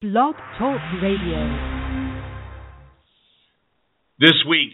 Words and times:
Blog 0.00 0.32
Talk 0.56 0.80
Radio. 1.04 1.44
This 4.16 4.40
week 4.48 4.72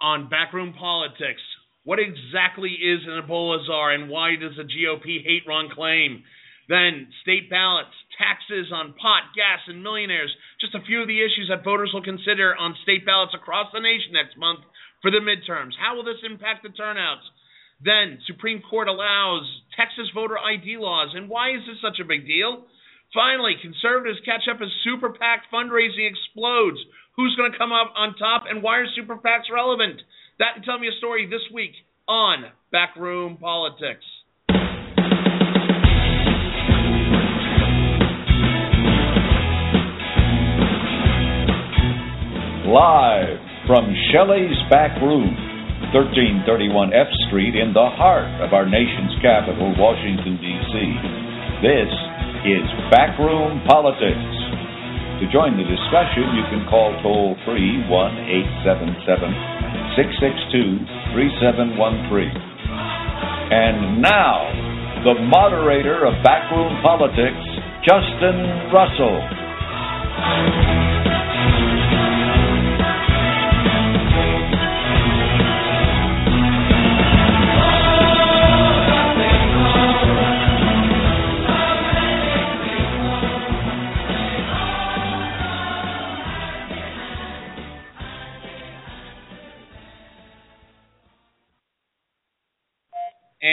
on 0.00 0.30
Backroom 0.30 0.78
Politics, 0.78 1.42
what 1.82 1.98
exactly 1.98 2.70
is 2.78 3.02
an 3.02 3.18
Ebola 3.18 3.66
czar 3.66 3.90
and 3.90 4.08
why 4.08 4.38
does 4.38 4.54
the 4.54 4.62
GOP 4.62 5.26
hate 5.26 5.42
Ron 5.42 5.70
Klain? 5.76 6.22
Then, 6.68 7.10
state 7.22 7.50
ballots, 7.50 7.90
taxes 8.14 8.70
on 8.70 8.94
pot, 8.94 9.34
gas, 9.34 9.58
and 9.66 9.82
millionaires. 9.82 10.30
Just 10.60 10.76
a 10.76 10.86
few 10.86 11.02
of 11.02 11.08
the 11.08 11.18
issues 11.18 11.50
that 11.50 11.64
voters 11.64 11.90
will 11.92 12.06
consider 12.06 12.54
on 12.54 12.78
state 12.84 13.04
ballots 13.04 13.34
across 13.34 13.74
the 13.74 13.82
nation 13.82 14.14
next 14.14 14.38
month 14.38 14.60
for 15.02 15.10
the 15.10 15.18
midterms. 15.18 15.74
How 15.82 15.96
will 15.96 16.04
this 16.04 16.22
impact 16.22 16.62
the 16.62 16.70
turnouts? 16.70 17.26
Then, 17.82 18.22
Supreme 18.24 18.62
Court 18.62 18.86
allows 18.86 19.50
Texas 19.74 20.14
voter 20.14 20.38
ID 20.38 20.78
laws, 20.78 21.10
and 21.18 21.28
why 21.28 21.58
is 21.58 21.66
this 21.66 21.82
such 21.82 21.98
a 21.98 22.06
big 22.06 22.24
deal? 22.24 22.70
Finally, 23.14 23.56
conservatives 23.60 24.20
catch 24.24 24.46
up 24.46 24.62
as 24.62 24.68
super 24.84 25.10
PAC 25.10 25.42
fundraising 25.52 26.06
explodes. 26.06 26.78
Who's 27.16 27.34
going 27.34 27.50
to 27.50 27.58
come 27.58 27.72
up 27.72 27.92
on 27.96 28.14
top, 28.14 28.44
and 28.48 28.62
why 28.62 28.78
are 28.78 28.86
super 28.94 29.16
PACs 29.16 29.50
relevant? 29.52 30.00
That 30.38 30.54
and 30.54 30.64
tell 30.64 30.78
me 30.78 30.86
a 30.86 30.96
story 30.98 31.26
this 31.26 31.42
week 31.52 31.72
on 32.06 32.44
Backroom 32.70 33.36
Politics. 33.36 34.06
Live 42.70 43.42
from 43.66 43.90
Shelley's 44.14 44.54
Back 44.70 45.02
Room, 45.02 45.34
1331 45.90 46.94
F 46.94 47.10
Street, 47.26 47.58
in 47.58 47.74
the 47.74 47.90
heart 47.90 48.30
of 48.40 48.54
our 48.54 48.70
nation's 48.70 49.18
capital, 49.20 49.74
Washington, 49.74 50.38
D.C. 50.38 50.74
This 51.66 51.90
is 52.44 52.68
Backroom 52.88 53.60
Politics. 53.68 54.32
To 55.20 55.28
join 55.28 55.60
the 55.60 55.66
discussion, 55.68 56.32
you 56.32 56.40
can 56.48 56.64
call 56.72 56.96
toll 57.04 57.36
free 57.44 57.84
1 57.84 57.92
877 58.64 59.92
662 59.92 61.12
3713. 61.12 62.32
And 63.52 64.00
now, 64.00 64.48
the 65.04 65.20
moderator 65.28 66.08
of 66.08 66.16
Backroom 66.24 66.80
Politics, 66.80 67.44
Justin 67.84 68.72
Russell. 68.72 69.20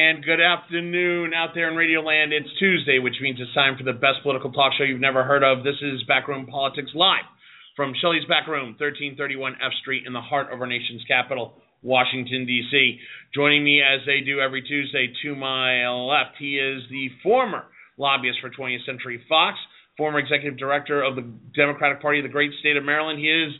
And 0.07 0.23
good 0.23 0.39
afternoon 0.39 1.33
out 1.35 1.49
there 1.53 1.69
in 1.69 1.75
Radio 1.75 1.99
Land. 1.99 2.31
It's 2.31 2.47
Tuesday, 2.59 2.97
which 2.97 3.19
means 3.21 3.39
it's 3.41 3.53
time 3.53 3.75
for 3.75 3.83
the 3.83 3.91
best 3.91 4.23
political 4.23 4.53
talk 4.53 4.71
show 4.77 4.85
you've 4.85 5.01
never 5.01 5.25
heard 5.25 5.43
of. 5.43 5.65
This 5.65 5.75
is 5.81 6.01
Backroom 6.07 6.45
Politics 6.47 6.91
Live 6.95 7.27
from 7.75 7.91
Shelley's 7.99 8.23
Back 8.23 8.47
Room, 8.47 8.79
1331 8.79 9.59
F 9.59 9.73
Street, 9.81 10.07
in 10.07 10.13
the 10.13 10.21
heart 10.21 10.47
of 10.53 10.61
our 10.61 10.65
nation's 10.65 11.03
capital, 11.09 11.55
Washington, 11.83 12.45
D.C. 12.45 12.97
Joining 13.35 13.65
me 13.65 13.81
as 13.81 13.99
they 14.05 14.21
do 14.23 14.39
every 14.39 14.61
Tuesday 14.61 15.11
to 15.23 15.35
my 15.35 15.83
left, 15.91 16.39
he 16.39 16.55
is 16.55 16.83
the 16.89 17.09
former 17.21 17.65
lobbyist 17.97 18.39
for 18.39 18.49
20th 18.49 18.85
Century 18.85 19.21
Fox, 19.27 19.57
former 19.97 20.19
executive 20.19 20.57
director 20.57 21.03
of 21.03 21.17
the 21.17 21.27
Democratic 21.53 22.01
Party 22.01 22.19
of 22.19 22.23
the 22.23 22.31
great 22.31 22.51
state 22.61 22.77
of 22.77 22.85
Maryland. 22.85 23.19
He 23.19 23.27
is 23.27 23.51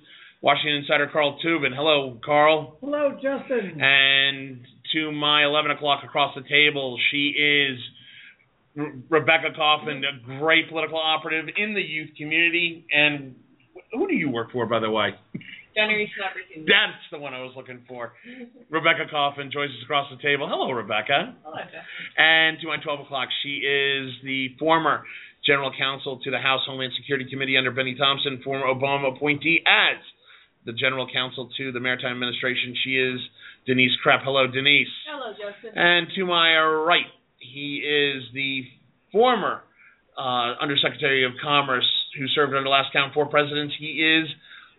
Washington 0.42 0.78
Insider 0.78 1.10
Carl 1.12 1.40
Tubin. 1.44 1.74
Hello, 1.76 2.18
Carl. 2.24 2.78
Hello, 2.80 3.12
Justin. 3.16 3.82
And 3.82 4.62
to 4.94 5.12
my 5.12 5.44
11 5.46 5.72
o'clock 5.72 6.04
across 6.04 6.36
the 6.36 6.44
table, 6.48 6.98
she 7.12 7.34
is 7.38 7.80
Re- 8.76 9.02
Rebecca 9.10 9.50
Coffin, 9.56 10.04
a 10.04 10.40
great 10.40 10.70
political 10.70 11.00
operative 11.00 11.54
in 11.58 11.74
the 11.74 11.82
youth 11.82 12.10
community. 12.18 12.86
And 12.92 13.36
who 13.94 14.08
do 14.08 14.14
you 14.14 14.30
work 14.30 14.52
for, 14.52 14.66
by 14.66 14.80
the 14.80 14.90
way? 14.90 15.12
Generation 15.76 16.26
Opportunity. 16.26 16.66
That's 16.66 17.06
the 17.12 17.20
one 17.20 17.34
I 17.34 17.42
was 17.42 17.54
looking 17.56 17.82
for. 17.88 18.14
Rebecca 18.70 19.06
Coffin 19.12 19.52
joins 19.54 19.70
us 19.72 19.84
across 19.84 20.10
the 20.10 20.18
table. 20.22 20.50
Hello, 20.50 20.72
Rebecca. 20.72 21.38
Hello, 21.44 21.58
Jeff. 21.70 21.86
And 22.18 22.58
to 22.62 22.68
my 22.68 22.78
12 22.82 23.02
o'clock, 23.02 23.30
she 23.44 23.62
is 23.62 24.10
the 24.24 24.58
former 24.58 25.04
general 25.46 25.72
counsel 25.78 26.20
to 26.24 26.32
the 26.32 26.40
House 26.40 26.62
Homeland 26.66 26.94
Security 26.98 27.30
Committee 27.30 27.58
under 27.58 27.72
Benny 27.72 27.96
Thompson, 27.96 28.42
former 28.44 28.66
Obama 28.66 29.16
appointee 29.16 29.62
as 29.68 30.02
the 30.66 30.74
general 30.74 31.08
counsel 31.14 31.50
to 31.58 31.72
the 31.72 31.80
Maritime 31.80 32.12
Administration. 32.12 32.76
She 32.84 32.98
is 32.98 33.20
Denise 33.68 33.92
Krepp. 34.04 34.24
Hello, 34.24 34.48
Denise. 34.48 34.88
Hello, 35.12 35.34
Justin. 35.34 35.78
And 35.78 36.08
to 36.16 36.26
my 36.26 36.58
right, 36.58 37.12
he 37.38 37.84
is 37.84 38.24
the 38.34 38.64
former 39.12 39.62
uh, 40.18 40.56
Undersecretary 40.62 41.26
of 41.26 41.34
Commerce 41.44 41.88
who 42.18 42.28
served 42.30 42.56
under 42.56 42.70
last 42.70 42.94
count 42.94 43.14
four 43.14 43.28
presidents. 43.28 43.76
He 43.78 44.02
is 44.02 44.28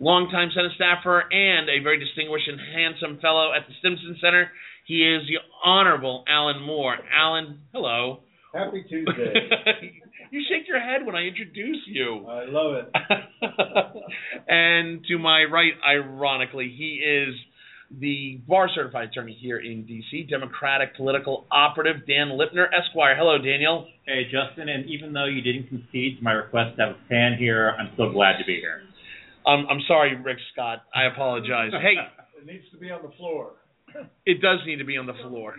longtime 0.01 0.51
Senate 0.55 0.73
staffer 0.75 1.21
and 1.31 1.69
a 1.69 1.83
very 1.83 1.99
distinguished 1.99 2.49
and 2.49 2.59
handsome 2.59 3.21
fellow 3.21 3.53
at 3.53 3.69
the 3.69 3.75
Stimson 3.79 4.17
Center. 4.23 4.51
He 4.87 5.05
is 5.05 5.23
the 5.29 5.37
Honorable 5.63 6.25
Alan 6.27 6.63
Moore. 6.63 6.97
Alan, 7.15 7.61
hello. 7.73 8.21
Happy 8.55 8.85
Tuesday. 8.89 10.01
you 10.31 10.43
shake 10.49 10.67
your 10.67 10.81
head 10.81 11.05
when 11.05 11.15
I 11.15 11.27
introduce 11.27 11.85
you. 11.87 12.27
I 12.27 12.47
love 12.49 12.75
it. 12.75 12.91
and 14.49 15.05
to 15.09 15.19
my 15.19 15.45
right, 15.45 15.75
ironically, 15.87 16.75
he 16.77 17.05
is 17.05 17.35
the 17.91 18.41
bar 18.47 18.69
certified 18.75 19.09
attorney 19.09 19.37
here 19.41 19.59
in 19.59 19.85
D.C., 19.87 20.27
Democratic 20.29 20.95
political 20.97 21.47
operative 21.51 22.07
Dan 22.07 22.29
Lipner, 22.39 22.67
Esquire. 22.73 23.17
Hello, 23.17 23.39
Daniel. 23.39 23.87
Hey, 24.07 24.25
Justin, 24.31 24.69
and 24.69 24.89
even 24.91 25.13
though 25.13 25.25
you 25.27 25.41
didn't 25.41 25.69
concede 25.69 26.19
to 26.19 26.23
my 26.25 26.33
request 26.33 26.77
to 26.77 26.87
have 26.87 26.97
a 26.97 27.09
fan 27.09 27.37
here, 27.39 27.75
I'm 27.79 27.89
still 27.95 28.13
glad 28.13 28.39
to 28.39 28.45
be 28.47 28.57
here. 28.57 28.83
Um, 29.47 29.67
I'm 29.71 29.81
sorry, 29.89 30.15
Rick 30.17 30.39
Scott. 30.53 30.83
I 30.95 31.05
apologize. 31.05 31.71
hey, 31.73 31.95
It 32.41 32.47
needs 32.47 32.65
to 32.73 32.79
be 32.79 32.91
on 32.91 33.03
the 33.03 33.11
floor. 33.17 33.53
it 34.25 34.41
does 34.41 34.59
need 34.67 34.77
to 34.77 34.85
be 34.85 34.97
on 34.97 35.07
the 35.07 35.15
floor. 35.27 35.57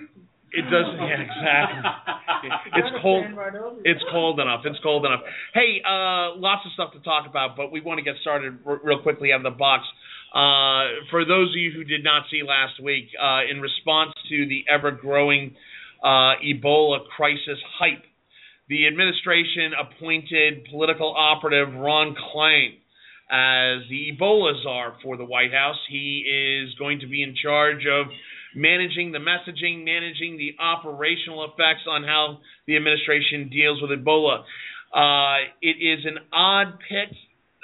It 0.51 0.62
does. 0.63 0.85
Yeah, 0.97 1.22
exactly. 1.22 2.50
It's 2.75 2.88
cold. 3.01 3.23
Stand 3.25 3.38
right. 3.38 3.53
It's 3.84 4.01
cold 4.12 4.39
enough. 4.39 4.62
It's 4.66 4.79
cold 4.81 5.06
enough. 5.06 5.19
Hey, 5.53 5.81
uh, 5.85 6.35
lots 6.39 6.66
of 6.66 6.72
stuff 6.73 6.94
to 6.94 7.00
talk 7.01 7.28
about, 7.28 7.57
but 7.57 7.72
we 7.72 7.81
want 7.81 7.97
to 8.00 8.03
get 8.03 8.16
started 8.22 8.57
r- 8.66 8.79
real 8.84 9.01
quickly 9.01 9.31
out 9.34 9.45
of 9.45 9.51
the 9.51 9.57
box. 9.57 9.84
Uh, 10.34 11.09
for 11.09 11.25
those 11.25 11.50
of 11.50 11.56
you 11.56 11.72
who 11.72 11.84
did 11.84 12.03
not 12.03 12.23
see 12.31 12.41
last 12.44 12.81
week, 12.84 13.07
uh, 13.22 13.41
in 13.50 13.62
response 13.62 14.13
to 14.29 14.45
the 14.47 14.63
ever 14.72 14.91
growing 14.91 15.56
uh, 16.03 16.38
Ebola 16.45 17.00
crisis 17.16 17.57
hype, 17.79 18.03
the 18.69 18.85
administration 18.85 19.73
appointed 19.73 20.66
political 20.69 21.16
operative 21.18 21.73
Ron 21.73 22.16
Klain 22.16 22.75
as 23.31 23.88
the 23.89 24.12
Ebola 24.13 24.62
czar 24.63 24.95
for 25.03 25.18
the 25.18 25.25
White 25.25 25.51
House. 25.51 25.78
He 25.89 26.25
is 26.25 26.73
going 26.75 27.00
to 27.00 27.07
be 27.07 27.23
in 27.23 27.35
charge 27.41 27.85
of 27.85 28.07
managing 28.56 29.12
the 29.12 29.19
messaging, 29.19 29.85
managing 29.85 30.38
the 30.38 30.56
operational 30.62 31.45
effects 31.45 31.85
on 31.88 32.03
how 32.03 32.39
the 32.68 32.75
administration 32.75 33.50
deals 33.50 33.81
with 33.81 33.91
Ebola. 33.91 34.44
Uh, 34.94 35.45
it 35.62 35.78
is 35.81 36.06
an 36.06 36.18
odd 36.34 36.79
pick. 36.88 37.16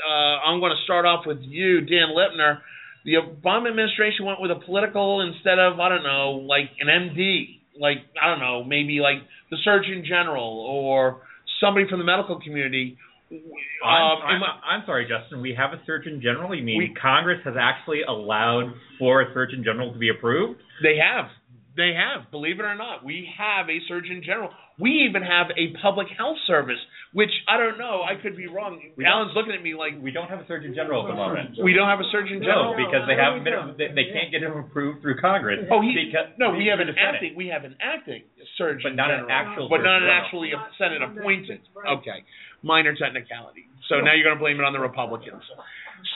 Uh, 0.04 0.10
I'm 0.50 0.60
going 0.60 0.72
to 0.76 0.84
start 0.84 1.06
off 1.06 1.26
with 1.26 1.40
you, 1.42 1.82
Dan 1.82 2.10
Lipner. 2.16 2.60
The 3.06 3.14
Obama 3.16 3.70
administration 3.70 4.26
went 4.26 4.42
with 4.42 4.52
a 4.52 4.60
political 4.66 5.22
instead 5.22 5.60
of, 5.60 5.80
I 5.80 5.90
don't 5.90 6.04
know, 6.04 6.44
like 6.48 6.72
an 6.80 6.88
MD, 6.88 7.60
like, 7.80 7.98
I 8.22 8.30
don't 8.30 8.40
know, 8.40 8.64
maybe 8.64 9.00
like 9.00 9.18
the 9.52 9.58
Surgeon 9.64 10.04
General 10.08 10.44
or 10.68 11.22
somebody 11.62 11.88
from 11.88 12.00
the 12.00 12.06
medical 12.06 12.40
community. 12.42 12.98
I'm, 13.32 14.02
Um, 14.02 14.22
I'm, 14.26 14.42
I'm 14.44 14.84
sorry, 14.86 15.08
Justin. 15.08 15.42
We 15.42 15.54
have 15.56 15.72
a 15.74 15.82
Surgeon 15.86 16.20
General. 16.22 16.54
You 16.56 16.64
mean 16.64 16.78
We- 16.78 16.96
Congress 17.00 17.40
has 17.46 17.54
actually 17.60 18.02
allowed 18.08 18.74
for 19.00 19.22
a 19.22 19.34
Surgeon 19.34 19.64
General 19.64 19.94
to 19.94 20.00
be 20.00 20.10
approved? 20.10 20.60
They 20.82 20.98
have. 20.98 21.30
They 21.78 21.94
have. 21.94 22.32
Believe 22.32 22.60
it 22.60 22.64
or 22.64 22.76
not, 22.76 23.04
we 23.04 23.30
have 23.38 23.70
a 23.70 23.80
Surgeon 23.88 24.22
General. 24.26 24.50
We 24.80 25.06
even 25.10 25.22
have 25.22 25.48
a 25.58 25.76
public 25.82 26.08
health 26.18 26.38
service, 26.48 26.80
which 27.16 27.32
I 27.48 27.56
don't 27.56 27.80
know. 27.80 28.04
I 28.04 28.20
could 28.20 28.36
be 28.36 28.46
wrong. 28.52 28.76
We 29.00 29.08
Alan's 29.08 29.32
looking 29.40 29.56
at 29.56 29.64
me 29.64 29.72
like 29.74 29.96
We 30.04 30.12
don't 30.12 30.28
have 30.28 30.44
a 30.44 30.48
Surgeon 30.52 30.76
General 30.76 31.08
at 31.08 31.10
the 31.10 31.16
moment. 31.16 31.56
we 31.64 31.72
don't 31.72 31.88
have 31.88 32.04
a 32.04 32.10
Surgeon 32.12 32.44
No, 32.44 32.76
General. 32.76 32.76
because 32.76 33.08
they 33.08 33.16
haven't 33.16 33.48
been. 33.48 33.56
They, 33.80 33.88
they 33.96 34.08
can't 34.12 34.36
get 34.36 34.44
him 34.44 34.52
approved 34.60 35.00
through 35.02 35.24
Congress. 35.24 35.64
Oh, 35.72 35.80
he 35.80 35.96
because, 35.96 36.36
no. 36.36 36.52
We 36.52 36.68
have 36.68 36.84
an 36.84 36.92
through 36.92 37.00
Senate. 37.00 37.16
acting. 37.24 37.34
We 37.40 37.48
have 37.48 37.64
an 37.64 37.80
acting 37.80 38.28
Surgeon 38.60 38.84
But 38.84 39.00
not 39.00 39.10
an 39.16 39.32
actual 39.32 39.72
but 39.72 39.80
not 39.80 40.04
an 40.04 40.12
actually 40.12 40.52
a 40.52 40.60
Senate 40.78 41.00
appointed. 41.02 41.64
Right. 41.72 41.96
Okay, 42.04 42.20
minor 42.62 42.92
technicality. 42.94 43.72
So 43.88 44.04
now 44.04 44.12
you're 44.12 44.28
going 44.28 44.36
to 44.36 44.44
blame 44.44 44.60
it 44.60 44.68
on 44.68 44.74
the 44.76 44.84
Republicans. 44.84 45.40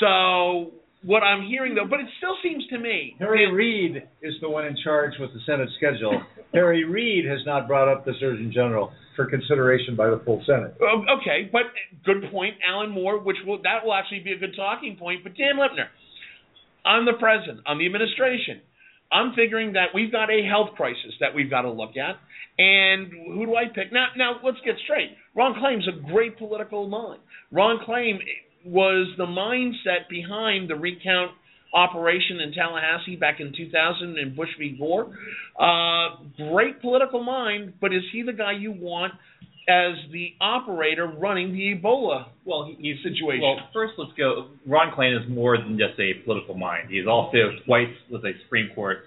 So 0.04 0.76
what 1.04 1.24
I'm 1.24 1.48
hearing 1.48 1.76
though, 1.76 1.88
but 1.90 2.00
it 2.00 2.08
still 2.18 2.36
seems 2.44 2.66
to 2.68 2.78
me 2.78 3.16
Harry 3.20 3.46
that- 3.46 3.54
Reid 3.54 4.04
is 4.22 4.34
the 4.42 4.50
one 4.50 4.66
in 4.66 4.76
charge 4.84 5.14
with 5.20 5.34
the 5.34 5.40
Senate 5.46 5.70
schedule. 5.78 6.22
Harry 6.54 6.84
Reid 6.84 7.26
has 7.26 7.40
not 7.46 7.68
brought 7.68 7.88
up 7.88 8.06
the 8.06 8.14
Surgeon 8.20 8.52
General 8.52 8.92
for 9.16 9.26
consideration 9.26 9.96
by 9.96 10.10
the 10.10 10.20
full 10.26 10.44
Senate. 10.46 10.74
Oh, 10.82 11.04
okay, 11.20 11.50
but 11.52 11.64
good 12.06 12.30
point, 12.32 12.56
Alan 12.68 12.90
Moore, 12.90 13.20
which 13.20 13.38
will 13.46 13.62
that 13.64 13.86
will 13.86 13.94
actually 13.94 14.20
be 14.20 14.34
a 14.34 14.38
good 14.38 14.56
talking 14.56 14.98
point. 14.98 15.24
But 15.24 15.36
Dan 15.36 15.56
Lipner, 15.56 15.88
I'm 16.86 17.06
the 17.06 17.14
president, 17.14 17.62
I'm 17.66 17.78
the 17.78 17.86
administration. 17.86 18.62
I'm 19.12 19.34
figuring 19.34 19.74
that 19.74 19.88
we've 19.94 20.12
got 20.12 20.30
a 20.30 20.44
health 20.46 20.76
crisis 20.76 21.14
that 21.20 21.34
we've 21.34 21.50
got 21.50 21.64
to 21.64 21.72
look 21.72 21.98
at, 21.98 22.18
and 22.60 23.08
who 23.08 23.46
do 23.46 23.56
I 23.56 23.66
pick? 23.74 23.92
Now, 23.92 24.10
now 24.16 24.36
let's 24.44 24.60
get 24.64 24.76
straight. 24.84 25.10
Ron 25.36 25.56
Klain's 25.60 25.88
a 25.88 26.00
great 26.12 26.38
political 26.38 26.88
mind. 26.88 27.20
Ron 27.52 27.80
Claim 27.86 28.20
was 28.66 29.08
the 29.18 29.26
mindset 29.26 30.10
behind 30.10 30.70
the 30.70 30.76
recount 30.76 31.32
operation 31.74 32.40
in 32.40 32.52
Tallahassee 32.54 33.16
back 33.16 33.40
in 33.40 33.54
2000 33.56 34.18
in 34.18 34.36
Bush 34.36 34.50
v. 34.58 34.76
Gore. 34.78 35.16
Uh, 35.60 36.24
great 36.50 36.82
political 36.82 37.24
mind, 37.24 37.74
but 37.80 37.94
is 37.94 38.02
he 38.12 38.24
the 38.24 38.34
guy 38.34 38.54
you 38.54 38.72
want 38.72 39.14
as 39.70 39.94
the 40.12 40.34
operator 40.42 41.06
running 41.06 41.54
the 41.54 41.76
Ebola 41.76 42.26
Well, 42.44 42.74
he, 42.76 42.96
situation? 43.04 43.42
Well, 43.42 43.58
first 43.72 43.94
let's 43.98 44.12
go. 44.18 44.48
Ron 44.66 44.92
Klain 44.98 45.16
is 45.16 45.30
more 45.30 45.58
than 45.58 45.78
just 45.78 46.00
a 46.00 46.24
political 46.26 46.56
mind. 46.56 46.90
He's 46.90 47.06
also 47.08 47.38
twice 47.66 47.94
was 48.10 48.24
a 48.24 48.32
Supreme 48.44 48.70
Court 48.74 49.00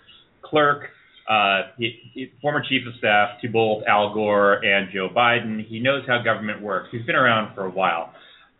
clerk. 0.42 0.84
Uh, 1.28 1.72
he, 1.78 1.98
he, 2.14 2.32
former 2.40 2.62
chief 2.68 2.86
of 2.86 2.94
staff 2.98 3.40
to 3.40 3.48
both 3.48 3.82
Al 3.88 4.14
Gore 4.14 4.64
and 4.64 4.88
Joe 4.92 5.08
Biden. 5.14 5.66
He 5.66 5.80
knows 5.80 6.02
how 6.06 6.22
government 6.22 6.62
works. 6.62 6.88
He's 6.92 7.04
been 7.06 7.16
around 7.16 7.54
for 7.54 7.64
a 7.64 7.70
while. 7.70 8.12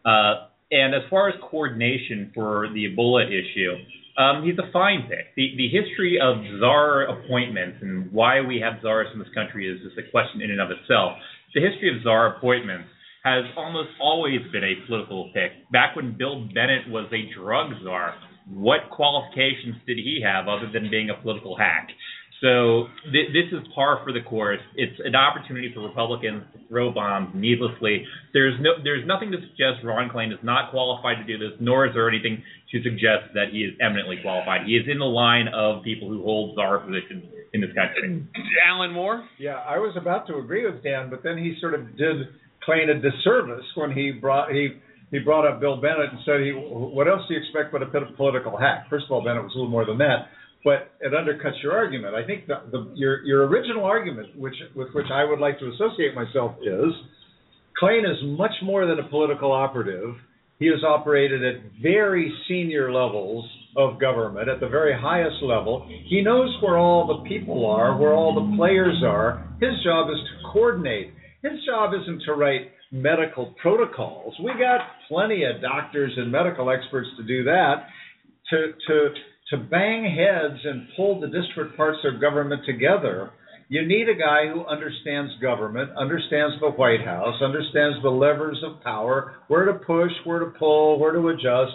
Uh, 0.05 0.47
and 0.73 0.95
as 0.95 1.03
far 1.11 1.29
as 1.29 1.35
coordination 1.51 2.33
for 2.35 2.69
the 2.73 2.89
Ebola 2.89 3.27
issue, 3.29 3.77
um, 4.17 4.45
he's 4.45 4.59
a 4.59 4.71
fine 4.73 5.03
pick. 5.09 5.35
The 5.37 5.55
the 5.57 5.69
history 5.69 6.19
of 6.21 6.37
czar 6.61 7.03
appointments 7.05 7.79
and 7.81 8.11
why 8.11 8.41
we 8.41 8.61
have 8.61 8.81
czars 8.83 9.09
in 9.13 9.19
this 9.19 9.29
country 9.35 9.69
is 9.69 9.81
just 9.85 9.99
a 9.99 10.11
question 10.11 10.41
in 10.41 10.51
and 10.51 10.61
of 10.61 10.71
itself. 10.71 11.13
The 11.55 11.61
history 11.61 11.95
of 11.95 12.03
czar 12.03 12.37
appointments 12.37 12.89
has 13.25 13.45
almost 13.57 13.91
always 14.01 14.41
been 14.51 14.65
a 14.65 14.75
political 14.87 15.31
pick. 15.33 15.53
Back 15.71 15.95
when 15.95 16.17
Bill 16.19 16.49
Bennett 16.53 16.89
was 16.89 17.07
a 17.13 17.31
drug 17.39 17.73
czar, 17.85 18.15
what 18.51 18.91
qualifications 18.91 19.77
did 19.87 19.99
he 19.99 20.21
have 20.25 20.49
other 20.49 20.69
than 20.73 20.91
being 20.91 21.11
a 21.11 21.23
political 21.23 21.57
hack? 21.57 21.89
So 22.43 22.91
th- 23.13 23.31
this 23.31 23.55
is 23.55 23.65
par 23.73 24.03
for 24.03 24.13
the 24.13 24.21
course. 24.21 24.61
It's 24.75 24.99
an 25.05 25.15
opportunity 25.15 25.71
for 25.73 25.81
Republicans 25.87 26.43
to 26.53 26.59
throw 26.69 26.91
bombs 26.91 27.31
needlessly. 27.35 28.05
There's 28.35 28.59
no, 28.61 28.83
there's 28.83 29.07
nothing 29.07 29.31
to 29.31 29.39
suggest 29.39 29.87
Ron 29.87 30.11
Klain 30.11 30.33
is 30.33 30.43
not 30.43 30.73
qualified 30.73 31.25
to 31.25 31.25
do 31.25 31.39
this, 31.39 31.57
nor 31.61 31.87
is 31.87 31.95
there 31.95 32.09
anything 32.09 32.43
to 32.73 32.83
suggest 32.83 33.31
that 33.35 33.55
he 33.55 33.63
is 33.63 33.75
eminently 33.81 34.19
qualified. 34.23 34.67
He 34.67 34.75
is 34.75 34.89
in 34.91 34.99
the 34.99 35.07
line 35.07 35.47
of 35.55 35.85
people 35.85 36.09
who 36.09 36.21
hold 36.25 36.57
czar 36.57 36.81
positions 36.81 37.25
in 37.55 37.61
this 37.61 37.71
country. 37.79 38.27
Alan 38.67 38.93
Moore? 38.93 39.25
Yeah, 39.39 39.63
I 39.63 39.79
was 39.79 39.95
about 39.97 40.27
to 40.27 40.37
agree 40.39 40.67
with 40.67 40.83
Dan, 40.83 41.11
but 41.11 41.23
then 41.23 41.39
he 41.39 41.55
sort 41.61 41.75
of 41.75 41.97
did 41.97 42.27
Klain 42.67 42.91
a 42.91 42.99
disservice 42.99 43.65
when 43.77 43.93
he 43.93 44.11
brought 44.11 44.51
he 44.51 44.81
he 45.11 45.19
brought 45.19 45.47
up 45.47 45.61
Bill 45.61 45.77
Bennett 45.77 46.11
and 46.11 46.19
said 46.25 46.41
he 46.41 46.51
what 46.51 47.07
else 47.07 47.23
do 47.29 47.35
you 47.35 47.41
expect 47.41 47.71
but 47.71 47.83
a 47.83 47.87
bit 47.87 48.03
of 48.03 48.17
political 48.17 48.57
hack? 48.57 48.87
First 48.91 49.07
of 49.07 49.13
all, 49.13 49.23
Bennett 49.23 49.43
was 49.43 49.53
a 49.55 49.59
little 49.59 49.71
more 49.71 49.85
than 49.85 49.99
that, 49.99 50.27
but 50.65 50.93
it 51.01 51.13
undercuts 51.13 51.63
your 51.63 51.73
argument. 51.73 52.15
I 52.15 52.25
think 52.25 52.47
the, 52.47 52.63
the 52.71 52.93
your 52.95 53.25
your 53.25 53.47
original 53.47 53.85
argument, 53.85 54.39
which 54.39 54.55
with 54.75 54.89
which 54.95 55.07
I 55.13 55.25
would 55.25 55.39
like 55.41 55.59
to 55.59 55.71
associate 55.71 56.15
myself, 56.15 56.57
is 56.63 56.93
Klain 57.81 58.09
is 58.09 58.19
much 58.23 58.53
more 58.63 58.87
than 58.87 58.99
a 58.99 59.09
political 59.09 59.51
operative. 59.51 60.15
He 60.59 60.67
has 60.67 60.85
operated 60.85 61.43
at 61.45 61.61
very 61.83 62.33
senior 62.47 62.93
levels 62.93 63.45
of 63.77 63.99
government, 63.99 64.49
at 64.49 64.61
the 64.61 64.69
very 64.69 64.97
highest 64.97 65.43
level. 65.43 65.89
He 66.07 66.23
knows 66.23 66.57
where 66.63 66.79
all 66.79 67.07
the 67.07 67.29
people 67.29 67.67
are, 67.67 67.97
where 67.97 68.13
all 68.13 68.35
the 68.35 68.57
players 68.57 69.03
are. 69.05 69.45
His 69.61 69.73
job 69.83 70.09
is 70.11 70.19
to 70.19 70.53
coordinate. 70.53 71.13
His 71.43 71.65
job 71.67 71.93
isn't 72.01 72.23
to 72.27 72.35
write 72.35 72.71
medical 72.93 73.55
protocols. 73.61 74.35
We 74.39 74.53
got 74.53 74.81
plenty 75.09 75.43
of 75.45 75.61
doctors 75.61 76.13
and 76.17 76.31
medical 76.31 76.71
experts 76.71 77.09
to 77.17 77.25
do 77.25 77.43
that. 77.45 77.87
To 78.51 78.73
to 78.87 79.09
to 79.53 79.59
bang 79.59 80.05
heads 80.05 80.61
and 80.65 80.89
pull 80.97 81.21
the 81.21 81.29
disparate 81.29 81.77
parts 81.77 81.99
of 82.05 82.21
government 82.21 82.63
together, 82.67 83.31
you 83.69 83.87
need 83.87 84.09
a 84.09 84.15
guy 84.15 84.49
who 84.53 84.67
understands 84.67 85.31
government, 85.41 85.91
understands 85.97 86.57
the 86.61 86.71
White 86.71 87.05
House, 87.05 87.41
understands 87.43 87.99
the 88.03 88.11
levers 88.11 88.63
of 88.65 88.83
power, 88.83 89.37
where 89.49 89.67
to 89.67 89.75
push, 89.75 90.11
where 90.25 90.41
to 90.41 90.53
pull, 90.59 90.99
where 90.99 91.13
to 91.13 91.29
adjust. 91.29 91.73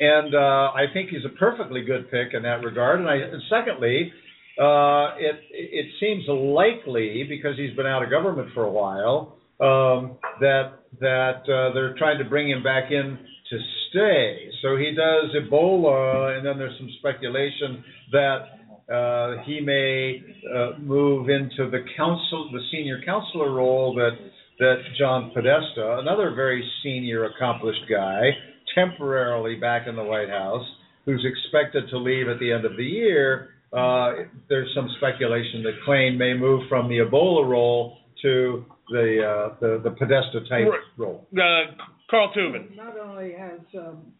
And 0.00 0.34
uh, 0.34 0.72
I 0.74 0.84
think 0.92 1.10
he's 1.10 1.24
a 1.24 1.36
perfectly 1.38 1.82
good 1.82 2.10
pick 2.10 2.34
in 2.34 2.42
that 2.42 2.64
regard. 2.64 3.00
And, 3.00 3.08
I, 3.08 3.14
and 3.14 3.42
secondly, 3.48 4.12
uh, 4.60 5.16
it 5.18 5.40
it 5.50 5.86
seems 5.98 6.24
likely 6.28 7.24
because 7.28 7.56
he's 7.56 7.74
been 7.74 7.86
out 7.86 8.02
of 8.02 8.10
government 8.10 8.50
for 8.52 8.64
a 8.64 8.70
while 8.70 9.38
um, 9.60 10.18
that 10.40 10.72
that 11.00 11.42
uh, 11.48 11.72
they're 11.72 11.94
trying 11.96 12.18
to 12.18 12.28
bring 12.28 12.50
him 12.50 12.62
back 12.62 12.90
in 12.90 13.18
to 13.50 13.58
stay. 13.92 14.50
So 14.62 14.76
he 14.76 14.90
does 14.92 15.30
Ebola, 15.36 16.36
and 16.36 16.46
then 16.46 16.58
there's 16.58 16.76
some 16.78 16.90
speculation 16.98 17.84
that 18.12 18.92
uh, 18.92 19.42
he 19.44 19.60
may 19.60 20.22
uh, 20.54 20.78
move 20.80 21.28
into 21.28 21.70
the 21.70 21.84
council, 21.96 22.50
the 22.52 22.60
senior 22.72 23.00
counselor 23.04 23.52
role 23.52 23.94
that 23.94 24.10
that 24.58 24.76
John 24.98 25.30
Podesta, 25.34 25.98
another 25.98 26.32
very 26.34 26.62
senior, 26.82 27.24
accomplished 27.24 27.82
guy, 27.90 28.30
temporarily 28.74 29.56
back 29.56 29.86
in 29.88 29.96
the 29.96 30.04
White 30.04 30.28
House, 30.28 30.64
who's 31.04 31.24
expected 31.24 31.88
to 31.90 31.98
leave 31.98 32.28
at 32.28 32.38
the 32.38 32.52
end 32.52 32.64
of 32.64 32.76
the 32.76 32.84
year. 32.84 33.48
Uh, 33.72 34.12
there's 34.48 34.68
some 34.74 34.88
speculation 34.98 35.62
that 35.62 35.72
Klain 35.86 36.16
may 36.16 36.34
move 36.34 36.62
from 36.68 36.88
the 36.88 36.98
Ebola 36.98 37.48
role 37.48 37.96
to 38.20 38.64
the 38.90 39.24
uh, 39.24 39.54
the, 39.60 39.80
the 39.82 39.90
Podesta 39.90 40.40
type 40.48 40.68
Right. 40.68 40.80
role. 40.96 41.26
Uh, 41.32 41.72
Carl 42.12 42.30
Tubin. 42.34 42.68
Not 42.76 42.98
only 42.98 43.32
has 43.32 43.60
um, 43.74 44.12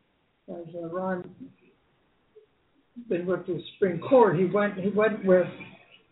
has 0.49 0.65
uh, 0.75 0.89
Ron 0.89 1.29
been 3.07 3.27
with 3.27 3.47
the 3.47 3.61
Supreme 3.75 4.01
Court, 4.01 4.39
he 4.39 4.47
went 4.47 4.81
he 4.81 4.89
went 4.89 5.23
with 5.27 5.47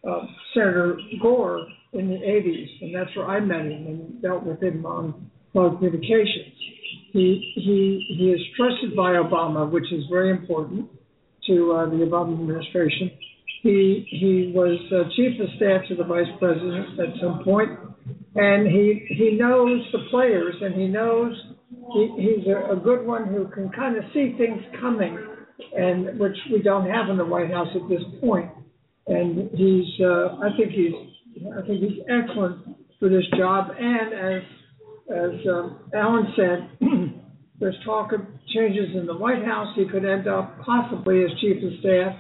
uh, 0.07 0.21
Senator 0.53 0.99
Gore 1.23 1.67
in 1.95 2.11
the 2.11 2.17
'80s, 2.17 2.83
and 2.83 2.95
that's 2.95 3.17
where 3.17 3.27
I 3.27 3.41
met 3.41 3.63
him 3.63 3.87
and 3.87 4.21
dealt 4.21 4.45
with 4.45 4.63
him 4.63 4.85
on 4.85 5.31
telecommunications. 5.55 6.53
He 7.13 7.51
he 7.55 8.15
he 8.19 8.31
is 8.31 8.41
trusted 8.59 8.95
by 8.95 9.13
Obama, 9.13 9.71
which 9.71 9.91
is 9.91 10.05
very 10.11 10.31
important 10.31 10.87
to 11.47 11.73
uh, 11.73 11.87
the 11.87 12.05
Obama 12.05 12.39
administration. 12.39 13.11
He 13.63 14.07
he 14.11 14.53
was 14.55 14.79
uh, 14.93 15.09
chief 15.17 15.41
of 15.41 15.49
staff 15.57 15.89
to 15.89 15.95
the 15.95 16.05
vice 16.05 16.29
president 16.39 17.01
at 17.01 17.19
some 17.23 17.43
point, 17.43 17.71
and 18.35 18.67
he 18.67 19.07
he 19.17 19.31
knows 19.31 19.81
the 19.93 20.01
players, 20.11 20.57
and 20.61 20.75
he 20.75 20.87
knows 20.87 21.33
he, 21.93 22.15
he's 22.17 22.47
a, 22.47 22.73
a 22.73 22.77
good 22.77 23.07
one 23.07 23.27
who 23.27 23.49
can 23.49 23.71
kind 23.71 23.97
of 23.97 24.05
see 24.13 24.35
things 24.37 24.61
coming, 24.81 25.19
and 25.77 26.19
which 26.19 26.37
we 26.53 26.63
don't 26.63 26.89
have 26.89 27.09
in 27.09 27.17
the 27.17 27.25
White 27.25 27.51
House 27.51 27.69
at 27.75 27.89
this 27.89 28.03
point. 28.21 28.51
And 29.07 29.51
he's 29.53 30.01
uh, 30.01 30.37
I 30.43 30.51
think 30.57 30.73
he's 30.73 30.95
I 31.57 31.67
think 31.67 31.81
he's 31.81 31.99
excellent 32.09 32.77
for 32.99 33.09
this 33.09 33.25
job. 33.37 33.69
And 33.79 34.13
as 34.13 34.43
as 35.11 35.47
um, 35.49 35.81
Alan 35.95 36.27
said, 36.37 36.71
there's 37.61 37.77
talk 37.85 38.13
of 38.13 38.21
changes 38.55 38.97
in 38.97 39.07
the 39.07 39.17
White 39.17 39.45
House. 39.45 39.69
He 39.77 39.87
could 39.87 40.05
end 40.05 40.29
up 40.29 40.59
possibly 40.65 41.25
as 41.25 41.31
chief 41.41 41.63
of 41.63 41.73
staff 41.81 42.17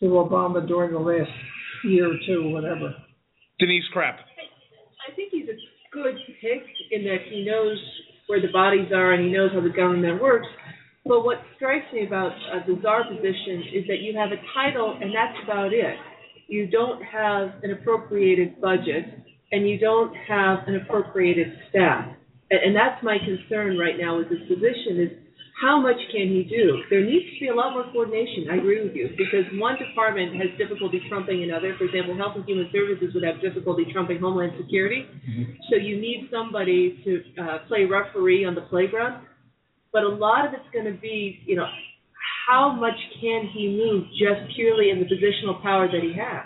to 0.00 0.06
Obama 0.06 0.66
during 0.66 0.92
the 0.92 0.98
last 0.98 1.30
year 1.84 2.10
or 2.10 2.16
two, 2.26 2.50
whatever. 2.50 2.94
Denise 3.58 3.84
Krepp. 3.94 4.16
I 4.16 5.14
think 5.14 5.32
he's 5.32 5.48
a 5.48 5.58
good 5.92 6.14
pick 6.40 6.62
in 6.90 7.04
that 7.04 7.18
he 7.30 7.44
knows 7.44 7.78
where 8.30 8.40
the 8.40 8.52
bodies 8.52 8.92
are 8.94 9.12
and 9.12 9.26
he 9.26 9.32
knows 9.32 9.50
how 9.52 9.60
the 9.60 9.74
government 9.74 10.22
works. 10.22 10.46
But 11.04 11.24
what 11.24 11.42
strikes 11.56 11.86
me 11.92 12.06
about 12.06 12.30
uh, 12.30 12.64
the 12.66 12.78
czar 12.80 13.02
position 13.04 13.66
is 13.74 13.84
that 13.88 13.98
you 13.98 14.16
have 14.16 14.30
a 14.30 14.38
title 14.54 14.96
and 15.02 15.10
that's 15.10 15.36
about 15.42 15.72
it. 15.72 15.96
You 16.46 16.68
don't 16.68 17.02
have 17.02 17.58
an 17.64 17.72
appropriated 17.72 18.60
budget 18.60 19.04
and 19.50 19.68
you 19.68 19.78
don't 19.78 20.14
have 20.28 20.60
an 20.68 20.76
appropriated 20.76 21.48
staff. 21.68 22.06
And, 22.50 22.60
and 22.62 22.76
that's 22.76 23.02
my 23.02 23.18
concern 23.18 23.76
right 23.76 23.98
now 23.98 24.18
with 24.18 24.28
this 24.28 24.46
position 24.46 25.02
is 25.02 25.10
how 25.60 25.78
much 25.78 25.96
can 26.10 26.28
he 26.32 26.42
do? 26.48 26.82
There 26.88 27.04
needs 27.04 27.26
to 27.34 27.40
be 27.40 27.48
a 27.48 27.54
lot 27.54 27.74
more 27.74 27.84
coordination. 27.92 28.48
I 28.50 28.56
agree 28.56 28.82
with 28.82 28.96
you 28.96 29.10
because 29.16 29.44
one 29.60 29.76
department 29.76 30.34
has 30.36 30.48
difficulty 30.56 31.02
trumping 31.08 31.42
another. 31.42 31.76
For 31.76 31.84
example, 31.84 32.16
Health 32.16 32.36
and 32.36 32.44
Human 32.46 32.70
Services 32.72 33.12
would 33.14 33.24
have 33.24 33.40
difficulty 33.42 33.84
trumping 33.92 34.20
Homeland 34.20 34.52
Security. 34.56 35.04
So 35.68 35.76
you 35.76 36.00
need 36.00 36.28
somebody 36.32 37.00
to 37.04 37.42
uh, 37.42 37.58
play 37.68 37.84
referee 37.84 38.44
on 38.44 38.54
the 38.54 38.62
playground. 38.62 39.26
But 39.92 40.04
a 40.04 40.08
lot 40.08 40.46
of 40.46 40.54
it's 40.54 40.68
going 40.72 40.86
to 40.86 40.98
be, 40.98 41.42
you 41.44 41.56
know, 41.56 41.66
how 42.50 42.74
much 42.74 42.98
can 43.22 43.46
he 43.54 43.78
move 43.78 44.10
just 44.18 44.42
purely 44.56 44.90
in 44.90 44.98
the 44.98 45.06
positional 45.06 45.62
power 45.62 45.86
that 45.86 46.02
he 46.02 46.10
has? 46.18 46.42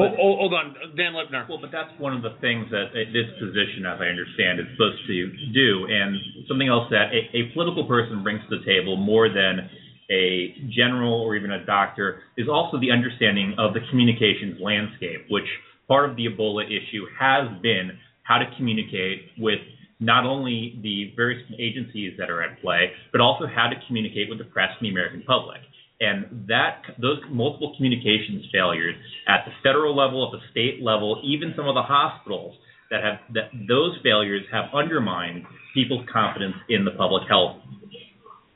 Hold, 0.00 0.16
hold, 0.16 0.38
hold 0.40 0.54
on, 0.54 0.72
Dan 0.96 1.12
Lipner. 1.12 1.44
Well, 1.44 1.60
but 1.60 1.68
that's 1.70 1.92
one 2.00 2.16
of 2.16 2.22
the 2.22 2.40
things 2.40 2.64
that 2.72 2.96
uh, 2.96 3.04
this 3.12 3.28
position, 3.36 3.84
as 3.84 4.00
I 4.00 4.08
understand, 4.08 4.64
is 4.64 4.66
supposed 4.72 5.04
to 5.04 5.16
do. 5.52 5.84
And 5.92 6.16
something 6.48 6.68
else 6.68 6.88
that 6.88 7.12
a, 7.12 7.28
a 7.36 7.52
political 7.52 7.84
person 7.84 8.22
brings 8.24 8.40
to 8.48 8.56
the 8.56 8.64
table 8.64 8.96
more 8.96 9.28
than 9.28 9.68
a 10.08 10.56
general 10.72 11.20
or 11.20 11.36
even 11.36 11.52
a 11.52 11.66
doctor 11.66 12.24
is 12.38 12.48
also 12.48 12.80
the 12.80 12.90
understanding 12.90 13.54
of 13.58 13.74
the 13.74 13.80
communications 13.90 14.56
landscape, 14.56 15.28
which 15.28 15.48
part 15.86 16.08
of 16.08 16.16
the 16.16 16.32
Ebola 16.32 16.64
issue 16.64 17.04
has 17.20 17.44
been 17.60 17.92
how 18.22 18.38
to 18.38 18.46
communicate 18.56 19.36
with 19.36 19.60
not 19.98 20.26
only 20.26 20.78
the 20.82 21.12
various 21.16 21.42
agencies 21.58 22.12
that 22.18 22.30
are 22.30 22.42
at 22.42 22.60
play, 22.60 22.90
but 23.12 23.20
also 23.20 23.46
how 23.46 23.68
to 23.68 23.76
communicate 23.86 24.28
with 24.28 24.38
the 24.38 24.44
press 24.44 24.70
and 24.78 24.86
the 24.86 24.90
American 24.90 25.22
public. 25.26 25.60
And 26.00 26.46
that 26.48 26.82
those 27.00 27.18
multiple 27.30 27.72
communications 27.76 28.44
failures 28.52 28.94
at 29.26 29.46
the 29.46 29.52
federal 29.62 29.96
level, 29.96 30.26
at 30.26 30.38
the 30.38 30.44
state 30.50 30.82
level, 30.82 31.22
even 31.24 31.54
some 31.56 31.66
of 31.68 31.74
the 31.74 31.82
hospitals 31.82 32.54
that 32.90 33.02
have 33.02 33.18
that 33.34 33.50
those 33.66 33.96
failures 34.02 34.44
have 34.52 34.66
undermined 34.74 35.44
people's 35.74 36.06
confidence 36.12 36.54
in 36.68 36.84
the 36.84 36.92
public 36.92 37.26
health 37.28 37.56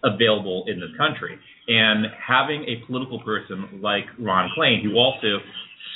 available 0.05 0.65
in 0.67 0.81
this 0.81 0.91
country. 0.99 1.39
And 1.69 2.07
having 2.27 2.65
a 2.65 2.85
political 2.87 3.21
person 3.21 3.81
like 3.83 4.05
Ron 4.19 4.51
Klain, 4.57 4.83
who 4.83 4.97
also 4.97 5.39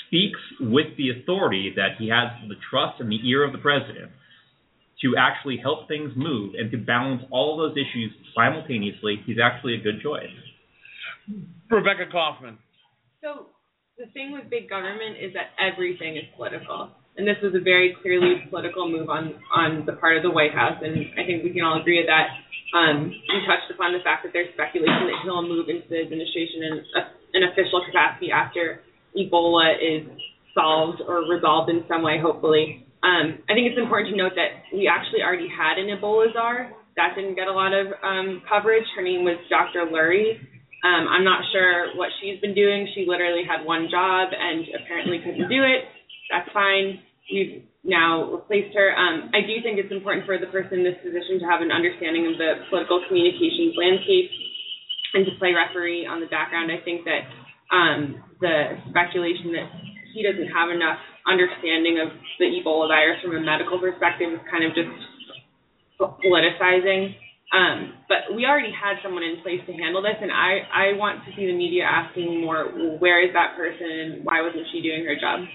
speaks 0.06 0.38
with 0.60 0.96
the 0.96 1.10
authority 1.10 1.72
that 1.76 1.96
he 1.98 2.08
has 2.08 2.28
the 2.48 2.56
trust 2.70 3.00
and 3.00 3.10
the 3.10 3.20
ear 3.28 3.44
of 3.44 3.52
the 3.52 3.58
president 3.58 4.10
to 5.02 5.14
actually 5.18 5.58
help 5.58 5.88
things 5.88 6.12
move 6.16 6.54
and 6.54 6.70
to 6.70 6.78
balance 6.78 7.22
all 7.30 7.54
of 7.54 7.58
those 7.58 7.76
issues 7.76 8.12
simultaneously, 8.34 9.20
he's 9.26 9.38
actually 9.42 9.74
a 9.74 9.82
good 9.82 10.00
choice. 10.02 10.30
Rebecca 11.70 12.06
Kaufman. 12.10 12.58
So 13.22 13.48
the 13.98 14.06
thing 14.12 14.32
with 14.32 14.50
big 14.50 14.68
government 14.68 15.16
is 15.20 15.32
that 15.34 15.54
everything 15.58 16.16
is 16.16 16.24
political. 16.36 16.90
And 17.16 17.26
this 17.26 17.38
was 17.42 17.54
a 17.54 17.62
very 17.62 17.94
clearly 18.02 18.42
political 18.50 18.90
move 18.90 19.08
on 19.08 19.38
on 19.54 19.86
the 19.86 19.94
part 20.02 20.16
of 20.18 20.22
the 20.26 20.34
White 20.34 20.50
House, 20.50 20.82
and 20.82 21.14
I 21.14 21.22
think 21.22 21.46
we 21.46 21.54
can 21.54 21.62
all 21.62 21.80
agree 21.80 22.02
with 22.02 22.10
that. 22.10 22.26
Um, 22.74 23.06
we 23.06 23.38
touched 23.46 23.70
upon 23.70 23.94
the 23.94 24.02
fact 24.02 24.26
that 24.26 24.34
there's 24.34 24.50
speculation 24.50 25.06
that 25.06 25.22
he'll 25.22 25.46
move 25.46 25.70
into 25.70 25.86
the 25.86 26.02
administration 26.02 26.66
in 26.66 26.72
a, 26.98 27.02
an 27.38 27.42
official 27.54 27.86
capacity 27.86 28.34
after 28.34 28.82
Ebola 29.14 29.78
is 29.78 30.10
solved 30.58 31.02
or 31.06 31.22
resolved 31.30 31.70
in 31.70 31.86
some 31.86 32.02
way, 32.02 32.18
hopefully. 32.18 32.83
Um, 33.04 33.44
I 33.46 33.52
think 33.52 33.68
it's 33.68 33.76
important 33.76 34.10
to 34.10 34.16
note 34.16 34.32
that 34.40 34.64
we 34.72 34.88
actually 34.88 35.20
already 35.20 35.46
had 35.52 35.76
an 35.76 35.92
Ebola 35.92 36.32
czar. 36.32 36.72
That 36.96 37.12
didn't 37.12 37.36
get 37.36 37.52
a 37.52 37.52
lot 37.52 37.76
of 37.76 37.92
um, 38.00 38.40
coverage. 38.48 38.88
Her 38.96 39.04
name 39.04 39.28
was 39.28 39.36
Dr. 39.52 39.84
Lurie. 39.84 40.40
Um, 40.80 41.04
I'm 41.12 41.24
not 41.24 41.44
sure 41.52 41.92
what 42.00 42.08
she's 42.20 42.40
been 42.40 42.56
doing. 42.56 42.88
She 42.96 43.04
literally 43.04 43.44
had 43.44 43.64
one 43.64 43.92
job 43.92 44.32
and 44.32 44.64
apparently 44.72 45.20
couldn't 45.20 45.52
do 45.52 45.60
it. 45.64 45.84
That's 46.32 46.48
fine. 46.56 47.04
We've 47.28 47.64
now 47.84 48.40
replaced 48.40 48.72
her. 48.72 48.96
Um, 48.96 49.28
I 49.36 49.44
do 49.44 49.60
think 49.60 49.76
it's 49.76 49.92
important 49.92 50.24
for 50.24 50.40
the 50.40 50.48
person 50.48 50.80
in 50.80 50.84
this 50.84 50.96
position 51.04 51.40
to 51.40 51.46
have 51.48 51.60
an 51.60 51.72
understanding 51.72 52.24
of 52.28 52.40
the 52.40 52.64
political 52.72 53.04
communications 53.04 53.76
landscape 53.76 54.28
and 55.12 55.28
to 55.28 55.32
play 55.36 55.52
referee 55.52 56.08
on 56.08 56.20
the 56.24 56.28
background. 56.28 56.72
I 56.72 56.80
think 56.80 57.04
that 57.04 57.28
um, 57.68 58.20
the 58.40 58.80
speculation 58.88 59.52
that 59.56 59.68
he 60.16 60.24
doesn't 60.24 60.52
have 60.52 60.72
enough 60.72 61.00
understanding 61.26 62.00
of 62.00 62.12
the 62.38 62.46
Ebola 62.60 62.88
virus 62.88 63.20
from 63.24 63.36
a 63.36 63.40
medical 63.40 63.80
perspective 63.80 64.32
is 64.32 64.40
kind 64.50 64.64
of 64.64 64.72
just 64.76 64.92
politicizing. 66.00 67.16
Um, 67.52 67.94
but 68.08 68.34
we 68.34 68.46
already 68.46 68.72
had 68.72 68.98
someone 69.02 69.22
in 69.22 69.40
place 69.42 69.60
to 69.66 69.72
handle 69.72 70.02
this, 70.02 70.18
and 70.20 70.32
I, 70.32 70.66
I 70.74 70.86
want 70.98 71.24
to 71.24 71.30
see 71.36 71.46
the 71.46 71.54
media 71.54 71.84
asking 71.84 72.40
more, 72.40 72.66
where 72.98 73.22
is 73.22 73.32
that 73.32 73.54
person? 73.56 74.24
Why 74.24 74.42
wasn't 74.42 74.66
she 74.72 74.82
doing 74.82 75.04
her 75.04 75.14
job? 75.14 75.46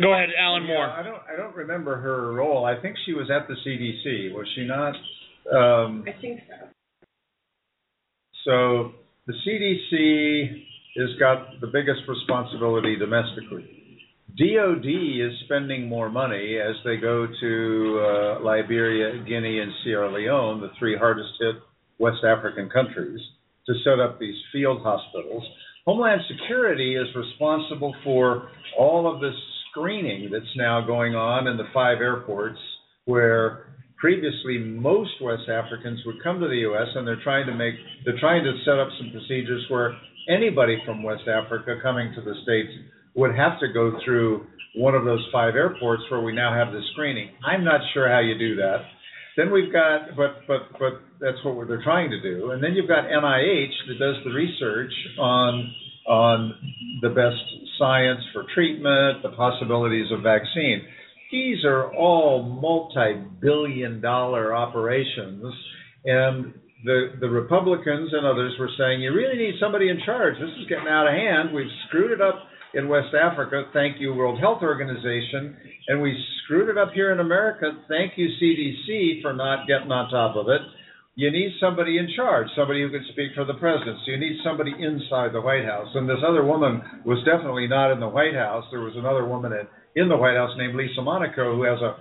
Go 0.00 0.14
ahead, 0.14 0.30
Alan 0.38 0.64
Moore. 0.64 0.86
Yeah, 0.86 1.00
I 1.00 1.02
don't 1.02 1.22
I 1.32 1.36
don't 1.36 1.54
remember 1.54 1.96
her 1.96 2.32
role. 2.32 2.64
I 2.64 2.80
think 2.80 2.96
she 3.04 3.12
was 3.12 3.30
at 3.30 3.46
the 3.48 3.54
CDC, 3.54 4.32
was 4.32 4.46
she 4.54 4.64
not? 4.64 4.94
Um, 5.52 6.04
I 6.08 6.18
think 6.20 6.40
so. 6.48 6.68
So 8.44 8.92
the 9.26 9.34
CDC 9.46 10.64
has 10.96 11.18
got 11.18 11.60
the 11.60 11.66
biggest 11.66 12.00
responsibility 12.08 12.96
domestically. 12.96 13.83
DOD 14.36 14.86
is 14.86 15.32
spending 15.44 15.88
more 15.88 16.10
money 16.10 16.58
as 16.58 16.74
they 16.84 16.96
go 16.96 17.28
to 17.40 18.00
uh, 18.00 18.44
Liberia, 18.44 19.22
Guinea, 19.24 19.60
and 19.60 19.70
Sierra 19.84 20.12
Leone, 20.12 20.60
the 20.60 20.72
three 20.76 20.96
hardest 20.96 21.30
hit 21.38 21.54
West 21.98 22.24
African 22.26 22.68
countries, 22.68 23.20
to 23.66 23.74
set 23.84 24.00
up 24.00 24.18
these 24.18 24.34
field 24.52 24.82
hospitals. 24.82 25.44
Homeland 25.86 26.22
Security 26.28 26.96
is 26.96 27.06
responsible 27.14 27.94
for 28.02 28.48
all 28.76 29.12
of 29.12 29.20
this 29.20 29.34
screening 29.70 30.30
that's 30.32 30.56
now 30.56 30.84
going 30.84 31.14
on 31.14 31.46
in 31.46 31.56
the 31.56 31.68
five 31.72 31.98
airports 32.00 32.58
where 33.04 33.76
previously 33.98 34.58
most 34.58 35.12
West 35.22 35.48
Africans 35.48 36.00
would 36.06 36.20
come 36.24 36.40
to 36.40 36.48
the 36.48 36.66
U.S. 36.68 36.88
and 36.96 37.06
they're 37.06 37.22
trying 37.22 37.46
to 37.46 37.54
make 37.54 37.74
they're 38.04 38.18
trying 38.18 38.42
to 38.42 38.52
set 38.64 38.80
up 38.80 38.88
some 38.98 39.12
procedures 39.12 39.64
where 39.68 39.96
anybody 40.28 40.78
from 40.84 41.02
West 41.02 41.28
Africa 41.28 41.78
coming 41.82 42.12
to 42.14 42.20
the 42.20 42.34
states 42.42 42.72
would 43.14 43.34
have 43.34 43.58
to 43.60 43.72
go 43.72 43.98
through 44.04 44.46
one 44.76 44.94
of 44.94 45.04
those 45.04 45.26
five 45.32 45.54
airports 45.54 46.02
where 46.10 46.20
we 46.20 46.34
now 46.34 46.52
have 46.52 46.72
the 46.72 46.80
screening. 46.92 47.30
I'm 47.44 47.64
not 47.64 47.80
sure 47.92 48.08
how 48.08 48.20
you 48.20 48.36
do 48.36 48.56
that. 48.56 48.78
Then 49.36 49.52
we've 49.52 49.72
got, 49.72 50.16
but 50.16 50.46
but 50.46 50.78
but 50.78 51.00
that's 51.20 51.38
what 51.44 51.66
they're 51.66 51.82
trying 51.82 52.10
to 52.10 52.20
do. 52.20 52.50
And 52.50 52.62
then 52.62 52.74
you've 52.74 52.88
got 52.88 53.04
NIH 53.04 53.72
that 53.88 53.98
does 53.98 54.16
the 54.24 54.30
research 54.30 54.92
on 55.18 55.74
on 56.06 56.54
the 57.02 57.08
best 57.08 57.42
science 57.78 58.20
for 58.32 58.44
treatment, 58.54 59.22
the 59.22 59.30
possibilities 59.30 60.12
of 60.12 60.22
vaccine. 60.22 60.82
These 61.32 61.64
are 61.64 61.92
all 61.94 62.42
multi-billion-dollar 62.42 64.54
operations, 64.54 65.52
and 66.04 66.54
the 66.84 67.14
the 67.18 67.28
Republicans 67.28 68.10
and 68.12 68.26
others 68.26 68.54
were 68.58 68.70
saying 68.78 69.02
you 69.02 69.12
really 69.12 69.36
need 69.36 69.54
somebody 69.60 69.88
in 69.88 70.00
charge. 70.04 70.34
This 70.34 70.50
is 70.60 70.68
getting 70.68 70.86
out 70.86 71.08
of 71.08 71.14
hand. 71.14 71.52
We've 71.52 71.66
screwed 71.88 72.12
it 72.12 72.20
up 72.20 72.36
in 72.74 72.88
West 72.88 73.14
Africa. 73.14 73.64
Thank 73.72 74.00
you, 74.00 74.14
World 74.14 74.40
Health 74.40 74.62
Organization. 74.62 75.56
And 75.88 76.02
we 76.02 76.16
screwed 76.44 76.68
it 76.68 76.78
up 76.78 76.92
here 76.92 77.12
in 77.12 77.20
America. 77.20 77.72
Thank 77.88 78.12
you, 78.16 78.28
CDC, 78.40 79.22
for 79.22 79.32
not 79.32 79.66
getting 79.66 79.90
on 79.90 80.10
top 80.10 80.36
of 80.36 80.48
it. 80.48 80.60
You 81.16 81.30
need 81.30 81.52
somebody 81.60 81.98
in 81.98 82.08
charge, 82.16 82.48
somebody 82.56 82.82
who 82.82 82.90
can 82.90 83.06
speak 83.12 83.30
for 83.36 83.44
the 83.44 83.54
president. 83.54 83.98
So 84.04 84.10
you 84.12 84.18
need 84.18 84.38
somebody 84.42 84.72
inside 84.72 85.32
the 85.32 85.40
White 85.40 85.64
House. 85.64 85.86
And 85.94 86.08
this 86.08 86.18
other 86.26 86.44
woman 86.44 86.82
was 87.04 87.22
definitely 87.24 87.68
not 87.68 87.92
in 87.92 88.00
the 88.00 88.08
White 88.08 88.34
House. 88.34 88.64
There 88.72 88.80
was 88.80 88.96
another 88.96 89.24
woman 89.24 89.52
in, 89.52 90.02
in 90.02 90.08
the 90.08 90.16
White 90.16 90.34
House 90.34 90.50
named 90.58 90.74
Lisa 90.74 91.02
Monaco 91.02 91.54
who 91.54 91.62
has 91.62 91.80
a 91.80 91.96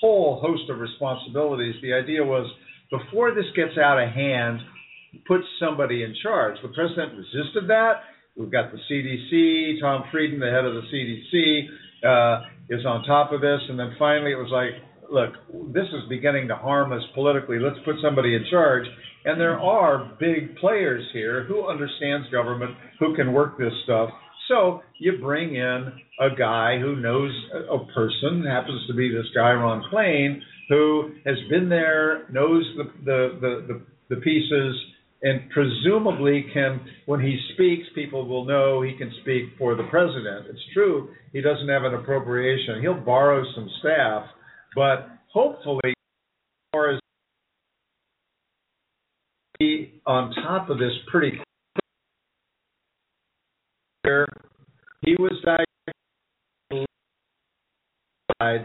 whole 0.00 0.38
host 0.42 0.68
of 0.68 0.78
responsibilities. 0.80 1.76
The 1.80 1.94
idea 1.94 2.22
was 2.22 2.44
before 2.90 3.34
this 3.34 3.48
gets 3.56 3.78
out 3.78 3.98
of 3.98 4.12
hand, 4.12 4.60
put 5.26 5.40
somebody 5.58 6.02
in 6.02 6.14
charge. 6.22 6.56
The 6.62 6.68
president 6.68 7.16
resisted 7.16 7.68
that. 7.68 8.04
We've 8.38 8.50
got 8.50 8.70
the 8.70 8.78
CDC. 8.90 9.80
Tom 9.80 10.04
Frieden, 10.12 10.38
the 10.38 10.46
head 10.46 10.64
of 10.64 10.74
the 10.74 10.82
CDC, 10.94 11.66
uh, 12.06 12.46
is 12.70 12.86
on 12.86 13.04
top 13.04 13.32
of 13.32 13.40
this. 13.40 13.60
And 13.68 13.78
then 13.78 13.96
finally, 13.98 14.30
it 14.30 14.36
was 14.36 14.50
like, 14.52 14.80
look, 15.10 15.34
this 15.74 15.86
is 15.88 16.08
beginning 16.08 16.48
to 16.48 16.54
harm 16.54 16.92
us 16.92 17.02
politically. 17.14 17.58
Let's 17.58 17.78
put 17.84 17.96
somebody 18.02 18.36
in 18.36 18.44
charge. 18.50 18.86
And 19.24 19.40
there 19.40 19.58
are 19.58 20.16
big 20.20 20.56
players 20.56 21.04
here 21.12 21.44
who 21.44 21.68
understands 21.68 22.28
government, 22.30 22.76
who 23.00 23.16
can 23.16 23.32
work 23.32 23.58
this 23.58 23.72
stuff. 23.84 24.10
So 24.46 24.82
you 24.98 25.18
bring 25.20 25.56
in 25.56 25.92
a 26.20 26.34
guy 26.38 26.78
who 26.78 26.96
knows 26.96 27.30
a 27.70 27.78
person, 27.92 28.44
happens 28.46 28.86
to 28.86 28.94
be 28.94 29.10
this 29.10 29.26
guy 29.34 29.52
Ron 29.52 29.82
Klain, 29.92 30.40
who 30.68 31.12
has 31.26 31.36
been 31.50 31.68
there, 31.68 32.28
knows 32.30 32.64
the 32.76 32.84
the 33.04 33.38
the, 33.40 33.66
the, 33.68 34.14
the 34.14 34.20
pieces, 34.22 34.76
and 35.22 35.50
presumably 35.50 36.46
can, 36.54 36.80
when 37.06 37.20
he 37.20 37.38
speaks, 37.54 37.86
people 37.94 38.26
will 38.26 38.44
know 38.44 38.82
he 38.82 38.96
can 38.96 39.12
speak 39.22 39.44
for 39.58 39.74
the 39.74 39.82
president. 39.90 40.46
It's 40.48 40.60
true 40.72 41.10
he 41.32 41.40
doesn't 41.40 41.68
have 41.68 41.84
an 41.84 41.94
appropriation. 41.94 42.80
He'll 42.80 42.94
borrow 42.94 43.44
some 43.54 43.68
staff, 43.80 44.24
but 44.74 45.08
hopefully, 45.32 45.94
or 46.72 46.92
as 46.92 47.00
be 49.58 50.00
on 50.06 50.32
top 50.34 50.70
of 50.70 50.78
this 50.78 50.92
pretty. 51.10 51.32
clear 54.04 54.26
He 55.02 55.16
was 55.18 55.32
diagnosed. 55.44 55.66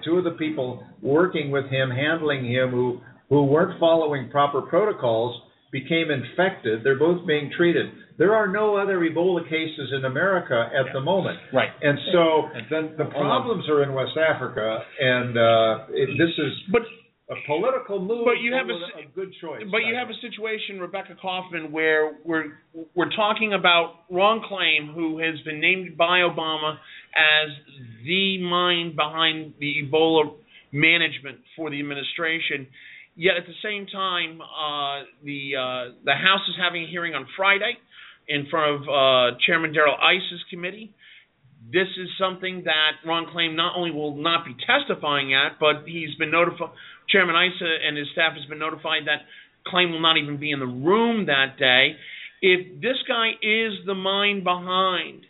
Two 0.05 0.17
of 0.17 0.23
the 0.23 0.31
people 0.37 0.83
working 1.01 1.49
with 1.49 1.65
him, 1.65 1.89
handling 1.89 2.45
him, 2.45 2.69
who 2.69 3.01
who 3.29 3.45
weren't 3.45 3.79
following 3.79 4.29
proper 4.29 4.61
protocols 4.61 5.41
became 5.73 6.11
infected. 6.11 6.85
They're 6.85 6.99
both 6.99 7.27
being 7.27 7.51
treated. 7.57 7.87
There 8.17 8.35
are 8.35 8.47
no 8.47 8.77
other 8.77 8.99
Ebola 8.99 9.43
cases 9.43 9.91
in 9.97 10.05
America 10.05 10.69
at 10.71 10.93
the 10.93 11.01
moment. 11.01 11.39
Right. 11.51 11.71
And 11.81 11.97
so 12.13 12.47
then 12.69 12.93
the 12.95 13.05
problems 13.05 13.67
are 13.67 13.81
in 13.81 13.93
West 13.93 14.15
Africa, 14.15 14.79
and 15.01 15.35
uh, 15.35 15.85
it, 15.89 16.09
this 16.17 16.29
is 16.37 16.53
But 16.71 16.83
a 17.29 17.35
political 17.47 17.99
move. 17.99 18.25
But 18.25 18.39
you 18.39 18.53
have 18.53 18.67
a 18.69 19.01
a, 19.01 19.11
good 19.15 19.33
choice. 19.41 19.63
But 19.71 19.79
you 19.79 19.95
have 19.95 20.09
a 20.09 20.19
situation, 20.21 20.79
Rebecca 20.79 21.15
Kaufman, 21.19 21.71
where 21.71 22.17
we're 22.23 22.59
we're 22.95 23.09
talking 23.15 23.53
about 23.53 24.05
Ron 24.11 24.41
Klain, 24.41 24.93
who 24.93 25.19
has 25.19 25.39
been 25.43 25.59
named 25.59 25.97
by 25.97 26.19
Obama 26.19 26.77
as 27.15 27.49
the 28.05 28.41
mind 28.43 28.95
behind 28.95 29.53
the 29.59 29.73
Ebola 29.83 30.35
management 30.71 31.39
for 31.55 31.69
the 31.69 31.79
administration. 31.79 32.67
Yet 33.15 33.37
at 33.37 33.45
the 33.45 33.53
same 33.61 33.85
time, 33.85 34.41
uh, 34.41 35.05
the 35.23 35.53
uh, 35.55 35.93
the 36.03 36.13
House 36.13 36.41
is 36.49 36.55
having 36.57 36.83
a 36.83 36.87
hearing 36.87 37.13
on 37.13 37.27
Friday 37.37 37.77
in 38.27 38.47
front 38.49 38.75
of 38.75 38.81
uh, 38.89 39.37
Chairman 39.45 39.73
Darrell 39.73 39.97
Issa's 40.01 40.43
committee. 40.49 40.93
This 41.71 41.87
is 41.97 42.09
something 42.19 42.63
that 42.65 43.07
Ron 43.07 43.25
Klain 43.27 43.55
not 43.55 43.77
only 43.77 43.91
will 43.91 44.15
not 44.15 44.45
be 44.45 44.55
testifying 44.65 45.33
at, 45.33 45.59
but 45.59 45.85
he's 45.85 46.13
been 46.17 46.31
notified. 46.31 46.69
Chairman 47.09 47.35
Issa 47.35 47.87
and 47.87 47.97
his 47.97 48.07
staff 48.13 48.33
has 48.33 48.45
been 48.49 48.59
notified 48.59 49.03
that 49.05 49.23
Klain 49.71 49.91
will 49.91 50.01
not 50.01 50.17
even 50.17 50.39
be 50.39 50.51
in 50.51 50.59
the 50.59 50.65
room 50.65 51.27
that 51.27 51.57
day. 51.57 51.95
If 52.41 52.81
this 52.81 52.97
guy 53.07 53.31
is 53.41 53.73
the 53.85 53.95
mind 53.95 54.43
behind 54.43 55.21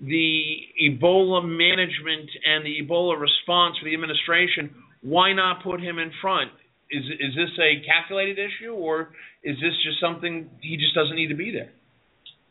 the 0.00 0.56
Ebola 0.82 1.42
management 1.42 2.30
and 2.46 2.64
the 2.64 2.82
Ebola 2.82 3.18
response 3.18 3.78
for 3.78 3.86
the 3.86 3.94
administration, 3.94 4.70
why 5.02 5.32
not 5.32 5.64
put 5.64 5.80
him 5.80 5.98
in 5.98 6.12
front? 6.20 6.50
Is 6.92 7.04
is 7.08 7.32
this 7.34 7.50
a 7.56 7.80
calculated 7.88 8.36
issue, 8.36 8.76
or 8.76 9.16
is 9.42 9.56
this 9.56 9.72
just 9.82 9.98
something 9.98 10.50
he 10.60 10.76
just 10.76 10.94
doesn't 10.94 11.16
need 11.16 11.28
to 11.28 11.38
be 11.38 11.50
there? 11.50 11.72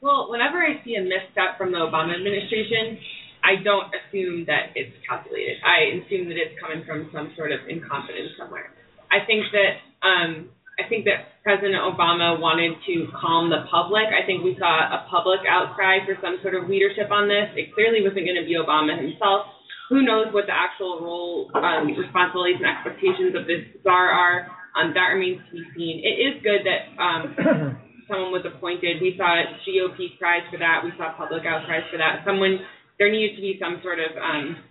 Well, 0.01 0.33
whenever 0.33 0.57
I 0.57 0.81
see 0.81 0.98
a 0.98 1.05
misstep 1.05 1.62
from 1.62 1.71
the 1.71 1.77
Obama 1.77 2.17
administration, 2.17 2.98
I 3.45 3.62
don't 3.62 3.93
assume 3.93 4.50
that 4.50 4.74
it's 4.74 4.98
calculated. 5.05 5.62
I 5.62 6.01
assume 6.01 6.25
that 6.33 6.41
it's 6.41 6.57
coming 6.57 6.81
from 6.89 7.13
some 7.13 7.29
sort 7.38 7.53
of 7.53 7.62
incompetence 7.69 8.33
somewhere. 8.33 8.74
I 9.13 9.21
think 9.29 9.45
that 9.53 9.71
um, 10.01 10.50
I 10.81 10.89
think 10.89 11.05
that 11.05 11.38
President 11.45 11.77
Obama 11.86 12.41
wanted 12.41 12.77
to 12.89 13.13
calm 13.13 13.53
the 13.53 13.69
public. 13.69 14.10
I 14.10 14.25
think 14.25 14.41
we 14.41 14.57
saw 14.57 14.89
a 14.89 15.05
public 15.10 15.45
outcry 15.45 16.01
for 16.05 16.17
some 16.21 16.41
sort 16.41 16.57
of 16.57 16.65
leadership 16.65 17.13
on 17.13 17.29
this. 17.29 17.53
It 17.53 17.74
clearly 17.77 18.01
wasn't 18.01 18.25
going 18.25 18.41
to 18.41 18.45
be 18.45 18.57
Obama 18.57 18.98
himself. 18.98 19.45
Who 19.91 20.07
knows 20.07 20.31
what 20.31 20.48
the 20.48 20.55
actual 20.55 21.03
role, 21.03 21.51
um, 21.51 21.91
responsibilities, 21.91 22.63
and 22.63 22.71
expectations 22.71 23.36
of 23.36 23.43
this 23.43 23.67
czar 23.83 24.07
are? 24.07 24.48
Um, 24.71 24.95
that 24.95 25.12
remains 25.12 25.43
to 25.43 25.60
be 25.60 25.63
seen. 25.75 26.00
It 26.00 26.15
is 26.15 26.39
good 26.39 26.63
that 26.63 26.95
um, 26.95 27.36
someone 28.07 28.31
was 28.31 28.48
appointed. 28.48 29.03
We 29.03 29.19
saw 29.19 29.27
GOP 29.67 30.15
cries 30.15 30.48
for 30.48 30.55
that. 30.63 30.79
We 30.88 30.95
saw 30.95 31.12
public 31.19 31.43
outcries 31.43 31.83
for 31.91 32.00
that. 32.00 32.24
Someone 32.24 32.63
there 33.03 33.12
needs 33.12 33.36
to 33.36 33.41
be 33.41 33.60
some 33.60 33.83
sort 33.83 34.00
of 34.00 34.15
um, 34.15 34.63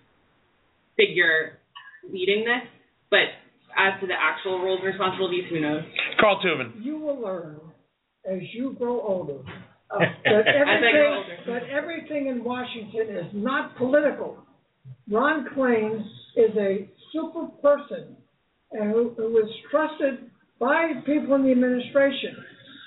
figure 0.96 1.60
leading 2.08 2.48
this. 2.48 2.64
But 3.12 3.28
as 3.76 4.00
to 4.00 4.06
the 4.08 4.16
actual 4.16 4.64
roles 4.64 4.80
and 4.80 4.88
responsibilities, 4.88 5.44
who 5.50 5.60
knows? 5.60 5.84
Carl 6.18 6.40
Tubin. 6.40 6.80
You 6.80 6.96
will 6.96 7.20
learn 7.20 7.60
as 8.24 8.40
you 8.54 8.72
grow 8.78 9.00
older 9.04 9.44
uh, 9.90 9.98
that 10.24 10.48
everything 10.48 10.96
grow 10.96 11.16
older. 11.20 11.36
that 11.60 11.68
everything 11.68 12.28
in 12.28 12.42
Washington 12.42 13.16
is 13.16 13.28
not 13.34 13.76
political. 13.76 14.38
Ron 15.10 15.46
Klain 15.54 16.00
is 16.36 16.56
a 16.56 16.88
super 17.12 17.46
person 17.62 18.16
and 18.72 18.92
who, 18.92 19.12
who 19.16 19.38
is 19.38 19.50
trusted 19.70 20.30
by 20.58 20.92
people 21.06 21.34
in 21.34 21.44
the 21.44 21.50
administration, 21.50 22.36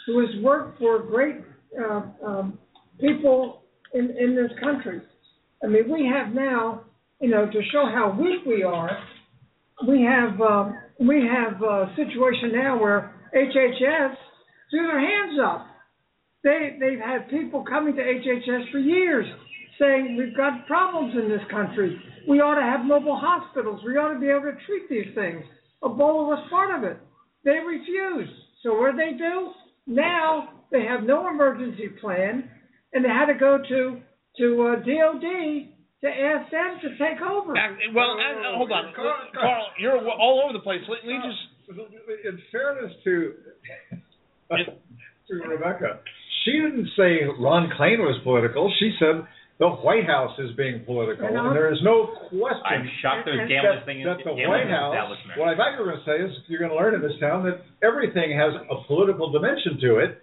who 0.05 0.19
has 0.19 0.29
worked 0.41 0.79
for 0.79 0.99
great 0.99 1.37
uh, 1.77 2.01
um, 2.25 2.59
people 2.99 3.63
in, 3.93 4.11
in 4.17 4.35
this 4.35 4.51
country. 4.61 5.01
I 5.63 5.67
mean, 5.67 5.91
we 5.91 6.09
have 6.13 6.33
now, 6.33 6.83
you 7.19 7.29
know, 7.29 7.45
to 7.45 7.61
show 7.71 7.85
how 7.93 8.17
weak 8.19 8.45
we 8.45 8.63
are, 8.63 8.89
we 9.87 10.01
have 10.03 10.39
um, 10.39 10.77
we 10.99 11.27
have 11.27 11.61
a 11.61 11.93
situation 11.95 12.51
now 12.53 12.79
where 12.79 13.15
HHS 13.35 14.15
threw 14.69 14.87
their 14.87 14.99
hands 14.99 15.39
up. 15.43 15.67
They 16.43 16.77
they've 16.79 16.99
had 16.99 17.29
people 17.29 17.65
coming 17.67 17.95
to 17.95 18.01
HHS 18.01 18.71
for 18.71 18.77
years 18.79 19.25
saying 19.79 20.17
we've 20.17 20.35
got 20.35 20.65
problems 20.67 21.13
in 21.15 21.29
this 21.29 21.41
country. 21.49 21.99
We 22.27 22.39
ought 22.39 22.55
to 22.55 22.61
have 22.61 22.85
mobile 22.85 23.19
hospitals. 23.19 23.81
We 23.85 23.97
ought 23.97 24.13
to 24.13 24.19
be 24.19 24.27
able 24.27 24.51
to 24.51 24.57
treat 24.65 24.89
these 24.89 25.13
things. 25.15 25.43
Ebola 25.83 26.27
was 26.27 26.47
part 26.49 26.75
of 26.75 26.83
it. 26.89 26.97
They 27.43 27.59
refused. 27.59 28.31
So 28.63 28.79
what 28.79 28.95
did 28.95 28.99
they 28.99 29.17
do? 29.17 29.51
Now 29.85 30.49
they 30.71 30.83
have 30.83 31.03
no 31.03 31.27
emergency 31.27 31.89
plan, 31.99 32.49
and 32.93 33.03
they 33.03 33.09
had 33.09 33.25
to 33.27 33.37
go 33.37 33.57
to 33.57 33.99
to 34.37 34.61
uh, 34.63 34.75
DOD 34.77 35.27
to 36.01 36.07
ask 36.09 36.51
them 36.51 36.79
to 36.81 36.89
take 36.97 37.21
over. 37.21 37.51
Uh, 37.51 37.75
well, 37.93 38.17
uh, 38.17 38.57
hold 38.57 38.71
on, 38.71 38.93
Carl- 38.95 39.29
Carl, 39.33 39.67
you're 39.79 39.99
all 40.09 40.41
over 40.43 40.53
the 40.53 40.63
place. 40.63 40.81
Let 40.87 41.05
me 41.05 41.17
just. 41.23 41.79
In 42.25 42.39
fairness 42.51 42.91
to 43.05 43.33
to 45.29 45.33
Rebecca, 45.35 45.99
she 46.43 46.51
didn't 46.51 46.89
say 46.97 47.19
Ron 47.39 47.69
Klain 47.77 47.99
was 47.99 48.19
political. 48.23 48.71
She 48.79 48.93
said 48.99 49.25
the 49.59 49.69
White 49.69 50.05
House 50.05 50.33
is 50.39 50.55
being 50.57 50.83
political, 50.83 51.27
And 51.27 51.37
and 51.37 51.55
there 51.55 51.71
is 51.71 51.79
no 51.83 52.07
question. 52.29 52.65
I'm 52.65 52.89
shocked 53.01 53.25
there's 53.25 53.47
gambling 53.47 53.79
that, 53.79 53.85
thing 53.85 54.01
in 54.01 54.07
that 54.07 54.17
the 54.25 54.33
White 54.33 54.67
House, 54.67 54.95
what 55.37 55.47
I 55.47 55.55
thought 55.55 55.77
you 55.77 55.85
were 55.85 55.93
going 55.93 56.01
to 56.03 56.05
say 56.09 56.17
is 56.25 56.31
you're 56.47 56.59
going 56.59 56.71
to 56.71 56.77
learn 56.77 56.95
in 56.95 57.01
this 57.01 57.13
town 57.19 57.45
that 57.45 57.61
everything 57.85 58.33
has 58.33 58.53
a 58.57 58.83
political 58.87 59.31
dimension 59.31 59.77
to 59.81 59.99
it, 59.99 60.17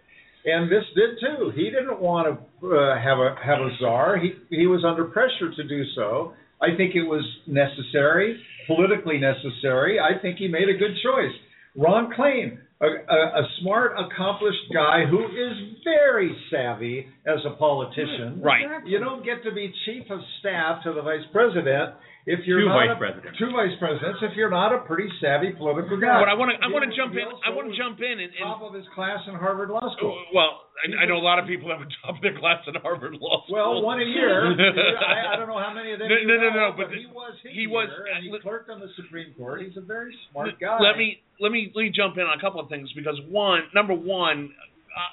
and 0.44 0.70
this 0.70 0.82
did 0.98 1.22
too. 1.22 1.52
He 1.54 1.70
didn't 1.70 2.00
want 2.00 2.26
to 2.26 2.34
uh, 2.66 2.98
have 2.98 3.18
a 3.18 3.36
have 3.44 3.60
a 3.60 3.70
czar. 3.78 4.18
He 4.18 4.34
he 4.50 4.66
was 4.66 4.84
under 4.84 5.04
pressure 5.04 5.54
to 5.54 5.62
do 5.62 5.84
so. 5.94 6.34
I 6.60 6.76
think 6.76 6.94
it 6.94 7.04
was 7.04 7.24
necessary, 7.46 8.36
politically 8.66 9.18
necessary. 9.18 9.98
I 10.00 10.20
think 10.20 10.38
he 10.38 10.48
made 10.48 10.68
a 10.68 10.76
good 10.76 10.92
choice. 11.02 11.32
Ron 11.76 12.12
Klain, 12.12 12.58
a, 12.80 12.86
a, 12.86 13.16
a 13.42 13.48
smart, 13.60 13.92
accomplished 13.98 14.72
guy 14.72 15.04
who 15.08 15.24
is 15.26 15.76
very 15.84 16.34
savvy 16.50 17.06
as 17.26 17.38
a 17.46 17.56
politician. 17.56 18.40
Right. 18.42 18.64
You 18.86 18.98
don't 18.98 19.24
get 19.24 19.44
to 19.44 19.52
be 19.52 19.72
chief 19.84 20.04
of 20.10 20.20
staff 20.40 20.82
to 20.84 20.92
the 20.92 21.02
vice 21.02 21.26
president 21.32 21.94
if 22.26 22.44
you're 22.44 22.60
Two 22.60 22.68
not 22.68 22.76
vice 22.84 22.92
a, 22.92 22.98
presidents. 23.00 23.38
two 23.40 23.50
vice 23.52 23.72
presidents 23.80 24.20
if 24.20 24.36
you're 24.36 24.52
not 24.52 24.76
a 24.76 24.84
pretty 24.84 25.08
savvy 25.24 25.52
political 25.56 25.96
guy. 25.96 26.20
But 26.20 26.28
I 26.28 26.36
want 26.36 26.52
to. 26.52 26.56
I 26.60 26.68
want 26.68 26.84
to 26.84 26.92
jump 26.92 27.16
in. 27.16 27.24
I 27.44 27.48
want 27.54 27.72
to 27.72 27.76
jump 27.76 27.96
in 28.04 28.20
and. 28.20 28.28
and 28.28 28.44
top 28.44 28.60
of 28.60 28.76
his 28.76 28.84
class 28.94 29.24
in 29.24 29.34
Harvard 29.34 29.70
Law 29.72 29.88
School. 29.96 30.16
well, 30.36 30.68
I, 30.84 31.02
I 31.02 31.04
know 31.08 31.16
a 31.16 31.24
lot 31.24 31.40
of 31.40 31.48
people 31.48 31.72
have 31.72 31.80
a 31.80 31.88
top 32.04 32.16
of 32.16 32.22
their 32.22 32.36
class 32.36 32.60
at 32.68 32.76
Harvard 32.84 33.16
Law 33.16 33.44
School. 33.48 33.56
Well, 33.56 33.80
one 33.80 34.00
a 34.00 34.04
year. 34.04 34.52
I, 34.52 35.32
I 35.32 35.36
don't 35.40 35.48
know 35.48 35.58
how 35.58 35.72
many 35.72 35.92
of 35.96 35.98
them. 35.98 36.08
No, 36.12 36.16
no, 36.28 36.34
no, 36.36 36.48
know, 36.52 36.70
no, 36.70 36.76
but 36.76 36.92
he 36.92 37.08
was. 37.08 37.34
he 37.44 37.64
was- 37.66 37.88
and 37.88 38.24
he 38.24 38.30
let- 38.30 38.42
clerked 38.44 38.68
on 38.68 38.80
the 38.80 38.92
Supreme 39.00 39.32
Court. 39.36 39.62
He's 39.64 39.76
a 39.76 39.84
very 39.84 40.12
smart 40.30 40.60
guy. 40.60 40.76
Let 40.80 40.96
me 41.00 41.24
let 41.40 41.52
me 41.52 41.72
let 41.74 41.82
me 41.88 41.92
jump 41.94 42.16
in 42.20 42.24
on 42.28 42.36
a 42.36 42.40
couple 42.40 42.60
of 42.60 42.68
things 42.68 42.92
because 42.94 43.16
one, 43.32 43.64
number 43.74 43.94
one, 43.94 44.52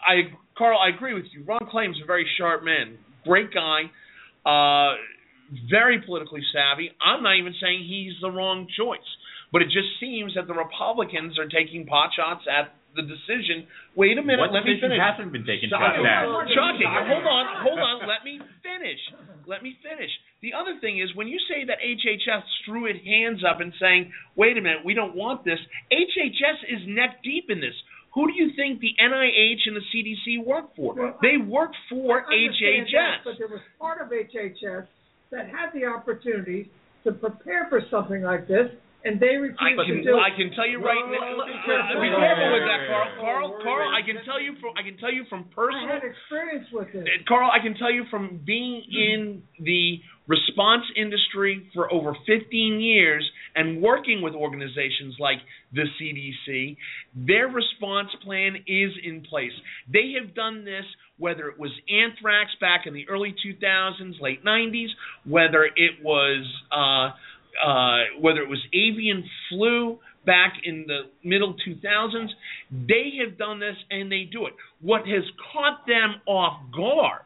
I 0.08 0.36
Carl, 0.58 0.80
I 0.80 0.90
agree 0.96 1.14
with 1.14 1.26
you. 1.32 1.44
Ron 1.48 1.64
Klain's 1.72 1.98
a 2.04 2.06
very 2.06 2.28
sharp 2.38 2.64
man, 2.64 2.98
great 3.24 3.54
guy, 3.54 3.88
uh, 4.44 4.96
very 5.70 6.02
politically 6.02 6.44
savvy. 6.54 6.92
I'm 7.02 7.24
not 7.24 7.38
even 7.38 7.54
saying 7.62 7.86
he's 7.88 8.14
the 8.22 8.32
wrong 8.32 8.68
choice, 8.78 9.08
but 9.52 9.62
it 9.62 9.68
just 9.72 9.88
seems 10.00 10.36
that 10.36 10.48
the 10.48 10.54
Republicans 10.54 11.40
are 11.40 11.48
taking 11.48 11.86
pot 11.86 12.12
shots 12.16 12.44
at 12.52 12.74
the 12.96 13.04
decision. 13.06 13.68
Wait 13.96 14.18
a 14.18 14.24
minute, 14.24 14.42
what 14.42 14.52
let 14.52 14.66
me 14.66 14.74
decision 14.74 14.90
finish. 14.98 15.06
hasn't 15.06 15.32
been 15.32 15.46
taken 15.46 15.70
Shocking. 15.70 16.02
about? 16.02 16.50
Shocking. 16.50 16.90
Hold 16.90 17.26
on, 17.30 17.46
hold 17.62 17.80
on. 17.80 17.96
Let 18.10 18.26
me 18.26 18.42
finish. 18.66 19.00
Let 19.46 19.62
me 19.64 19.78
finish. 19.86 20.10
The 20.42 20.54
other 20.58 20.78
thing 20.82 21.00
is 21.00 21.14
when 21.16 21.28
you 21.28 21.38
say 21.48 21.64
that 21.66 21.78
HHS 21.80 22.44
threw 22.66 22.86
its 22.90 23.00
hands 23.06 23.44
up 23.48 23.62
and 23.62 23.72
saying, 23.80 24.12
"Wait 24.36 24.58
a 24.58 24.62
minute, 24.62 24.84
we 24.84 24.94
don't 24.94 25.16
want 25.16 25.46
this." 25.46 25.60
HHS 25.92 26.64
is 26.68 26.82
neck 26.88 27.22
deep 27.24 27.50
in 27.50 27.62
this. 27.62 27.76
Who 28.14 28.26
do 28.28 28.34
you 28.34 28.50
think 28.56 28.80
the 28.82 28.96
NIH 29.00 29.68
and 29.68 29.76
the 29.76 29.86
CDC 29.94 30.40
work 30.44 30.76
for? 30.76 30.96
Well, 30.96 31.18
they 31.22 31.38
work 31.38 31.72
for 31.90 32.26
I 32.26 32.34
understand 32.34 32.88
that, 32.94 33.22
HHS. 33.22 33.24
But 33.26 33.38
there 33.38 33.48
was 33.48 33.62
part 33.80 34.02
of 34.02 34.10
HHS 34.10 34.88
that 35.32 35.48
had 35.48 35.72
the 35.74 35.86
opportunity 35.86 36.70
to 37.04 37.12
prepare 37.12 37.68
for 37.70 37.82
something 37.90 38.22
like 38.22 38.48
this, 38.48 38.68
and 39.08 39.16
they 39.20 39.40
refused 39.40 39.64
I 39.64 39.80
to 39.80 39.86
can 39.88 40.04
do 40.04 40.14
I 40.20 40.32
can 40.36 40.52
tell 40.52 40.68
you 40.68 40.84
right 40.84 41.00
Whoa, 41.00 41.16
now. 41.16 41.40
whoa, 41.40 41.48
be 41.48 41.56
uh, 41.56 41.66
careful. 41.66 42.02
Be 42.04 42.12
careful 42.12 42.48
whoa, 42.52 42.56
with 42.60 42.68
that, 42.68 42.82
whoa, 42.84 42.92
Carl. 42.92 43.08
whoa, 43.08 43.24
Carl, 43.24 43.48
whoa, 43.56 43.64
Carl, 43.64 43.88
I 43.96 44.02
can 44.04 44.20
tell 44.28 44.40
you 44.42 44.54
from 44.60 44.76
I 44.76 44.84
can 44.84 44.98
tell 45.00 45.14
you 45.14 45.24
from 45.32 45.48
I 45.48 45.56
personal 45.56 45.88
had 45.88 46.04
experience 46.04 46.68
with 46.76 46.92
this. 46.92 47.08
Carl, 47.28 47.50
I 47.50 47.64
can 47.64 47.74
tell 47.80 47.92
you 47.92 48.04
from 48.12 48.44
being 48.44 48.84
in 48.92 49.44
the 49.64 50.04
response 50.28 50.84
industry 51.00 51.72
for 51.74 51.92
over 51.92 52.14
15 52.28 52.52
years 52.84 53.24
and 53.56 53.82
working 53.82 54.22
with 54.22 54.36
organizations 54.36 55.16
like 55.20 55.40
the 55.74 55.86
CDC, 55.96 56.76
their 57.16 57.48
response 57.48 58.10
plan 58.24 58.56
is 58.68 58.92
in 59.04 59.24
place. 59.24 59.56
They 59.92 60.14
have 60.20 60.36
done 60.36 60.66
this 60.66 60.84
whether 61.18 61.48
it 61.50 61.60
was 61.60 61.72
anthrax 61.90 62.52
back 62.62 62.86
in 62.86 62.94
the 62.94 63.08
early 63.10 63.34
2000s, 63.46 64.22
late 64.22 64.44
90s, 64.46 64.90
whether 65.26 65.64
it 65.64 66.04
was 66.04 66.46
uh, 66.72 67.16
uh, 67.66 68.20
whether 68.20 68.42
it 68.42 68.50
was 68.50 68.60
avian 68.74 69.24
flu 69.50 70.00
back 70.26 70.54
in 70.64 70.86
the 70.88 71.02
middle 71.24 71.56
2000s, 71.68 72.28
they 72.72 73.14
have 73.24 73.38
done 73.38 73.60
this 73.60 73.76
and 73.90 74.12
they 74.12 74.28
do 74.30 74.46
it. 74.46 74.54
What 74.82 75.08
has 75.08 75.24
caught 75.54 75.88
them 75.88 76.16
off 76.26 76.60
guard 76.76 77.22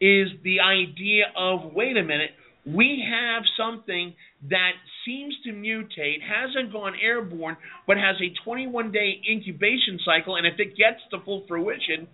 is 0.00 0.28
the 0.42 0.60
idea 0.60 1.24
of 1.36 1.72
wait 1.74 1.96
a 1.96 2.02
minute, 2.02 2.30
we 2.66 3.04
have 3.08 3.42
something 3.58 4.14
that 4.48 4.72
seems 5.04 5.34
to 5.44 5.50
mutate, 5.52 6.20
hasn't 6.24 6.72
gone 6.72 6.94
airborne, 7.02 7.56
but 7.86 7.98
has 7.98 8.16
a 8.22 8.32
21 8.42 8.90
day 8.90 9.20
incubation 9.30 9.98
cycle, 10.04 10.36
and 10.36 10.46
if 10.46 10.54
it 10.58 10.76
gets 10.76 11.00
to 11.10 11.20
full 11.24 11.44
fruition, 11.46 12.08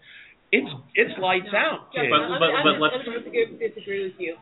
it's 0.52 0.68
it's 0.96 1.16
lights 1.20 1.54
out. 1.54 1.86
Yeah, 1.94 2.02
kids. 2.02 2.10
But- 2.10 2.30
let 2.30 2.30
me- 2.30 2.38
but- 2.40 2.50
I'm 2.50 2.64
but 2.64 2.70
just- 2.72 2.80
let's- 2.82 2.94
I'm 2.94 3.04
just 3.04 3.24
disagree, 3.30 3.68
disagree 3.68 4.02
with 4.04 4.18
you. 4.20 4.36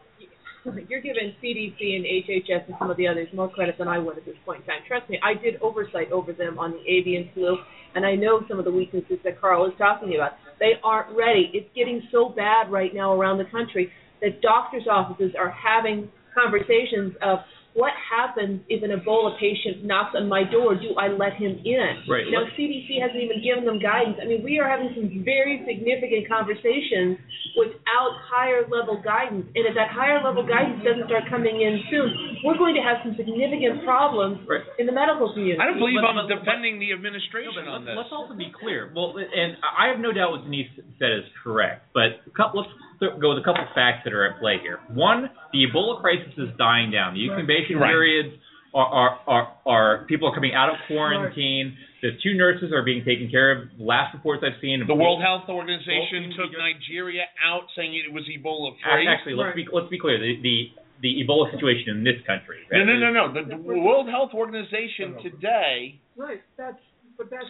you're 0.88 1.00
giving 1.00 1.34
CDC 1.42 1.78
and 1.80 2.04
HHS 2.04 2.66
and 2.66 2.76
some 2.78 2.90
of 2.90 2.96
the 2.96 3.06
others 3.06 3.28
more 3.34 3.50
credit 3.50 3.76
than 3.78 3.88
I 3.88 3.98
would 3.98 4.18
at 4.18 4.24
this 4.24 4.36
point 4.44 4.60
in 4.62 4.66
time. 4.66 4.80
Trust 4.86 5.08
me, 5.08 5.18
I 5.22 5.40
did 5.40 5.60
oversight 5.62 6.10
over 6.12 6.32
them 6.32 6.58
on 6.58 6.72
the 6.72 6.80
avian 6.90 7.30
flu, 7.34 7.56
and 7.94 8.04
I 8.04 8.14
know 8.14 8.40
some 8.48 8.58
of 8.58 8.64
the 8.64 8.72
weaknesses 8.72 9.18
that 9.24 9.40
Carl 9.40 9.66
is 9.66 9.72
talking 9.78 10.14
about. 10.14 10.32
They 10.60 10.72
aren't 10.82 11.16
ready. 11.16 11.50
It's 11.54 11.68
getting 11.74 12.02
so 12.10 12.28
bad 12.28 12.70
right 12.70 12.94
now 12.94 13.12
around 13.12 13.38
the 13.38 13.50
country 13.50 13.90
that 14.20 14.40
doctors' 14.42 14.86
offices 14.90 15.32
are 15.38 15.50
having 15.50 16.10
conversations 16.34 17.14
of 17.22 17.38
what 17.78 17.94
happens 18.02 18.58
if 18.66 18.82
an 18.82 18.90
Ebola 18.90 19.38
patient 19.38 19.86
knocks 19.86 20.18
on 20.18 20.26
my 20.26 20.42
door? 20.42 20.74
Do 20.74 20.98
I 20.98 21.06
let 21.14 21.38
him 21.38 21.62
in? 21.62 22.02
Right. 22.10 22.26
Now, 22.26 22.42
CDC 22.58 22.98
hasn't 22.98 23.22
even 23.22 23.38
given 23.38 23.62
them 23.62 23.78
guidance. 23.78 24.18
I 24.18 24.26
mean, 24.26 24.42
we 24.42 24.58
are 24.58 24.66
having 24.66 24.90
some 24.98 25.06
very 25.22 25.62
significant 25.62 26.26
conversations 26.26 27.22
without 27.54 28.12
higher 28.26 28.66
level 28.66 28.98
guidance. 28.98 29.46
And 29.54 29.62
if 29.62 29.78
that 29.78 29.94
higher 29.94 30.18
level 30.18 30.42
guidance 30.42 30.82
doesn't 30.82 31.06
start 31.06 31.30
coming 31.30 31.62
in 31.62 31.78
soon, 31.86 32.42
we're 32.42 32.58
going 32.58 32.74
to 32.74 32.82
have 32.82 32.98
some 33.06 33.14
significant 33.14 33.86
problems 33.86 34.42
Right. 34.50 34.66
in 34.82 34.90
the 34.90 34.92
medical 34.92 35.30
community. 35.30 35.62
I 35.62 35.70
don't 35.70 35.78
believe 35.78 36.02
But- 36.02 36.10
I'm 36.10 36.18
but- 36.26 36.34
defending 36.34 36.82
the 36.82 36.90
administration 36.90 37.54
but 37.54 37.70
on 37.70 37.86
let's, 37.86 37.86
this. 37.86 37.96
let's 37.96 38.12
also 38.12 38.34
be 38.34 38.50
clear. 38.50 38.90
Well, 38.90 39.14
and 39.22 39.54
I 39.62 39.86
have 39.94 40.02
no 40.02 40.10
doubt 40.10 40.34
what 40.34 40.42
Denise 40.44 40.70
said 40.98 41.12
is 41.14 41.24
correct, 41.46 41.86
but 41.94 42.26
a 42.26 42.30
couple, 42.34 42.66
let's 42.66 42.72
th- 43.00 43.12
go 43.20 43.30
with 43.34 43.38
a 43.38 43.44
couple 43.46 43.64
facts 43.74 44.02
that 44.04 44.12
are 44.12 44.26
at 44.26 44.40
play 44.40 44.58
here. 44.60 44.78
One, 44.92 45.30
the 45.52 45.66
Ebola 45.66 46.00
crisis 46.00 46.32
is 46.36 46.48
dying 46.58 46.90
down. 46.90 47.14
The 47.14 47.24
incubation 47.24 47.78
Right. 47.78 47.90
periods 47.90 48.34
are, 48.74 48.86
are, 48.86 49.18
are, 49.26 49.46
are 49.66 50.04
people 50.06 50.28
are 50.28 50.34
coming 50.34 50.54
out 50.54 50.68
of 50.70 50.76
quarantine. 50.86 51.76
The 52.02 52.10
two 52.22 52.34
nurses 52.34 52.70
are 52.72 52.82
being 52.84 53.04
taken 53.04 53.28
care 53.30 53.50
of. 53.50 53.68
Last 53.78 54.14
reports 54.14 54.44
I've 54.46 54.60
seen. 54.60 54.84
The 54.86 54.94
World 54.94 55.20
Health 55.20 55.48
Organization 55.48 56.30
Well, 56.36 56.46
took 56.46 56.52
Nigeria 56.56 57.24
out, 57.44 57.62
saying 57.74 57.94
it 57.94 58.12
was 58.12 58.22
Ebola 58.30 58.74
Ac- 58.74 58.82
free. 58.84 59.08
Actually, 59.08 59.34
let's 59.34 59.56
be 59.56 59.66
let's 59.72 59.88
be 59.90 59.98
clear. 59.98 60.18
The, 60.18 60.38
the 60.42 60.56
the 61.02 61.24
Ebola 61.24 61.50
situation 61.54 61.96
in 61.96 62.04
this 62.04 62.18
country. 62.26 62.58
No, 62.70 62.84
no, 62.84 62.98
no, 62.98 63.10
no. 63.10 63.32
The, 63.32 63.48
the 63.50 63.78
World 63.80 64.08
Health 64.08 64.30
Organization 64.34 65.16
today. 65.22 65.98
Right, 66.16 66.42
that's, 66.56 66.78
but 67.16 67.30
that's, 67.30 67.46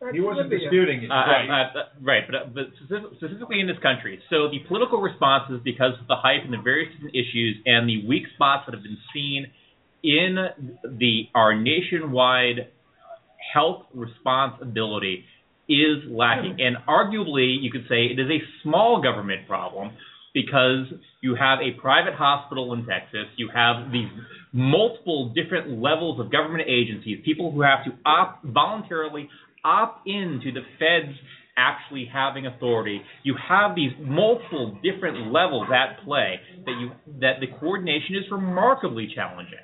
that's 0.00 0.14
He 0.14 0.20
wasn't 0.20 0.48
Libya. 0.48 0.70
disputing 0.70 1.02
it. 1.04 1.10
Uh, 1.10 1.14
Right. 1.14 1.50
uh, 1.50 1.78
uh, 1.78 1.84
right, 2.00 2.24
but, 2.26 2.34
uh, 2.34 2.44
but 2.54 2.66
specific- 2.76 3.14
specifically 3.16 3.60
in 3.60 3.66
this 3.66 3.78
country. 3.78 4.20
So 4.30 4.48
the 4.48 4.60
political 4.60 5.00
response 5.00 5.50
is 5.50 5.60
because 5.62 5.98
of 6.00 6.06
the 6.06 6.16
hype 6.16 6.44
and 6.44 6.52
the 6.52 6.58
various 6.58 6.92
different 6.94 7.14
issues 7.14 7.56
and 7.66 7.88
the 7.88 8.06
weak 8.06 8.24
spots 8.34 8.66
that 8.66 8.74
have 8.74 8.82
been 8.82 8.98
seen 9.12 9.46
in 10.02 10.36
the 10.84 11.28
our 11.34 11.54
nationwide 11.54 12.68
health 13.52 13.86
responsibility 13.94 15.24
is 15.68 16.04
lacking. 16.08 16.60
And 16.60 16.76
arguably, 16.88 17.60
you 17.60 17.70
could 17.70 17.86
say 17.88 18.06
it 18.06 18.18
is 18.18 18.30
a 18.30 18.40
small 18.62 19.02
government 19.02 19.46
problem 19.46 19.92
because 20.32 20.86
you 21.20 21.34
have 21.34 21.58
a 21.60 21.72
private 21.80 22.14
hospital 22.14 22.72
in 22.72 22.86
Texas, 22.86 23.26
you 23.36 23.48
have 23.52 23.90
these 23.92 24.08
multiple 24.52 25.32
different 25.34 25.80
levels 25.80 26.18
of 26.20 26.30
government 26.32 26.68
agencies, 26.68 27.18
people 27.24 27.52
who 27.52 27.62
have 27.62 27.84
to 27.84 27.92
opt 28.06 28.44
voluntarily 28.44 29.28
opt 29.64 30.06
into 30.06 30.52
the 30.52 30.62
feds 30.78 31.16
actually 31.56 32.08
having 32.10 32.46
authority. 32.46 33.02
You 33.22 33.34
have 33.48 33.74
these 33.74 33.92
multiple 34.00 34.78
different 34.82 35.32
levels 35.32 35.68
at 35.74 36.02
play 36.04 36.40
that 36.64 36.74
you 36.80 36.90
that 37.20 37.40
the 37.40 37.46
coordination 37.58 38.16
is 38.16 38.24
remarkably 38.30 39.12
challenging. 39.14 39.58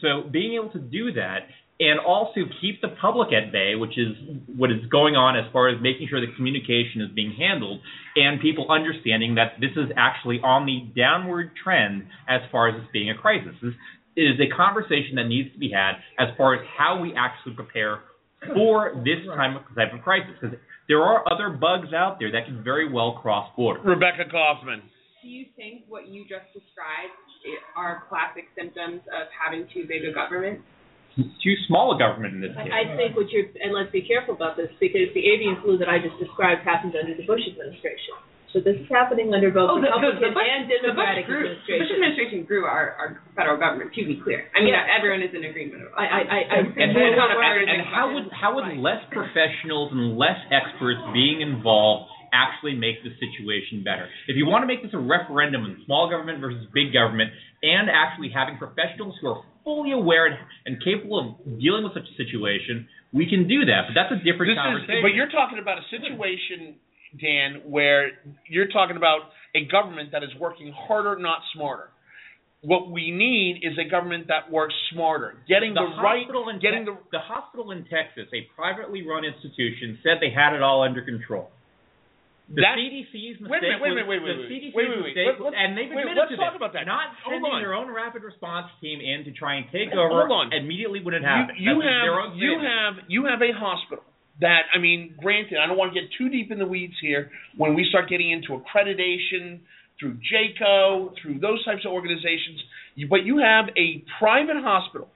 So 0.00 0.28
being 0.30 0.54
able 0.54 0.70
to 0.72 0.80
do 0.80 1.12
that 1.12 1.46
and 1.78 2.00
also 2.00 2.40
keep 2.60 2.80
the 2.80 2.88
public 3.00 3.32
at 3.32 3.52
bay, 3.52 3.74
which 3.74 3.98
is 3.98 4.16
what 4.56 4.70
is 4.70 4.80
going 4.90 5.14
on 5.14 5.36
as 5.36 5.44
far 5.52 5.68
as 5.68 5.76
making 5.82 6.08
sure 6.08 6.20
the 6.20 6.32
communication 6.34 7.02
is 7.02 7.10
being 7.14 7.34
handled 7.38 7.80
and 8.16 8.40
people 8.40 8.66
understanding 8.70 9.34
that 9.34 9.60
this 9.60 9.72
is 9.76 9.90
actually 9.96 10.40
on 10.40 10.64
the 10.64 10.88
downward 10.98 11.52
trend 11.62 12.06
as 12.28 12.40
far 12.50 12.68
as 12.68 12.80
this 12.80 12.88
being 12.92 13.10
a 13.10 13.14
crisis. 13.14 13.54
This 13.62 13.74
is 14.16 14.40
a 14.40 14.48
conversation 14.56 15.16
that 15.16 15.28
needs 15.28 15.52
to 15.52 15.58
be 15.58 15.70
had 15.70 16.00
as 16.18 16.34
far 16.38 16.54
as 16.54 16.62
how 16.78 16.98
we 16.98 17.12
actually 17.14 17.54
prepare 17.54 18.00
for 18.54 18.94
this 19.04 19.24
time 19.34 19.56
of 19.56 19.62
type 19.74 19.92
of 19.94 20.02
crisis 20.02 20.34
because 20.40 20.56
there 20.88 21.02
are 21.02 21.24
other 21.30 21.50
bugs 21.50 21.92
out 21.92 22.18
there 22.18 22.30
that 22.32 22.46
can 22.46 22.62
very 22.62 22.90
well 22.90 23.18
cross 23.22 23.50
borders. 23.56 23.84
Rebecca 23.84 24.30
Kaufman. 24.30 24.82
Do 25.22 25.28
you 25.28 25.46
think 25.56 25.82
what 25.88 26.06
you 26.06 26.22
just 26.22 26.46
described 26.54 27.14
are 27.76 28.06
classic 28.08 28.46
symptoms 28.54 29.02
of 29.10 29.26
having 29.34 29.66
too 29.74 29.86
big 29.86 30.06
a 30.06 30.14
government? 30.14 30.60
Too 31.16 31.56
small 31.66 31.96
a 31.96 31.98
government 31.98 32.34
in 32.36 32.40
this 32.44 32.52
case. 32.52 32.68
I 32.70 32.92
I 32.92 32.96
think 32.96 33.16
what 33.16 33.32
you're, 33.32 33.48
and 33.58 33.72
let's 33.72 33.90
be 33.90 34.04
careful 34.04 34.36
about 34.36 34.56
this, 34.56 34.68
because 34.78 35.08
the 35.16 35.24
avian 35.24 35.56
flu 35.64 35.78
that 35.78 35.88
I 35.88 35.98
just 35.98 36.14
described 36.20 36.62
happened 36.62 36.94
under 36.94 37.16
the 37.16 37.24
Bush 37.24 37.40
administration. 37.48 38.20
So 38.56 38.64
this 38.64 38.80
is 38.80 38.88
happening 38.88 39.36
under 39.36 39.52
both 39.52 39.68
Oh, 39.68 39.76
the, 39.76 39.84
the, 39.84 40.16
Republican 40.16 40.16
the 40.24 40.32
Bush, 40.32 40.48
and 40.48 40.64
the 40.64 40.80
Bush 40.80 40.96
Democratic 40.96 41.24
grew, 41.28 41.44
the 41.44 41.76
Bush 41.76 41.92
administration 41.92 42.48
grew 42.48 42.64
our, 42.64 42.96
our 42.96 43.20
federal 43.36 43.60
government. 43.60 43.92
To 43.92 44.00
be 44.00 44.16
clear, 44.24 44.48
I 44.56 44.64
mean 44.64 44.72
Yeah. 44.72 44.96
everyone 44.96 45.20
is 45.20 45.28
in 45.36 45.44
agreement. 45.44 45.84
I, 45.92 45.92
I, 45.92 46.08
I, 46.08 46.16
I 46.24 46.40
And, 46.64 46.66
and, 46.72 46.90
and, 46.96 47.68
and- 47.68 47.84
how 47.84 48.08
would 48.16 48.32
how 48.32 48.56
would 48.56 48.80
less 48.80 49.04
professionals 49.12 49.92
and 49.92 50.16
less 50.16 50.40
experts 50.48 51.04
being 51.12 51.44
involved 51.44 52.08
actually 52.32 52.80
make 52.80 53.04
the 53.04 53.12
situation 53.20 53.84
better? 53.84 54.08
If 54.24 54.40
you 54.40 54.48
want 54.48 54.64
to 54.64 54.68
make 54.72 54.80
this 54.80 54.96
a 54.96 55.04
referendum 55.04 55.60
on 55.68 55.76
small 55.84 56.08
government 56.08 56.40
versus 56.40 56.64
big 56.72 56.96
government, 56.96 57.36
and 57.60 57.92
actually 57.92 58.32
having 58.32 58.56
professionals 58.56 59.20
who 59.20 59.36
are 59.36 59.44
fully 59.68 59.92
aware 59.92 60.32
and, 60.32 60.40
and 60.64 60.80
capable 60.80 61.20
of 61.20 61.60
dealing 61.60 61.84
with 61.84 61.92
such 61.92 62.08
a 62.08 62.16
situation, 62.16 62.88
we 63.12 63.28
can 63.28 63.44
do 63.44 63.68
that. 63.68 63.84
But 63.92 63.94
that's 64.00 64.16
a 64.16 64.20
different 64.24 64.56
This 64.56 64.56
is, 64.56 64.64
conversation. 64.64 65.04
but 65.04 65.12
you're 65.12 65.28
talking 65.28 65.60
about 65.60 65.76
a 65.76 65.86
situation, 65.92 66.80
Dan, 67.20 67.62
where 67.64 68.10
you're 68.48 68.68
talking 68.68 68.96
about 68.96 69.30
a 69.54 69.64
government 69.66 70.12
that 70.12 70.22
is 70.22 70.30
working 70.38 70.72
harder, 70.76 71.16
not 71.18 71.40
smarter. 71.54 71.88
What 72.62 72.90
we 72.90 73.10
need 73.12 73.60
is 73.62 73.78
a 73.78 73.88
government 73.88 74.26
that 74.28 74.50
works 74.50 74.74
smarter, 74.92 75.34
getting 75.46 75.74
the, 75.74 75.82
right, 76.02 76.26
in 76.26 76.58
getting 76.58 76.84
Tex- 76.86 76.98
the 77.12 77.18
the 77.18 77.22
hospital 77.22 77.70
in 77.70 77.84
Texas, 77.84 78.26
a 78.34 78.42
privately 78.56 79.06
run 79.06 79.24
institution, 79.24 79.98
said 80.02 80.18
they 80.20 80.30
had 80.34 80.52
it 80.54 80.62
all 80.62 80.82
under 80.82 81.02
control. 81.02 81.50
The 82.48 82.62
That- 82.62 82.78
CDC's 82.78 83.40
mistake 83.42 83.50
Wait 83.50 83.58
a 83.58 83.66
minute, 83.66 83.80
wait 83.82 83.90
a 83.90 83.94
minute, 83.94 84.08
wait, 84.08 84.22
wait, 84.22 84.36
the 84.36 84.42
wait, 84.42 84.74
wait, 84.74 84.88
wait, 84.88 85.14
wait. 85.14 85.26
Let- 85.26 85.40
let's- 85.40 85.56
and 85.58 85.76
they've 85.78 85.90
wait, 85.90 86.06
let's 86.14 86.30
to 86.30 86.36
talk 86.38 86.52
this, 86.54 86.56
about 86.62 86.72
that. 86.74 86.86
not 86.86 87.10
Hold 87.22 87.34
sending 87.42 87.52
on. 87.52 87.60
their 87.62 87.74
own 87.74 87.90
rapid 87.90 88.22
response 88.22 88.70
team 88.80 89.00
in 89.00 89.24
to 89.24 89.32
try 89.32 89.56
and 89.56 89.66
take 89.70 89.92
Hold 89.92 90.10
over 90.12 90.32
on. 90.32 90.52
immediately 90.52 91.00
when 91.02 91.14
it 91.14 91.22
happened. 91.22 91.58
You, 91.58 91.74
you 91.74 91.80
have 91.82 92.36
you 92.36 92.58
have 92.60 92.94
you 93.08 93.24
have 93.26 93.42
a 93.42 93.52
hospital 93.52 94.04
that 94.40 94.62
I 94.74 94.78
mean, 94.78 95.14
granted, 95.20 95.58
I 95.62 95.66
don't 95.66 95.76
want 95.78 95.94
to 95.94 96.00
get 96.00 96.10
too 96.18 96.28
deep 96.28 96.50
in 96.50 96.58
the 96.58 96.66
weeds 96.66 96.94
here. 97.00 97.30
When 97.56 97.74
we 97.74 97.86
start 97.88 98.08
getting 98.08 98.30
into 98.30 98.48
accreditation 98.60 99.60
through 99.98 100.18
JCAHO, 100.30 101.12
through 101.22 101.38
those 101.40 101.64
types 101.64 101.84
of 101.86 101.92
organizations, 101.92 102.62
but 103.08 103.24
you 103.24 103.38
have 103.38 103.66
a 103.76 104.04
private 104.18 104.56
hospital 104.62 105.08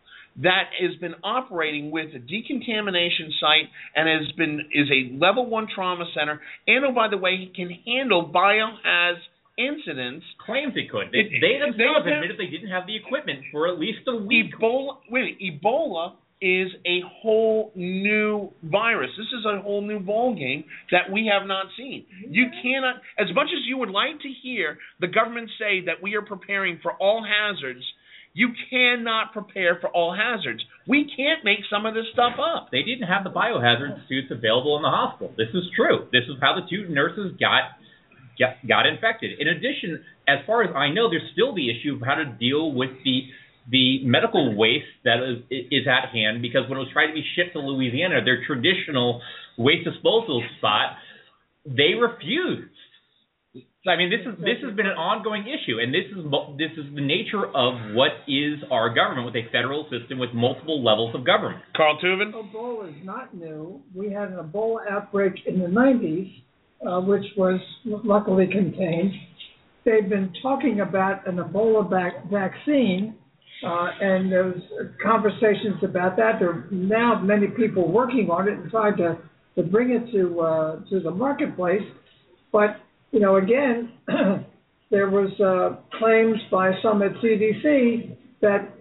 that 0.42 0.70
has 0.80 0.96
been 1.00 1.14
operating 1.22 1.90
with 1.90 2.14
a 2.14 2.18
decontamination 2.18 3.32
site 3.40 3.68
and 3.96 4.08
has 4.08 4.32
been 4.36 4.60
is 4.72 4.88
a 4.90 5.12
level 5.18 5.44
one 5.46 5.66
trauma 5.74 6.04
center, 6.14 6.40
and 6.66 6.84
oh 6.84 6.92
by 6.92 7.08
the 7.08 7.18
way, 7.18 7.50
can 7.54 7.68
handle 7.86 8.30
biohaz 8.32 9.16
incidents. 9.58 10.24
claims 10.46 10.72
they 10.74 10.84
could. 10.90 11.08
They, 11.12 11.18
It- 11.18 11.30
they 11.40 11.40
they 11.40 11.58
themselves 11.58 12.06
have- 12.06 12.14
admitted 12.14 12.38
they 12.38 12.46
didn't 12.46 12.70
have 12.70 12.86
the 12.86 12.96
equipment 12.96 13.40
for 13.52 13.68
at 13.68 13.78
least 13.78 14.00
a 14.06 14.16
week. 14.16 14.54
Ebola, 14.56 14.96
wait, 15.10 15.38
Ebola 15.40 16.14
is 16.40 16.68
a 16.86 17.00
whole 17.20 17.70
new 17.74 18.50
virus. 18.62 19.10
This 19.16 19.26
is 19.38 19.44
a 19.44 19.60
whole 19.60 19.82
new 19.82 20.00
ball 20.00 20.34
game 20.34 20.64
that 20.90 21.12
we 21.12 21.30
have 21.32 21.46
not 21.46 21.66
seen. 21.76 22.06
You 22.28 22.46
cannot, 22.62 22.96
as 23.18 23.34
much 23.34 23.48
as 23.52 23.66
you 23.66 23.76
would 23.78 23.90
like 23.90 24.20
to 24.22 24.28
hear 24.42 24.78
the 25.00 25.06
government 25.06 25.50
say 25.58 25.84
that 25.86 26.02
we 26.02 26.14
are 26.14 26.22
preparing 26.22 26.78
for 26.82 26.92
all 26.94 27.24
hazards, 27.24 27.84
you 28.32 28.50
cannot 28.70 29.32
prepare 29.32 29.78
for 29.80 29.90
all 29.90 30.14
hazards. 30.14 30.62
We 30.86 31.10
can't 31.16 31.44
make 31.44 31.60
some 31.68 31.84
of 31.84 31.94
this 31.94 32.06
stuff 32.12 32.34
up. 32.38 32.68
They 32.70 32.82
didn't 32.82 33.08
have 33.08 33.24
the 33.24 33.30
biohazard 33.30 34.08
suits 34.08 34.28
available 34.30 34.76
in 34.76 34.82
the 34.82 34.88
hospital. 34.88 35.34
This 35.36 35.50
is 35.52 35.64
true. 35.74 36.06
This 36.12 36.24
is 36.24 36.36
how 36.40 36.54
the 36.54 36.66
two 36.70 36.88
nurses 36.88 37.36
got 37.40 37.76
got, 38.38 38.56
got 38.66 38.86
infected. 38.86 39.38
In 39.38 39.48
addition, 39.48 40.02
as 40.26 40.38
far 40.46 40.62
as 40.62 40.70
I 40.74 40.90
know, 40.90 41.10
there's 41.10 41.28
still 41.32 41.54
the 41.54 41.68
issue 41.68 41.96
of 41.96 42.02
how 42.02 42.14
to 42.14 42.24
deal 42.24 42.72
with 42.72 42.90
the 43.04 43.28
the 43.70 44.04
medical 44.04 44.56
waste 44.56 44.86
that 45.04 45.18
is, 45.22 45.44
is 45.50 45.86
at 45.86 46.10
hand 46.12 46.42
because 46.42 46.68
when 46.68 46.78
it 46.78 46.82
was 46.82 46.90
trying 46.92 47.08
to 47.08 47.14
be 47.14 47.24
shipped 47.36 47.52
to 47.54 47.60
Louisiana, 47.60 48.24
their 48.24 48.44
traditional 48.46 49.22
waste 49.56 49.84
disposal 49.84 50.42
spot, 50.58 50.96
they 51.64 51.94
refused. 51.94 52.70
So, 53.54 53.90
I 53.90 53.96
mean, 53.96 54.10
this 54.10 54.20
is 54.20 54.38
this 54.40 54.60
has 54.62 54.76
been 54.76 54.86
an 54.86 54.98
ongoing 55.00 55.48
issue, 55.48 55.80
and 55.80 55.88
this 55.88 56.04
is 56.12 56.20
this 56.58 56.72
is 56.76 56.94
the 56.94 57.00
nature 57.00 57.46
of 57.46 57.96
what 57.96 58.12
is 58.28 58.60
our 58.70 58.92
government 58.92 59.24
with 59.24 59.36
a 59.36 59.48
federal 59.50 59.88
system 59.88 60.18
with 60.18 60.34
multiple 60.34 60.84
levels 60.84 61.14
of 61.14 61.24
government. 61.24 61.64
Carl 61.74 61.98
Tubin? 61.98 62.30
Ebola 62.30 62.90
is 62.90 63.04
not 63.04 63.34
new. 63.34 63.80
We 63.94 64.12
had 64.12 64.28
an 64.32 64.36
Ebola 64.36 64.80
outbreak 64.90 65.32
in 65.46 65.58
the 65.58 65.66
90s, 65.66 66.42
uh, 66.86 67.00
which 67.00 67.24
was 67.38 67.58
luckily 67.86 68.46
contained. 68.48 69.12
They've 69.86 70.08
been 70.08 70.30
talking 70.42 70.80
about 70.80 71.26
an 71.26 71.36
Ebola 71.36 71.88
vac- 71.88 72.30
vaccine, 72.30 73.16
uh, 73.66 73.88
and 74.00 74.32
there's 74.32 74.62
conversations 75.02 75.82
about 75.82 76.16
that. 76.16 76.38
There 76.40 76.50
are 76.50 76.68
now 76.70 77.20
many 77.20 77.48
people 77.48 77.90
working 77.90 78.30
on 78.30 78.48
it 78.48 78.54
and 78.54 78.70
trying 78.70 78.96
to, 78.98 79.18
to 79.56 79.62
bring 79.62 79.90
it 79.90 80.10
to 80.12 80.40
uh, 80.40 80.80
to 80.90 81.00
the 81.00 81.10
marketplace. 81.10 81.82
But 82.52 82.76
you 83.10 83.20
know, 83.20 83.36
again, 83.36 83.92
there 84.90 85.10
was 85.10 85.30
uh, 85.40 85.80
claims 85.98 86.38
by 86.50 86.72
some 86.82 87.02
at 87.02 87.12
CDC 87.22 88.16
that 88.40 88.72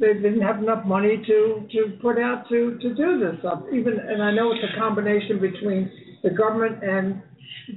they 0.00 0.12
didn't 0.14 0.42
have 0.42 0.58
enough 0.58 0.84
money 0.84 1.22
to 1.26 1.66
to 1.72 1.96
put 2.02 2.18
out 2.18 2.48
to 2.48 2.78
to 2.80 2.94
do 2.94 3.20
this 3.20 3.38
stuff. 3.40 3.62
Even 3.72 3.98
and 3.98 4.22
I 4.22 4.32
know 4.32 4.52
it's 4.52 4.64
a 4.74 4.78
combination 4.78 5.40
between 5.40 5.90
the 6.26 6.34
government 6.34 6.82
and 6.82 7.22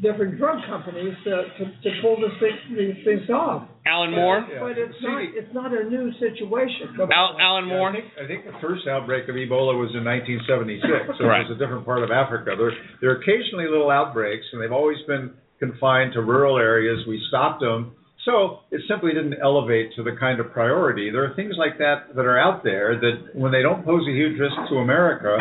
different 0.02 0.38
drug 0.38 0.58
companies 0.70 1.14
to 1.26 1.34
to, 1.58 1.64
to 1.66 1.90
pull 2.02 2.18
this 2.18 2.34
thing, 2.42 2.58
these 2.78 2.98
things 3.06 3.30
off. 3.30 3.70
Alan 3.86 4.12
Moore. 4.12 4.46
Yeah. 4.46 4.60
But 4.62 4.78
it's 4.78 4.98
not 5.02 5.22
it's 5.22 5.54
not 5.54 5.70
a 5.74 5.84
new 5.90 6.12
situation. 6.22 6.94
Al, 7.14 7.38
Alan 7.40 7.66
Yeah, 7.68 7.74
Moore. 7.74 7.90
I 7.90 7.94
think, 7.94 8.06
I 8.24 8.28
think 8.28 8.46
the 8.46 8.58
first 8.62 8.86
outbreak 8.88 9.30
of 9.30 9.36
Ebola 9.36 9.74
was 9.78 9.90
in 9.98 10.06
1976, 10.06 11.18
so 11.18 11.26
Right. 11.26 11.42
it 11.42 11.50
was 11.50 11.58
a 11.58 11.60
different 11.62 11.86
part 11.86 12.04
of 12.04 12.12
Africa. 12.12 12.54
There, 12.58 12.74
there 13.02 13.10
are 13.14 13.20
occasionally 13.22 13.66
little 13.70 13.90
outbreaks, 13.90 14.46
and 14.54 14.62
they've 14.62 14.72
always 14.74 14.98
been 15.08 15.34
confined 15.60 16.14
to 16.14 16.22
rural 16.22 16.58
areas. 16.58 17.02
We 17.08 17.18
stopped 17.30 17.62
them, 17.62 17.94
so 18.26 18.60
it 18.72 18.82
simply 18.88 19.12
didn't 19.18 19.42
elevate 19.42 19.96
to 19.98 20.04
the 20.04 20.14
kind 20.20 20.40
of 20.40 20.54
priority. 20.54 21.10
There 21.10 21.26
are 21.26 21.34
things 21.36 21.56
like 21.58 21.78
that 21.80 22.14
that 22.16 22.26
are 22.26 22.38
out 22.40 22.64
there 22.64 23.00
that, 23.00 23.34
when 23.34 23.52
they 23.52 23.64
don't 23.64 23.84
pose 23.84 24.06
a 24.08 24.12
huge 24.14 24.40
risk 24.40 24.56
to 24.70 24.76
America, 24.78 25.36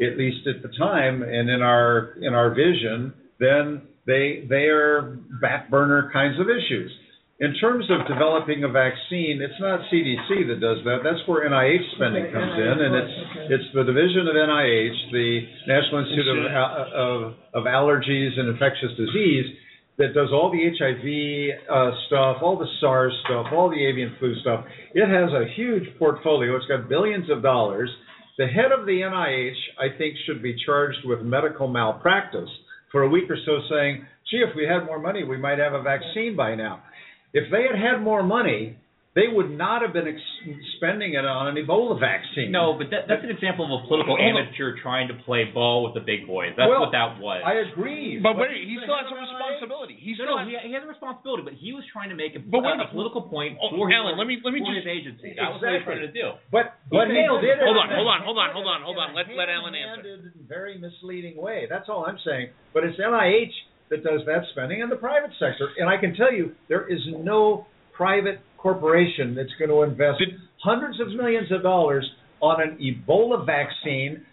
at 0.00 0.18
least 0.18 0.46
at 0.46 0.62
the 0.62 0.68
time 0.76 1.22
and 1.22 1.48
in 1.48 1.62
our 1.62 2.16
in 2.20 2.34
our 2.34 2.50
vision, 2.54 3.14
then 3.40 3.82
they 4.06 4.46
they 4.48 4.66
are 4.68 5.18
back 5.40 5.70
burner 5.70 6.10
kinds 6.12 6.38
of 6.40 6.46
issues. 6.48 6.90
In 7.38 7.52
terms 7.60 7.84
of 7.90 8.08
developing 8.08 8.64
a 8.64 8.68
vaccine, 8.68 9.42
it's 9.44 9.60
not 9.60 9.80
CDC 9.92 10.48
that 10.48 10.56
does 10.58 10.78
that. 10.88 11.04
That's 11.04 11.20
where 11.28 11.44
NIH 11.44 11.84
spending 11.96 12.24
Okay, 12.24 12.32
comes 12.32 12.52
NIH, 12.56 12.72
in, 12.72 12.76
and 12.80 12.94
it's 12.96 13.12
okay. 13.12 13.54
it's 13.54 13.68
the 13.76 13.84
division 13.84 14.24
of 14.24 14.34
NIH, 14.34 15.12
the 15.12 15.40
National 15.68 16.00
Institute 16.00 16.28
of, 16.32 16.40
of 16.96 17.34
of 17.52 17.62
Allergies 17.68 18.38
and 18.40 18.48
Infectious 18.48 18.88
Disease, 18.96 19.52
that 19.98 20.14
does 20.14 20.28
all 20.32 20.50
the 20.50 20.60
HIV 20.60 21.68
uh, 21.68 21.90
stuff, 22.06 22.36
all 22.42 22.58
the 22.58 22.68
SARS 22.80 23.12
stuff, 23.24 23.46
all 23.52 23.68
the 23.70 23.84
avian 23.84 24.14
flu 24.18 24.34
stuff. 24.40 24.64
It 24.94 25.08
has 25.08 25.30
a 25.32 25.44
huge 25.56 25.84
portfolio. 25.98 26.56
It's 26.56 26.66
got 26.66 26.88
billions 26.88 27.28
of 27.30 27.42
dollars. 27.42 27.90
The 28.38 28.46
head 28.46 28.70
of 28.70 28.84
the 28.84 29.00
NIH, 29.00 29.56
I 29.78 29.96
think, 29.96 30.16
should 30.26 30.42
be 30.42 30.54
charged 30.66 31.04
with 31.04 31.22
medical 31.22 31.68
malpractice 31.68 32.50
for 32.92 33.02
a 33.02 33.08
week 33.08 33.30
or 33.30 33.36
so, 33.46 33.62
saying, 33.70 34.04
"Gee, 34.30 34.42
if 34.42 34.54
we 34.54 34.66
had 34.66 34.84
more 34.84 34.98
money, 34.98 35.24
we 35.24 35.38
might 35.38 35.58
have 35.58 35.72
a 35.72 35.80
vaccine 35.80 36.36
by 36.36 36.54
now." 36.54 36.82
If 37.32 37.50
they 37.50 37.62
had 37.62 37.76
had 37.76 38.02
more 38.02 38.22
money, 38.22 38.76
they 39.16 39.32
would 39.32 39.48
not 39.48 39.80
have 39.80 39.96
been 39.96 40.04
ex- 40.06 40.20
spending 40.76 41.16
it 41.16 41.24
on 41.24 41.48
an 41.48 41.56
Ebola 41.56 41.96
vaccine. 41.96 42.52
No, 42.52 42.76
but 42.76 42.92
that, 42.92 43.08
that's 43.08 43.24
an 43.24 43.32
example 43.32 43.64
of 43.64 43.72
a 43.72 43.80
political 43.88 44.12
Hold 44.12 44.20
amateur 44.20 44.76
trying 44.84 45.08
to 45.08 45.16
play 45.24 45.48
ball 45.48 45.88
with 45.88 45.96
the 45.96 46.04
big 46.04 46.28
boys. 46.28 46.52
That's 46.52 46.68
Well, 46.68 46.84
what 46.84 46.92
that 46.92 47.16
was. 47.16 47.40
I 47.40 47.64
agree. 47.64 48.20
But 48.20 48.36
What 48.36 48.52
wait, 48.52 48.68
he 48.68 48.76
still 48.76 48.92
has 48.92 49.08
a 49.08 49.16
responsibility. 49.16 49.96
He 49.96 50.12
no, 50.20 50.20
still 50.20 50.36
no, 50.36 50.44
has. 50.44 50.52
he, 50.52 50.68
he 50.68 50.72
has 50.76 50.84
a 50.84 50.90
responsibility, 50.92 51.48
but 51.48 51.56
he 51.56 51.72
was 51.72 51.80
trying 51.88 52.12
to 52.12 52.18
make 52.20 52.36
a, 52.36 52.44
But 52.44 52.60
wait 52.60 52.76
a 52.76 52.84
a, 52.84 52.92
political 52.92 53.24
point 53.24 53.56
Oh, 53.56 53.72
for, 53.72 53.88
Alan, 53.88 54.14
his, 54.14 54.20
let 54.20 54.28
me- 54.28 54.38
let 54.44 54.52
me 54.52 54.60
for 54.60 54.68
just- 54.76 54.84
his 54.84 54.92
agency. 54.92 55.32
That 55.40 55.48
was 55.56 55.64
what 55.64 55.72
he 55.72 55.80
was 55.80 55.88
trying 55.88 56.04
to 56.04 56.12
do. 56.12 56.36
But 56.52 56.76
but 56.92 57.08
he 57.08 57.16
failed. 57.16 57.40
did 57.40 57.56
it. 57.56 57.64
Hold 57.64 57.80
on, 57.80 57.88
hold 57.88 58.12
on, 58.12 58.20
hold 58.20 58.36
on, 58.36 58.48
hold 58.52 58.68
on, 58.68 58.78
hold 58.84 59.00
on. 59.00 59.16
in 59.16 59.16
a 59.16 59.24
Let- 59.24 59.32
let 59.32 59.48
Alan 59.48 59.72
answer. 59.72 60.04
hand-handed, 60.04 60.44
Very 60.44 60.76
misleading 60.76 61.40
way. 61.40 61.64
That's 61.64 61.88
all 61.88 62.04
I'm 62.04 62.20
saying. 62.20 62.52
But 62.76 62.84
it's 62.84 63.00
NIH 63.00 63.56
that 63.88 64.04
does 64.04 64.20
that 64.28 64.44
spending 64.52 64.84
and 64.84 64.92
the 64.92 65.00
private 65.00 65.32
sector. 65.40 65.72
And 65.80 65.88
I 65.88 65.96
can 65.96 66.12
tell 66.12 66.28
you, 66.32 66.52
there 66.68 66.84
is 66.84 67.00
no 67.24 67.64
private 67.96 68.44
corporation 68.66 69.34
that's 69.38 69.54
going 69.58 69.70
to 69.70 69.82
invest 69.86 70.18
Did- 70.18 70.34
hundreds 70.58 70.98
of 71.00 71.08
millions 71.14 71.50
of 71.52 71.62
dollars 71.62 72.04
on 72.42 72.60
an 72.60 72.76
Ebola 72.82 73.46
vaccine 73.46 74.26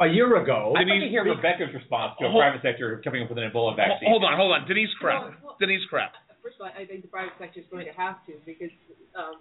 a 0.00 0.06
year 0.08 0.40
ago. 0.42 0.72
I'd 0.76 0.88
like 0.88 1.00
to 1.04 1.08
hear 1.08 1.24
Rebecca's 1.24 1.72
response 1.74 2.16
to 2.18 2.26
a 2.26 2.30
Hold- 2.30 2.40
private 2.40 2.62
sector 2.64 3.00
coming 3.04 3.22
up 3.22 3.28
with 3.28 3.36
an 3.38 3.44
Ebola 3.50 3.76
vaccine. 3.76 4.08
Hold 4.08 4.24
on, 4.24 4.36
hold 4.36 4.52
on. 4.52 4.66
Denise 4.66 4.88
Krepp. 5.00 5.20
Well, 5.20 5.34
well- 5.44 5.56
Denise 5.60 5.84
Krepp. 5.92 6.16
First 6.42 6.56
of 6.60 6.66
all, 6.66 6.72
I 6.76 6.84
think 6.84 7.02
the 7.02 7.08
private 7.08 7.32
sector 7.38 7.60
is 7.60 7.66
going 7.70 7.86
to 7.86 7.92
have 7.92 8.16
to 8.26 8.32
because 8.44 8.72
um, 9.16 9.34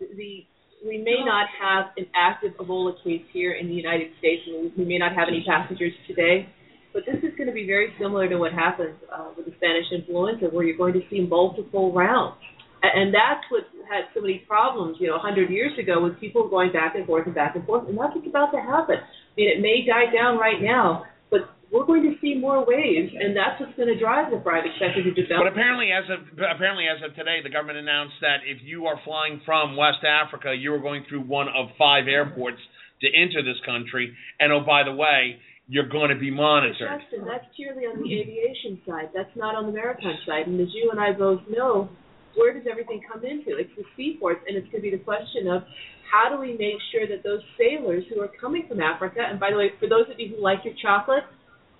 the 0.00 0.44
we 0.84 0.98
may 0.98 1.22
not 1.24 1.46
have 1.62 1.84
an 1.96 2.06
active 2.16 2.52
Ebola 2.58 2.92
case 3.04 3.22
here 3.32 3.52
in 3.52 3.68
the 3.68 3.72
United 3.74 4.10
States, 4.18 4.42
and 4.48 4.72
we 4.76 4.84
may 4.84 4.98
not 4.98 5.14
have 5.14 5.28
any 5.28 5.44
passengers 5.46 5.92
today. 6.08 6.48
But 6.92 7.04
this 7.06 7.16
is 7.22 7.32
going 7.38 7.46
to 7.46 7.54
be 7.54 7.64
very 7.66 7.94
similar 8.00 8.28
to 8.28 8.36
what 8.36 8.52
happened 8.52 8.96
uh, 9.14 9.30
with 9.36 9.46
the 9.46 9.52
Spanish 9.56 9.86
influenza, 9.92 10.46
where 10.52 10.64
you're 10.64 10.76
going 10.76 10.92
to 10.94 11.00
see 11.08 11.20
multiple 11.20 11.92
rounds, 11.94 12.36
A- 12.42 12.51
and 12.82 13.14
that's 13.14 13.46
what 13.50 13.62
had 13.86 14.10
so 14.14 14.20
many 14.20 14.42
problems. 14.46 14.98
You 14.98 15.08
know, 15.08 15.14
a 15.14 15.22
100 15.22 15.50
years 15.50 15.72
ago, 15.78 16.02
with 16.02 16.18
people 16.18 16.48
going 16.48 16.72
back 16.72 16.94
and 16.94 17.06
forth 17.06 17.26
and 17.26 17.34
back 17.34 17.54
and 17.54 17.64
forth, 17.64 17.88
and 17.88 17.96
that's 17.96 18.14
what's 18.14 18.26
about 18.26 18.50
to 18.52 18.60
happen. 18.60 18.98
I 18.98 19.32
mean, 19.36 19.48
it 19.48 19.62
may 19.62 19.86
die 19.86 20.10
down 20.12 20.38
right 20.38 20.60
now, 20.60 21.04
but 21.30 21.48
we're 21.70 21.86
going 21.86 22.02
to 22.02 22.18
see 22.20 22.34
more 22.34 22.66
waves, 22.66 23.14
and 23.14 23.36
that's 23.36 23.56
what's 23.62 23.72
going 23.78 23.88
to 23.88 23.98
drive 23.98 24.30
the 24.30 24.38
private 24.42 24.74
sector 24.82 25.00
to 25.00 25.14
develop. 25.14 25.46
But 25.46 25.52
apparently, 25.54 25.94
as 25.94 26.04
of 26.10 26.26
apparently 26.36 26.84
as 26.90 26.98
of 27.00 27.14
today, 27.14 27.38
the 27.42 27.50
government 27.50 27.78
announced 27.78 28.18
that 28.20 28.44
if 28.44 28.58
you 28.60 28.86
are 28.86 28.98
flying 29.04 29.40
from 29.46 29.76
West 29.76 30.02
Africa, 30.02 30.52
you 30.52 30.74
are 30.74 30.82
going 30.82 31.06
through 31.08 31.22
one 31.22 31.48
of 31.48 31.70
five 31.78 32.10
airports 32.10 32.60
to 33.00 33.08
enter 33.08 33.42
this 33.42 33.58
country. 33.64 34.12
And 34.38 34.52
oh, 34.52 34.60
by 34.60 34.84
the 34.84 34.92
way, 34.92 35.38
you're 35.68 35.88
going 35.88 36.10
to 36.10 36.18
be 36.18 36.30
monitored. 36.30 37.00
Justin, 37.00 37.24
that's 37.26 37.46
purely 37.56 37.84
on 37.88 38.02
the 38.02 38.10
aviation 38.20 38.80
side. 38.86 39.08
That's 39.14 39.32
not 39.36 39.54
on 39.54 39.66
the 39.66 39.72
maritime 39.72 40.18
side. 40.26 40.46
And 40.46 40.60
as 40.60 40.68
you 40.74 40.90
and 40.90 41.00
I 41.00 41.12
both 41.12 41.40
know, 41.48 41.88
where 42.36 42.52
does 42.52 42.66
everything 42.70 43.00
come 43.10 43.24
into? 43.24 43.56
It's 43.58 43.72
the 43.76 43.84
seaports, 43.96 44.40
and 44.46 44.56
it's 44.56 44.66
going 44.68 44.82
to 44.82 44.90
be 44.90 44.96
the 44.96 45.02
question 45.02 45.48
of 45.48 45.62
how 46.10 46.28
do 46.34 46.40
we 46.40 46.52
make 46.52 46.76
sure 46.92 47.08
that 47.08 47.24
those 47.24 47.40
sailors 47.56 48.04
who 48.12 48.20
are 48.20 48.30
coming 48.40 48.64
from 48.68 48.80
Africa, 48.80 49.20
and 49.24 49.40
by 49.40 49.50
the 49.50 49.56
way, 49.56 49.70
for 49.80 49.88
those 49.88 50.04
of 50.12 50.20
you 50.20 50.36
who 50.36 50.42
like 50.42 50.58
your 50.64 50.74
chocolate, 50.82 51.24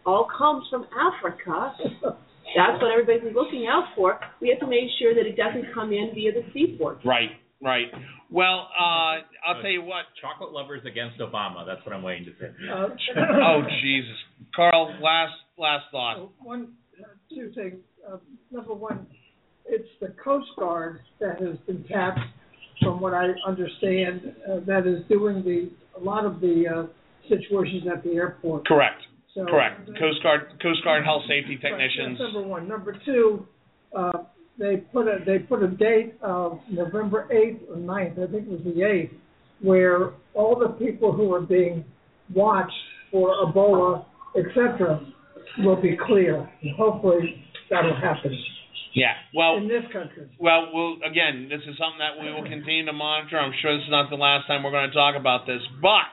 all 0.04 0.26
comes 0.36 0.64
from 0.70 0.86
Africa. 0.96 1.74
That's 2.56 2.82
what 2.82 2.90
everybody's 2.92 3.34
looking 3.34 3.66
out 3.66 3.94
for. 3.96 4.20
We 4.40 4.48
have 4.50 4.60
to 4.60 4.66
make 4.66 4.90
sure 4.98 5.14
that 5.14 5.26
it 5.26 5.36
doesn't 5.36 5.72
come 5.72 5.92
in 5.92 6.10
via 6.14 6.32
the 6.32 6.44
seaport. 6.52 6.98
Right, 7.04 7.30
right. 7.62 7.86
Well, 8.30 8.68
uh, 8.78 9.24
I'll 9.46 9.60
tell 9.60 9.70
you 9.70 9.82
what. 9.82 10.04
Chocolate 10.20 10.52
lovers 10.52 10.82
against 10.86 11.18
Obama. 11.20 11.64
That's 11.66 11.84
what 11.86 11.94
I'm 11.94 12.02
waiting 12.02 12.26
to 12.26 12.32
say. 12.40 12.52
Uh, 12.70 12.88
Oh 13.44 13.62
Jesus, 13.82 14.16
Carl. 14.54 14.94
Last 15.00 15.32
last 15.56 15.84
thought. 15.92 16.16
Uh, 16.24 16.26
One, 16.42 16.72
uh, 16.98 17.08
two 17.34 17.52
things. 17.54 17.80
Uh, 18.06 18.16
number 18.50 18.74
one, 18.74 19.06
it's 19.66 19.88
the 20.00 20.14
Coast 20.22 20.48
Guard 20.58 21.00
that 21.20 21.40
has 21.40 21.56
been 21.66 21.84
tapped, 21.84 22.20
from 22.82 23.00
what 23.00 23.14
I 23.14 23.28
understand, 23.46 24.34
uh, 24.50 24.60
that 24.66 24.86
is 24.86 25.06
doing 25.08 25.42
the 25.44 25.70
a 26.00 26.02
lot 26.02 26.24
of 26.24 26.40
the 26.40 26.64
uh, 26.66 26.86
situations 27.28 27.84
at 27.92 28.02
the 28.02 28.12
airport. 28.12 28.66
Correct. 28.66 29.02
So, 29.34 29.44
Correct. 29.46 29.86
Coast 29.98 30.22
Guard 30.22 30.40
Coast 30.62 30.82
Guard 30.84 31.04
health 31.04 31.22
safety 31.28 31.58
technicians. 31.60 32.18
That's 32.18 32.34
number 32.34 32.48
one. 32.48 32.68
Number 32.68 32.96
two, 33.04 33.46
uh, 33.96 34.24
they 34.58 34.76
put 34.76 35.06
a 35.06 35.18
they 35.24 35.38
put 35.38 35.62
a 35.62 35.68
date 35.68 36.14
of 36.22 36.58
November 36.70 37.28
eighth 37.32 37.62
or 37.68 37.76
9th, 37.76 38.12
I 38.12 38.30
think 38.30 38.46
it 38.46 38.48
was 38.48 38.60
the 38.64 38.82
eighth, 38.82 39.12
where 39.60 40.12
all 40.34 40.58
the 40.58 40.68
people 40.84 41.12
who 41.12 41.32
are 41.32 41.40
being 41.40 41.84
watched 42.34 42.72
for 43.10 43.34
Ebola, 43.46 44.04
etc., 44.36 45.00
will 45.58 45.80
be 45.80 45.96
clear. 46.06 46.48
And 46.62 46.76
hopefully 46.76 47.42
that'll 47.70 47.96
happen 47.96 48.36
Yeah. 48.94 49.16
Well, 49.34 49.56
in 49.56 49.68
this 49.68 49.84
country. 49.92 50.28
Well, 50.38 50.68
we'll 50.72 51.00
again, 51.00 51.48
this 51.48 51.64
is 51.64 51.76
something 51.80 52.00
that 52.00 52.20
we 52.20 52.28
will 52.28 52.44
continue 52.44 52.84
to 52.86 52.92
monitor. 52.92 53.40
I'm 53.40 53.56
sure 53.60 53.72
this 53.76 53.84
is 53.84 53.90
not 53.90 54.10
the 54.10 54.20
last 54.20 54.46
time 54.46 54.62
we're 54.62 54.74
going 54.74 54.88
to 54.88 54.96
talk 54.96 55.16
about 55.16 55.46
this, 55.46 55.60
but 55.80 56.08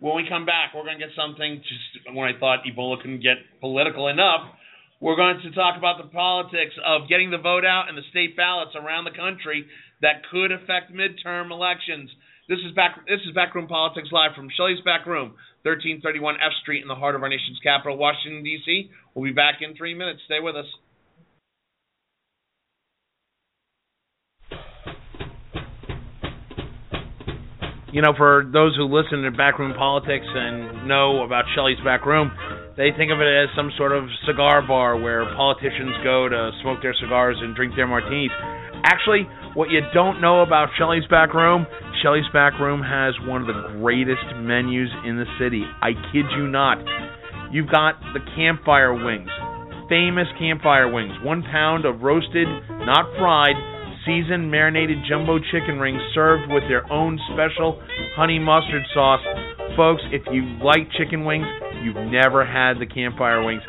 when 0.00 0.16
we 0.16 0.28
come 0.28 0.44
back, 0.44 0.74
we're 0.74 0.84
going 0.84 0.98
to 0.98 1.04
get 1.06 1.14
something. 1.14 1.62
Just 1.62 2.14
when 2.14 2.26
I 2.26 2.38
thought 2.38 2.66
Ebola 2.66 3.00
couldn't 3.00 3.22
get 3.22 3.38
political 3.60 4.08
enough, 4.08 4.52
we're 5.00 5.16
going 5.16 5.40
to 5.42 5.50
talk 5.52 5.78
about 5.78 6.02
the 6.02 6.08
politics 6.10 6.74
of 6.84 7.08
getting 7.08 7.30
the 7.30 7.38
vote 7.38 7.64
out 7.64 7.88
and 7.88 7.96
the 7.96 8.06
state 8.10 8.36
ballots 8.36 8.74
around 8.74 9.04
the 9.04 9.14
country 9.14 9.66
that 10.02 10.26
could 10.30 10.52
affect 10.52 10.92
midterm 10.92 11.50
elections. 11.50 12.10
This 12.48 12.58
is 12.62 12.74
back. 12.74 12.94
This 13.08 13.20
is 13.26 13.34
Backroom 13.34 13.66
Politics 13.66 14.08
live 14.12 14.34
from 14.34 14.48
Shelley's 14.56 14.80
Back 14.84 15.06
Room, 15.06 15.34
1331 15.66 16.36
F 16.38 16.54
Street 16.62 16.82
in 16.82 16.88
the 16.88 16.94
heart 16.94 17.14
of 17.14 17.22
our 17.22 17.28
nation's 17.28 17.58
capital, 17.62 17.96
Washington 17.96 18.42
D.C. 18.44 18.90
We'll 19.14 19.24
be 19.24 19.34
back 19.34 19.62
in 19.62 19.74
three 19.74 19.94
minutes. 19.94 20.20
Stay 20.26 20.38
with 20.38 20.54
us. 20.54 20.66
You 27.96 28.02
know, 28.02 28.12
for 28.12 28.44
those 28.52 28.76
who 28.76 28.84
listen 28.84 29.24
to 29.24 29.32
Backroom 29.32 29.72
Politics 29.72 30.28
and 30.28 30.86
know 30.86 31.24
about 31.24 31.48
Shelley's 31.56 31.80
Back 31.80 32.04
Room, 32.04 32.28
they 32.76 32.92
think 32.92 33.08
of 33.08 33.24
it 33.24 33.24
as 33.24 33.48
some 33.56 33.72
sort 33.80 33.96
of 33.96 34.04
cigar 34.28 34.60
bar 34.60 35.00
where 35.00 35.24
politicians 35.32 35.96
go 36.04 36.28
to 36.28 36.52
smoke 36.60 36.84
their 36.84 36.92
cigars 37.00 37.40
and 37.40 37.56
drink 37.56 37.72
their 37.74 37.86
martinis. 37.86 38.28
Actually, 38.84 39.24
what 39.56 39.70
you 39.70 39.80
don't 39.94 40.20
know 40.20 40.42
about 40.42 40.68
Shelley's 40.76 41.08
Back 41.08 41.32
Room, 41.32 41.64
Shelley's 42.02 42.28
Back 42.34 42.60
Room 42.60 42.84
has 42.84 43.16
one 43.24 43.40
of 43.40 43.48
the 43.48 43.80
greatest 43.80 44.28
menus 44.44 44.92
in 45.08 45.16
the 45.16 45.24
city. 45.40 45.64
I 45.80 45.96
kid 46.12 46.28
you 46.36 46.52
not. 46.52 46.76
You've 47.50 47.72
got 47.72 47.96
the 48.12 48.20
campfire 48.36 48.92
wings, 48.92 49.32
famous 49.88 50.28
campfire 50.38 50.92
wings, 50.92 51.16
one 51.24 51.40
pound 51.48 51.86
of 51.86 52.02
roasted, 52.02 52.46
not 52.84 53.08
fried, 53.16 53.56
seasoned 54.06 54.50
marinated 54.50 54.98
jumbo 55.08 55.38
chicken 55.50 55.78
rings 55.78 56.00
served 56.14 56.50
with 56.50 56.62
their 56.68 56.90
own 56.90 57.18
special 57.34 57.82
honey 58.14 58.38
mustard 58.38 58.82
sauce. 58.94 59.20
Folks, 59.76 60.02
if 60.12 60.22
you 60.32 60.42
like 60.62 60.88
chicken 60.96 61.24
wings, 61.24 61.46
you've 61.82 62.00
never 62.10 62.46
had 62.46 62.78
the 62.80 62.86
campfire 62.86 63.44
wings. 63.44 63.62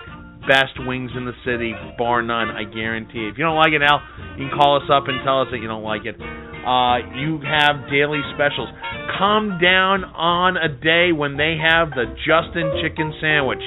best 0.47 0.79
wings 0.87 1.11
in 1.15 1.25
the 1.25 1.35
city, 1.43 1.75
bar 1.97 2.23
none. 2.23 2.49
I 2.49 2.63
guarantee. 2.63 3.27
If 3.27 3.37
you 3.37 3.43
don't 3.43 3.59
like 3.59 3.73
it, 3.75 3.83
Al, 3.83 3.99
you 4.39 4.47
can 4.47 4.57
call 4.57 4.77
us 4.77 4.87
up 4.87 5.07
and 5.07 5.19
tell 5.23 5.41
us 5.41 5.49
that 5.51 5.59
you 5.59 5.67
don't 5.67 5.83
like 5.83 6.07
it. 6.07 6.15
Uh, 6.15 7.03
you 7.19 7.39
have 7.43 7.91
daily 7.91 8.23
specials. 8.33 8.71
Come 9.19 9.59
down 9.61 10.03
on 10.15 10.55
a 10.57 10.67
day 10.71 11.11
when 11.11 11.37
they 11.37 11.59
have 11.59 11.91
the 11.91 12.07
Justin 12.23 12.79
Chicken 12.81 13.13
Sandwich, 13.19 13.63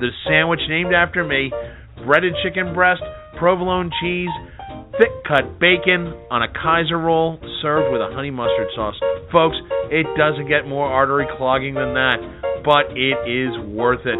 the 0.00 0.12
sandwich 0.28 0.60
named 0.68 0.92
after 0.92 1.24
me, 1.24 1.52
breaded 2.04 2.34
chicken 2.44 2.72
breast, 2.74 3.02
provolone 3.38 3.90
cheese, 4.00 4.32
thick 4.98 5.14
cut 5.22 5.62
bacon 5.62 6.10
on 6.28 6.42
a 6.42 6.50
Kaiser 6.50 6.98
roll 6.98 7.38
served 7.62 7.94
with 7.94 8.02
a 8.02 8.10
honey 8.12 8.34
mustard 8.34 8.66
sauce. 8.74 8.98
Folks, 9.30 9.56
it 9.94 10.04
doesn't 10.18 10.50
get 10.50 10.66
more 10.66 10.90
artery 10.90 11.26
clogging 11.38 11.74
than 11.74 11.94
that, 11.94 12.18
but 12.66 12.90
it 12.98 13.16
is 13.30 13.54
worth 13.70 14.02
it. 14.04 14.18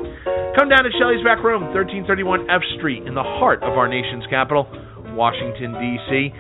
Come 0.55 0.71
down 0.71 0.87
to 0.87 0.91
Shelley's 0.99 1.23
Back 1.27 1.43
Room, 1.43 1.75
1331 1.75 2.49
F 2.49 2.63
Street, 2.79 3.07
in 3.07 3.15
the 3.15 3.27
heart 3.27 3.63
of 3.63 3.75
our 3.75 3.91
nation's 3.91 4.25
capital, 4.31 4.71
Washington, 5.19 5.75
D.C., 5.75 6.33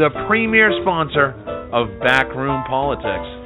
the 0.00 0.08
premier 0.26 0.72
sponsor 0.80 1.36
of 1.72 1.92
Backroom 2.00 2.64
Politics. 2.64 3.41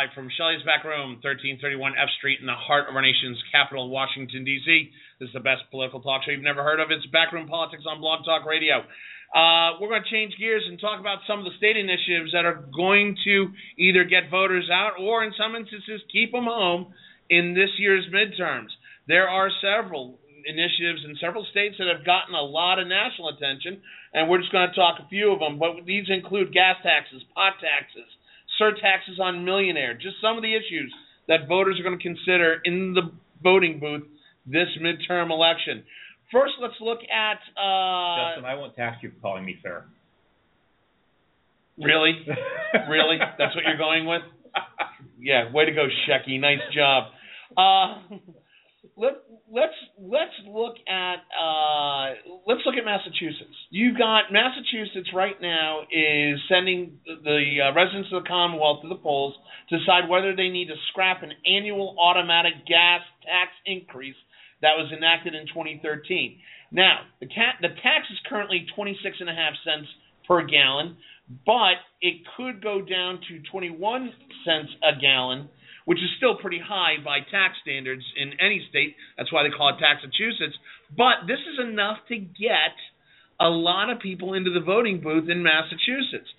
Live 0.00 0.16
from 0.16 0.32
Shelley's 0.32 0.64
Back 0.64 0.88
Room, 0.88 1.20
1331 1.20 1.92
F 1.92 2.08
Street, 2.16 2.40
in 2.40 2.48
the 2.48 2.56
heart 2.56 2.88
of 2.88 2.96
our 2.96 3.04
nation's 3.04 3.36
capital, 3.52 3.92
Washington, 3.92 4.48
D.C. 4.48 4.88
This 5.20 5.28
is 5.28 5.36
the 5.36 5.44
best 5.44 5.68
political 5.68 6.00
talk 6.00 6.24
show 6.24 6.32
you've 6.32 6.40
never 6.40 6.64
heard 6.64 6.80
of. 6.80 6.88
It's 6.88 7.04
Backroom 7.12 7.52
Politics 7.52 7.84
on 7.84 8.00
Blog 8.00 8.24
Talk 8.24 8.48
Radio. 8.48 8.80
Uh, 9.36 9.76
we're 9.76 9.92
going 9.92 10.00
to 10.00 10.08
change 10.08 10.32
gears 10.40 10.64
and 10.64 10.80
talk 10.80 11.04
about 11.04 11.20
some 11.28 11.36
of 11.36 11.44
the 11.44 11.52
state 11.60 11.76
initiatives 11.76 12.32
that 12.32 12.48
are 12.48 12.64
going 12.72 13.12
to 13.28 13.52
either 13.76 14.08
get 14.08 14.32
voters 14.32 14.72
out 14.72 14.96
or, 14.96 15.20
in 15.20 15.36
some 15.36 15.52
instances, 15.52 16.00
keep 16.08 16.32
them 16.32 16.48
home 16.48 16.96
in 17.28 17.52
this 17.52 17.76
year's 17.76 18.08
midterms. 18.08 18.72
There 19.04 19.28
are 19.28 19.52
several 19.60 20.16
initiatives 20.48 21.04
in 21.04 21.12
several 21.20 21.44
states 21.52 21.76
that 21.76 21.92
have 21.92 22.08
gotten 22.08 22.32
a 22.32 22.40
lot 22.40 22.80
of 22.80 22.88
national 22.88 23.36
attention, 23.36 23.84
and 24.16 24.32
we're 24.32 24.40
just 24.40 24.52
going 24.52 24.64
to 24.64 24.72
talk 24.72 24.96
a 24.96 25.12
few 25.12 25.28
of 25.28 25.44
them. 25.44 25.60
But 25.60 25.84
these 25.84 26.08
include 26.08 26.56
gas 26.56 26.80
taxes, 26.80 27.20
pot 27.36 27.60
taxes, 27.60 28.08
surtaxes 28.60 29.18
on 29.18 29.44
millionaire, 29.44 29.94
just 29.94 30.20
some 30.20 30.36
of 30.36 30.42
the 30.44 30.52
issues 30.52 30.92
that 31.26 31.48
voters 31.48 31.80
are 31.80 31.82
going 31.82 31.98
to 31.98 32.02
consider 32.02 32.60
in 32.64 32.92
the 32.92 33.10
voting 33.42 33.80
booth 33.80 34.04
this 34.46 34.68
midterm 34.80 35.30
election. 35.30 35.82
First, 36.30 36.52
let's 36.60 36.74
look 36.80 37.00
at. 37.10 37.40
Uh, 37.56 38.36
Justin, 38.36 38.44
I 38.44 38.54
won't 38.54 38.76
tax 38.76 39.02
you 39.02 39.10
for 39.10 39.20
calling 39.20 39.44
me 39.44 39.56
sir. 39.62 39.84
Really? 41.78 42.12
really? 42.88 43.16
That's 43.38 43.54
what 43.54 43.64
you're 43.64 43.78
going 43.78 44.06
with? 44.06 44.22
Yeah, 45.18 45.50
way 45.52 45.64
to 45.66 45.72
go, 45.72 45.86
Shecky. 46.08 46.38
Nice 46.40 46.58
job. 46.74 47.12
Uh, 47.56 48.16
let 48.96 49.14
let's 49.52 49.74
let's 49.98 50.34
look 50.46 50.76
at 50.88 51.26
uh, 51.34 52.14
let's 52.46 52.62
look 52.64 52.76
at 52.78 52.84
Massachusetts. 52.84 53.54
You've 53.70 53.98
got 53.98 54.32
Massachusetts 54.32 55.10
right 55.14 55.34
now 55.40 55.82
is 55.90 56.38
sending 56.48 56.98
the, 57.04 57.68
uh, 57.68 57.74
residents 57.74 58.08
of 58.12 58.22
the 58.22 58.28
Commonwealth 58.28 58.82
to 58.82 58.88
the 58.88 58.96
polls 58.96 59.34
to 59.68 59.78
decide 59.78 60.08
whether 60.08 60.34
they 60.34 60.48
need 60.48 60.68
to 60.68 60.78
scrap 60.90 61.22
an 61.22 61.32
annual 61.46 61.96
automatic 61.98 62.66
gas 62.66 63.02
tax 63.22 63.50
increase 63.66 64.18
that 64.62 64.78
was 64.78 64.90
enacted 64.96 65.34
in 65.34 65.46
2013. 65.48 66.38
Now, 66.72 67.00
the 67.20 67.26
the 67.26 67.74
tax 67.82 68.06
is 68.10 68.18
currently 68.28 68.66
26 68.74 69.16
and 69.20 69.28
a 69.28 69.34
half 69.34 69.54
cents 69.64 69.88
per 70.26 70.46
gallon, 70.46 70.96
but 71.44 71.82
it 72.00 72.22
could 72.36 72.62
go 72.62 72.80
down 72.80 73.20
to 73.28 73.42
21 73.50 74.12
cents 74.44 74.70
a 74.82 75.00
gallon 75.00 75.48
which 75.90 75.98
is 75.98 76.10
still 76.22 76.38
pretty 76.38 76.62
high 76.62 77.02
by 77.02 77.18
tax 77.18 77.58
standards 77.66 78.06
in 78.14 78.38
any 78.38 78.62
state. 78.70 78.94
That's 79.18 79.32
why 79.34 79.42
they 79.42 79.50
call 79.50 79.74
it 79.74 79.82
Taxachusetts. 79.82 80.54
But 80.94 81.26
this 81.26 81.42
is 81.42 81.58
enough 81.58 81.98
to 82.14 82.16
get 82.16 82.78
a 83.42 83.50
lot 83.50 83.90
of 83.90 83.98
people 83.98 84.34
into 84.38 84.54
the 84.54 84.62
voting 84.62 85.02
booth 85.02 85.26
in 85.26 85.42
Massachusetts. 85.42 86.30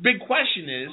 Big 0.00 0.24
question 0.24 0.64
is 0.64 0.88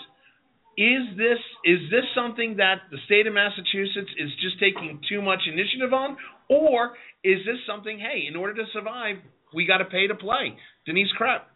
is 0.76 1.16
this 1.16 1.40
is 1.64 1.80
this 1.88 2.04
something 2.12 2.60
that 2.60 2.92
the 2.92 3.00
state 3.08 3.24
of 3.24 3.32
Massachusetts 3.32 4.12
is 4.20 4.36
just 4.44 4.60
taking 4.60 5.00
too 5.08 5.24
much 5.24 5.48
initiative 5.48 5.96
on 5.96 6.20
or 6.52 7.00
is 7.24 7.40
this 7.48 7.64
something 7.64 7.96
hey 7.96 8.28
in 8.28 8.36
order 8.36 8.52
to 8.60 8.68
survive 8.76 9.16
we 9.56 9.64
got 9.64 9.78
to 9.78 9.86
pay 9.88 10.08
to 10.12 10.16
play 10.16 10.52
Denise 10.86 11.08
Krepp 11.16 11.48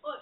Well, 0.00 0.16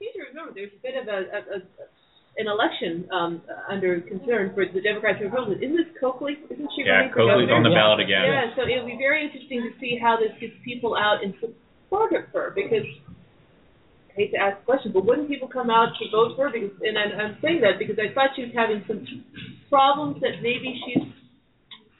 you 0.00 0.24
remember 0.32 0.56
there's 0.56 0.72
a 0.72 0.80
bit 0.80 0.96
of 0.96 1.04
a, 1.04 1.20
a, 1.36 1.40
a 1.60 1.95
an 2.36 2.46
election 2.48 3.08
um, 3.12 3.40
under 3.70 4.00
concern 4.00 4.52
for 4.54 4.64
the 4.68 4.80
Democrats 4.80 5.18
and 5.20 5.32
Republicans. 5.32 5.64
Isn't 5.64 5.76
this 5.76 5.92
Coakley? 5.98 6.36
Isn't 6.52 6.68
she 6.76 6.84
Yeah, 6.84 7.08
running 7.08 7.12
for 7.16 7.24
Coakley's 7.24 7.48
governor? 7.48 7.56
on 7.56 7.62
the 7.64 7.72
ballot 7.72 8.00
again. 8.04 8.28
Yeah, 8.28 8.52
so 8.52 8.68
it'll 8.68 8.84
be 8.84 9.00
very 9.00 9.24
interesting 9.24 9.64
to 9.64 9.72
see 9.80 9.96
how 9.96 10.20
this 10.20 10.36
gets 10.36 10.52
people 10.64 10.96
out 10.96 11.24
in 11.24 11.32
support 11.40 12.12
of 12.12 12.28
her 12.36 12.52
because 12.52 12.84
I 12.84 14.12
hate 14.12 14.32
to 14.32 14.38
ask 14.38 14.60
the 14.60 14.64
question, 14.68 14.92
but 14.92 15.08
wouldn't 15.08 15.28
people 15.32 15.48
come 15.48 15.72
out 15.72 15.96
to 15.96 16.04
vote 16.12 16.36
for 16.36 16.48
her? 16.48 16.52
Because, 16.52 16.76
and 16.84 17.00
I'm, 17.00 17.12
I'm 17.16 17.34
saying 17.40 17.64
that 17.64 17.80
because 17.80 17.96
I 17.96 18.12
thought 18.12 18.36
she 18.36 18.44
was 18.44 18.52
having 18.52 18.84
some 18.84 19.00
problems 19.72 20.20
that 20.20 20.44
maybe 20.44 20.76
she's 20.84 21.08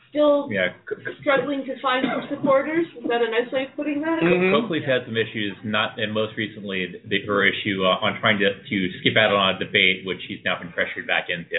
still 0.09 0.49
Yeah, 0.51 0.73
C- 0.89 0.97
C- 1.05 1.17
struggling 1.21 1.65
to 1.67 1.79
find 1.81 2.07
some 2.07 2.27
supporters. 2.29 2.87
Is 2.97 3.05
that 3.09 3.23
a 3.23 3.31
nice 3.31 3.51
way 3.53 3.65
of 3.65 3.77
putting 3.77 4.01
that? 4.03 4.23
Mhm. 4.23 4.51
Coakley's 4.53 4.85
had 4.85 5.05
some 5.05 5.17
issues, 5.17 5.57
not 5.65 5.99
and 5.99 6.13
most 6.13 6.37
recently 6.37 6.87
the, 7.05 7.21
her 7.27 7.45
issue 7.45 7.85
uh, 7.85 7.99
on 8.05 8.19
trying 8.21 8.39
to 8.39 8.53
to 8.55 8.77
skip 9.01 9.17
out 9.17 9.33
on 9.33 9.57
a 9.57 9.59
debate, 9.59 10.05
which 10.05 10.21
she's 10.27 10.43
now 10.45 10.59
been 10.59 10.73
pressured 10.73 11.07
back 11.07 11.29
into. 11.29 11.57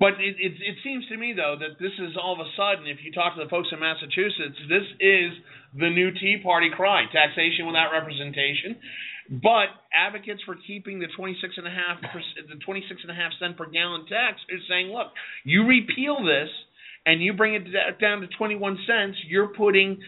But 0.00 0.14
it, 0.22 0.36
it 0.38 0.54
it 0.62 0.76
seems 0.84 1.06
to 1.08 1.16
me 1.16 1.32
though 1.34 1.56
that 1.58 1.78
this 1.80 1.92
is 1.98 2.16
all 2.16 2.34
of 2.34 2.40
a 2.40 2.50
sudden, 2.56 2.86
if 2.86 3.02
you 3.02 3.10
talk 3.12 3.34
to 3.36 3.42
the 3.42 3.50
folks 3.50 3.68
in 3.72 3.80
Massachusetts, 3.80 4.58
this 4.68 4.86
is 5.00 5.32
the 5.74 5.90
new 5.90 6.12
Tea 6.12 6.38
Party 6.42 6.70
cry: 6.70 7.04
taxation 7.12 7.66
without 7.66 7.90
representation. 7.92 8.76
But 9.28 9.68
advocates 9.92 10.40
for 10.46 10.56
keeping 10.66 11.00
the 11.00 11.08
26 11.14 11.58
and 11.58 11.66
a 11.66 11.70
half 11.70 12.00
perc- 12.00 12.48
the 12.48 12.56
26 12.64 13.02
and 13.02 13.10
a 13.10 13.14
half 13.14 13.32
cent 13.38 13.58
per 13.58 13.66
gallon 13.68 14.06
tax 14.08 14.40
are 14.48 14.62
saying, 14.70 14.88
look, 14.88 15.12
you 15.44 15.66
repeal 15.66 16.24
this, 16.24 16.48
and 17.08 17.22
you 17.22 17.32
bring 17.32 17.54
it 17.54 17.64
down 17.98 18.20
to 18.20 18.26
21 18.36 18.78
cents, 18.86 19.16
you're 19.26 19.48
putting 19.48 19.98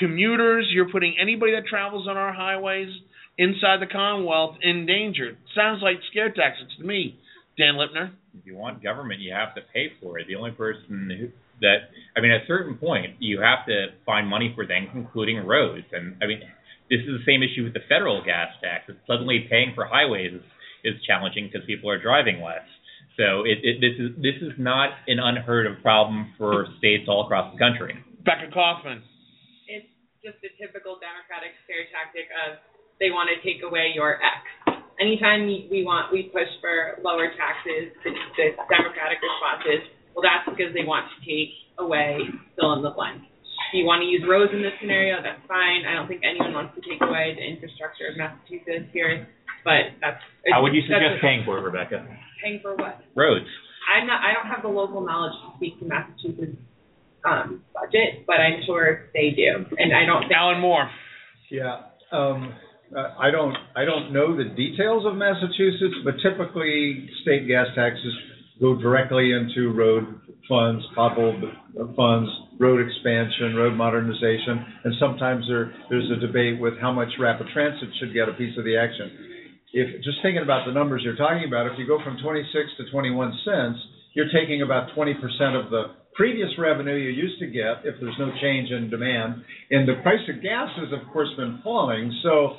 commuters, 0.00 0.66
you're 0.72 0.90
putting 0.90 1.14
anybody 1.20 1.52
that 1.52 1.66
travels 1.68 2.08
on 2.08 2.16
our 2.16 2.32
highways 2.32 2.88
inside 3.36 3.82
the 3.82 3.86
Commonwealth 3.86 4.56
in 4.62 4.86
danger. 4.86 5.36
Sounds 5.54 5.80
like 5.82 5.96
scare 6.10 6.32
tactics 6.32 6.72
to 6.78 6.86
me, 6.86 7.18
Dan 7.58 7.74
Lipner. 7.74 8.12
If 8.38 8.46
you 8.46 8.56
want 8.56 8.82
government, 8.82 9.20
you 9.20 9.34
have 9.34 9.54
to 9.56 9.60
pay 9.74 9.92
for 10.00 10.18
it. 10.18 10.26
The 10.26 10.36
only 10.36 10.52
person 10.52 11.12
who, 11.20 11.28
that 11.60 11.92
I 12.16 12.22
mean, 12.22 12.30
at 12.30 12.44
a 12.44 12.46
certain 12.46 12.78
point, 12.78 13.16
you 13.18 13.42
have 13.42 13.66
to 13.66 13.88
find 14.06 14.26
money 14.26 14.50
for 14.56 14.66
things, 14.66 14.88
including 14.94 15.44
roads. 15.44 15.84
And 15.92 16.16
I 16.22 16.26
mean, 16.26 16.40
this 16.88 17.00
is 17.00 17.20
the 17.20 17.24
same 17.26 17.42
issue 17.42 17.64
with 17.64 17.74
the 17.74 17.84
federal 17.90 18.24
gas 18.24 18.48
tax. 18.62 18.84
It's 18.88 18.98
suddenly 19.06 19.46
paying 19.50 19.72
for 19.74 19.84
highways 19.84 20.32
is, 20.32 20.42
is 20.82 20.94
challenging 21.06 21.50
because 21.52 21.66
people 21.66 21.90
are 21.90 22.00
driving 22.00 22.40
less. 22.40 22.64
So 23.18 23.42
it, 23.42 23.58
it, 23.66 23.82
this 23.82 23.98
is 23.98 24.14
this 24.22 24.38
is 24.38 24.54
not 24.62 24.94
an 25.10 25.18
unheard 25.18 25.66
of 25.66 25.82
problem 25.82 26.30
for 26.38 26.70
states 26.78 27.10
all 27.10 27.26
across 27.26 27.50
the 27.50 27.58
country. 27.58 27.98
Becca 28.22 28.54
Kaufman. 28.54 29.02
It's 29.66 29.90
just 30.22 30.38
a 30.46 30.54
typical 30.54 31.02
Democratic 31.02 31.58
scare 31.66 31.82
tactic 31.90 32.30
of 32.46 32.62
they 33.02 33.10
want 33.10 33.26
to 33.26 33.42
take 33.42 33.66
away 33.66 33.90
your 33.90 34.22
X. 34.22 34.78
Anytime 35.02 35.46
we 35.46 35.82
want, 35.82 36.14
we 36.14 36.30
push 36.30 36.46
for 36.62 36.98
lower 37.02 37.30
taxes. 37.34 37.90
The, 38.06 38.10
the 38.38 38.46
Democratic 38.70 39.18
response 39.22 39.62
is, 39.66 39.82
well, 40.14 40.26
that's 40.26 40.46
because 40.50 40.74
they 40.74 40.82
want 40.86 41.06
to 41.10 41.18
take 41.22 41.54
away 41.78 42.22
fill 42.54 42.74
in 42.78 42.82
the 42.82 42.94
blank. 42.94 43.22
If 43.70 43.82
you 43.82 43.86
want 43.86 44.02
to 44.02 44.08
use 44.10 44.26
roads 44.26 44.50
in 44.54 44.62
this 44.62 44.74
scenario, 44.78 45.22
that's 45.22 45.42
fine. 45.46 45.86
I 45.86 45.94
don't 45.94 46.06
think 46.06 46.22
anyone 46.26 46.54
wants 46.54 46.74
to 46.78 46.82
take 46.86 47.02
away 47.02 47.34
the 47.34 47.42
infrastructure 47.46 48.10
of 48.10 48.18
Massachusetts 48.18 48.90
here, 48.94 49.26
but 49.64 49.96
that's. 50.00 50.20
How 50.50 50.62
would 50.62 50.74
you 50.74 50.82
that's 50.82 51.00
suggest 51.00 51.18
a- 51.18 51.22
paying 51.22 51.44
for 51.44 51.58
it, 51.58 51.62
Rebecca? 51.62 52.06
Paying 52.42 52.60
for 52.62 52.74
what? 52.76 53.00
Roads. 53.14 53.46
I'm 53.88 54.06
not. 54.06 54.20
I 54.22 54.32
don't 54.34 54.46
have 54.46 54.62
the 54.62 54.68
local 54.68 55.04
knowledge 55.04 55.32
to 55.32 55.56
speak 55.56 55.78
to 55.80 55.86
Massachusetts 55.86 56.56
um, 57.24 57.62
budget, 57.74 58.26
but 58.26 58.36
I'm 58.36 58.62
sure 58.66 59.08
they 59.14 59.30
do, 59.30 59.64
and 59.76 59.94
I 59.94 60.04
don't 60.04 60.22
think. 60.22 60.32
Alan 60.32 60.60
Moore. 60.60 60.88
Yeah, 61.50 61.80
um, 62.12 62.54
I 62.96 63.30
don't, 63.30 63.56
I 63.76 63.84
don't 63.84 64.12
know 64.12 64.36
the 64.36 64.44
details 64.54 65.04
of 65.06 65.14
Massachusetts, 65.16 65.96
but 66.04 66.14
typically 66.22 67.08
state 67.22 67.46
gas 67.46 67.66
taxes 67.74 68.14
go 68.60 68.76
directly 68.76 69.32
into 69.32 69.72
road 69.72 70.20
funds, 70.48 70.84
pothole 70.96 71.40
funds, 71.94 72.30
road 72.58 72.80
expansion, 72.86 73.54
road 73.54 73.74
modernization, 73.74 74.64
and 74.84 74.94
sometimes 74.98 75.44
there, 75.48 75.72
there's 75.90 76.10
a 76.10 76.20
debate 76.20 76.58
with 76.58 76.74
how 76.80 76.92
much 76.92 77.08
rapid 77.20 77.46
transit 77.52 77.88
should 78.00 78.14
get 78.14 78.28
a 78.28 78.32
piece 78.32 78.56
of 78.58 78.64
the 78.64 78.76
action. 78.76 79.10
If, 79.72 80.02
just 80.02 80.18
thinking 80.22 80.42
about 80.42 80.66
the 80.66 80.72
numbers 80.72 81.02
you're 81.04 81.16
talking 81.16 81.44
about, 81.46 81.66
if 81.66 81.78
you 81.78 81.86
go 81.86 81.98
from 82.02 82.16
26 82.22 82.52
to 82.78 82.90
21 82.90 83.38
cents, 83.44 83.78
you're 84.14 84.32
taking 84.32 84.62
about 84.62 84.90
20% 84.96 85.14
of 85.54 85.70
the 85.70 85.94
previous 86.14 86.48
revenue 86.58 86.94
you 86.94 87.10
used 87.10 87.38
to 87.38 87.46
get 87.46 87.84
if 87.84 87.94
there's 88.00 88.16
no 88.18 88.30
change 88.40 88.70
in 88.70 88.90
demand. 88.90 89.42
And 89.70 89.88
the 89.88 90.02
price 90.02 90.24
of 90.28 90.42
gas 90.42 90.68
has, 90.76 90.92
of 90.92 91.06
course, 91.12 91.28
been 91.36 91.60
falling. 91.62 92.12
So, 92.22 92.56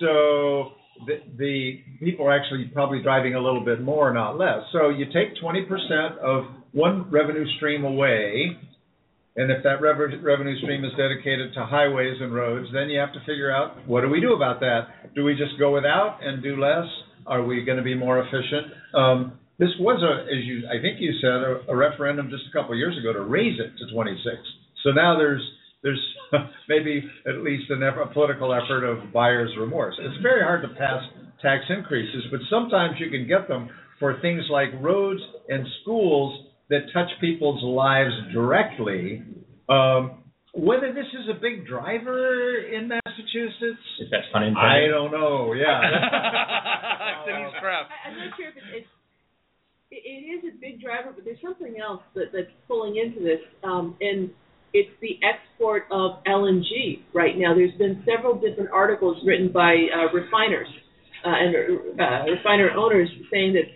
so 0.00 0.72
the, 1.06 1.20
the 1.38 1.80
people 2.00 2.26
are 2.26 2.36
actually 2.36 2.64
probably 2.74 3.02
driving 3.02 3.34
a 3.34 3.40
little 3.40 3.64
bit 3.64 3.80
more, 3.80 4.12
not 4.12 4.36
less. 4.38 4.60
So 4.72 4.90
you 4.90 5.06
take 5.06 5.40
20% 5.42 6.18
of 6.18 6.44
one 6.72 7.10
revenue 7.10 7.46
stream 7.56 7.84
away, 7.84 8.58
and 9.36 9.50
if 9.50 9.62
that 9.62 9.80
rev- 9.80 10.22
revenue 10.22 10.58
stream 10.58 10.84
is 10.84 10.90
dedicated 10.96 11.54
to 11.54 11.64
highways 11.64 12.16
and 12.20 12.34
roads, 12.34 12.68
then 12.72 12.88
you 12.88 12.98
have 12.98 13.12
to 13.12 13.20
figure 13.20 13.50
out 13.50 13.86
what 13.86 14.02
do 14.02 14.08
we 14.08 14.20
do 14.20 14.34
about 14.34 14.60
that? 14.60 15.14
Do 15.14 15.24
we 15.24 15.34
just 15.34 15.58
go 15.58 15.72
without 15.72 16.18
and 16.22 16.42
do 16.42 16.60
less? 16.60 16.86
Are 17.26 17.44
we 17.44 17.64
going 17.64 17.78
to 17.78 17.84
be 17.84 17.94
more 17.94 18.18
efficient? 18.18 18.72
Um, 18.94 19.38
this 19.58 19.70
was 19.78 20.02
a, 20.02 20.24
as 20.24 20.42
you, 20.44 20.66
I 20.66 20.80
think 20.80 21.00
you 21.00 21.12
said, 21.20 21.44
a, 21.44 21.72
a 21.72 21.76
referendum 21.76 22.30
just 22.30 22.44
a 22.48 22.52
couple 22.52 22.72
of 22.72 22.78
years 22.78 22.96
ago 22.98 23.12
to 23.12 23.20
raise 23.20 23.60
it 23.60 23.76
to 23.78 23.92
26. 23.92 24.24
So 24.82 24.90
now 24.90 25.16
there's 25.16 25.42
there's 25.82 26.00
maybe 26.68 27.04
at 27.28 27.42
least 27.42 27.70
an 27.70 27.82
effort, 27.82 28.02
a 28.02 28.12
political 28.12 28.52
effort 28.52 28.84
of 28.84 29.12
buyer's 29.12 29.50
remorse. 29.58 29.94
It's 29.98 30.20
very 30.22 30.42
hard 30.42 30.62
to 30.62 30.68
pass 30.68 31.02
tax 31.40 31.64
increases, 31.68 32.24
but 32.30 32.40
sometimes 32.50 32.96
you 32.98 33.10
can 33.10 33.26
get 33.26 33.48
them 33.48 33.68
for 33.98 34.20
things 34.20 34.42
like 34.50 34.68
roads 34.80 35.20
and 35.48 35.66
schools 35.82 36.46
that 36.70 36.86
touch 36.94 37.10
people's 37.20 37.62
lives 37.62 38.14
directly. 38.32 39.22
Um, 39.68 40.24
whether 40.54 40.92
this 40.92 41.06
is 41.14 41.28
a 41.30 41.38
big 41.40 41.66
driver 41.66 42.58
in 42.58 42.88
Massachusetts, 42.88 43.84
Is 44.00 44.10
that 44.10 44.22
pun 44.32 44.42
I 44.56 44.86
don't 44.88 45.12
know. 45.12 45.52
Yeah. 45.52 45.80
Denise 47.26 47.54
Krepp. 47.62 47.86
I- 47.86 48.08
I'm 48.08 48.18
not 48.18 48.36
sure 48.36 48.48
if 48.48 48.56
it's, 48.56 48.66
it's 48.74 48.86
it, 49.90 50.02
it 50.06 50.46
is 50.46 50.54
a 50.54 50.58
big 50.60 50.80
driver, 50.80 51.12
but 51.14 51.24
there's 51.24 51.42
something 51.42 51.76
else 51.80 52.02
that, 52.14 52.30
that's 52.32 52.50
pulling 52.68 52.96
into 52.96 53.20
this, 53.20 53.40
um, 53.64 53.96
and 54.00 54.30
it's 54.72 54.90
the 55.02 55.18
export 55.26 55.84
of 55.90 56.22
LNG 56.26 57.02
right 57.12 57.36
now. 57.36 57.54
There's 57.54 57.76
been 57.76 58.02
several 58.06 58.34
different 58.34 58.70
articles 58.72 59.18
written 59.26 59.50
by 59.52 59.74
uh, 59.90 60.12
refiners 60.14 60.68
uh, 61.26 61.34
and 61.34 62.00
uh, 62.00 62.30
refiner 62.30 62.70
owners 62.70 63.08
saying 63.32 63.54
that 63.54 63.66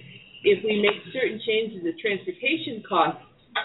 if 0.44 0.62
we 0.62 0.80
make 0.80 1.00
certain 1.12 1.40
changes 1.46 1.82
to 1.82 1.92
transportation 2.00 2.82
costs, 2.86 3.22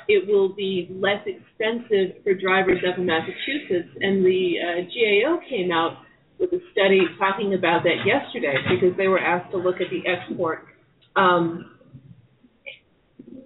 it 0.07 0.27
will 0.27 0.55
be 0.55 0.88
less 0.89 1.21
expensive 1.25 2.23
for 2.23 2.34
drivers 2.34 2.80
up 2.88 2.97
in 2.97 3.05
Massachusetts. 3.05 3.89
And 3.99 4.23
the 4.23 4.55
uh, 4.57 4.82
GAO 4.88 5.39
came 5.49 5.71
out 5.71 5.97
with 6.39 6.53
a 6.53 6.59
study 6.71 7.01
talking 7.19 7.53
about 7.53 7.84
that 7.84 8.05
yesterday 8.05 8.55
because 8.69 8.95
they 8.97 9.07
were 9.07 9.19
asked 9.19 9.51
to 9.51 9.57
look 9.57 9.82
at 9.82 9.88
the 9.91 10.07
export. 10.07 10.65
Um, 11.15 11.75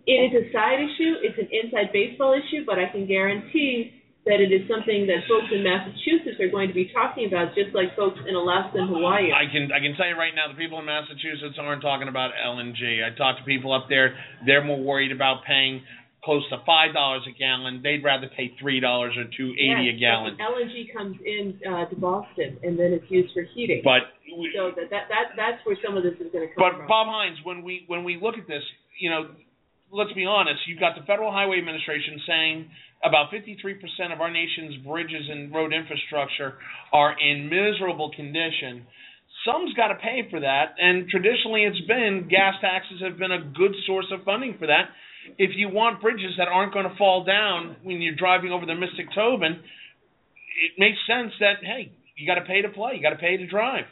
it 0.05 0.11
is 0.11 0.31
a 0.35 0.51
side 0.51 0.79
issue. 0.79 1.15
It's 1.23 1.39
an 1.39 1.49
inside 1.51 1.91
baseball 1.91 2.33
issue, 2.33 2.65
but 2.65 2.77
I 2.77 2.91
can 2.91 3.07
guarantee 3.07 4.02
that 4.25 4.39
it 4.39 4.55
is 4.55 4.63
something 4.71 5.03
that 5.11 5.27
folks 5.27 5.51
in 5.51 5.67
Massachusetts 5.67 6.39
are 6.39 6.47
going 6.47 6.71
to 6.71 6.73
be 6.73 6.87
talking 6.95 7.27
about, 7.27 7.51
just 7.55 7.75
like 7.75 7.91
folks 7.95 8.19
in 8.23 8.35
Alaska 8.35 8.79
and 8.79 8.87
Hawaii. 8.87 9.35
I 9.35 9.51
can 9.51 9.67
I 9.75 9.83
can 9.83 9.99
tell 9.99 10.07
you 10.07 10.15
right 10.15 10.31
now, 10.31 10.47
the 10.47 10.55
people 10.55 10.79
in 10.79 10.87
Massachusetts 10.87 11.59
aren't 11.59 11.83
talking 11.83 12.07
about 12.07 12.31
LNG. 12.31 13.03
I 13.03 13.11
talked 13.15 13.43
to 13.43 13.45
people 13.45 13.75
up 13.75 13.91
there; 13.91 14.15
they're 14.47 14.63
more 14.63 14.79
worried 14.79 15.11
about 15.11 15.43
paying 15.43 15.83
close 16.23 16.47
to 16.49 16.57
five 16.65 16.95
dollars 16.95 17.27
a 17.27 17.35
gallon. 17.35 17.83
They'd 17.83 18.03
rather 18.03 18.31
pay 18.31 18.55
three 18.59 18.79
dollars 18.79 19.11
or 19.19 19.27
two 19.27 19.51
eighty 19.59 19.91
a 19.91 19.99
gallon. 19.99 20.39
LNG 20.39 20.87
comes 20.95 21.19
in 21.19 21.59
uh, 21.67 21.85
to 21.91 21.95
Boston, 21.95 22.57
and 22.63 22.79
then 22.79 22.95
it's 22.95 23.09
used 23.11 23.33
for 23.33 23.43
heating. 23.53 23.81
But 23.83 24.15
we, 24.23 24.55
so 24.55 24.71
that, 24.75 24.89
that 24.89 25.11
that 25.11 25.25
that's 25.35 25.59
where 25.67 25.75
some 25.83 25.97
of 25.97 26.03
this 26.03 26.15
is 26.15 26.31
going 26.31 26.47
to 26.47 26.55
come 26.55 26.63
But 26.63 26.79
from. 26.79 26.87
Bob 26.87 27.07
Hines, 27.11 27.37
when 27.43 27.61
we 27.61 27.83
when 27.87 28.03
we 28.03 28.17
look 28.21 28.39
at 28.39 28.47
this, 28.47 28.63
you 28.99 29.09
know, 29.09 29.35
let's 29.93 30.11
be 30.13 30.25
honest. 30.25 30.65
You've 30.67 30.79
got 30.79 30.97
the 30.97 31.05
Federal 31.05 31.31
Highway 31.31 31.59
Administration 31.59 32.19
saying 32.27 32.69
about 33.05 33.29
53% 33.31 33.77
of 34.11 34.19
our 34.19 34.31
nation's 34.31 34.77
bridges 34.83 35.29
and 35.29 35.53
road 35.53 35.71
infrastructure 35.71 36.55
are 36.91 37.13
in 37.19 37.47
miserable 37.47 38.11
condition. 38.15 38.89
Some's 39.45 39.73
got 39.73 39.89
to 39.89 39.95
pay 39.95 40.25
for 40.31 40.39
that, 40.39 40.75
and 40.79 41.07
traditionally 41.09 41.63
it's 41.63 41.79
been 41.85 42.27
gas 42.29 42.55
taxes 42.61 43.01
have 43.05 43.19
been 43.19 43.31
a 43.31 43.43
good 43.53 43.75
source 43.85 44.07
of 44.11 44.23
funding 44.23 44.55
for 44.57 44.67
that. 44.67 44.89
If 45.37 45.51
you 45.55 45.69
want 45.69 46.01
bridges 46.01 46.33
that 46.37 46.47
aren't 46.47 46.73
going 46.73 46.89
to 46.89 46.95
fall 46.97 47.23
down 47.23 47.77
when 47.83 48.01
you're 48.01 48.15
driving 48.15 48.51
over 48.51 48.65
the 48.65 48.75
Mystic 48.75 49.07
Tobin, 49.13 49.53
it 49.53 50.73
makes 50.77 50.97
sense 51.07 51.31
that 51.39 51.61
hey, 51.61 51.91
you 52.15 52.27
got 52.27 52.35
to 52.35 52.45
pay 52.45 52.61
to 52.61 52.69
play, 52.69 52.93
you 52.95 53.01
got 53.01 53.11
to 53.11 53.21
pay 53.21 53.37
to 53.37 53.47
drive. 53.47 53.85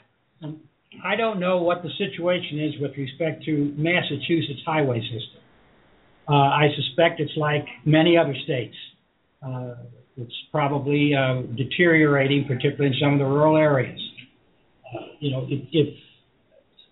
I 1.04 1.16
don't 1.16 1.40
know 1.40 1.62
what 1.64 1.84
the 1.84 1.90
situation 1.98 2.60
is 2.60 2.74
with 2.82 2.92
respect 2.98 3.44
to 3.46 3.74
Massachusetts 3.78 4.62
highway 4.66 5.00
system. 5.02 5.41
Uh, 6.30 6.34
I 6.34 6.68
suspect 6.76 7.20
it's 7.20 7.36
like 7.36 7.66
many 7.86 8.18
other 8.18 8.36
states. 8.44 8.76
Uh, 9.46 9.76
it's 10.18 10.34
probably 10.52 11.14
uh, 11.16 11.42
deteriorating, 11.56 12.46
particularly 12.48 12.88
in 12.88 13.02
some 13.02 13.14
of 13.14 13.20
the 13.20 13.26
rural 13.26 13.58
areas. 13.58 14.00
Uh, 14.94 15.06
you 15.20 15.32
know, 15.32 15.48
it, 15.50 15.68
it, 15.72 15.96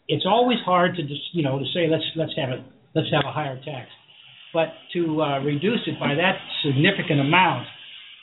it's 0.07 0.25
always 0.27 0.57
hard 0.65 0.95
to 0.95 1.03
just 1.03 1.21
you 1.33 1.43
know 1.43 1.59
to 1.59 1.65
say 1.73 1.87
let's 1.89 2.03
let's 2.15 2.33
have 2.37 2.49
a 2.49 2.65
let's 2.95 3.07
have 3.11 3.23
a 3.25 3.31
higher 3.31 3.59
tax, 3.63 3.89
but 4.53 4.69
to 4.93 5.21
uh, 5.21 5.39
reduce 5.39 5.81
it 5.85 5.99
by 5.99 6.15
that 6.15 6.35
significant 6.65 7.19
amount, 7.19 7.67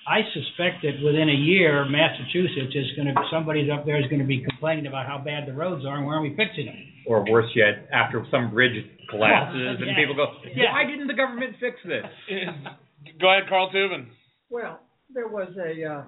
I 0.08 0.20
suspect 0.32 0.82
that 0.82 1.02
within 1.04 1.28
a 1.28 1.34
year, 1.34 1.84
Massachusetts 1.84 2.74
is 2.74 2.86
going 2.94 3.08
to 3.08 3.14
somebody's 3.30 3.68
up 3.70 3.84
there 3.84 3.98
is 3.98 4.06
going 4.06 4.20
to 4.20 4.26
be 4.26 4.44
complaining 4.48 4.86
about 4.86 5.06
how 5.06 5.18
bad 5.18 5.48
the 5.48 5.52
roads 5.52 5.84
are 5.84 5.96
and 5.96 6.06
where 6.06 6.16
aren't 6.16 6.30
we 6.30 6.36
fixing 6.36 6.66
them. 6.66 6.76
Or 7.06 7.24
worse 7.28 7.50
yet, 7.56 7.88
after 7.92 8.24
some 8.30 8.50
bridge 8.52 8.86
collapses 9.10 9.78
and 9.80 9.86
Yeah. 9.86 9.96
people 9.96 10.14
go, 10.14 10.32
Yeah. 10.54 10.72
why 10.72 10.84
didn't 10.84 11.08
the 11.08 11.14
government 11.14 11.56
fix 11.58 11.82
this? 11.82 12.06
Go 13.20 13.30
ahead, 13.32 13.48
Carl 13.48 13.70
Tubin. 13.70 14.06
Well, 14.48 14.80
there 15.12 15.26
was 15.28 15.48
a, 15.56 15.84
uh, 15.84 16.04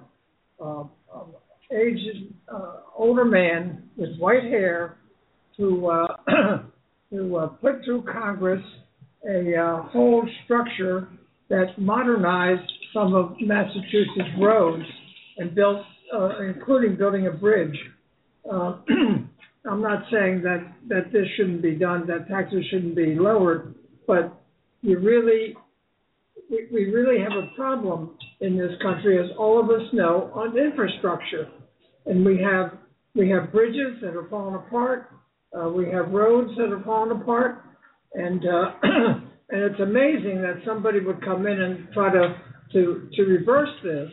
uh, 0.61 0.83
um, 1.13 1.33
aged, 1.71 2.33
uh, 2.47 2.77
older 2.95 3.25
man 3.25 3.89
with 3.97 4.17
white 4.17 4.43
hair 4.43 4.95
who, 5.57 5.87
uh, 5.87 6.17
who, 7.09 7.35
uh, 7.35 7.47
put 7.47 7.83
through 7.83 8.03
Congress 8.03 8.63
a, 9.27 9.55
uh, 9.57 9.81
whole 9.83 10.25
structure 10.45 11.09
that 11.49 11.77
modernized 11.77 12.71
some 12.93 13.13
of 13.13 13.35
Massachusetts 13.39 14.29
roads 14.39 14.83
and 15.37 15.53
built, 15.55 15.81
uh, 16.13 16.41
including 16.41 16.95
building 16.95 17.27
a 17.27 17.31
bridge. 17.31 17.77
Uh, 18.51 18.77
I'm 19.69 19.81
not 19.81 20.03
saying 20.11 20.41
that, 20.43 20.73
that 20.87 21.11
this 21.11 21.25
shouldn't 21.35 21.61
be 21.61 21.75
done, 21.75 22.07
that 22.07 22.27
taxes 22.27 22.63
shouldn't 22.71 22.95
be 22.95 23.15
lowered, 23.15 23.75
but 24.07 24.41
you 24.81 24.97
really 24.99 25.55
we, 26.49 26.67
we 26.71 26.85
really 26.85 27.21
have 27.21 27.31
a 27.31 27.55
problem 27.55 28.11
in 28.41 28.57
this 28.57 28.71
country, 28.81 29.19
as 29.19 29.29
all 29.37 29.59
of 29.59 29.69
us 29.69 29.85
know, 29.93 30.31
on 30.33 30.57
infrastructure. 30.57 31.47
And 32.05 32.25
we 32.25 32.41
have, 32.41 32.77
we 33.15 33.29
have 33.29 33.51
bridges 33.51 33.97
that 34.01 34.15
are 34.15 34.27
falling 34.29 34.55
apart, 34.55 35.11
uh, 35.57 35.69
we 35.69 35.89
have 35.89 36.09
roads 36.09 36.51
that 36.57 36.71
are 36.71 36.83
falling 36.83 37.19
apart, 37.19 37.63
and, 38.13 38.43
uh, 38.45 38.71
and 38.83 39.61
it's 39.61 39.79
amazing 39.79 40.41
that 40.41 40.61
somebody 40.65 40.99
would 40.99 41.23
come 41.23 41.45
in 41.45 41.61
and 41.61 41.87
try 41.93 42.11
to, 42.11 42.35
to, 42.73 43.09
to 43.15 43.23
reverse 43.23 43.69
this 43.83 44.09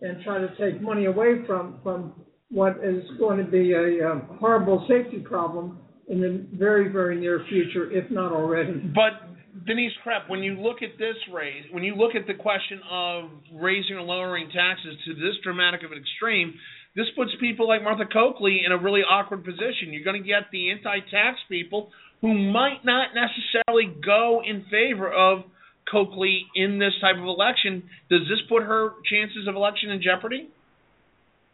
and 0.00 0.22
try 0.24 0.38
to 0.38 0.48
take 0.56 0.80
money 0.80 1.06
away 1.06 1.44
from, 1.46 1.80
from 1.82 2.12
what 2.50 2.76
is 2.82 3.02
going 3.18 3.38
to 3.38 3.50
be 3.50 3.72
a 3.72 4.10
um, 4.10 4.22
horrible 4.40 4.86
safety 4.88 5.18
problem 5.18 5.78
in 6.08 6.20
the 6.20 6.46
very, 6.56 6.90
very 6.90 7.18
near 7.20 7.44
future, 7.48 7.90
if 7.92 8.10
not 8.10 8.32
already. 8.32 8.72
But 8.94 9.66
Denise 9.66 9.92
Krepp, 10.04 10.28
when 10.28 10.42
you 10.42 10.54
look 10.54 10.82
at 10.82 10.98
this 10.98 11.16
raise, 11.32 11.64
when 11.72 11.84
you 11.84 11.94
look 11.94 12.14
at 12.14 12.26
the 12.26 12.34
question 12.34 12.80
of 12.90 13.24
raising 13.54 13.96
or 13.96 14.02
lowering 14.02 14.48
taxes 14.48 14.96
to 15.06 15.14
this 15.14 15.34
dramatic 15.42 15.82
of 15.82 15.92
an 15.92 15.98
extreme, 15.98 16.54
this 16.96 17.06
puts 17.16 17.30
people 17.40 17.68
like 17.68 17.82
Martha 17.82 18.06
Coakley 18.10 18.62
in 18.64 18.72
a 18.72 18.78
really 18.78 19.00
awkward 19.00 19.44
position. 19.44 19.92
You're 19.92 20.04
going 20.04 20.20
to 20.22 20.26
get 20.26 20.50
the 20.50 20.70
anti-tax 20.70 21.38
people 21.48 21.90
who 22.20 22.34
might 22.34 22.84
not 22.84 23.08
necessarily 23.14 23.94
go 24.04 24.42
in 24.44 24.64
favor 24.70 25.12
of 25.12 25.44
Coakley 25.90 26.46
in 26.54 26.78
this 26.78 26.92
type 27.00 27.16
of 27.16 27.24
election. 27.24 27.82
Does 28.10 28.22
this 28.22 28.38
put 28.48 28.62
her 28.62 28.90
chances 29.10 29.48
of 29.48 29.54
election 29.54 29.90
in 29.90 30.02
jeopardy? 30.02 30.50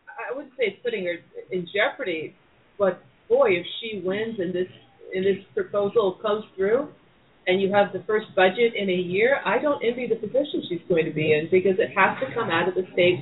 I 0.09 0.37
would 0.37 0.47
say 0.57 0.75
it's 0.75 0.83
putting 0.83 1.05
her 1.05 1.17
in 1.51 1.67
jeopardy, 1.75 2.35
but 2.79 3.03
boy, 3.29 3.51
if 3.51 3.67
she 3.81 4.01
wins 4.05 4.39
and 4.39 4.55
this 4.55 4.69
and 5.15 5.25
this 5.25 5.45
proposal 5.55 6.19
comes 6.21 6.45
through, 6.57 6.89
and 7.47 7.61
you 7.61 7.73
have 7.73 7.93
the 7.93 8.03
first 8.07 8.27
budget 8.35 8.75
in 8.75 8.89
a 8.89 8.93
year, 8.93 9.41
I 9.45 9.59
don't 9.61 9.83
envy 9.85 10.09
the 10.09 10.17
position 10.17 10.63
she's 10.69 10.81
going 10.89 11.05
to 11.05 11.13
be 11.13 11.33
in 11.33 11.49
because 11.51 11.79
it 11.79 11.93
has 11.97 12.19
to 12.21 12.35
come 12.35 12.51
out 12.51 12.69
of 12.69 12.75
the 12.75 12.83
state 12.93 13.21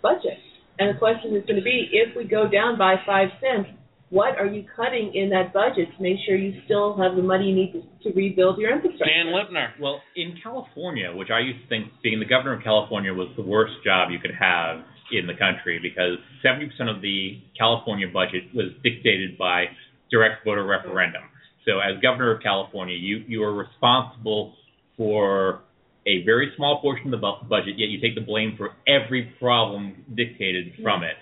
budget. 0.00 0.38
And 0.78 0.94
the 0.94 0.98
question 0.98 1.36
is 1.36 1.44
going 1.46 1.58
to 1.58 1.64
be, 1.64 1.90
if 1.92 2.16
we 2.16 2.24
go 2.24 2.48
down 2.48 2.78
by 2.78 2.96
five 3.04 3.28
cents, 3.40 3.68
what 4.10 4.38
are 4.38 4.46
you 4.46 4.64
cutting 4.76 5.12
in 5.14 5.30
that 5.30 5.52
budget 5.52 5.88
to 5.96 6.02
make 6.02 6.18
sure 6.26 6.36
you 6.36 6.60
still 6.64 6.96
have 6.96 7.16
the 7.16 7.22
money 7.22 7.48
you 7.48 7.54
need 7.54 7.72
to, 7.72 8.10
to 8.10 8.16
rebuild 8.16 8.58
your 8.58 8.74
infrastructure? 8.74 9.06
Dan 9.06 9.32
Lipner. 9.32 9.68
Well, 9.80 10.00
in 10.16 10.38
California, 10.42 11.10
which 11.14 11.30
I 11.30 11.40
used 11.40 11.62
to 11.62 11.68
think 11.68 11.88
being 12.02 12.20
the 12.20 12.26
governor 12.26 12.54
of 12.54 12.62
California 12.62 13.12
was 13.12 13.28
the 13.36 13.42
worst 13.42 13.74
job 13.84 14.10
you 14.10 14.18
could 14.18 14.34
have 14.38 14.84
in 15.12 15.26
the 15.26 15.34
country 15.34 15.80
because 15.82 16.18
70% 16.44 16.68
of 16.94 17.02
the 17.02 17.40
California 17.58 18.06
budget 18.12 18.44
was 18.54 18.72
dictated 18.82 19.36
by 19.38 19.66
direct 20.10 20.44
voter 20.44 20.64
referendum. 20.64 21.22
So 21.64 21.80
as 21.80 22.00
governor 22.02 22.34
of 22.36 22.42
California, 22.42 22.96
you 22.96 23.24
you 23.26 23.42
are 23.42 23.54
responsible 23.54 24.54
for 24.96 25.60
a 26.06 26.24
very 26.24 26.52
small 26.56 26.80
portion 26.80 27.06
of 27.06 27.10
the 27.12 27.16
bu- 27.16 27.48
budget, 27.48 27.78
yet 27.78 27.88
you 27.88 28.00
take 28.00 28.14
the 28.14 28.20
blame 28.20 28.54
for 28.56 28.70
every 28.86 29.34
problem 29.40 30.04
dictated 30.14 30.74
from 30.82 31.02
it. 31.02 31.14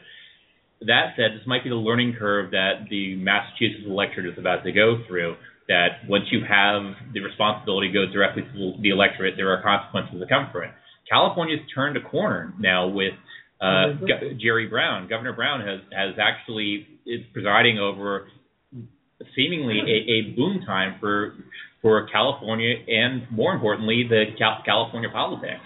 That 0.87 1.14
said, 1.16 1.33
this 1.39 1.47
might 1.47 1.64
be 1.64 1.70
the 1.70 1.76
learning 1.76 2.16
curve 2.18 2.51
that 2.51 2.87
the 2.91 3.16
Massachusetts 3.16 3.85
electorate 3.87 4.26
is 4.26 4.39
about 4.39 4.64
to 4.64 4.72
go 4.72 5.03
through. 5.07 5.37
That 5.68 6.09
once 6.09 6.24
you 6.30 6.41
have 6.49 6.83
the 7.14 7.20
responsibility 7.20 7.93
go 7.93 8.07
directly 8.12 8.43
to 8.43 8.74
the 8.80 8.91
electorate, 8.91 9.35
there 9.37 9.51
are 9.51 9.62
consequences 9.62 10.18
that 10.18 10.28
come 10.28 10.49
from 10.53 10.64
it. 10.64 10.70
California's 11.09 11.61
turned 11.74 11.97
a 11.97 12.01
corner 12.03 12.53
now 12.59 12.89
with 12.89 13.14
uh, 13.61 13.93
Go- 14.01 14.35
Jerry 14.41 14.66
Brown. 14.66 15.09
Governor 15.09 15.33
Brown 15.33 15.61
has 15.61 15.80
has 15.93 16.14
actually 16.20 16.87
is 17.07 17.20
presiding 17.33 17.78
over 17.78 18.26
seemingly 19.37 19.78
a, 19.78 20.12
a 20.12 20.35
boom 20.35 20.62
time 20.66 20.97
for 21.01 21.35
for 21.80 22.07
California 22.09 22.74
and 22.89 23.30
more 23.30 23.55
importantly 23.55 24.07
the 24.09 24.35
Cal- 24.39 24.62
California 24.64 25.11
politics. 25.12 25.62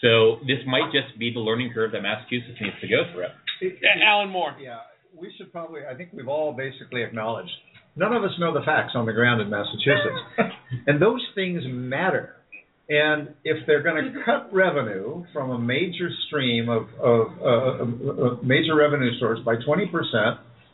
So 0.00 0.38
this 0.46 0.58
might 0.66 0.90
just 0.92 1.18
be 1.18 1.32
the 1.32 1.40
learning 1.40 1.72
curve 1.74 1.92
that 1.92 2.00
Massachusetts 2.02 2.58
needs 2.60 2.76
to 2.80 2.88
go 2.88 3.04
through. 3.12 3.28
Uh, 3.62 4.04
Alan 4.04 4.30
Moore. 4.30 4.56
Yeah, 4.60 4.78
we 5.18 5.32
should 5.36 5.52
probably, 5.52 5.80
I 5.90 5.94
think 5.94 6.10
we've 6.12 6.28
all 6.28 6.52
basically 6.52 7.02
acknowledged, 7.02 7.50
none 7.96 8.12
of 8.12 8.22
us 8.22 8.30
know 8.38 8.52
the 8.52 8.64
facts 8.64 8.92
on 8.94 9.06
the 9.06 9.12
ground 9.12 9.40
in 9.40 9.50
Massachusetts. 9.50 10.52
and 10.86 11.00
those 11.00 11.20
things 11.34 11.62
matter. 11.66 12.36
And 12.88 13.34
if 13.44 13.64
they're 13.66 13.82
going 13.82 14.12
to 14.12 14.24
cut 14.24 14.52
revenue 14.52 15.24
from 15.32 15.50
a 15.50 15.58
major 15.58 16.10
stream 16.26 16.68
of, 16.68 16.88
of 17.00 17.26
uh, 17.40 17.84
a 17.84 18.44
major 18.44 18.74
revenue 18.74 19.16
source 19.20 19.38
by 19.44 19.54
20%, 19.56 19.86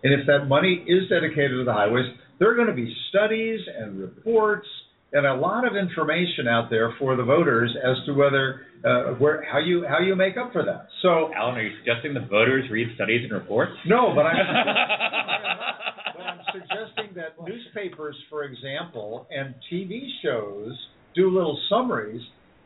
and 0.02 0.20
if 0.20 0.26
that 0.26 0.46
money 0.46 0.84
is 0.86 1.08
dedicated 1.10 1.50
to 1.50 1.64
the 1.64 1.72
highways, 1.72 2.06
there 2.38 2.50
are 2.50 2.54
going 2.54 2.68
to 2.68 2.74
be 2.74 2.94
studies 3.10 3.60
and 3.78 4.00
reports 4.00 4.66
and 5.12 5.26
a 5.26 5.34
lot 5.34 5.66
of 5.66 5.76
information 5.76 6.48
out 6.48 6.68
there 6.70 6.94
for 6.98 7.16
the 7.16 7.22
voters 7.22 7.74
as 7.82 7.96
to 8.06 8.12
whether 8.12 8.62
uh, 8.84 9.14
where 9.14 9.44
how 9.50 9.58
you 9.58 9.84
how 9.88 10.00
you 10.00 10.16
make 10.16 10.36
up 10.36 10.52
for 10.52 10.64
that. 10.64 10.88
So, 11.02 11.30
Alan, 11.34 11.56
are 11.56 11.62
you 11.62 11.76
suggesting 11.78 12.14
the 12.14 12.26
voters 12.28 12.68
read 12.70 12.88
studies 12.94 13.22
and 13.22 13.32
reports? 13.32 13.72
no, 13.86 14.12
but 14.14 14.22
I'm 14.22 14.36
but 16.16 16.22
I'm 16.22 16.40
suggesting 16.52 17.14
that 17.14 17.36
newspapers, 17.46 18.16
for 18.28 18.44
example, 18.44 19.26
and 19.30 19.54
TV 19.72 20.08
shows 20.22 20.72
do 21.14 21.30
little 21.30 21.58
summaries. 21.70 22.22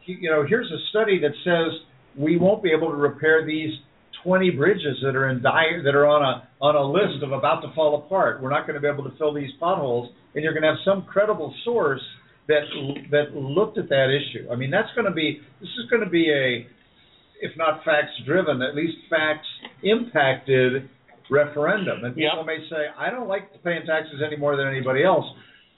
You 0.07 0.31
know, 0.31 0.45
here's 0.49 0.71
a 0.71 0.81
study 0.91 1.21
that 1.21 1.33
says 1.45 1.79
we 2.19 2.37
won't 2.37 2.63
be 2.63 2.71
able 2.73 2.89
to 2.89 2.97
repair 2.97 3.47
these 3.47 3.71
20 4.25 4.51
bridges 4.51 4.97
that 5.03 5.15
are 5.15 5.29
in 5.29 5.43
dire 5.43 5.83
that 5.83 5.95
are 5.95 6.07
on 6.07 6.23
a 6.23 6.49
on 6.65 6.75
a 6.75 6.83
list 6.83 7.23
of 7.23 7.33
about 7.33 7.61
to 7.61 7.73
fall 7.75 8.03
apart. 8.05 8.43
We're 8.43 8.51
not 8.51 8.67
going 8.67 8.75
to 8.75 8.81
be 8.81 8.89
able 8.89 9.05
to 9.05 9.17
fill 9.19 9.35
these 9.35 9.51
potholes, 9.61 10.11
and 10.35 10.43
you're 10.43 10.55
going 10.55 10.63
to 10.63 10.69
have 10.69 10.79
some 10.85 11.05
credible 11.05 11.55
source 11.65 12.03
that 12.51 12.67
that 13.11 13.35
looked 13.35 13.79
at 13.79 13.89
that 13.89 14.11
issue. 14.11 14.51
I 14.51 14.57
mean, 14.57 14.71
that's 14.71 14.91
going 14.95 15.07
to 15.07 15.15
be 15.15 15.41
this 15.61 15.71
is 15.79 15.89
going 15.91 16.03
to 16.03 16.11
be 16.11 16.31
a 16.31 16.67
if 17.41 17.57
not 17.57 17.83
facts 17.85 18.13
driven, 18.27 18.61
at 18.61 18.75
least 18.75 18.99
facts 19.09 19.47
impacted 19.83 20.89
referendum. 21.31 22.05
And 22.05 22.15
people 22.15 22.45
Yep. 22.45 22.47
may 22.47 22.59
say, 22.69 22.89
I 22.99 23.09
don't 23.09 23.29
like 23.29 23.49
paying 23.63 23.87
taxes 23.87 24.21
any 24.25 24.37
more 24.37 24.57
than 24.57 24.67
anybody 24.67 25.03
else, 25.03 25.25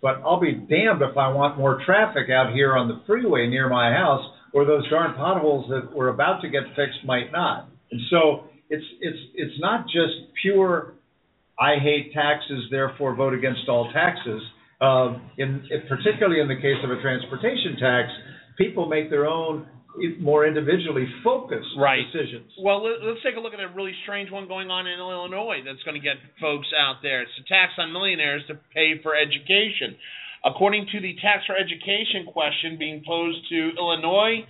but 0.00 0.20
I'll 0.24 0.40
be 0.40 0.52
damned 0.52 1.02
if 1.02 1.16
I 1.16 1.28
want 1.28 1.58
more 1.58 1.80
traffic 1.84 2.30
out 2.30 2.52
here 2.52 2.76
on 2.76 2.88
the 2.88 3.00
freeway 3.06 3.46
near 3.46 3.68
my 3.68 3.92
house, 3.92 4.24
or 4.52 4.64
those 4.64 4.88
darn 4.90 5.14
potholes 5.14 5.68
that 5.70 5.94
were 5.94 6.08
about 6.08 6.42
to 6.42 6.48
get 6.48 6.64
fixed 6.74 7.04
might 7.04 7.30
not. 7.30 7.68
And 7.92 8.00
so 8.10 8.44
it's 8.70 8.84
it's 9.00 9.18
it's 9.34 9.60
not 9.60 9.86
just 9.86 10.14
pure 10.42 10.94
I 11.60 11.76
hate 11.76 12.12
taxes, 12.12 12.64
therefore 12.70 13.14
vote 13.14 13.34
against 13.34 13.68
all 13.68 13.92
taxes. 13.92 14.42
Um, 14.82 15.30
in, 15.38 15.62
particularly 15.88 16.40
in 16.40 16.48
the 16.48 16.58
case 16.58 16.82
of 16.82 16.90
a 16.90 17.00
transportation 17.00 17.78
tax, 17.78 18.10
people 18.58 18.88
make 18.88 19.10
their 19.10 19.26
own 19.26 19.66
more 20.18 20.46
individually 20.46 21.06
focused 21.22 21.68
Right. 21.78 22.02
decisions. 22.10 22.50
Well, 22.58 22.82
let, 22.82 23.04
let's 23.04 23.22
take 23.22 23.36
a 23.36 23.40
look 23.40 23.54
at 23.54 23.60
a 23.60 23.68
really 23.68 23.92
strange 24.02 24.30
one 24.30 24.48
going 24.48 24.70
on 24.70 24.86
in 24.88 24.98
Illinois 24.98 25.60
that's 25.64 25.82
going 25.84 25.94
to 25.94 26.02
get 26.02 26.16
folks 26.40 26.66
out 26.74 26.96
there. 27.02 27.22
It's 27.22 27.30
a 27.38 27.46
tax 27.46 27.72
on 27.78 27.92
millionaires 27.92 28.42
to 28.48 28.58
pay 28.74 28.98
for 29.02 29.14
education. 29.14 29.94
According 30.44 30.88
to 30.92 31.00
the 31.00 31.14
tax 31.22 31.44
for 31.46 31.54
education 31.54 32.26
question 32.26 32.76
being 32.78 33.04
posed 33.06 33.38
to 33.50 33.70
Illinois 33.78 34.42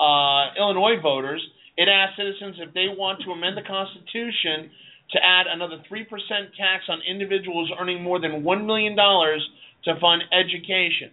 uh, 0.00 0.52
Illinois 0.58 1.00
voters, 1.00 1.40
it 1.76 1.88
asks 1.88 2.16
citizens 2.16 2.56
if 2.58 2.74
they 2.74 2.88
want 2.88 3.22
to 3.24 3.30
amend 3.32 3.56
the 3.56 3.62
Constitution 3.62 4.68
to 5.12 5.18
add 5.22 5.46
another 5.48 5.80
three 5.88 6.04
percent 6.04 6.52
tax 6.56 6.84
on 6.88 7.00
individuals 7.08 7.70
earning 7.80 8.02
more 8.02 8.20
than 8.20 8.42
one 8.44 8.66
million 8.66 8.96
dollars 8.96 9.40
to 9.84 9.98
fund 10.00 10.22
education. 10.32 11.10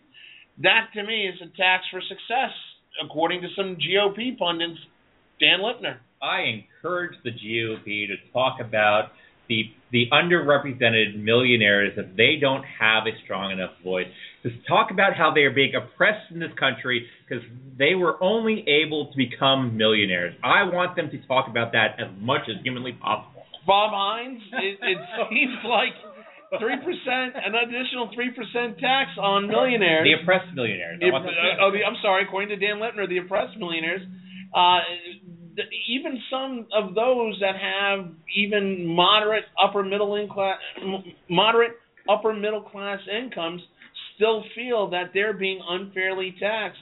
That 0.63 0.87
to 0.95 1.03
me 1.03 1.27
is 1.27 1.35
a 1.41 1.55
tax 1.55 1.85
for 1.91 2.01
success, 2.01 2.51
according 3.03 3.41
to 3.41 3.47
some 3.55 3.77
GOP 3.77 4.37
pundits. 4.37 4.79
Dan 5.39 5.59
Lipner. 5.59 5.97
I 6.21 6.63
encourage 6.63 7.15
the 7.23 7.29
GOP 7.29 8.07
to 8.07 8.15
talk 8.33 8.59
about 8.59 9.11
the 9.47 9.71
the 9.91 10.09
underrepresented 10.11 11.23
millionaires 11.23 11.93
that 11.95 12.17
they 12.17 12.35
don't 12.41 12.63
have 12.63 13.03
a 13.07 13.15
strong 13.23 13.51
enough 13.51 13.71
voice. 13.83 14.07
To 14.43 14.49
talk 14.67 14.91
about 14.91 15.15
how 15.15 15.31
they 15.33 15.41
are 15.41 15.51
being 15.51 15.73
oppressed 15.75 16.31
in 16.31 16.39
this 16.39 16.51
country 16.59 17.07
because 17.27 17.43
they 17.77 17.95
were 17.95 18.21
only 18.21 18.65
able 18.67 19.07
to 19.11 19.17
become 19.17 19.77
millionaires. 19.77 20.35
I 20.43 20.63
want 20.63 20.97
them 20.97 21.09
to 21.11 21.27
talk 21.27 21.47
about 21.47 21.71
that 21.71 21.99
as 21.99 22.07
much 22.19 22.41
as 22.49 22.61
humanly 22.63 22.93
possible. 22.93 23.43
Bob 23.65 23.91
Hines, 23.93 24.41
it, 24.53 24.79
it 24.81 24.97
seems 25.29 25.55
like 25.63 25.93
three 26.59 26.77
percent, 26.77 27.35
an 27.35 27.55
additional 27.55 28.09
three 28.13 28.31
percent 28.31 28.79
tax 28.79 29.11
on 29.19 29.47
millionaires. 29.47 30.07
The 30.07 30.23
oppressed 30.23 30.53
millionaires. 30.55 30.99
The, 30.99 31.11
oh, 31.11 31.71
the, 31.71 31.83
I'm 31.83 31.97
sorry. 32.01 32.23
According 32.23 32.49
to 32.49 32.57
Dan 32.57 32.77
Lipner, 32.77 33.07
the 33.07 33.19
oppressed 33.19 33.57
millionaires, 33.57 34.01
uh, 34.55 34.79
th- 35.55 35.67
even 35.89 36.19
some 36.29 36.67
of 36.73 36.95
those 36.95 37.37
that 37.41 37.55
have 37.55 38.11
even 38.35 38.85
moderate 38.85 39.45
upper 39.61 39.83
middle 39.83 40.15
income, 40.15 40.55
moderate 41.29 41.73
upper 42.09 42.33
middle 42.33 42.61
class 42.61 42.99
incomes, 43.07 43.61
still 44.15 44.43
feel 44.55 44.89
that 44.91 45.11
they're 45.13 45.33
being 45.33 45.59
unfairly 45.67 46.35
taxed 46.39 46.79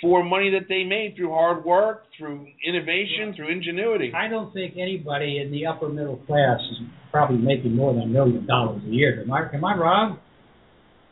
for 0.00 0.22
money 0.22 0.50
that 0.50 0.68
they 0.68 0.84
made 0.84 1.14
through 1.16 1.30
hard 1.30 1.64
work, 1.64 2.04
through 2.18 2.46
innovation, 2.66 3.32
through 3.34 3.48
ingenuity. 3.50 4.12
I 4.14 4.28
don't 4.28 4.52
think 4.52 4.74
anybody 4.76 5.38
in 5.38 5.50
the 5.50 5.66
upper 5.66 5.88
middle 5.88 6.16
class 6.26 6.60
is 6.70 6.78
probably 7.10 7.38
making 7.38 7.74
more 7.74 7.92
than 7.94 8.02
a 8.02 8.06
million 8.06 8.46
dollars 8.46 8.82
a 8.86 8.90
year. 8.90 9.22
Am 9.22 9.32
I, 9.32 9.48
am 9.54 9.64
I 9.64 9.76
wrong? 9.76 10.18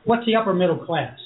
What's 0.04 0.26
the 0.26 0.36
upper 0.36 0.52
middle 0.52 0.84
class? 0.84 1.18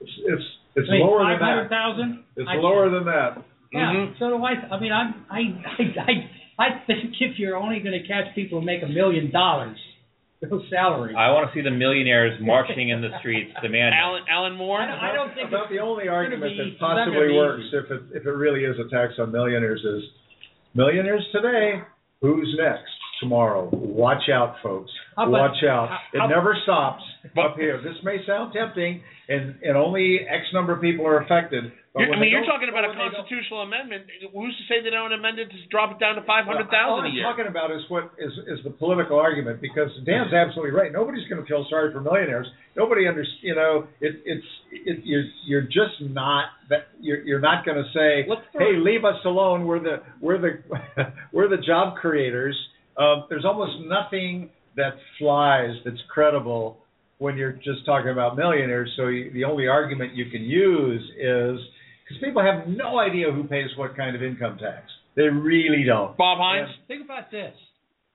It's 0.00 0.10
it's, 0.26 0.42
it's 0.74 0.88
I 0.90 0.92
mean, 0.92 1.06
lower 1.06 1.22
than 1.22 1.38
that. 1.38 1.70
thousand? 1.70 2.24
It's 2.36 2.48
lower 2.62 2.90
than 2.90 3.04
that. 3.04 3.44
Yeah, 3.72 3.92
Mhm. 3.92 4.18
so 4.18 4.28
do 4.30 4.44
I. 4.44 4.52
I 4.74 4.80
mean, 4.80 4.92
I'm, 4.92 5.24
I, 5.30 5.40
I, 5.78 5.82
I, 6.00 6.64
I 6.66 6.68
think 6.86 7.14
if 7.20 7.38
you're 7.38 7.56
only 7.56 7.80
going 7.80 8.00
to 8.00 8.06
catch 8.06 8.34
people 8.34 8.60
who 8.60 8.66
make 8.66 8.82
a 8.82 8.88
million 8.88 9.30
dollars, 9.30 9.78
those 10.50 10.64
salaries. 10.70 11.16
I 11.18 11.30
want 11.30 11.50
to 11.50 11.54
see 11.56 11.62
the 11.62 11.70
millionaires 11.74 12.38
marching 12.40 12.88
in 12.90 13.00
the 13.00 13.10
streets 13.20 13.50
demanding. 13.62 13.98
Alan 13.98 14.22
Alan 14.30 14.54
Moore. 14.56 14.80
I 14.80 14.86
don't, 14.86 14.98
I 14.98 15.12
don't 15.12 15.34
think 15.34 15.48
about 15.48 15.68
it's 15.68 15.72
the 15.76 15.80
only 15.80 16.04
gonna 16.06 16.16
argument 16.16 16.42
be- 16.52 16.56
that 16.58 16.66
it's 16.72 16.80
not 16.80 16.96
possibly 16.96 17.14
gonna 17.14 17.28
be 17.28 17.36
works 17.36 17.64
easy. 17.68 17.76
if 17.76 17.86
it 17.90 18.02
if 18.18 18.22
it 18.26 18.34
really 18.36 18.64
is 18.64 18.76
a 18.80 18.88
tax 18.88 19.14
on 19.18 19.30
millionaires 19.32 19.82
is 19.84 20.02
millionaires 20.74 21.26
today. 21.32 21.82
Who's 22.22 22.48
next 22.56 22.93
tomorrow? 23.20 23.68
Watch 23.72 24.28
out, 24.32 24.56
folks. 24.62 24.90
How 25.16 25.28
about- 25.28 25.50
Watch 25.52 25.62
out. 25.64 25.88
how- 25.88 25.98
It 26.12 26.18
how- 26.20 26.26
never 26.26 26.54
stops 26.64 27.04
But- 27.34 27.46
up 27.46 27.56
here. 27.58 27.78
This 27.78 28.02
may 28.02 28.24
sound 28.26 28.52
tempting, 28.52 29.02
and 29.28 29.54
and 29.62 29.76
only 29.76 30.20
X 30.28 30.52
number 30.52 30.72
of 30.72 30.80
people 30.80 31.06
are 31.06 31.18
affected. 31.18 31.72
But 31.94 32.10
I 32.10 32.18
mean, 32.18 32.28
you're 32.28 32.44
talking 32.44 32.68
about 32.68 32.84
a 32.84 32.88
when 32.88 32.98
they 32.98 33.04
don't- 33.04 33.14
constitutional 33.14 33.62
amendment. 33.62 34.06
Who's 34.32 34.56
to 34.58 34.64
say 34.64 34.80
they 34.80 34.90
don't 34.90 35.12
amend 35.12 35.38
it 35.38 35.48
to 35.50 35.56
drop 35.70 35.92
it 35.92 36.00
down 36.00 36.16
to 36.16 36.22
five 36.22 36.44
hundred 36.44 36.66
All 36.66 36.70
thousand 36.72 37.06
a 37.06 37.08
I'm 37.10 37.22
talking 37.22 37.46
about 37.46 37.70
is 37.70 37.88
what 37.88 38.10
is 38.18 38.36
is 38.48 38.62
the 38.64 38.70
political 38.70 39.18
argument 39.18 39.60
because 39.60 39.94
Dan's 40.04 40.32
absolutely 40.32 40.72
right. 40.72 40.90
Nobody's 40.92 41.26
going 41.28 41.40
to 41.40 41.46
feel 41.46 41.64
sorry 41.70 41.92
for 41.92 42.00
millionaires. 42.00 42.50
Nobody 42.76 43.06
under 43.06 43.24
you 43.42 43.54
know 43.54 43.86
it, 44.00 44.16
it's 44.26 44.46
it, 44.72 45.00
you're 45.04 45.24
you're 45.46 45.62
just 45.62 46.00
not 46.00 46.46
that 46.68 46.88
you're 47.00 47.20
you're 47.20 47.38
not 47.40 47.64
going 47.64 47.78
to 47.82 47.88
say 47.92 48.26
hey 48.58 48.74
leave 48.76 49.04
us 49.04 49.24
alone 49.24 49.64
we're 49.64 49.78
the 49.78 50.02
we're 50.20 50.38
the 50.38 50.58
we're 51.32 51.48
the 51.48 51.58
job 51.58 51.94
creators. 51.96 52.56
Um, 52.96 53.24
there's 53.28 53.44
almost 53.44 53.72
nothing 53.86 54.50
that 54.76 54.94
flies 55.18 55.74
that's 55.84 56.02
credible 56.12 56.78
when 57.18 57.36
you're 57.36 57.52
just 57.52 57.84
talking 57.86 58.10
about 58.10 58.36
millionaires. 58.36 58.92
So 58.96 59.08
you, 59.08 59.32
the 59.32 59.44
only 59.44 59.68
argument 59.68 60.14
you 60.14 60.30
can 60.30 60.42
use 60.42 61.02
is 61.16 61.60
because 62.04 62.22
people 62.22 62.42
have 62.42 62.68
no 62.68 62.98
idea 62.98 63.30
who 63.32 63.44
pays 63.44 63.68
what 63.76 63.96
kind 63.96 64.14
of 64.14 64.22
income 64.22 64.58
tax. 64.58 64.90
They 65.16 65.22
really 65.22 65.84
don't. 65.86 66.16
Bob 66.16 66.38
Hines. 66.38 66.68
Think 66.88 67.04
about 67.04 67.30
this. 67.30 67.54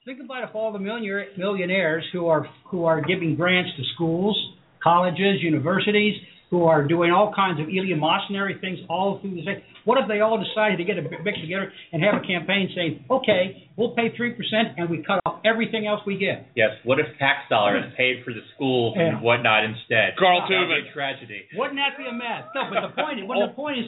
Think 0.06 0.20
about 0.24 0.48
if 0.48 0.56
all 0.56 0.74
the 0.74 0.80
millionaire, 0.80 1.28
millionaires 1.38 2.04
who 2.12 2.28
are 2.28 2.48
who 2.70 2.86
are 2.86 3.02
giving 3.02 3.36
grants 3.36 3.70
to 3.78 3.84
schools, 3.96 4.38
colleges, 4.84 5.42
universities, 5.42 6.16
who 6.50 6.66
are 6.66 6.88
doing 6.88 7.12
all 7.12 7.34
kinds 7.34 7.60
of 7.60 7.68
eleemosynary 7.68 8.60
things 8.60 8.80
all 8.90 9.20
through 9.22 9.36
the 9.36 9.42
state. 9.44 9.64
What 9.90 9.98
if 9.98 10.06
they 10.06 10.22
all 10.22 10.38
decided 10.38 10.78
to 10.78 10.86
get 10.86 11.02
a 11.02 11.02
big 11.02 11.34
together 11.42 11.74
and 11.90 12.06
have 12.06 12.22
a 12.22 12.22
campaign 12.22 12.70
saying, 12.78 13.10
"Okay, 13.10 13.66
we'll 13.76 13.98
pay 13.98 14.14
three 14.16 14.38
percent 14.38 14.78
and 14.78 14.86
we 14.88 15.02
cut 15.02 15.18
off 15.26 15.42
everything 15.44 15.88
else 15.88 16.06
we 16.06 16.16
give." 16.16 16.46
Yes. 16.54 16.78
What 16.84 17.00
if 17.00 17.08
tax 17.18 17.50
dollars 17.50 17.92
paid 17.98 18.22
for 18.24 18.30
the 18.30 18.46
schools 18.54 18.94
Yeah. 18.96 19.18
and 19.18 19.22
whatnot 19.26 19.64
instead? 19.66 20.14
Carl 20.16 20.46
That 20.46 20.62
would 20.62 20.70
be 20.70 20.78
Tubin. 20.78 20.90
a 20.90 20.94
tragedy. 20.94 21.42
Wouldn't 21.58 21.80
that 21.82 21.98
be 21.98 22.06
a 22.06 22.14
mess? 22.14 22.46
No, 22.54 22.70
but 22.70 22.86
the 22.86 23.02
point 23.02 23.18
is, 23.18 23.26
well, 23.26 23.40
the 23.40 23.52
oh. 23.52 23.56
point 23.58 23.80
is, 23.80 23.86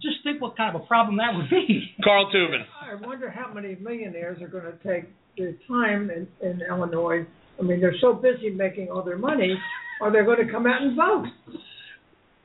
just 0.00 0.24
think 0.24 0.40
what 0.40 0.56
kind 0.56 0.74
of 0.74 0.80
a 0.80 0.86
problem 0.86 1.18
that 1.18 1.36
would 1.36 1.50
be. 1.50 1.92
Carl 2.02 2.32
Tubin. 2.32 2.64
I 2.80 2.94
wonder 3.06 3.28
how 3.28 3.52
many 3.52 3.76
millionaires 3.76 4.40
are 4.40 4.48
going 4.48 4.64
to 4.64 4.78
take 4.80 5.12
the 5.36 5.58
time 5.68 6.08
in, 6.08 6.26
in 6.40 6.62
Illinois. 6.66 7.26
I 7.60 7.62
mean, 7.62 7.82
they're 7.82 8.00
so 8.00 8.14
busy 8.14 8.48
making 8.48 8.88
all 8.88 9.02
their 9.02 9.18
money. 9.18 9.60
Are 10.00 10.10
they 10.10 10.24
going 10.24 10.40
to 10.46 10.50
come 10.50 10.66
out 10.66 10.80
and 10.80 10.96
vote? 10.96 11.26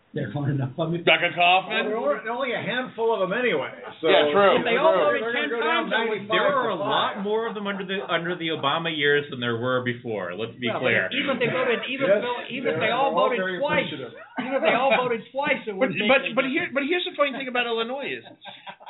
They're 0.09 0.33
going 0.33 0.57
enough. 0.57 0.73
I 0.73 0.89
mean, 0.89 1.05
Becca 1.05 1.37
Well, 1.37 1.69
Kaufman. 1.69 1.85
there 1.85 2.01
are 2.01 2.17
only 2.33 2.49
a 2.57 2.57
handful 2.57 3.13
of 3.13 3.21
them 3.21 3.29
anyway. 3.37 3.69
So 4.01 4.09
Yeah, 4.09 4.33
true. 4.33 4.57
If 4.57 4.65
they 4.65 4.73
all 4.73 4.97
voted 4.97 5.21
10 5.21 5.53
times, 5.61 5.93
There 6.25 6.49
are 6.49 6.69
a 6.73 6.75
lot 6.75 7.21
more 7.21 7.45
of 7.45 7.53
them 7.53 7.67
under 7.69 7.85
the 7.85 8.01
under 8.09 8.33
the 8.33 8.49
Obama 8.49 8.89
years 8.89 9.29
than 9.29 9.39
there 9.39 9.57
were 9.61 9.85
before. 9.85 10.33
Let's 10.33 10.57
be 10.57 10.65
well, 10.65 10.81
clear. 10.81 11.09
Even 11.13 11.37
if 11.37 11.39
they 11.39 11.53
voted, 11.53 11.79
even 11.93 12.07
Yes, 12.09 12.25
if, 12.25 12.51
even 12.57 12.73
if 12.73 12.79
they're 12.81 12.93
all 12.97 13.13
all 13.13 13.29
voted 13.29 13.37
very 13.37 13.59
twice, 13.61 13.85
appreciative. 13.85 14.13
even 14.41 14.53
if 14.57 14.61
they 14.65 14.73
all 14.73 14.93
voted 14.97 15.21
twice, 15.29 15.61
it 15.69 15.77
But 15.77 15.77
wouldn't 15.77 15.99
make 16.01 16.09
but 16.09 16.21
but 16.41 16.45
here 16.49 16.65
but 16.73 16.83
here's 16.89 17.05
the 17.05 17.13
funny 17.13 17.37
thing 17.37 17.45
about 17.47 17.69
Illinois 17.69 18.09
is 18.09 18.25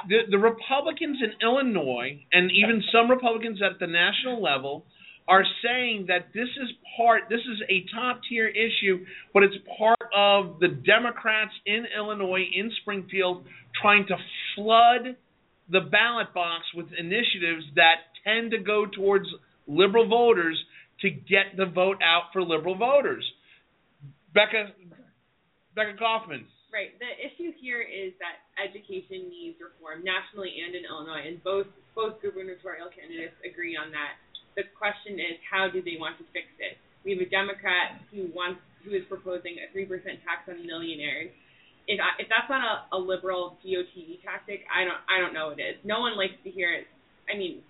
the 0.07 0.23
the 0.31 0.39
Republicans 0.39 1.19
in 1.19 1.35
Illinois 1.43 2.15
and 2.31 2.47
even 2.55 2.79
some 2.95 3.11
Republicans 3.11 3.59
at 3.61 3.75
the 3.83 3.87
national 3.91 4.39
level 4.39 4.87
are 5.29 5.45
saying 5.63 6.05
that 6.07 6.33
this 6.33 6.49
is 6.61 6.69
part 6.97 7.23
this 7.29 7.39
is 7.39 7.61
a 7.69 7.85
top 7.95 8.19
tier 8.27 8.47
issue, 8.47 9.05
but 9.33 9.43
it's 9.43 9.55
part 9.77 10.09
of 10.15 10.59
the 10.59 10.67
Democrats 10.67 11.53
in 11.65 11.85
Illinois 11.95 12.43
in 12.53 12.71
Springfield 12.81 13.45
trying 13.79 14.07
to 14.07 14.15
flood 14.55 15.15
the 15.69 15.81
ballot 15.81 16.33
box 16.33 16.65
with 16.73 16.87
initiatives 16.97 17.63
that 17.75 18.09
tend 18.25 18.51
to 18.51 18.57
go 18.57 18.87
towards 18.87 19.27
liberal 19.67 20.09
voters 20.09 20.57
to 21.01 21.09
get 21.09 21.55
the 21.55 21.65
vote 21.65 22.01
out 22.03 22.33
for 22.33 22.41
liberal 22.41 22.75
voters. 22.75 23.23
Becca 24.33 24.73
Becca 25.75 25.93
Kaufman. 25.97 26.45
Right. 26.73 26.93
The 27.01 27.09
issue 27.17 27.53
here 27.57 27.81
is 27.81 28.13
that 28.21 28.45
education 28.61 29.29
needs 29.29 29.57
reform 29.57 30.05
nationally 30.05 30.53
and 30.61 30.77
in 30.77 30.85
Illinois, 30.85 31.25
and 31.25 31.41
both 31.43 31.65
both 31.93 32.21
gubernatorial 32.21 32.89
candidates 32.93 33.37
agree 33.45 33.77
on 33.77 33.89
that. 33.93 34.17
The 34.59 34.67
question 34.75 35.15
is, 35.23 35.39
how 35.47 35.71
do 35.71 35.79
they 35.79 35.95
want 35.95 36.19
to 36.19 36.27
fix 36.35 36.51
it? 36.59 36.75
We 37.07 37.15
have 37.15 37.23
a 37.23 37.31
Democrat 37.31 38.03
who 38.11 38.27
wants 38.35 38.59
who 38.83 38.91
is 38.91 39.07
proposing 39.07 39.55
a 39.63 39.71
three 39.71 39.87
percent 39.87 40.19
tax 40.27 40.51
on 40.51 40.67
millionaires. 40.67 41.31
If 41.87 41.95
I, 42.03 42.19
if 42.19 42.27
that's 42.27 42.51
not 42.51 42.59
a, 42.59 42.91
a 42.91 42.99
liberal 42.99 43.55
GOTV 43.63 44.19
tactic, 44.19 44.67
I 44.67 44.83
don't 44.83 44.99
I 45.07 45.23
don't 45.23 45.31
know 45.31 45.55
it 45.55 45.63
is. 45.63 45.79
No 45.87 46.03
one 46.03 46.19
likes 46.19 46.35
to 46.43 46.51
hear 46.51 46.75
it. 46.75 46.91
I 47.31 47.39
mean, 47.39 47.63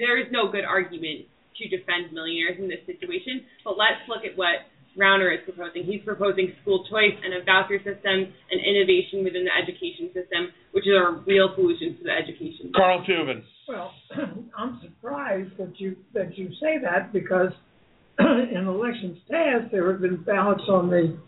there 0.00 0.16
is 0.16 0.32
no 0.32 0.48
good 0.48 0.64
argument 0.64 1.28
to 1.60 1.62
defend 1.68 2.08
millionaires 2.16 2.56
in 2.56 2.72
this 2.72 2.80
situation. 2.88 3.44
But 3.60 3.76
let's 3.76 4.00
look 4.08 4.24
at 4.24 4.32
what 4.32 4.64
Rauner 4.96 5.28
is 5.28 5.44
proposing. 5.44 5.84
He's 5.84 6.00
proposing 6.08 6.56
school 6.64 6.88
choice 6.88 7.20
and 7.20 7.36
a 7.36 7.44
voucher 7.44 7.84
system 7.84 8.32
and 8.32 8.58
innovation 8.64 9.28
within 9.28 9.44
the 9.44 9.52
education 9.52 10.08
system, 10.16 10.56
which 10.72 10.88
are 10.88 11.20
real 11.28 11.52
solutions 11.52 12.00
to 12.00 12.08
the 12.08 12.16
education. 12.16 12.72
Carl 12.72 13.04
Tubin. 13.04 13.44
Well, 13.68 13.92
I'm 14.56 14.80
surprised 14.82 15.56
that 15.58 15.78
you 15.78 15.96
that 16.14 16.36
you 16.38 16.48
say 16.60 16.78
that 16.82 17.12
because 17.12 17.52
in 18.18 18.66
elections 18.66 19.18
past 19.30 19.70
there 19.70 19.92
have 19.92 20.00
been 20.00 20.22
ballots 20.24 20.64
on 20.68 20.88
the 20.88 21.18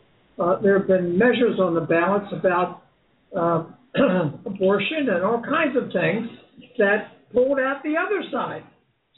uh, 0.42 0.60
there 0.62 0.78
have 0.78 0.88
been 0.88 1.18
measures 1.18 1.60
on 1.60 1.74
the 1.74 1.82
ballots 1.82 2.32
about 2.32 2.82
uh, 3.36 3.64
abortion 4.46 5.10
and 5.10 5.22
all 5.22 5.42
kinds 5.42 5.76
of 5.76 5.92
things 5.92 6.28
that 6.78 7.12
pulled 7.32 7.58
out 7.58 7.82
the 7.84 7.94
other 7.96 8.22
side. 8.32 8.64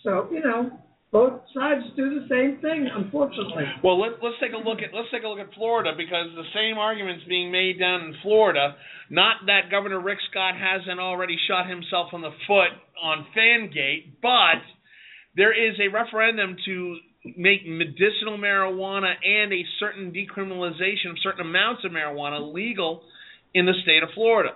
So 0.02 0.28
you 0.32 0.40
know 0.40 0.70
both 1.12 1.44
sides 1.52 1.84
do 1.94 2.18
the 2.18 2.26
same 2.26 2.56
thing, 2.62 2.88
unfortunately. 2.88 3.64
Well, 3.84 4.00
let, 4.00 4.12
let's 4.24 4.40
take 4.40 4.56
a 4.56 4.56
look 4.56 4.80
at 4.80 4.96
let's 4.96 5.12
take 5.12 5.22
a 5.22 5.28
look 5.28 5.38
at 5.38 5.52
Florida 5.54 5.92
because 5.94 6.32
the 6.34 6.48
same 6.56 6.78
arguments 6.78 7.24
being 7.28 7.52
made 7.52 7.78
down 7.78 8.00
in 8.00 8.14
Florida. 8.22 8.74
Not 9.10 9.44
that 9.44 9.70
Governor 9.70 10.00
Rick 10.00 10.18
Scott 10.30 10.54
hasn't 10.56 10.98
already 10.98 11.36
shot 11.46 11.68
himself 11.68 12.08
in 12.14 12.22
the 12.22 12.32
foot 12.48 12.72
on 12.96 13.26
Fangate, 13.36 14.16
but 14.22 14.64
there 15.36 15.52
is 15.52 15.76
a 15.78 15.92
referendum 15.92 16.56
to 16.64 16.96
make 17.36 17.68
medicinal 17.68 18.38
marijuana 18.40 19.12
and 19.22 19.52
a 19.52 19.62
certain 19.78 20.12
decriminalization 20.12 21.10
of 21.10 21.16
certain 21.22 21.42
amounts 21.42 21.84
of 21.84 21.92
marijuana 21.92 22.52
legal 22.52 23.02
in 23.52 23.66
the 23.66 23.74
state 23.82 24.02
of 24.02 24.08
Florida. 24.14 24.50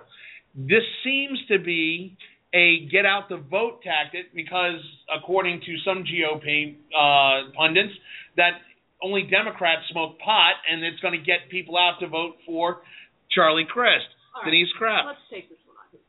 This 0.55 0.83
seems 1.03 1.37
to 1.49 1.59
be 1.59 2.17
a 2.57 2.89
get 2.89 3.05
out 3.05 3.29
the 3.29 3.37
vote 3.37 3.85
tactic 3.85 4.33
because, 4.33 4.81
according 5.13 5.61
to 5.61 5.71
some 5.85 6.03
GOP 6.03 6.75
uh, 6.91 7.53
pundits, 7.53 7.93
that 8.35 8.57
only 9.03 9.29
Democrats 9.29 9.85
smoke 9.91 10.17
pot 10.17 10.57
and 10.65 10.83
it's 10.83 10.99
going 10.99 11.13
to 11.13 11.23
get 11.23 11.49
people 11.51 11.77
out 11.77 12.01
to 12.01 12.07
vote 12.07 12.35
for 12.45 12.81
Charlie 13.29 13.67
Crist, 13.69 14.09
All 14.33 14.41
right, 14.41 14.49
Denise 14.49 14.73
Krepp. 14.81 15.05
Let's 15.05 15.21
take 15.29 15.49
this 15.49 15.61
one 15.69 15.77
on 15.77 15.85
his. 15.93 16.01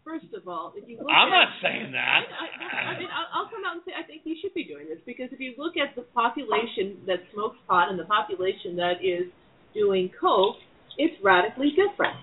First 0.00 0.32
of 0.32 0.48
all, 0.48 0.72
if 0.74 0.88
you 0.88 0.96
look 0.96 1.12
I'm 1.12 1.28
at, 1.28 1.36
not 1.36 1.48
saying 1.60 1.92
that. 1.92 2.24
I, 2.24 2.48
I, 2.48 2.96
I 2.96 2.98
mean, 2.98 3.12
I'll, 3.12 3.44
I'll 3.44 3.50
come 3.52 3.60
out 3.68 3.76
and 3.76 3.84
say 3.84 3.92
I 3.92 4.06
think 4.06 4.22
you 4.24 4.36
should 4.40 4.54
be 4.54 4.64
doing 4.64 4.88
this 4.88 4.98
because 5.04 5.28
if 5.30 5.40
you 5.40 5.52
look 5.58 5.76
at 5.76 5.94
the 5.94 6.08
population 6.16 7.04
that 7.06 7.20
smokes 7.34 7.60
pot 7.68 7.92
and 7.92 8.00
the 8.00 8.08
population 8.08 8.76
that 8.80 9.04
is 9.04 9.28
doing 9.74 10.10
coke, 10.16 10.56
it's 10.96 11.14
radically 11.22 11.76
different. 11.76 12.16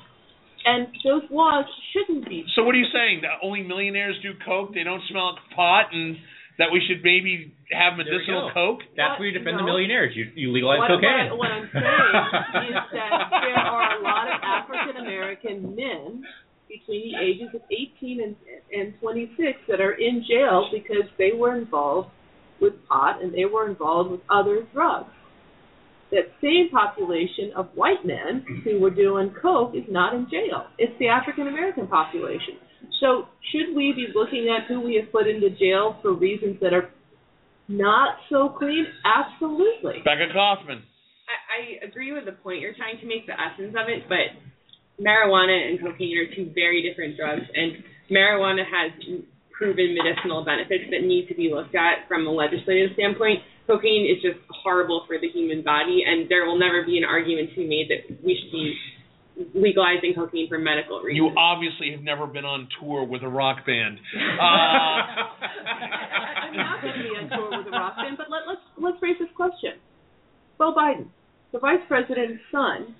And 0.66 0.88
those 1.04 1.24
laws 1.32 1.66
shouldn't 1.94 2.28
be. 2.28 2.44
So 2.56 2.64
what 2.64 2.76
are 2.76 2.78
you 2.78 2.92
saying? 2.94 3.22
That 3.22 3.40
only 3.42 3.64
millionaires 3.64 4.16
do 4.22 4.34
coke? 4.46 4.74
They 4.74 4.84
don't 4.84 5.02
smell 5.10 5.38
pot, 5.56 5.94
and 5.94 6.18
that 6.60 6.68
we 6.72 6.84
should 6.86 7.02
maybe 7.04 7.56
have 7.72 7.96
medicinal 7.96 8.52
coke? 8.54 8.84
That's 8.98 9.16
What? 9.16 9.20
where 9.20 9.28
you 9.32 9.40
defend 9.40 9.58
the 9.58 9.64
millionaires. 9.64 10.12
You 10.16 10.28
you 10.36 10.52
legalize 10.52 10.80
what, 10.84 11.00
cocaine. 11.00 11.32
What, 11.32 11.48
what 11.48 11.52
I'm 11.52 11.70
saying 11.72 12.68
is 12.68 12.76
that 13.00 13.12
there 13.32 13.56
are 13.56 13.98
a 13.98 14.02
lot 14.04 14.28
of 14.28 14.38
African 14.44 15.00
American 15.00 15.76
men 15.76 16.24
between 16.68 17.12
the 17.12 17.18
ages 17.18 17.50
of 17.56 17.62
18 17.72 18.22
and, 18.22 18.36
and 18.72 18.94
26 19.00 19.58
that 19.68 19.82
are 19.82 19.94
in 19.94 20.24
jail 20.28 20.70
because 20.72 21.10
they 21.18 21.32
were 21.34 21.58
involved 21.58 22.10
with 22.62 22.74
pot 22.88 23.24
and 23.24 23.34
they 23.34 23.46
were 23.46 23.68
involved 23.68 24.12
with 24.12 24.22
other 24.30 24.68
drugs. 24.74 25.10
That 26.12 26.32
same 26.42 26.70
population 26.72 27.52
of 27.56 27.68
white 27.76 28.04
men 28.04 28.44
who 28.64 28.80
were 28.80 28.90
doing 28.90 29.34
coke 29.42 29.74
is 29.76 29.84
not 29.90 30.16
in 30.16 30.28
jail. 30.30 30.66
It's 30.78 30.98
the 31.00 31.08
African 31.08 31.48
American 31.48 31.88
population. 31.88 32.58
So 33.00 33.26
should 33.52 33.76
we 33.76 33.94
be 33.94 34.08
looking 34.14 34.50
at 34.50 34.68
who 34.68 34.82
we 34.82 34.96
have 34.96 35.12
put 35.12 35.28
into 35.28 35.50
jail 35.52 35.98
for 36.02 36.14
reasons 36.14 36.58
that 36.62 36.74
are 36.74 36.90
not 37.68 38.18
so 38.30 38.50
clean? 38.58 38.88
Absolutely. 39.06 40.02
Becca 40.04 40.34
Kaufman. 40.34 40.82
I, 41.30 41.86
I 41.86 41.86
agree 41.86 42.12
with 42.12 42.26
the 42.26 42.34
point 42.34 42.60
you're 42.60 42.74
trying 42.74 43.00
to 43.00 43.06
make, 43.06 43.28
the 43.28 43.38
essence 43.38 43.76
of 43.78 43.88
it, 43.88 44.10
but 44.10 44.34
marijuana 44.98 45.70
and 45.70 45.80
cocaine 45.80 46.18
are 46.18 46.36
two 46.36 46.52
very 46.54 46.82
different 46.82 47.16
drugs, 47.16 47.46
and 47.54 47.84
marijuana 48.12 48.64
has 48.66 48.92
proven 49.60 49.92
medicinal 49.92 50.48
benefits 50.48 50.88
that 50.90 51.04
need 51.04 51.28
to 51.28 51.36
be 51.36 51.52
looked 51.52 51.76
at 51.76 52.08
from 52.08 52.26
a 52.26 52.32
legislative 52.32 52.96
standpoint. 52.96 53.44
Cocaine 53.68 54.08
is 54.08 54.24
just 54.24 54.40
horrible 54.48 55.04
for 55.06 55.20
the 55.20 55.28
human 55.28 55.62
body, 55.62 56.02
and 56.08 56.32
there 56.32 56.48
will 56.48 56.58
never 56.58 56.88
be 56.88 56.98
an 56.98 57.04
argument 57.04 57.52
to 57.52 57.58
be 57.58 57.68
made 57.68 57.92
that 57.92 58.08
we 58.24 58.40
should 58.40 58.56
be 58.56 58.74
legalizing 59.54 60.16
cocaine 60.16 60.48
for 60.48 60.58
medical 60.58 61.04
reasons. 61.04 61.20
You 61.20 61.38
obviously 61.38 61.92
have 61.92 62.02
never 62.02 62.26
been 62.26 62.46
on 62.46 62.68
tour 62.80 63.04
with 63.04 63.22
a 63.22 63.30
rock 63.30 63.68
band. 63.68 64.00
Uh, 64.40 65.04
I'm 66.50 66.56
not 66.56 66.82
going 66.82 66.94
to 66.96 67.04
be 67.04 67.10
on 67.10 67.30
tour 67.30 67.60
with 67.60 67.68
a 67.68 67.72
rock 67.72 67.98
band, 67.98 68.18
but 68.18 68.32
let, 68.32 68.48
let's 68.48 68.62
let's 68.80 68.98
raise 69.02 69.20
this 69.20 69.30
question. 69.36 69.74
Beau 70.58 70.74
Biden, 70.74 71.08
the 71.52 71.60
vice 71.60 71.84
president's 71.88 72.42
son, 72.52 72.96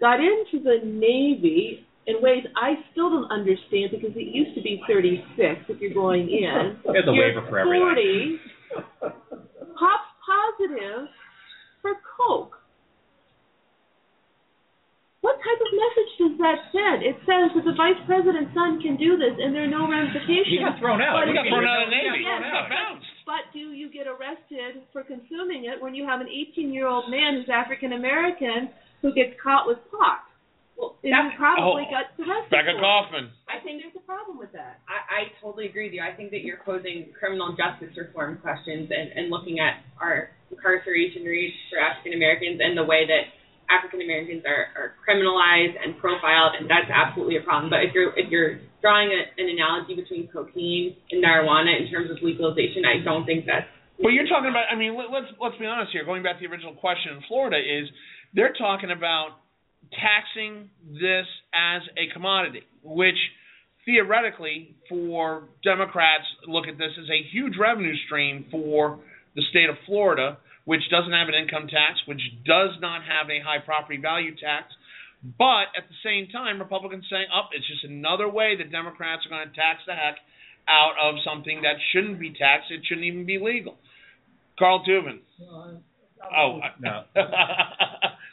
got 0.00 0.20
into 0.20 0.62
the 0.62 0.84
Navy 0.84 1.86
in 2.06 2.20
ways 2.20 2.44
I 2.56 2.74
still 2.92 3.08
don't 3.10 3.30
understand 3.30 3.90
because 3.90 4.12
it 4.16 4.28
used 4.32 4.54
to 4.56 4.62
be 4.62 4.82
36 4.88 5.24
if 5.68 5.80
you're 5.80 5.94
going 5.94 6.28
in. 6.28 6.78
There's 6.84 7.08
a 7.08 7.12
you're 7.12 7.32
waiver 7.34 7.46
for 7.48 7.58
everything. 7.58 8.38
40, 9.00 9.14
pops 9.78 10.10
positive 10.24 11.08
for 11.80 11.92
coke. 12.16 12.56
What 15.24 15.40
type 15.40 15.56
of 15.56 15.70
message 15.72 16.10
does 16.20 16.34
that 16.44 16.58
send? 16.68 17.00
It 17.00 17.16
says 17.24 17.48
that 17.56 17.64
the 17.64 17.72
vice 17.72 17.96
president's 18.04 18.52
son 18.52 18.76
can 18.84 19.00
do 19.00 19.16
this 19.16 19.32
and 19.40 19.56
there 19.56 19.64
are 19.64 19.72
no 19.72 19.88
ramifications. 19.88 20.52
He 20.52 20.60
got 20.60 20.76
thrown 20.76 21.00
out. 21.00 21.16
But 21.16 21.32
he 21.32 21.32
got 21.32 21.48
thrown 21.48 21.64
out 21.64 21.80
of 21.80 21.88
the 21.88 21.96
Navy. 21.96 22.20
Yes, 22.28 22.44
He 22.44 22.52
got 22.52 22.68
bounced. 22.68 23.08
but 23.24 23.48
do 23.56 23.72
you 23.72 23.88
get 23.88 24.04
arrested 24.04 24.84
for 24.92 25.00
consuming 25.00 25.64
it 25.64 25.80
when 25.80 25.96
you 25.96 26.04
have 26.04 26.20
an 26.20 26.28
18 26.28 26.68
year 26.68 26.84
old 26.84 27.08
man 27.08 27.40
who's 27.40 27.48
African 27.48 27.96
American 27.96 28.68
who 29.00 29.16
gets 29.16 29.32
caught 29.40 29.64
with 29.64 29.80
pot? 29.88 30.28
Well, 30.76 30.96
And 31.04 31.12
that's- 31.12 31.34
probably 31.36 31.86
Oh, 31.86 31.90
got 31.90 32.06
arrested. 32.18 32.50
Becca 32.50 32.72
for. 32.74 32.80
Kaufman. 32.80 33.30
I 33.48 33.60
think 33.60 33.82
there's 33.82 33.94
a 33.96 34.00
problem 34.06 34.38
with 34.38 34.52
that. 34.52 34.80
I, 34.88 34.98
I 35.26 35.32
totally 35.40 35.66
agree 35.66 35.86
with 35.86 35.94
you. 35.94 36.02
I 36.02 36.12
think 36.12 36.30
that 36.32 36.42
you're 36.42 36.58
posing 36.64 37.12
criminal 37.18 37.54
justice 37.54 37.94
reform 37.96 38.38
questions 38.42 38.90
and, 38.90 39.12
and 39.14 39.30
looking 39.30 39.60
at 39.60 39.84
our 40.00 40.30
incarceration 40.50 41.22
rates 41.24 41.54
for 41.70 41.78
African 41.78 42.14
Americans 42.14 42.60
and 42.62 42.76
the 42.76 42.84
way 42.84 43.06
that 43.06 43.30
African 43.70 44.02
Americans 44.02 44.44
are, 44.44 44.68
are 44.76 44.88
criminalized 45.00 45.72
and 45.80 45.96
profiled, 45.98 46.52
and 46.60 46.68
that's 46.68 46.90
absolutely 46.92 47.36
a 47.38 47.42
problem. 47.42 47.70
But 47.70 47.80
if 47.84 47.94
you're 47.94 48.12
if 48.18 48.28
you're 48.30 48.60
drawing 48.82 49.08
a, 49.08 49.20
an 49.40 49.48
analogy 49.48 49.94
between 49.96 50.28
cocaine 50.28 50.96
and 51.10 51.24
marijuana 51.24 51.72
in 51.80 51.88
terms 51.90 52.10
of 52.10 52.18
legalization, 52.20 52.84
I 52.84 53.00
don't 53.02 53.24
think 53.24 53.46
that's 53.46 53.64
But 54.02 54.12
you're 54.12 54.28
talking 54.28 54.50
about. 54.50 54.68
I 54.70 54.76
mean, 54.76 54.92
let's 54.98 55.32
let's 55.40 55.56
be 55.56 55.64
honest 55.64 55.92
here. 55.92 56.04
Going 56.04 56.22
back 56.22 56.36
to 56.40 56.46
the 56.46 56.52
original 56.52 56.74
question 56.74 57.16
in 57.16 57.22
Florida, 57.26 57.56
is 57.56 57.88
they're 58.34 58.52
talking 58.52 58.90
about 58.90 59.40
taxing 59.92 60.70
this 60.86 61.26
as 61.52 61.82
a 61.96 62.12
commodity, 62.12 62.62
which 62.82 63.18
theoretically 63.84 64.74
for 64.88 65.44
Democrats 65.62 66.24
look 66.46 66.66
at 66.68 66.78
this 66.78 66.92
as 66.98 67.08
a 67.10 67.22
huge 67.30 67.54
revenue 67.58 67.94
stream 68.06 68.46
for 68.50 68.98
the 69.36 69.42
state 69.50 69.68
of 69.68 69.76
Florida, 69.86 70.38
which 70.64 70.80
doesn't 70.90 71.12
have 71.12 71.28
an 71.28 71.34
income 71.34 71.68
tax, 71.68 72.00
which 72.06 72.20
does 72.44 72.70
not 72.80 73.02
have 73.02 73.28
a 73.28 73.40
high 73.40 73.58
property 73.58 73.98
value 74.00 74.34
tax. 74.36 74.72
But 75.38 75.72
at 75.76 75.88
the 75.88 75.96
same 76.04 76.28
time, 76.28 76.58
Republicans 76.58 77.06
saying, 77.08 77.28
"Up, 77.32 77.50
it's 77.52 77.66
just 77.66 77.84
another 77.84 78.28
way 78.28 78.56
that 78.56 78.70
Democrats 78.70 79.24
are 79.26 79.30
going 79.30 79.48
to 79.48 79.54
tax 79.54 79.84
the 79.86 79.94
heck 79.94 80.18
out 80.68 80.96
of 81.00 81.20
something 81.20 81.62
that 81.62 81.76
shouldn't 81.92 82.18
be 82.18 82.30
taxed. 82.30 82.70
It 82.70 82.84
shouldn't 82.84 83.06
even 83.06 83.24
be 83.24 83.38
legal." 83.38 83.78
Carl 84.58 84.84
Tubin. 84.84 85.20
Oh, 86.36 86.60
I, 86.62 86.70
No. 86.80 87.04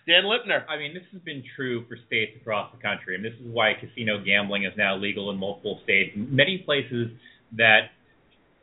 Dan 0.07 0.23
Lipner. 0.23 0.65
I 0.67 0.77
mean, 0.77 0.93
this 0.93 1.03
has 1.13 1.21
been 1.21 1.43
true 1.55 1.85
for 1.87 1.95
states 2.07 2.31
across 2.41 2.71
the 2.75 2.81
country, 2.81 3.15
and 3.15 3.23
this 3.23 3.33
is 3.33 3.45
why 3.53 3.73
casino 3.79 4.23
gambling 4.23 4.63
is 4.63 4.73
now 4.75 4.97
legal 4.97 5.29
in 5.29 5.37
multiple 5.37 5.79
states. 5.83 6.11
Many 6.15 6.59
places 6.65 7.09
that 7.55 7.91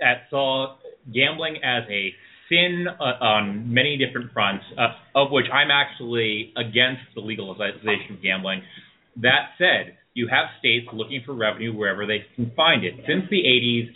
that 0.00 0.26
saw 0.30 0.76
gambling 1.12 1.56
as 1.62 1.84
a 1.90 2.12
sin 2.48 2.86
uh, 2.88 3.24
on 3.24 3.72
many 3.72 3.98
different 3.98 4.32
fronts, 4.32 4.64
uh, 4.76 4.94
of 5.14 5.30
which 5.30 5.46
I'm 5.52 5.70
actually 5.70 6.52
against 6.56 7.02
the 7.14 7.20
legalization 7.20 8.16
of 8.16 8.22
gambling. 8.22 8.62
That 9.16 9.50
said, 9.58 9.98
you 10.14 10.28
have 10.28 10.46
states 10.58 10.86
looking 10.92 11.22
for 11.24 11.34
revenue 11.34 11.76
wherever 11.76 12.06
they 12.06 12.24
can 12.34 12.50
find 12.56 12.84
it. 12.84 12.94
Since 13.06 13.30
the 13.30 13.42
80s, 13.42 13.90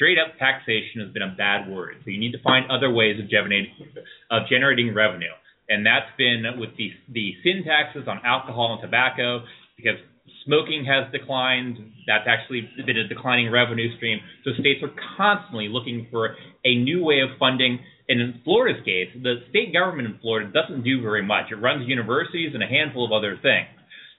straight 0.00 0.16
up 0.16 0.32
taxation 0.38 1.04
has 1.04 1.12
been 1.12 1.20
a 1.20 1.34
bad 1.36 1.68
word. 1.68 2.00
So 2.04 2.10
you 2.10 2.18
need 2.18 2.32
to 2.32 2.40
find 2.42 2.64
other 2.72 2.88
ways 2.90 3.20
of 3.20 3.28
generating 3.28 3.68
of 4.30 4.48
generating 4.48 4.94
revenue, 4.94 5.36
and 5.68 5.84
that's 5.84 6.08
been 6.16 6.42
with 6.56 6.70
the 6.80 6.88
the 7.12 7.36
sin 7.44 7.62
taxes 7.68 8.08
on 8.08 8.24
alcohol 8.24 8.72
and 8.72 8.80
tobacco 8.80 9.44
because 9.76 10.00
smoking 10.46 10.88
has 10.88 11.12
declined. 11.12 11.76
That's 12.06 12.24
actually 12.24 12.64
been 12.86 12.96
a 12.96 13.06
declining 13.06 13.52
revenue 13.52 13.94
stream. 13.96 14.20
So 14.44 14.52
states 14.58 14.80
are 14.82 14.94
constantly 15.20 15.68
looking 15.68 16.08
for 16.10 16.34
a 16.64 16.74
new 16.76 17.04
way 17.04 17.20
of 17.20 17.36
funding. 17.38 17.78
And 18.08 18.20
in 18.20 18.40
Florida's 18.42 18.82
case, 18.84 19.08
the 19.22 19.44
state 19.50 19.72
government 19.72 20.08
in 20.08 20.18
Florida 20.18 20.50
doesn't 20.50 20.82
do 20.82 21.00
very 21.00 21.22
much. 21.22 21.52
It 21.52 21.56
runs 21.56 21.86
universities 21.86 22.50
and 22.54 22.62
a 22.62 22.66
handful 22.66 23.04
of 23.04 23.12
other 23.12 23.38
things. 23.40 23.68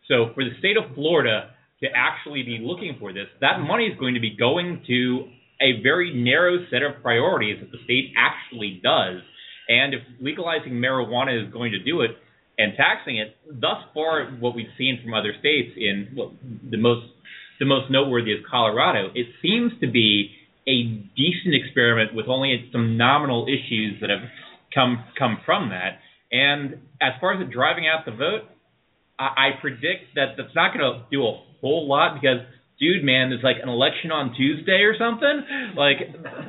So 0.08 0.32
for 0.34 0.46
the 0.46 0.52
state 0.60 0.78
of 0.78 0.96
Florida 0.96 1.50
to 1.84 1.88
actually 1.94 2.44
be 2.44 2.60
looking 2.62 2.96
for 3.00 3.12
this, 3.12 3.28
that 3.42 3.60
money 3.60 3.88
is 3.88 4.00
going 4.00 4.14
to 4.14 4.22
be 4.22 4.38
going 4.38 4.84
to 4.88 5.28
a 5.62 5.82
very 5.82 6.14
narrow 6.14 6.66
set 6.72 6.82
of 6.82 7.02
priorities 7.02 7.58
that 7.62 7.72
the 7.72 7.78
state 7.84 8.14
actually 8.18 8.80
does. 8.84 9.22
And 9.70 9.94
if 9.94 10.02
legalizing 10.20 10.74
marijuana 10.74 11.46
is 11.46 11.52
going 11.54 11.72
to 11.72 11.80
do 11.80 12.02
it 12.02 12.12
and 12.58 12.74
taxing 12.76 13.18
it, 13.18 13.36
thus 13.50 13.78
far 13.94 14.26
what 14.40 14.56
we've 14.56 14.74
seen 14.78 15.00
from 15.04 15.14
other 15.14 15.34
states 15.40 15.72
in 15.78 16.10
well, 16.16 16.34
the 16.70 16.78
most 16.78 17.08
the 17.60 17.66
most 17.66 17.92
noteworthy 17.92 18.32
is 18.32 18.44
Colorado, 18.50 19.12
it 19.14 19.28
seems 19.42 19.72
to 19.82 19.88
be 19.90 20.32
a 20.68 20.84
decent 21.16 21.54
experiment 21.54 22.14
with 22.16 22.28
only 22.28 22.70
some 22.72 22.98
nominal 22.98 23.46
issues 23.46 24.02
that 24.02 24.10
have 24.10 24.28
come 24.74 25.04
come 25.18 25.38
from 25.46 25.70
that. 25.70 26.00
And 26.32 26.80
as 27.02 27.14
far 27.20 27.34
as 27.34 27.42
it 27.42 27.52
driving 27.52 27.86
out 27.88 28.06
the 28.06 28.12
vote, 28.12 28.50
I, 29.20 29.26
I 29.26 29.50
predict 29.62 30.16
that 30.16 30.36
that's 30.38 30.56
not 30.56 30.74
going 30.74 30.86
to 30.86 31.04
do 31.12 31.24
a 31.24 31.42
whole 31.62 31.88
lot 31.88 32.16
because, 32.20 32.40
dude, 32.82 33.06
man, 33.06 33.30
there's 33.30 33.46
like 33.46 33.62
an 33.62 33.70
election 33.70 34.12
on 34.12 34.34
Tuesday 34.36 34.82
or 34.84 34.98
something. 34.98 35.46
Like 35.78 36.02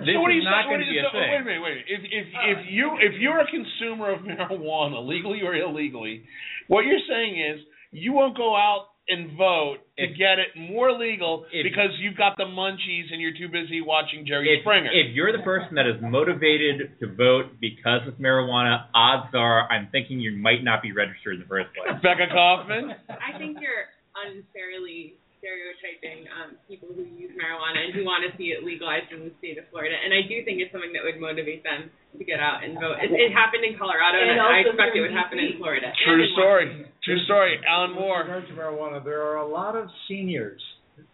this 0.03 0.17
so 0.17 0.21
what 0.25 0.33
you 0.33 0.41
is 0.41 0.49
not 0.49 0.67
going 0.67 0.81
to 0.81 0.89
be 0.91 0.99
a 0.99 1.05
so- 1.07 1.13
thing. 1.13 1.29
Wait 1.31 1.41
a 1.41 1.45
minute, 1.45 1.63
wait. 1.63 1.71
a 1.71 1.75
minute. 1.77 1.87
If 1.93 2.01
if 2.09 2.27
if 2.33 2.59
you 2.73 2.87
if 2.99 3.15
you're 3.21 3.39
a 3.39 3.47
consumer 3.47 4.11
of 4.11 4.25
marijuana, 4.25 5.05
legally 5.07 5.43
or 5.45 5.55
illegally, 5.55 6.25
what 6.67 6.89
you're 6.89 7.05
saying 7.07 7.37
is 7.39 7.61
you 7.93 8.13
won't 8.17 8.37
go 8.37 8.57
out 8.57 8.89
and 9.09 9.37
vote 9.37 9.79
to 9.99 10.05
If- 10.05 10.17
get 10.17 10.39
it 10.39 10.55
more 10.57 10.93
legal 10.97 11.45
if- 11.53 11.65
because 11.67 11.91
you've 11.99 12.17
got 12.17 12.37
the 12.39 12.45
munchies 12.47 13.11
and 13.13 13.21
you're 13.21 13.35
too 13.37 13.49
busy 13.51 13.81
watching 13.83 14.25
Jerry 14.25 14.55
If, 14.55 14.63
Springer. 14.63 14.91
if 14.95 15.13
you're 15.13 15.33
the 15.37 15.43
person 15.43 15.75
that 15.75 15.87
is 15.91 16.01
motivated 16.01 16.99
to 17.01 17.07
vote 17.13 17.59
because 17.61 18.07
of 18.07 18.15
marijuana, 18.23 18.87
odds 18.95 19.35
are 19.35 19.67
I'm 19.71 19.89
thinking 19.91 20.21
you 20.21 20.39
might 20.39 20.63
not 20.63 20.83
be 20.83 20.93
registered 20.93 21.35
in 21.35 21.41
the 21.41 21.47
first 21.51 21.75
place. 21.75 22.01
Becca 22.01 22.29
Kaufman. 22.33 22.95
I 23.11 23.37
think 23.39 23.59
you're 23.61 23.91
unfairly 24.15 25.15
stereotyping 25.43 26.23
um, 26.31 26.55
people 26.71 26.87
who 26.95 27.03
use 27.19 27.35
marijuana 27.35 27.83
and 27.83 27.91
who 27.91 28.07
want 28.07 28.23
to 28.23 28.31
see 28.39 28.55
it 28.55 28.63
legalized 28.63 29.11
in 29.11 29.27
the 29.27 29.35
state 29.43 29.59
of 29.59 29.67
Florida. 29.75 29.99
And 29.99 30.15
I 30.15 30.23
do 30.23 30.39
think 30.47 30.63
it's 30.63 30.71
something 30.71 30.95
that 30.95 31.03
would 31.03 31.19
motivate 31.19 31.67
them 31.67 31.91
to 32.15 32.23
get 32.23 32.39
out 32.39 32.63
and 32.63 32.79
vote. 32.79 33.03
It, 33.03 33.11
it 33.11 33.35
happened 33.35 33.67
in 33.67 33.75
Colorado, 33.75 34.23
and, 34.23 34.39
And 34.39 34.41
I 34.41 34.63
expect 34.63 34.95
it 34.95 35.03
would 35.03 35.11
happen 35.11 35.43
in 35.43 35.59
Florida. 35.59 35.91
True 36.07 36.23
in 36.23 36.31
story. 36.39 36.67
True 37.03 37.19
story. 37.27 37.59
Alan 37.67 37.91
With 37.91 37.99
Moore. 38.07 38.23
regard 38.23 38.47
to 38.47 38.55
marijuana, 38.55 39.03
there 39.03 39.27
are 39.27 39.43
a 39.43 39.49
lot 39.51 39.75
of 39.75 39.91
seniors 40.07 40.63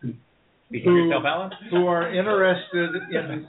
Who- 0.04 0.12
for 0.68 0.92
yourself, 0.92 1.24
Alan. 1.24 1.48
who 1.72 1.88
are 1.88 2.12
interested 2.12 2.92
in 3.08 3.48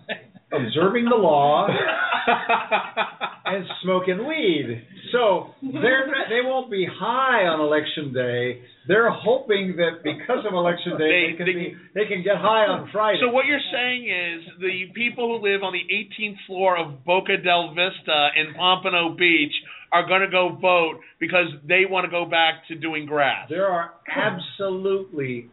observing 0.51 1.05
the 1.05 1.15
law 1.15 1.67
and 3.45 3.65
smoking 3.83 4.27
weed. 4.27 4.81
So 5.11 5.53
they're 5.61 6.07
not- 6.07 6.29
they 6.29 6.41
won't 6.43 6.69
be 6.71 6.85
high 6.85 7.45
on 7.47 7.59
election 7.59 8.13
day. 8.13 8.61
They're 8.87 9.09
hoping 9.11 9.75
that 9.77 10.03
because 10.03 10.45
of 10.45 10.53
election 10.53 10.97
day 10.97 11.07
They- 11.09 11.31
they, 11.31 11.37
can 11.37 11.45
they- 11.45 11.53
be 11.53 11.75
they 11.93 12.05
can 12.05 12.23
get 12.23 12.37
high 12.37 12.65
on 12.65 12.89
Friday. 12.91 13.19
So 13.21 13.29
what 13.31 13.45
you're 13.45 13.59
saying 13.71 14.07
is 14.09 14.41
the 14.59 14.85
people 14.95 15.37
who 15.39 15.43
live 15.47 15.63
on 15.63 15.73
the 15.73 15.85
18th 15.93 16.37
floor 16.47 16.77
of 16.77 17.03
Boca 17.05 17.37
del 17.37 17.69
Vista 17.73 18.29
in 18.35 18.53
Pompano 18.55 19.09
Beach 19.15 19.53
are 19.91 20.05
going 20.07 20.21
to 20.21 20.29
go 20.29 20.49
vote 20.61 20.99
because 21.19 21.47
they 21.67 21.85
want 21.89 22.05
to 22.05 22.11
go 22.11 22.25
back 22.25 22.67
to 22.67 22.75
doing 22.75 23.05
grass. 23.07 23.47
There 23.49 23.67
are 23.67 23.93
absolutely 24.15 25.49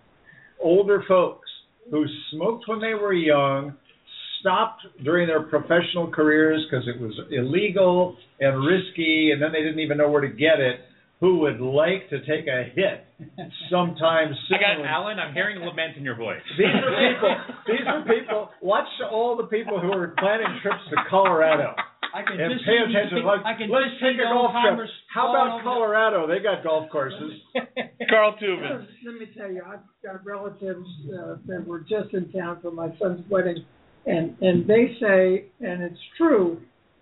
older 0.63 1.03
folks 1.09 1.49
who 1.91 2.05
smoked 2.33 2.69
when 2.69 2.81
they 2.81 2.95
were 2.95 3.13
young, 3.15 3.75
stopped 4.41 4.83
during 5.05 5.27
their 5.27 5.43
professional 5.43 6.11
careers 6.11 6.65
because 6.71 6.87
it 6.89 7.01
was 7.01 7.13
illegal 7.31 8.17
and 8.41 8.65
risky, 8.65 9.31
and 9.33 9.41
then 9.43 9.53
they 9.53 9.61
didn't 9.63 9.81
even 9.81 9.99
know 9.99 10.11
where 10.11 10.23
to 10.23 10.29
get 10.29 10.61
it. 10.61 10.81
Who 11.21 11.39
would 11.41 11.61
like 11.61 12.11
to 12.11 12.21
take 12.27 12.47
a 12.47 12.69
hit 12.75 13.07
sometime 13.71 14.29
soon? 14.49 14.59
I 14.61 14.77
got 14.77 14.85
Alan. 14.87 15.19
I'm 15.19 15.33
hearing 15.33 15.61
lament 15.61 15.97
in 15.97 16.05
your 16.05 16.17
voice. 16.17 16.43
These 16.59 16.67
are 16.69 16.93
people. 16.93 17.35
These 17.67 17.87
are 17.89 18.03
people. 18.05 18.49
Watch 18.61 18.89
all 19.11 19.37
the 19.37 19.45
people 19.49 19.81
who 19.81 19.93
are 19.93 20.15
planning 20.19 20.59
trips 20.63 20.85
to 20.91 20.97
Colorado. 21.09 21.73
I 22.15 22.23
can 22.23 22.41
And 22.41 22.53
just 22.55 22.65
pay 22.65 22.77
see- 22.85 22.93
attention. 22.93 23.25
Like, 23.25 23.41
I 23.45 23.57
can 23.57 23.69
let's 23.73 23.91
just 23.97 24.01
take 24.05 24.17
a 24.21 24.29
golf 24.29 24.53
trip. 24.53 24.77
old-timers 24.77 24.91
How 25.13 25.31
about 25.33 25.55
over 25.61 25.63
Colorado? 25.65 26.27
They 26.27 26.39
got 26.41 26.63
golf 26.65 26.89
courses. 26.91 27.33
Carl 28.11 28.37
Tubin. 28.41 28.87
Let 29.05 29.15
me 29.21 29.27
tell 29.37 29.51
you, 29.51 29.63
I've 29.67 29.85
got 30.05 30.25
relatives 30.25 30.87
uh, 31.13 31.37
that 31.47 31.65
were 31.67 31.81
just 31.81 32.13
in 32.13 32.31
town 32.33 32.59
for 32.63 32.71
my 32.71 32.89
son's 33.01 33.21
wedding, 33.31 33.65
and 34.07 34.37
and 34.41 34.67
they 34.67 34.97
say, 35.01 35.47
and 35.61 35.83
it's 35.83 36.01
true, 36.17 36.61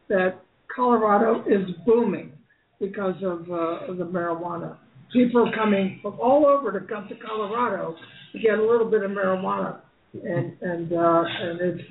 that 0.09 0.41
Colorado 0.75 1.45
is 1.47 1.69
booming 1.87 2.33
because 2.81 3.15
of, 3.23 3.43
uh, 3.51 3.93
the 3.95 4.05
marijuana. 4.05 4.77
People 5.13 5.49
are 5.49 5.55
coming 5.55 6.01
from 6.03 6.19
all 6.21 6.47
over 6.47 6.79
to 6.79 6.85
come 6.87 7.07
to 7.09 7.15
Colorado 7.15 7.95
to 8.33 8.39
get 8.39 8.59
a 8.59 8.63
little 8.63 8.91
bit 8.91 9.03
of 9.03 9.11
marijuana, 9.13 9.81
and 10.13 10.57
and 10.61 10.93
uh, 10.93 11.23
and 11.27 11.61
it's 11.61 11.89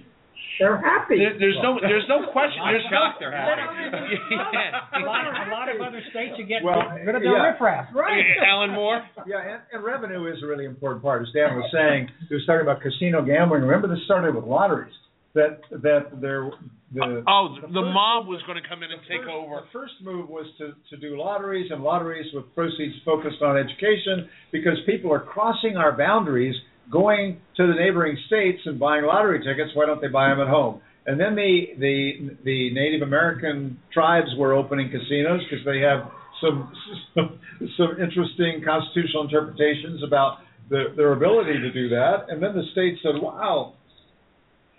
they're 0.60 0.78
happy. 0.78 1.18
There, 1.18 1.34
there's 1.40 1.58
no, 1.64 1.80
there's 1.82 2.06
no 2.08 2.30
question. 2.32 2.62
I'm 2.62 2.74
There's 2.74 2.86
no, 2.90 2.98
shocked 2.98 3.18
they're 3.20 3.34
happy. 3.34 4.16
yeah. 4.32 5.00
A 5.00 5.06
lot, 5.06 5.26
a 5.26 5.50
lot 5.50 5.68
of 5.74 5.82
other 5.82 6.02
states 6.12 6.38
are 6.38 6.46
getting 6.46 6.66
Well, 6.66 6.82
rid 7.04 7.16
of 7.16 7.22
their 7.22 7.34
yeah. 7.38 7.52
riffraff. 7.52 7.90
Right. 7.94 8.24
Alan 8.48 8.72
Moore. 8.72 9.02
Yeah, 9.26 9.42
and, 9.42 9.62
and 9.74 9.84
revenue 9.84 10.32
is 10.32 10.42
a 10.44 10.48
really 10.48 10.66
important 10.66 11.02
part. 11.02 11.22
As 11.24 11.30
Dan 11.34 11.56
was 11.58 11.70
saying, 11.74 12.10
he 12.30 12.36
was 12.36 12.46
talking 12.46 12.62
about 12.62 12.82
casino 12.82 13.22
gambling. 13.26 13.62
Remember, 13.64 13.88
this 13.88 14.04
started 14.06 14.36
with 14.36 14.46
lotteries. 14.46 14.94
That 15.34 15.62
that 15.82 16.22
there 16.22 16.52
the 16.94 17.02
Oh, 17.02 17.24
oh 17.26 17.56
the 17.56 17.62
first- 17.66 17.74
mob 17.74 18.28
was 18.28 18.38
going 18.46 18.62
to 18.62 18.70
come 18.70 18.84
in 18.84 18.92
and 18.92 19.02
take 19.10 19.26
first- 19.26 19.34
over. 19.34 19.66
The 19.66 19.74
first 19.74 19.94
move 20.04 20.30
was 20.30 20.46
to, 20.60 20.74
to 20.92 20.98
do 21.02 21.18
lotteries 21.18 21.72
and 21.72 21.82
lotteries 21.84 22.30
with 22.36 22.46
proceeds 22.54 22.94
focused 23.04 23.42
on 23.42 23.58
education 23.58 24.30
because 24.52 24.78
people 24.86 25.12
are 25.12 25.20
crossing 25.20 25.76
our 25.76 25.92
boundaries, 25.98 26.54
going 26.92 27.40
to 27.58 27.68
the 27.68 27.74
neighboring 27.74 28.18
states 28.28 28.62
and 28.66 28.80
buying 28.80 29.06
lottery 29.06 29.40
tickets. 29.40 29.72
Why 29.74 29.86
don't 29.86 30.02
they 30.02 30.08
buy 30.08 30.30
them 30.30 30.42
at 30.42 30.48
home? 30.48 30.82
And 31.06 31.20
then 31.20 31.36
the 31.36 31.68
the 31.80 32.38
the 32.44 32.74
Native 32.74 33.02
American 33.02 33.78
tribes 33.94 34.30
were 34.38 34.54
opening 34.54 34.90
casinos 34.90 35.42
because 35.50 35.66
they 35.66 35.80
have 35.80 36.10
some, 36.42 36.72
some 37.14 37.40
some 37.78 37.92
interesting 38.02 38.64
constitutional 38.66 39.24
interpretations 39.24 40.02
about 40.06 40.40
the, 40.70 40.94
their 40.96 41.14
ability 41.14 41.60
to 41.60 41.72
do 41.72 41.90
that. 41.90 42.26
And 42.30 42.42
then 42.42 42.56
the 42.56 42.64
state 42.72 42.98
said, 43.04 43.22
"Wow." 43.22 43.74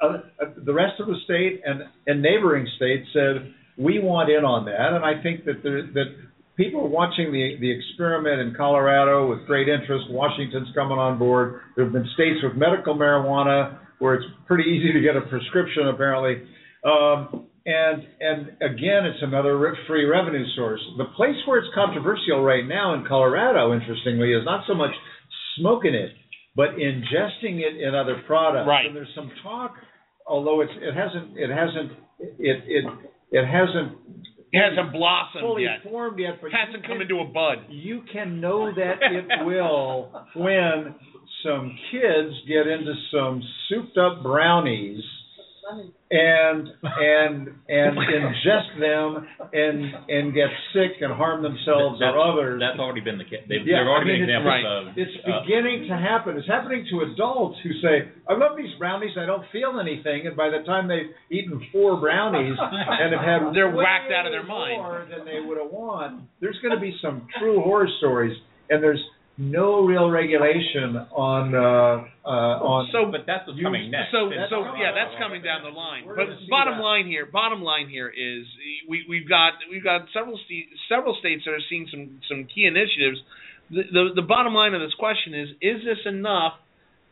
Uh, 0.03 0.19
the 0.67 0.75
rest 0.75 1.01
of 1.01 1.07
the 1.07 1.15
state 1.25 1.63
and, 1.65 1.83
and 2.07 2.21
neighboring 2.21 2.67
states 2.77 3.07
said 3.15 3.55
we 3.79 4.01
want 4.01 4.29
in 4.29 4.45
on 4.45 4.65
that, 4.67 4.93
and 4.93 5.05
I 5.05 5.23
think 5.23 5.45
that 5.45 5.63
there, 5.63 5.83
that 5.83 6.17
people 6.57 6.81
are 6.81 6.89
watching 6.89 7.33
the 7.33 7.57
the 7.61 7.71
experiment 7.71 8.41
in 8.41 8.55
Colorado 8.55 9.29
with 9.29 9.47
great 9.47 9.69
interest. 9.69 10.07
Washington's 10.11 10.69
coming 10.75 10.99
on 10.99 11.19
board. 11.19 11.61
There 11.77 11.85
have 11.85 11.93
been 11.93 12.09
states 12.15 12.39
with 12.43 12.57
medical 12.57 12.95
marijuana 12.95 13.79
where 13.99 14.15
it's 14.15 14.27
pretty 14.47 14.65
easy 14.65 14.93
to 14.93 15.01
get 15.01 15.17
a 15.17 15.23
prescription 15.23 15.89
apparently. 15.89 16.43
Um, 16.85 17.47
and 17.67 18.03
and 18.21 18.41
again, 18.61 19.07
it's 19.07 19.23
another 19.23 19.75
free 19.87 20.05
revenue 20.05 20.45
source. 20.57 20.81
The 20.99 21.07
place 21.17 21.37
where 21.47 21.59
it's 21.59 21.73
controversial 21.75 22.43
right 22.43 22.67
now 22.67 22.95
in 22.95 23.07
Colorado, 23.07 23.73
interestingly, 23.73 24.33
is 24.33 24.45
not 24.45 24.65
so 24.69 24.75
much 24.75 24.93
smoking 25.59 25.95
it, 25.95 26.11
but 26.55 26.77
ingesting 26.77 27.61
it 27.65 27.81
in 27.81 27.95
other 27.95 28.23
products. 28.27 28.69
Right. 28.69 28.87
And 28.87 28.95
there's 28.95 29.09
some 29.15 29.31
talk, 29.43 29.75
although 30.27 30.61
it's 30.61 30.73
it 30.77 30.95
hasn't 30.95 31.39
it 31.39 31.51
hasn't 31.51 31.93
it 32.39 32.63
it 32.69 32.85
it 33.33 33.47
hasn't 33.47 33.97
It 34.55 34.61
hasn't 34.63 34.93
blossomed 34.93 35.43
fully 35.43 35.65
yet. 35.65 35.83
formed 35.83 36.19
yet, 36.21 36.39
but 36.41 36.53
Hasn't 36.53 36.85
come 36.87 36.99
can- 36.99 37.03
into 37.03 37.19
a 37.19 37.25
bud. 37.25 37.65
you 37.71 38.03
can 38.13 38.41
know 38.41 38.73
that 38.73 39.03
it 39.03 39.45
will 39.45 40.11
when 40.35 40.95
some 41.43 41.77
kids 41.91 42.31
get 42.47 42.69
into 42.69 42.95
some 43.11 43.43
souped 43.69 43.99
up 43.99 44.23
brownies 44.23 45.03
and 46.11 46.69
and 46.83 47.49
and 47.69 47.93
ingest 48.17 48.71
them 48.79 49.27
and 49.53 49.95
and 50.09 50.35
get 50.35 50.49
sick 50.73 51.01
and 51.01 51.13
harm 51.13 51.43
themselves 51.43 51.99
that's, 52.01 52.15
or 52.15 52.21
others. 52.21 52.61
That's 52.63 52.79
already 52.79 53.01
been 53.01 53.19
the 53.19 53.25
case. 53.25 53.43
They've, 53.49 53.67
Yeah, 53.67 53.83
there 53.83 53.89
have 53.89 53.93
already 53.95 54.15
I 54.15 54.19
mean, 54.19 54.27
been 54.27 54.37
it's- 54.37 54.45
examples 54.45 54.63
right. 54.63 54.67
of. 54.67 54.99
It's 54.99 55.17
uh, 55.27 55.43
beginning 55.43 55.79
to 55.91 55.97
happen. 55.97 56.37
It's 56.39 56.47
happening 56.47 56.87
to 56.91 56.95
adults 57.13 57.59
who 57.65 57.73
say, 57.83 58.09
"I 58.29 58.35
love 58.39 58.57
these 58.57 58.73
brownies. 58.79 59.17
I 59.19 59.27
don't 59.27 59.45
feel 59.51 59.81
anything," 59.81 60.27
and 60.27 60.37
by 60.37 60.51
the 60.51 60.63
time 60.65 60.87
they've 60.87 61.11
eaten 61.31 61.59
four 61.73 61.99
brownies 61.99 62.55
and 62.61 63.11
have 63.13 63.25
had 63.25 63.41
They're 63.55 63.71
whacked 63.75 64.13
out 64.13 64.27
of 64.27 64.33
their 64.33 64.47
mind. 64.47 64.79
more 64.79 65.07
than 65.11 65.25
they 65.27 65.41
would 65.41 65.59
have 65.59 65.71
won, 65.71 66.29
there's 66.41 66.59
going 66.63 66.75
to 66.75 66.81
be 66.81 66.95
some 67.03 67.27
true 67.39 67.61
horror 67.63 67.89
stories, 67.99 68.37
and 68.71 68.83
there's 68.83 69.03
no 69.37 69.85
real 69.85 70.11
regulation 70.11 70.97
on 71.11 71.55
uh, 71.55 72.05
uh, 72.25 72.29
on. 72.63 72.89
So, 72.93 73.11
but 73.11 73.27
that's 73.27 73.47
what's 73.47 73.59
You- 73.59 73.65
coming 73.67 73.91
next. 73.91 74.13
So, 74.13 74.31
It's- 74.31 74.49
so 74.51 74.63
yeah, 74.77 74.93
that's 74.93 75.15
coming 75.19 75.43
down 75.43 75.63
the 75.63 75.71
line. 75.75 76.05
But 76.07 76.29
bottom 76.49 76.79
that. 76.79 76.83
line 76.83 77.07
here, 77.07 77.27
bottom 77.27 77.63
line 77.63 77.89
here 77.89 78.09
is 78.09 78.47
we 78.89 79.05
we've 79.09 79.29
got 79.29 79.55
we've 79.71 79.83
got 79.85 80.07
several 80.13 80.39
st- 80.39 80.69
several 80.89 81.15
states 81.17 81.45
that 81.47 81.53
are 81.53 81.67
seeing 81.69 81.89
some 81.91 82.21
some 82.29 82.45
key 82.55 82.67
initiatives. 82.67 83.19
The, 83.71 83.83
the 83.93 84.05
the 84.17 84.23
bottom 84.23 84.55
line 84.55 84.75
of 84.75 84.81
this 84.81 84.95
question 84.95 85.35
is: 85.35 85.49
Is 85.61 85.83
this 85.85 86.05
enough 86.07 86.55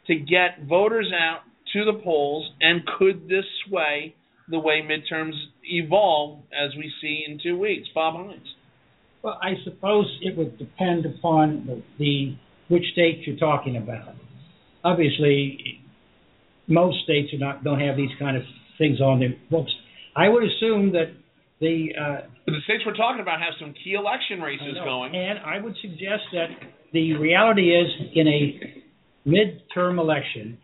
to 0.07 0.15
get 0.15 0.63
voters 0.69 1.11
out 1.13 1.41
to 1.73 1.85
the 1.85 1.95
polls, 1.95 2.51
and 2.61 2.87
could 2.99 3.29
this 3.29 3.45
sway 3.67 4.15
the 4.49 4.59
way 4.59 4.83
midterms 4.83 5.35
evolve 5.65 6.41
as 6.53 6.77
we 6.77 6.93
see 7.01 7.25
in 7.27 7.39
two 7.43 7.59
weeks? 7.59 7.89
Bob 7.95 8.15
Hines. 8.15 8.47
Well, 9.23 9.39
I 9.41 9.55
suppose 9.65 10.07
it 10.21 10.37
would 10.37 10.59
depend 10.59 11.07
upon 11.07 11.67
the, 11.67 11.83
the 11.99 12.37
which 12.69 12.85
state 12.93 13.23
you're 13.27 13.37
talking 13.37 13.77
about. 13.77 14.15
Obviously, 14.85 15.81
most 16.67 17.05
states 17.05 17.33
are 17.33 17.39
not 17.39 17.65
don't 17.65 17.81
have 17.81 17.97
these 17.97 18.11
kind 18.19 18.37
of 18.37 18.43
things 18.79 19.01
on 19.01 19.21
their 19.21 19.35
books. 19.51 19.71
I 20.17 20.29
would 20.29 20.43
assume 20.43 20.93
that 20.93 21.13
the 21.61 21.89
uh, 21.99 22.27
the 22.47 22.61
states 22.65 22.83
we're 22.85 22.97
talking 22.97 23.23
about 23.23 23.41
have 23.41 23.55
some 23.61 23.75
key 23.85 23.95
election 23.95 24.41
races 24.41 24.75
know. 24.75 24.85
going. 24.85 25.15
And 25.15 25.39
I 25.39 25.61
would 25.63 25.75
suggest 25.81 26.23
that 26.33 26.49
the 26.93 27.15
reality 27.15 27.71
is, 27.71 27.87
in 28.15 28.27
a 28.27 28.83
midterm 29.27 29.99
election, 29.99 30.59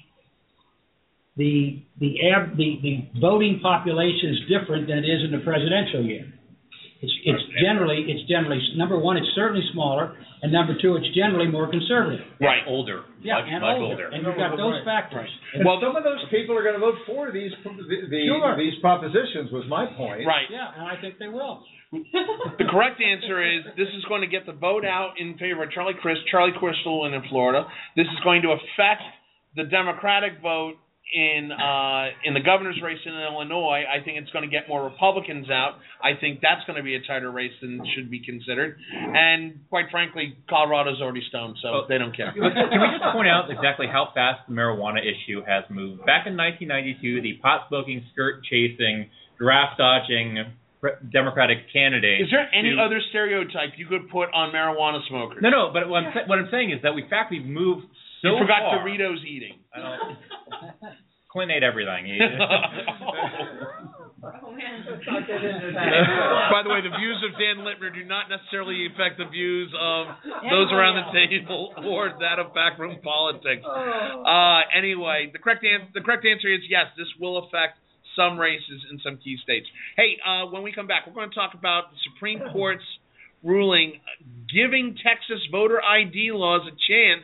the 1.36 1.82
the 2.00 2.16
the, 2.56 2.78
the 2.82 3.20
voting 3.20 3.60
population 3.62 4.30
is 4.30 4.40
different 4.50 4.88
than 4.88 4.98
it 4.98 5.06
is 5.06 5.22
in 5.24 5.30
the 5.30 5.44
presidential 5.44 6.04
year. 6.04 6.32
It's 7.00 7.14
it's 7.24 7.44
generally 7.62 8.06
it's 8.10 8.26
generally 8.28 8.58
number 8.74 8.98
one, 8.98 9.16
it's 9.16 9.30
certainly 9.38 9.62
smaller, 9.72 10.16
and 10.42 10.50
number 10.50 10.74
two, 10.82 10.96
it's 10.96 11.06
generally 11.14 11.46
more 11.46 11.70
conservative. 11.70 12.26
Right. 12.40 12.62
older. 12.66 13.04
Yeah, 13.22 13.38
much, 13.38 13.46
and 13.50 13.60
much 13.62 13.78
older. 13.78 13.86
older. 13.86 14.06
And 14.10 14.26
you've 14.26 14.34
got 14.36 14.56
those 14.58 14.82
factors. 14.84 15.30
And 15.54 15.64
Well- 15.64 15.78
some 15.80 15.94
of 15.94 16.02
those 16.02 16.22
people 16.30 16.58
are 16.58 16.62
going 16.62 16.74
to 16.74 16.82
vote 16.82 16.98
for 17.06 17.30
these 17.30 17.52
the, 17.62 17.70
the, 18.10 18.26
Sure. 18.26 18.56
these 18.58 18.74
propositions. 18.82 19.50
Was 19.54 19.66
my 19.70 19.86
point. 19.94 20.26
Right. 20.26 20.50
Yeah, 20.50 20.74
and 20.74 20.86
I 20.90 20.96
think 21.00 21.18
they 21.18 21.28
will. 21.28 21.62
The 21.92 22.66
correct 22.68 23.00
answer 23.00 23.40
is 23.42 23.64
this 23.76 23.88
is 23.96 24.04
going 24.10 24.20
to 24.20 24.26
get 24.26 24.44
the 24.44 24.52
vote 24.52 24.84
out 24.84 25.14
in 25.18 25.38
favor 25.38 25.62
of 25.62 25.70
Charlie 25.70 25.94
Crist, 26.02 26.20
Charlie 26.30 26.52
Crystal 26.58 27.06
in 27.06 27.14
Florida. 27.30 27.64
This 27.96 28.06
is 28.06 28.20
going 28.24 28.42
to 28.42 28.50
affect 28.52 29.02
the 29.56 29.64
Democratic 29.64 30.42
vote 30.42 30.74
in 31.14 31.50
uh, 31.52 32.08
in 32.24 32.34
the 32.34 32.40
governor's 32.44 32.80
race 32.82 32.98
in 33.06 33.12
Illinois. 33.14 33.84
I 33.88 34.04
think 34.04 34.18
it's 34.18 34.30
going 34.30 34.44
to 34.44 34.50
get 34.50 34.68
more 34.68 34.84
Republicans 34.84 35.48
out. 35.50 35.78
I 36.04 36.12
think 36.20 36.40
that's 36.42 36.64
going 36.66 36.76
to 36.76 36.82
be 36.82 36.94
a 36.96 37.00
tighter 37.06 37.30
race 37.30 37.52
than 37.62 37.80
should 37.96 38.10
be 38.10 38.20
considered. 38.20 38.76
And 38.92 39.60
quite 39.70 39.86
frankly, 39.90 40.36
Colorado's 40.48 41.00
already 41.00 41.22
stoned, 41.28 41.56
so 41.62 41.68
Oh. 41.68 41.86
they 41.88 41.96
don't 41.98 42.14
care. 42.14 42.32
Can 42.32 42.42
we 42.44 42.88
just 42.92 43.08
point 43.12 43.28
out 43.28 43.50
exactly 43.50 43.86
how 43.86 44.08
fast 44.14 44.46
the 44.48 44.54
marijuana 44.54 45.00
issue 45.00 45.40
has 45.46 45.64
moved? 45.70 46.04
Back 46.04 46.26
in 46.26 46.36
1992, 46.36 47.22
the 47.22 47.38
pot 47.40 47.66
smoking, 47.68 48.04
skirt 48.12 48.44
chasing, 48.44 49.08
draft 49.38 49.78
dodging 49.78 50.44
Democratic 51.10 51.72
candidate. 51.72 52.20
Is 52.20 52.28
there 52.30 52.48
any 52.54 52.76
to- 52.76 52.82
other 52.82 53.00
stereotype 53.10 53.74
you 53.76 53.86
could 53.86 54.08
put 54.10 54.28
on 54.32 54.52
marijuana 54.54 55.00
smokers? 55.08 55.38
No, 55.42 55.50
no. 55.50 55.70
But 55.72 55.88
what 55.88 56.04
I'm, 56.04 56.28
what 56.28 56.38
I'm 56.38 56.48
saying 56.52 56.70
is 56.70 56.82
that 56.82 56.94
we, 56.94 57.02
in 57.02 57.08
fact, 57.08 57.30
we've 57.32 57.44
moved 57.44 57.86
so 58.22 58.28
you 58.34 58.38
forgot 58.38 58.62
far. 58.62 58.78
Doritos 58.86 59.24
eating. 59.24 59.58
I 59.74 59.78
don't. 59.82 60.18
Clint 61.30 61.50
ate 61.52 61.62
everything. 61.62 62.06
He- 62.06 62.20
Oh 64.18 64.50
man. 64.50 64.82
By 66.50 66.62
the 66.66 66.70
way, 66.70 66.80
the 66.82 66.90
views 66.98 67.22
of 67.22 67.38
Dan 67.38 67.62
Lipner 67.62 67.94
do 67.94 68.02
not 68.04 68.26
necessarily 68.28 68.86
affect 68.90 69.16
the 69.18 69.26
views 69.30 69.70
of 69.78 70.06
those 70.50 70.72
around 70.74 70.98
the 70.98 71.06
table 71.14 71.72
or 71.86 72.10
that 72.18 72.40
of 72.42 72.52
backroom 72.52 72.98
politics. 73.02 73.62
Uh, 73.64 74.60
anyway, 74.76 75.30
the 75.32 75.38
correct 75.38 75.62
an- 75.64 75.88
the 75.94 76.00
correct 76.00 76.26
answer 76.26 76.48
is 76.52 76.60
yes. 76.68 76.86
This 76.98 77.06
will 77.20 77.38
affect 77.46 77.78
some 78.16 78.38
races 78.38 78.82
in 78.90 78.98
some 79.04 79.18
key 79.22 79.38
states. 79.42 79.68
Hey, 79.96 80.18
uh, 80.26 80.46
when 80.50 80.62
we 80.62 80.72
come 80.72 80.88
back, 80.88 81.06
we're 81.06 81.14
going 81.14 81.30
to 81.30 81.34
talk 81.38 81.54
about 81.54 81.92
the 81.92 81.98
Supreme 82.12 82.40
Court's 82.52 82.82
ruling 83.44 84.00
giving 84.52 84.96
Texas 84.98 85.38
voter 85.52 85.78
ID 85.80 86.32
laws 86.32 86.66
a 86.66 86.74
chance 86.90 87.22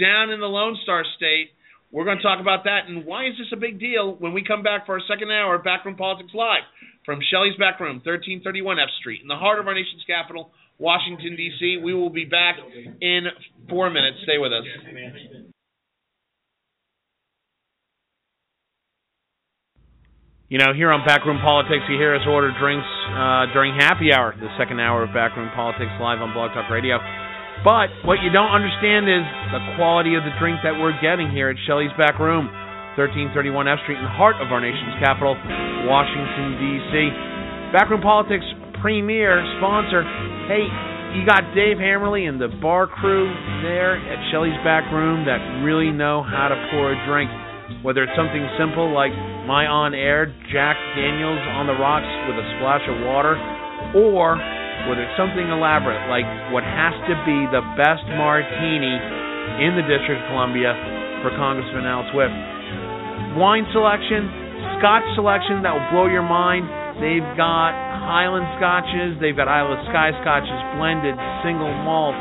down 0.00 0.30
in 0.30 0.40
the 0.40 0.48
Lone 0.48 0.76
Star 0.82 1.04
State. 1.16 1.52
We're 1.92 2.04
going 2.04 2.18
to 2.18 2.22
talk 2.22 2.40
about 2.40 2.64
that 2.64 2.88
and 2.88 3.04
why 3.04 3.26
is 3.26 3.34
this 3.36 3.52
a 3.52 3.60
big 3.60 3.78
deal 3.78 4.16
when 4.18 4.32
we 4.32 4.42
come 4.42 4.62
back 4.62 4.86
for 4.86 4.94
our 4.94 5.04
second 5.06 5.30
hour 5.30 5.56
of 5.56 5.64
Backroom 5.64 5.96
Politics 5.96 6.32
Live 6.34 6.64
from 7.04 7.20
Shelley's 7.30 7.56
Backroom, 7.58 8.00
1331 8.06 8.78
F 8.78 8.88
Street, 9.00 9.20
in 9.22 9.28
the 9.28 9.36
heart 9.36 9.58
of 9.58 9.66
our 9.66 9.74
nation's 9.74 10.04
capital, 10.06 10.50
Washington, 10.78 11.36
D.C. 11.36 11.78
We 11.82 11.92
will 11.92 12.10
be 12.10 12.24
back 12.24 12.56
in 13.00 13.26
four 13.68 13.90
minutes. 13.90 14.18
Stay 14.24 14.38
with 14.38 14.52
us. 14.52 14.64
You 20.48 20.58
know, 20.58 20.74
here 20.74 20.90
on 20.90 21.06
Backroom 21.06 21.38
Politics, 21.38 21.84
you 21.88 21.96
hear 21.96 22.16
us 22.16 22.22
order 22.26 22.50
drinks 22.58 22.88
uh, 23.14 23.46
during 23.54 23.74
happy 23.78 24.12
hour, 24.12 24.34
the 24.34 24.48
second 24.58 24.80
hour 24.80 25.04
of 25.04 25.14
Backroom 25.14 25.48
Politics 25.54 25.92
live 26.00 26.18
on 26.20 26.32
Blog 26.32 26.50
Talk 26.54 26.68
Radio. 26.70 26.98
But 27.60 27.92
what 28.08 28.24
you 28.24 28.32
don't 28.32 28.48
understand 28.48 29.04
is 29.04 29.20
the 29.52 29.60
quality 29.76 30.16
of 30.16 30.24
the 30.24 30.32
drink 30.40 30.64
that 30.64 30.72
we're 30.72 30.96
getting 31.04 31.28
here 31.28 31.52
at 31.52 31.60
Shelley's 31.68 31.92
Back 32.00 32.16
Room, 32.16 32.48
1331 32.96 33.68
F 33.68 33.84
Street, 33.84 34.00
in 34.00 34.06
the 34.08 34.16
heart 34.16 34.40
of 34.40 34.48
our 34.48 34.64
nation's 34.64 34.96
capital, 34.96 35.36
Washington, 35.84 36.56
D.C. 36.56 36.92
Backroom 37.76 38.00
Politics 38.00 38.48
premier 38.80 39.44
sponsor. 39.60 40.08
Hey, 40.48 40.64
you 41.12 41.28
got 41.28 41.52
Dave 41.52 41.76
Hammerly 41.76 42.24
and 42.24 42.40
the 42.40 42.48
bar 42.64 42.88
crew 42.88 43.28
there 43.60 44.00
at 44.08 44.18
Shelley's 44.32 44.56
Back 44.64 44.88
Room 44.88 45.28
that 45.28 45.60
really 45.60 45.92
know 45.92 46.24
how 46.24 46.48
to 46.48 46.56
pour 46.72 46.96
a 46.96 46.98
drink. 47.04 47.28
Whether 47.84 48.08
it's 48.08 48.16
something 48.16 48.40
simple 48.56 48.88
like 48.88 49.12
my 49.44 49.68
on 49.68 49.92
air 49.92 50.32
Jack 50.48 50.80
Daniels 50.96 51.44
on 51.60 51.68
the 51.68 51.76
rocks 51.76 52.08
with 52.24 52.40
a 52.40 52.46
splash 52.56 52.82
of 52.88 53.04
water, 53.04 53.36
or 53.94 54.40
whether 54.88 55.04
it's 55.04 55.18
something 55.18 55.48
elaborate 55.48 56.00
like 56.08 56.24
what 56.54 56.64
has 56.64 56.94
to 57.08 57.14
be 57.26 57.38
the 57.50 57.64
best 57.76 58.04
martini 58.16 58.96
in 59.60 59.74
the 59.76 59.84
District 59.84 60.20
of 60.20 60.26
Columbia 60.30 60.72
for 61.20 61.34
Congressman 61.36 61.84
Al 61.84 62.06
Swift. 62.14 62.32
Wine 63.36 63.66
selection, 63.72 64.26
Scotch 64.78 65.04
selection 65.14 65.60
that 65.62 65.72
will 65.76 65.88
blow 65.92 66.06
your 66.08 66.24
mind. 66.24 66.64
They've 67.00 67.24
got 67.36 67.72
Highland 68.04 68.48
Scotches, 68.56 69.16
they've 69.20 69.36
got 69.36 69.48
Isle 69.48 69.76
of 69.76 69.80
Skye 69.88 70.12
Scotches, 70.24 70.60
blended, 70.76 71.16
single 71.44 71.72
malt, 71.84 72.16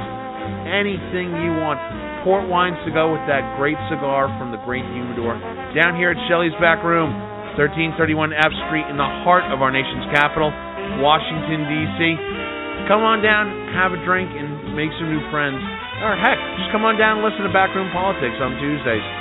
anything 0.68 1.36
you 1.40 1.56
want. 1.60 1.80
Port 2.24 2.52
wines 2.52 2.76
to 2.84 2.92
go 2.92 3.16
with 3.16 3.24
that 3.32 3.56
great 3.56 3.80
cigar 3.88 4.28
from 4.36 4.52
the 4.52 4.60
Great 4.68 4.84
Humidor. 4.84 5.40
Down 5.72 5.96
here 5.96 6.12
at 6.12 6.20
Shelley's 6.28 6.56
Back 6.60 6.84
Room, 6.84 7.16
1331 7.56 8.36
F 8.36 8.52
Street 8.68 8.88
in 8.92 9.00
the 9.00 9.08
heart 9.24 9.48
of 9.52 9.64
our 9.64 9.72
nation's 9.72 10.04
capital, 10.12 10.52
Washington, 11.00 11.64
D.C. 11.64 12.39
Come 12.88 13.04
on 13.04 13.22
down, 13.22 13.50
have 13.76 13.92
a 13.92 14.00
drink, 14.06 14.30
and 14.32 14.76
make 14.78 14.90
some 14.96 15.12
new 15.12 15.22
friends. 15.34 15.60
Or 16.06 16.16
heck, 16.16 16.40
just 16.56 16.72
come 16.72 16.88
on 16.88 16.96
down 16.96 17.20
and 17.20 17.26
listen 17.26 17.44
to 17.44 17.52
Backroom 17.52 17.92
Politics 17.92 18.40
on 18.40 18.56
Tuesdays. 18.62 19.19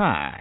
Time. 0.00 0.39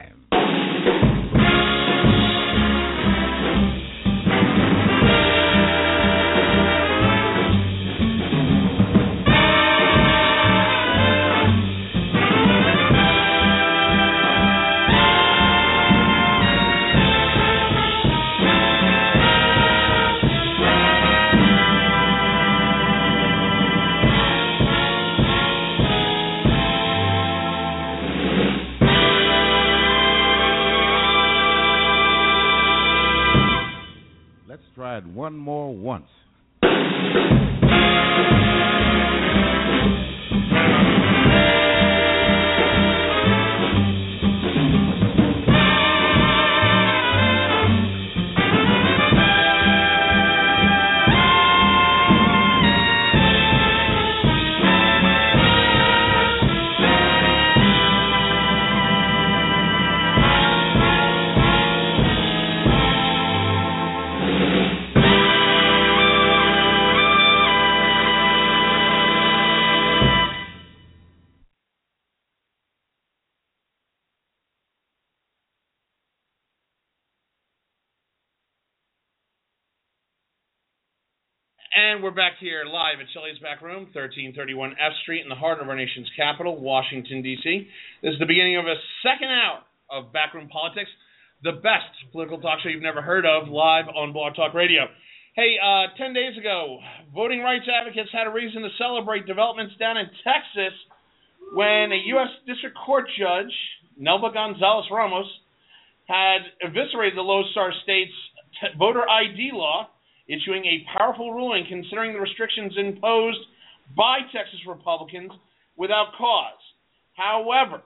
And 81.80 82.04
we're 82.04 82.12
back 82.12 82.36
here 82.44 82.68
live 82.68 83.00
at 83.00 83.08
Shelley's 83.16 83.40
Back 83.40 83.64
Room, 83.64 83.88
1331 83.96 84.76
F 84.76 84.92
Street, 85.08 85.24
in 85.24 85.32
the 85.32 85.40
heart 85.40 85.64
of 85.64 85.72
our 85.72 85.80
nation's 85.80 86.12
capital, 86.12 86.60
Washington, 86.60 87.24
D.C. 87.24 87.72
This 88.04 88.12
is 88.12 88.20
the 88.20 88.28
beginning 88.28 88.60
of 88.60 88.68
a 88.68 88.76
second 89.00 89.32
hour 89.32 89.64
of 89.88 90.12
Backroom 90.12 90.52
Politics, 90.52 90.92
the 91.40 91.64
best 91.64 91.88
political 92.12 92.36
talk 92.44 92.60
show 92.60 92.68
you've 92.68 92.84
never 92.84 93.00
heard 93.00 93.24
of, 93.24 93.48
live 93.48 93.88
on 93.96 94.12
Blog 94.12 94.36
Talk 94.36 94.52
Radio. 94.52 94.92
Hey, 95.40 95.56
uh, 95.56 95.96
10 95.96 96.12
days 96.12 96.36
ago, 96.36 96.84
voting 97.16 97.40
rights 97.40 97.64
advocates 97.72 98.12
had 98.12 98.28
a 98.28 98.34
reason 98.36 98.60
to 98.60 98.70
celebrate 98.76 99.24
developments 99.24 99.72
down 99.80 99.96
in 99.96 100.12
Texas 100.28 100.76
when 101.56 101.96
a 101.96 102.02
U.S. 102.20 102.44
District 102.44 102.76
Court 102.76 103.08
judge, 103.16 103.56
Nelva 103.96 104.36
Gonzalez 104.36 104.92
Ramos, 104.92 105.32
had 106.12 106.44
eviscerated 106.60 107.16
the 107.16 107.24
Lone 107.24 107.48
Star 107.56 107.72
State's 107.88 108.12
t- 108.60 108.76
voter 108.76 109.08
ID 109.08 109.56
law 109.56 109.88
issuing 110.30 110.64
a 110.64 110.86
powerful 110.96 111.34
ruling 111.34 111.66
considering 111.68 112.14
the 112.14 112.20
restrictions 112.20 112.74
imposed 112.78 113.40
by 113.98 114.20
Texas 114.32 114.60
Republicans 114.68 115.32
without 115.76 116.14
cause. 116.18 116.62
However, 117.14 117.82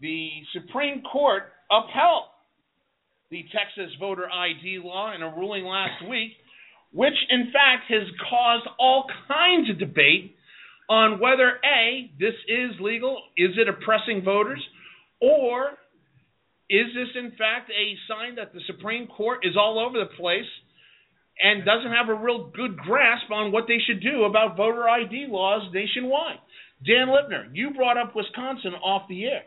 the 0.00 0.28
Supreme 0.52 1.02
Court 1.02 1.44
upheld 1.70 2.24
the 3.30 3.44
Texas 3.54 3.94
voter 3.98 4.28
ID 4.30 4.80
law 4.82 5.14
in 5.14 5.22
a 5.22 5.30
ruling 5.30 5.64
last 5.64 6.08
week, 6.08 6.32
which 6.92 7.14
in 7.30 7.52
fact 7.52 7.88
has 7.88 8.06
caused 8.28 8.66
all 8.78 9.06
kinds 9.28 9.70
of 9.70 9.78
debate 9.78 10.36
on 10.88 11.20
whether 11.20 11.58
A, 11.64 12.10
this 12.18 12.34
is 12.48 12.70
legal, 12.80 13.22
is 13.36 13.50
it 13.56 13.68
oppressing 13.68 14.22
voters, 14.24 14.62
or 15.20 15.70
is 16.70 16.86
this 16.94 17.08
in 17.16 17.30
fact 17.30 17.70
a 17.70 17.94
sign 18.08 18.36
that 18.36 18.52
the 18.52 18.60
Supreme 18.66 19.06
Court 19.06 19.40
is 19.44 19.56
all 19.56 19.78
over 19.78 19.98
the 19.98 20.14
place 20.16 20.46
and 21.42 21.64
doesn't 21.64 21.92
have 21.92 22.08
a 22.08 22.14
real 22.14 22.50
good 22.54 22.76
grasp 22.76 23.30
on 23.30 23.52
what 23.52 23.64
they 23.68 23.78
should 23.86 24.00
do 24.00 24.24
about 24.24 24.56
voter 24.56 24.88
ID 24.88 25.26
laws 25.28 25.70
nationwide. 25.72 26.38
Dan 26.84 27.08
Lipner, 27.08 27.48
you 27.52 27.70
brought 27.74 27.96
up 27.96 28.14
Wisconsin 28.14 28.74
off 28.74 29.08
the 29.08 29.24
air. 29.24 29.42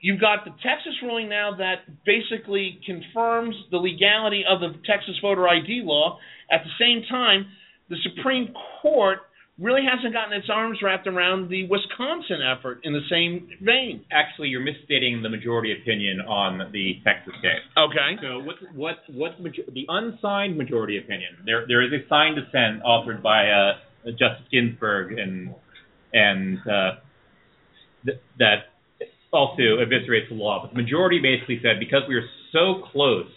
You've 0.00 0.20
got 0.20 0.44
the 0.44 0.50
Texas 0.50 0.94
ruling 1.02 1.28
now 1.28 1.56
that 1.58 1.86
basically 2.04 2.80
confirms 2.84 3.54
the 3.70 3.76
legality 3.76 4.42
of 4.48 4.60
the 4.60 4.74
Texas 4.84 5.14
voter 5.22 5.48
ID 5.48 5.82
law. 5.84 6.18
At 6.50 6.62
the 6.64 6.70
same 6.78 7.04
time, 7.08 7.46
the 7.88 7.96
Supreme 8.02 8.52
Court 8.80 9.18
really 9.58 9.82
hasn't 9.84 10.14
gotten 10.14 10.32
its 10.32 10.48
arms 10.50 10.78
wrapped 10.82 11.06
around 11.06 11.50
the 11.50 11.68
Wisconsin 11.68 12.40
effort 12.40 12.80
in 12.84 12.92
the 12.92 13.04
same 13.10 13.48
vein. 13.60 14.04
Actually, 14.10 14.48
you're 14.48 14.64
misstating 14.64 15.22
the 15.22 15.28
majority 15.28 15.72
opinion 15.72 16.20
on 16.22 16.72
the 16.72 16.94
Texas 17.04 17.34
case. 17.42 17.60
Okay. 17.76 18.16
So 18.22 18.40
what 18.40 18.56
what 18.74 18.96
what 19.12 19.40
major- 19.40 19.68
the 19.72 19.84
unsigned 19.88 20.56
majority 20.56 20.98
opinion? 20.98 21.36
There 21.44 21.66
there 21.68 21.82
is 21.82 21.92
a 21.92 22.06
signed 22.08 22.36
dissent 22.36 22.82
authored 22.82 23.22
by 23.22 23.50
uh, 23.50 24.10
Justice 24.12 24.48
Ginsburg 24.50 25.18
and 25.18 25.54
and 26.12 26.58
uh, 26.66 26.90
th- 28.06 28.18
that 28.38 28.72
also 29.32 29.80
eviscerates 29.80 30.28
the 30.28 30.34
law. 30.34 30.62
But 30.62 30.74
the 30.74 30.82
majority 30.82 31.20
basically 31.20 31.60
said 31.62 31.78
because 31.78 32.02
we 32.08 32.16
are 32.16 32.28
so 32.52 32.86
close 32.90 33.28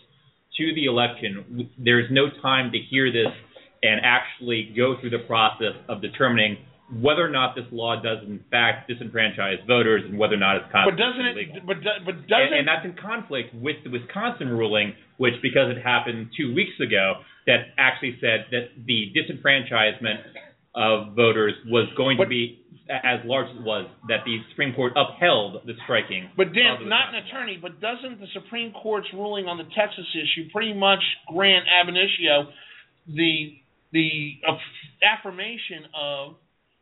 to 0.58 0.74
the 0.74 0.86
election, 0.86 1.70
there's 1.78 2.10
no 2.12 2.28
time 2.42 2.72
to 2.72 2.78
hear 2.90 3.12
this 3.12 3.32
and 3.86 4.02
actually 4.04 4.74
go 4.76 4.96
through 5.00 5.12
the 5.12 5.24
process 5.28 5.78
of 5.88 6.02
determining 6.02 6.58
whether 7.02 7.26
or 7.26 7.30
not 7.30 7.56
this 7.56 7.66
law 7.72 7.96
does 8.02 8.20
in 8.28 8.40
fact 8.52 8.90
disenfranchise 8.90 9.66
voters 9.66 10.04
and 10.06 10.20
whether 10.20 10.36
or 10.36 10.38
not 10.38 10.58
it's 10.58 10.66
But 10.86 10.98
doesn't 10.98 11.26
it? 11.26 11.66
But 11.66 11.78
but 12.06 12.16
And, 12.16 12.30
doesn't 12.30 12.54
and 12.54 12.68
that's 12.68 12.86
in 12.86 12.94
conflict 12.94 13.56
with 13.56 13.78
the 13.84 13.90
Wisconsin 13.90 14.50
ruling, 14.50 14.94
which 15.18 15.34
because 15.42 15.72
it 15.76 15.82
happened 15.82 16.30
two 16.38 16.54
weeks 16.54 16.78
ago, 16.80 17.26
that 17.48 17.74
actually 17.78 18.18
said 18.22 18.46
that 18.52 18.86
the 18.86 19.14
disenfranchisement 19.18 20.22
of 20.76 21.16
voters 21.16 21.54
was 21.68 21.90
going 21.98 22.18
to 22.18 22.28
be 22.28 22.62
as 22.90 23.20
large 23.26 23.50
as 23.50 23.56
it 23.56 23.64
was, 23.64 23.88
that 24.10 24.22
the 24.26 24.38
Supreme 24.52 24.76
Court 24.76 24.94
upheld 24.94 25.66
the 25.66 25.74
striking. 25.86 26.30
But 26.38 26.54
Dan, 26.54 26.88
not 26.88 27.16
an 27.16 27.26
attorney, 27.26 27.58
but 27.60 27.82
doesn't 27.82 28.20
the 28.20 28.28
Supreme 28.34 28.72
Court's 28.74 29.08
ruling 29.14 29.48
on 29.48 29.58
the 29.58 29.66
Texas 29.76 30.06
issue 30.14 30.50
pretty 30.52 30.74
much 30.74 31.02
grant 31.34 31.66
ab 31.66 31.90
initio 31.90 32.54
the 33.08 33.58
the 33.96 34.36
aff- 34.44 34.84
affirmation 35.02 35.88
of 35.96 36.36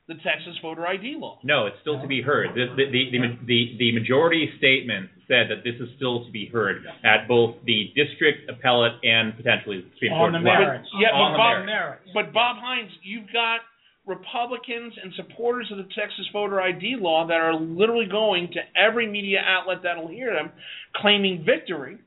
the 0.09 0.15
Texas 0.15 0.57
voter 0.61 0.85
ID 0.85 1.15
law? 1.17 1.39
No, 1.43 1.67
it's 1.67 1.77
still 1.81 2.01
to 2.01 2.07
be 2.07 2.21
heard. 2.21 2.49
The, 2.57 2.73
the, 2.75 2.85
the, 2.91 3.01
the, 3.13 3.19
the, 3.45 3.59
the 3.79 3.89
majority 3.93 4.49
statement 4.57 5.09
said 5.29 5.47
that 5.53 5.63
this 5.63 5.75
is 5.79 5.87
still 5.95 6.25
to 6.25 6.31
be 6.31 6.49
heard 6.51 6.83
at 7.05 7.27
both 7.27 7.55
the 7.65 7.93
district, 7.95 8.49
appellate, 8.49 8.93
and 9.03 9.37
potentially 9.37 9.79
the 9.79 9.87
Supreme 9.95 10.11
On 10.13 10.19
Court 10.19 10.31
the 10.33 10.39
as 10.39 10.43
well. 10.43 10.59
merits. 10.59 10.89
Yeah, 10.99 11.15
On 11.15 11.31
but 11.31 11.31
the 11.31 11.37
Bob, 11.39 11.65
merits. 11.65 12.03
but 12.13 12.25
Bob 12.33 12.55
Hines, 12.59 12.91
you've 13.03 13.31
got 13.31 13.61
Republicans 14.05 14.91
and 15.01 15.13
supporters 15.15 15.71
of 15.71 15.77
the 15.77 15.87
Texas 15.95 16.27
voter 16.33 16.59
ID 16.59 16.97
law 16.99 17.25
that 17.27 17.39
are 17.39 17.55
literally 17.55 18.07
going 18.11 18.49
to 18.51 18.59
every 18.75 19.07
media 19.07 19.39
outlet 19.39 19.77
that'll 19.83 20.09
hear 20.09 20.33
them, 20.33 20.51
claiming 20.97 21.45
victory 21.45 21.97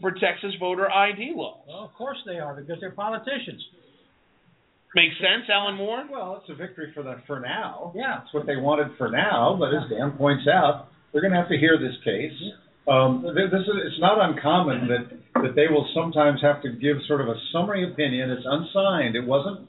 for 0.00 0.10
Texas 0.10 0.50
voter 0.58 0.90
ID 0.90 1.32
law. 1.36 1.62
Well, 1.68 1.84
of 1.84 1.94
course 1.94 2.18
they 2.26 2.38
are 2.40 2.54
because 2.60 2.78
they're 2.80 2.90
politicians. 2.90 3.62
Makes 4.96 5.16
sense, 5.20 5.44
Alan 5.52 5.76
Moore? 5.76 6.08
Well, 6.10 6.40
it's 6.40 6.48
a 6.48 6.54
victory 6.56 6.90
for 6.94 7.02
them 7.02 7.22
for 7.26 7.38
now. 7.38 7.92
Yeah. 7.94 8.24
That's 8.24 8.32
what 8.32 8.46
they 8.46 8.56
wanted 8.56 8.96
for 8.96 9.10
now, 9.10 9.54
but 9.60 9.68
as 9.68 9.84
Dan 9.90 10.16
points 10.16 10.48
out, 10.48 10.88
they're 11.12 11.20
going 11.20 11.34
to 11.34 11.38
have 11.38 11.50
to 11.50 11.58
hear 11.58 11.76
this 11.76 11.92
case. 12.02 12.32
Um, 12.88 13.20
this 13.20 13.60
is, 13.60 13.76
it's 13.92 14.00
not 14.00 14.16
uncommon 14.16 14.88
that, 14.88 15.04
that 15.42 15.54
they 15.54 15.68
will 15.68 15.86
sometimes 15.92 16.40
have 16.40 16.62
to 16.62 16.70
give 16.72 16.96
sort 17.06 17.20
of 17.20 17.28
a 17.28 17.36
summary 17.52 17.84
opinion. 17.84 18.30
It's 18.30 18.46
unsigned. 18.48 19.16
It 19.16 19.26
wasn't 19.26 19.68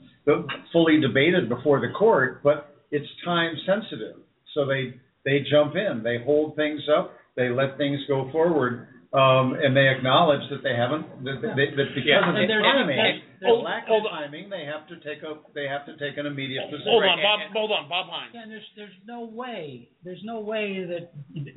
fully 0.71 1.01
debated 1.01 1.49
before 1.49 1.81
the 1.81 1.91
court, 1.91 2.41
but 2.41 2.71
it's 2.91 3.07
time 3.25 3.51
sensitive. 3.65 4.15
So 4.55 4.65
they, 4.65 4.95
they 5.25 5.43
jump 5.51 5.75
in, 5.75 6.03
they 6.03 6.23
hold 6.23 6.55
things 6.55 6.79
up, 6.87 7.11
they 7.35 7.49
let 7.49 7.75
things 7.75 7.99
go 8.07 8.31
forward. 8.31 8.87
Um, 9.11 9.55
and 9.59 9.75
they 9.75 9.87
acknowledge 9.87 10.43
that 10.51 10.63
they 10.63 10.75
haven't, 10.75 11.07
that, 11.23 11.39
that, 11.41 11.55
that 11.55 11.87
because 11.95 12.03
Yeah, 12.03 12.27
of 12.27 12.35
the 12.35 12.43
and 12.43 13.23
there's- 13.39 13.49
timing, 13.49 13.55
Hold- 13.55 13.65
lack 13.65 13.87
hold 13.87 14.05
of 14.05 14.11
on. 14.11 14.21
timing, 14.23 14.49
they 14.49 14.65
have 14.65 14.87
to 14.87 14.95
take 14.97 15.23
a, 15.23 15.37
they 15.53 15.67
have 15.67 15.85
to 15.85 15.97
take 15.97 16.17
an 16.17 16.25
immediate 16.25 16.69
position. 16.69 16.87
Hold 16.91 17.03
on, 17.03 17.21
Bob. 17.21 17.39
and- 17.41 17.53
Hold 17.53 17.71
on, 17.71 17.87
Bob 17.89 18.07
Hines. 18.09 18.29
Again, 18.31 18.49
there's 18.49 18.69
there's 18.75 18.97
no 19.07 19.25
way 19.25 19.87
there's 20.03 20.23
no 20.23 20.39
way 20.39 20.83
that 20.83 21.09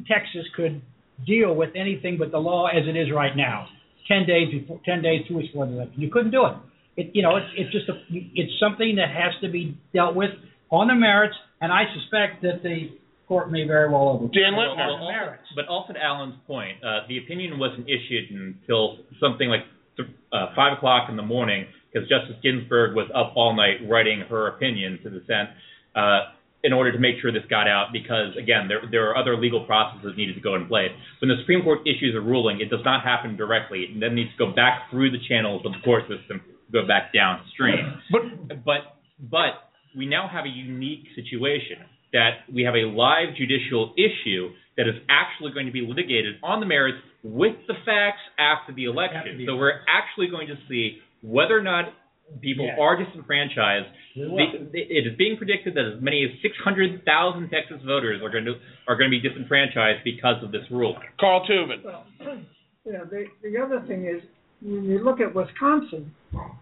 Texas 0.06 0.46
could 0.56 0.80
deal 1.26 1.54
with 1.54 1.70
anything 1.76 2.16
but 2.18 2.30
the 2.30 2.38
law 2.40 2.66
as 2.66 2.86
it 2.86 2.96
is 2.96 3.10
right 3.10 3.36
now. 3.36 3.68
Ten 4.08 4.26
days 4.26 4.50
before, 4.50 4.80
ten 4.84 5.02
days, 5.02 5.26
two 5.28 5.36
weeks 5.36 5.48
before 5.52 5.66
the 5.66 5.72
election, 5.72 6.00
you 6.00 6.10
couldn't 6.10 6.30
do 6.32 6.46
it. 6.46 6.54
It 6.96 7.10
you 7.14 7.22
know 7.22 7.36
it's 7.36 7.46
it's 7.56 7.70
just 7.72 7.88
a 7.88 7.94
it's 8.10 8.52
something 8.58 8.96
that 8.96 9.08
has 9.10 9.32
to 9.42 9.48
be 9.48 9.76
dealt 9.94 10.14
with 10.16 10.30
on 10.70 10.88
the 10.88 10.94
merits, 10.94 11.36
and 11.60 11.72
I 11.72 11.84
suspect 11.94 12.42
that 12.42 12.62
the 12.62 12.90
court 13.28 13.50
may 13.52 13.64
very 13.64 13.88
well 13.88 14.08
overturn 14.08 14.30
Dan 14.42 14.54
it 14.54 14.56
on 14.66 14.76
the 15.00 15.06
merits. 15.06 15.46
but 15.54 15.68
also 15.68 15.92
to 15.92 16.02
Alan's 16.02 16.34
point, 16.48 16.82
uh, 16.82 17.06
the 17.06 17.18
opinion 17.18 17.58
wasn't 17.60 17.86
issued 17.88 18.28
until 18.32 18.98
something 19.20 19.48
like 19.48 19.60
th- 20.04 20.16
uh, 20.32 20.54
five 20.54 20.76
o'clock 20.76 21.08
in 21.08 21.16
the 21.16 21.22
morning 21.22 21.66
because 21.92 22.08
Justice 22.08 22.36
Ginsburg 22.42 22.94
was 22.94 23.10
up 23.14 23.32
all 23.36 23.54
night 23.54 23.78
writing 23.88 24.20
her 24.28 24.48
opinion 24.48 24.98
to 25.02 25.10
the 25.10 25.22
Senate 25.26 25.50
uh, 25.94 26.32
in 26.62 26.72
order 26.72 26.92
to 26.92 26.98
make 26.98 27.16
sure 27.20 27.32
this 27.32 27.42
got 27.50 27.66
out. 27.66 27.88
Because 27.92 28.36
again, 28.36 28.68
there 28.68 28.82
there 28.90 29.10
are 29.10 29.16
other 29.16 29.36
legal 29.36 29.64
processes 29.64 30.12
needed 30.16 30.34
to 30.34 30.40
go 30.40 30.54
in 30.54 30.66
place. 30.66 30.90
When 31.20 31.28
the 31.28 31.36
Supreme 31.40 31.62
Court 31.62 31.80
issues 31.86 32.14
a 32.14 32.20
ruling, 32.20 32.60
it 32.60 32.70
does 32.70 32.84
not 32.84 33.02
happen 33.04 33.36
directly. 33.36 33.88
It 33.90 34.00
then 34.00 34.14
needs 34.14 34.30
to 34.38 34.46
go 34.46 34.52
back 34.54 34.90
through 34.90 35.10
the 35.10 35.22
channels 35.28 35.62
of 35.64 35.72
the 35.72 35.80
court 35.84 36.04
system, 36.08 36.42
go 36.72 36.86
back 36.86 37.12
downstream. 37.12 38.00
But 38.12 38.64
But 38.64 38.96
but 39.18 39.70
we 39.96 40.06
now 40.06 40.28
have 40.30 40.44
a 40.44 40.48
unique 40.48 41.06
situation 41.14 41.78
that 42.12 42.42
we 42.52 42.62
have 42.62 42.74
a 42.74 42.86
live 42.86 43.36
judicial 43.36 43.94
issue 43.96 44.50
that 44.76 44.88
is 44.88 44.94
actually 45.08 45.52
going 45.52 45.66
to 45.66 45.72
be 45.72 45.82
litigated 45.82 46.36
on 46.42 46.60
the 46.60 46.66
merits 46.66 46.98
with 47.22 47.56
the 47.68 47.74
facts 47.84 48.22
after 48.38 48.72
the 48.72 48.84
election. 48.84 49.44
So 49.46 49.56
we're 49.56 49.80
actually 49.88 50.28
going 50.28 50.48
to 50.48 50.56
see 50.68 50.98
whether 51.22 51.56
or 51.56 51.62
not 51.62 51.92
people 52.40 52.64
Yes. 52.64 52.78
are 52.80 52.96
disenfranchised. 52.96 53.86
The- 54.14 54.68
the- 54.72 54.80
it 54.80 55.06
is 55.06 55.16
being 55.16 55.36
predicted 55.36 55.74
that 55.74 55.84
as 55.84 56.00
many 56.00 56.24
as 56.24 56.30
600,000 56.40 57.48
Texas 57.50 57.82
voters 57.82 58.22
are 58.22 58.30
going 58.30 58.44
to 58.44 58.54
are 58.86 58.96
going 58.96 59.10
to 59.10 59.20
be 59.20 59.20
disenfranchised 59.20 60.02
because 60.04 60.42
of 60.42 60.52
this 60.52 60.68
rule. 60.70 60.96
Carl 61.18 61.44
Tubin. 61.46 61.82
Well, 61.84 62.06
you 62.86 62.92
know, 62.92 63.04
the, 63.04 63.26
the 63.42 63.58
other 63.58 63.80
thing 63.86 64.06
is, 64.06 64.22
when 64.62 64.84
you 64.84 65.02
look 65.04 65.20
at 65.20 65.34
Wisconsin, 65.34 66.14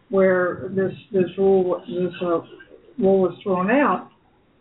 where 0.08 0.70
this, 0.70 0.92
this 1.12 1.30
rule, 1.36 1.82
this, 1.86 2.14
uh, 2.22 2.40
rule 2.98 3.20
was 3.20 3.38
thrown 3.42 3.70
out, 3.70 4.10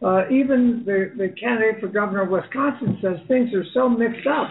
uh, 0.04 0.28
even 0.30 0.84
the, 0.86 1.12
the 1.18 1.30
candidate 1.40 1.80
for 1.80 1.88
governor 1.88 2.24
of 2.24 2.30
Wisconsin 2.30 2.98
says 3.02 3.18
things 3.28 3.54
are 3.54 3.66
so 3.74 3.88
mixed 3.90 4.28
up. 4.28 4.50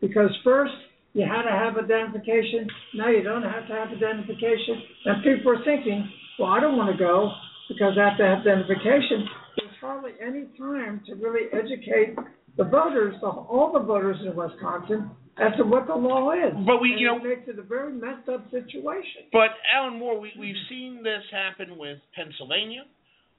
Because 0.00 0.30
first, 0.44 0.72
you 1.16 1.24
had 1.24 1.48
to 1.48 1.50
have 1.50 1.80
identification, 1.80 2.68
now 2.94 3.08
you 3.08 3.22
don't 3.22 3.42
have 3.42 3.66
to 3.68 3.72
have 3.72 3.88
identification. 3.88 4.82
And 5.06 5.24
people 5.24 5.56
are 5.56 5.64
thinking, 5.64 6.04
well, 6.38 6.50
I 6.52 6.60
don't 6.60 6.76
want 6.76 6.92
to 6.92 6.98
go 6.98 7.32
because 7.72 7.96
I 7.96 8.10
have 8.12 8.18
to 8.18 8.24
have 8.24 8.38
identification. 8.44 9.24
There's 9.56 9.80
hardly 9.80 10.12
any 10.20 10.44
time 10.60 11.00
to 11.08 11.14
really 11.16 11.48
educate 11.56 12.16
the 12.56 12.64
voters, 12.64 13.14
all 13.22 13.70
the 13.72 13.80
voters 13.80 14.18
in 14.20 14.36
Wisconsin, 14.36 15.10
as 15.38 15.56
to 15.56 15.64
what 15.64 15.86
the 15.86 15.94
law 15.96 16.32
is. 16.32 16.52
But 16.64 16.80
we- 16.80 16.92
And 16.92 17.00
you 17.00 17.06
know- 17.08 17.16
it 17.16 17.24
makes 17.24 17.48
it 17.48 17.58
a 17.58 17.62
very 17.62 17.92
messed 17.92 18.28
up 18.28 18.50
situation. 18.50 19.24
But 19.32 19.56
Alan 19.72 19.98
Moore, 19.98 20.20
we, 20.20 20.32
we've 20.38 20.56
seen 20.68 21.02
this 21.02 21.24
happen 21.30 21.76
with 21.78 21.98
Pennsylvania. 22.14 22.84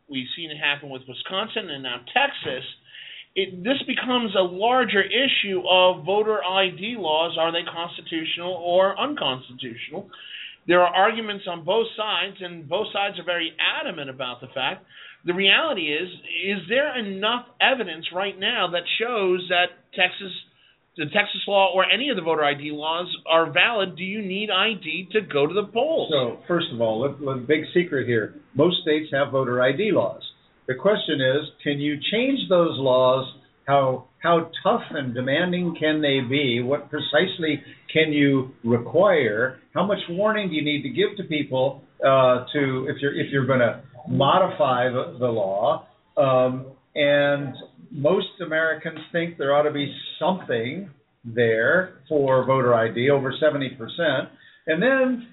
We've 0.10 0.28
seen 0.36 0.50
it 0.50 0.58
happen 0.58 0.90
with 0.90 1.02
Wisconsin 1.08 1.70
and 1.70 1.84
now 1.84 2.02
Texas. 2.14 2.66
It, 3.38 3.64
this 3.64 3.78
becomes 3.86 4.34
a 4.34 4.42
larger 4.42 5.04
issue 5.04 5.62
of 5.70 6.04
voter 6.04 6.44
ID 6.44 6.96
laws. 6.98 7.38
Are 7.40 7.52
they 7.52 7.62
constitutional 7.70 8.54
or 8.54 9.00
unconstitutional? 9.00 10.10
There 10.66 10.82
are 10.82 10.94
arguments 10.94 11.46
on 11.48 11.64
both 11.64 11.86
sides, 11.96 12.38
and 12.42 12.68
both 12.68 12.88
sides 12.92 13.20
are 13.20 13.24
very 13.24 13.54
adamant 13.62 14.10
about 14.10 14.42
the 14.42 14.48
fact. 14.48 14.86
The 15.24 15.36
reality 15.36 15.94
is, 15.94 16.10
is 16.50 16.68
there 16.68 16.98
enough 16.98 17.46
evidence 17.62 18.08
right 18.12 18.38
now 18.38 18.70
that 18.72 18.84
shows 19.00 19.46
that 19.50 19.68
Texas, 19.94 20.34
the 20.98 21.06
Texas 21.06 21.42
law 21.48 21.72
or 21.76 21.86
any 21.86 22.10
of 22.10 22.16
the 22.16 22.24
voter 22.24 22.44
ID 22.44 22.72
laws 22.72 23.08
are 23.30 23.52
valid? 23.52 23.96
Do 23.96 24.04
you 24.04 24.24
need 24.24 24.50
ID 24.50 25.10
to 25.12 25.22
go 25.22 25.46
to 25.46 25.54
the 25.54 25.68
polls? 25.72 26.10
So, 26.12 26.40
first 26.48 26.68
of 26.74 26.82
all, 26.82 27.02
let, 27.02 27.48
big 27.48 27.66
secret 27.76 28.08
here. 28.08 28.34
Most 28.56 28.82
states 28.82 29.10
have 29.14 29.32
voter 29.32 29.62
ID 29.62 29.92
laws. 29.92 30.24
The 30.68 30.76
question 30.76 31.22
is, 31.22 31.50
can 31.64 31.80
you 31.80 31.98
change 32.12 32.40
those 32.50 32.78
laws? 32.78 33.26
How 33.66 34.06
how 34.22 34.50
tough 34.64 34.82
and 34.92 35.14
demanding 35.14 35.76
can 35.80 36.02
they 36.02 36.20
be? 36.20 36.62
What 36.62 36.90
precisely 36.90 37.62
can 37.92 38.12
you 38.12 38.52
require? 38.64 39.60
How 39.74 39.86
much 39.86 40.00
warning 40.10 40.50
do 40.50 40.56
you 40.56 40.64
need 40.64 40.84
to 40.84 40.90
give 40.90 41.16
to 41.18 41.24
people 41.24 41.82
uh, 42.06 42.46
to 42.54 42.88
if 42.90 43.02
you're 43.02 43.18
if 43.20 43.32
you're 43.32 43.46
going 43.46 43.60
to 43.60 43.82
modify 44.10 44.90
the, 44.90 45.18
the 45.20 45.28
law? 45.28 45.88
Um, 46.18 46.68
and 46.96 47.54
most 47.92 48.28
Americans 48.46 49.00
think 49.12 49.38
there 49.38 49.56
ought 49.56 49.64
to 49.64 49.72
be 49.72 49.94
something 50.20 50.90
there 51.24 52.00
for 52.10 52.46
voter 52.46 52.74
ID, 52.74 53.10
over 53.10 53.34
seventy 53.40 53.70
percent, 53.70 54.30
and 54.66 54.82
then 54.82 55.28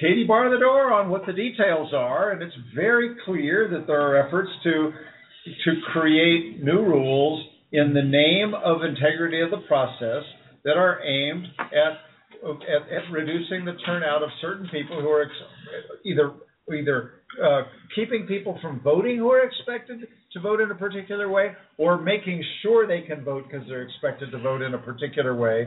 Katie 0.00 0.24
bar 0.26 0.50
the 0.50 0.58
door 0.58 0.92
on 0.92 1.10
what 1.10 1.26
the 1.26 1.32
details 1.32 1.92
are, 1.94 2.30
and 2.30 2.42
it's 2.42 2.54
very 2.74 3.14
clear 3.24 3.68
that 3.68 3.86
there 3.86 4.00
are 4.00 4.26
efforts 4.26 4.50
to 4.64 4.92
to 5.64 5.72
create 5.92 6.62
new 6.62 6.80
rules 6.80 7.44
in 7.72 7.94
the 7.94 8.02
name 8.02 8.54
of 8.54 8.82
integrity 8.82 9.40
of 9.40 9.50
the 9.50 9.64
process 9.66 10.22
that 10.64 10.76
are 10.76 11.02
aimed 11.02 11.46
at 11.58 11.98
at, 12.42 12.82
at 12.90 13.12
reducing 13.12 13.64
the 13.64 13.74
turnout 13.86 14.22
of 14.22 14.28
certain 14.40 14.68
people 14.68 15.00
who 15.00 15.08
are 15.08 15.22
ex- 15.22 16.00
either 16.04 16.32
either 16.72 17.10
uh, 17.42 17.62
keeping 17.94 18.26
people 18.26 18.58
from 18.62 18.80
voting 18.80 19.16
who 19.16 19.30
are 19.30 19.44
expected 19.44 20.00
to 20.32 20.40
vote 20.40 20.60
in 20.60 20.70
a 20.70 20.74
particular 20.74 21.28
way, 21.28 21.52
or 21.78 22.00
making 22.00 22.42
sure 22.62 22.86
they 22.86 23.02
can 23.02 23.24
vote 23.24 23.44
because 23.50 23.66
they're 23.68 23.82
expected 23.82 24.30
to 24.30 24.38
vote 24.38 24.62
in 24.62 24.74
a 24.74 24.78
particular 24.78 25.34
way. 25.34 25.66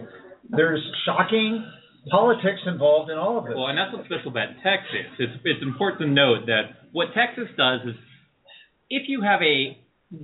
There's 0.50 0.82
shocking 1.06 1.66
politics 2.10 2.62
involved 2.66 3.10
in 3.12 3.18
all 3.18 3.38
of 3.40 3.46
this. 3.46 3.54
Well, 3.56 3.68
and 3.68 3.78
that's 3.78 3.94
what's 3.94 4.06
special 4.06 4.32
about 4.32 4.50
Texas. 4.64 5.08
It's 5.20 5.34
it's 5.44 5.64
important 5.64 6.02
to 6.02 6.08
note 6.08 6.46
that 6.48 6.90
what 6.92 7.10
Texas 7.16 7.50
does 7.58 7.82
is, 7.86 7.96
if 8.90 9.10
you 9.10 9.22
have 9.22 9.42
a 9.42 9.78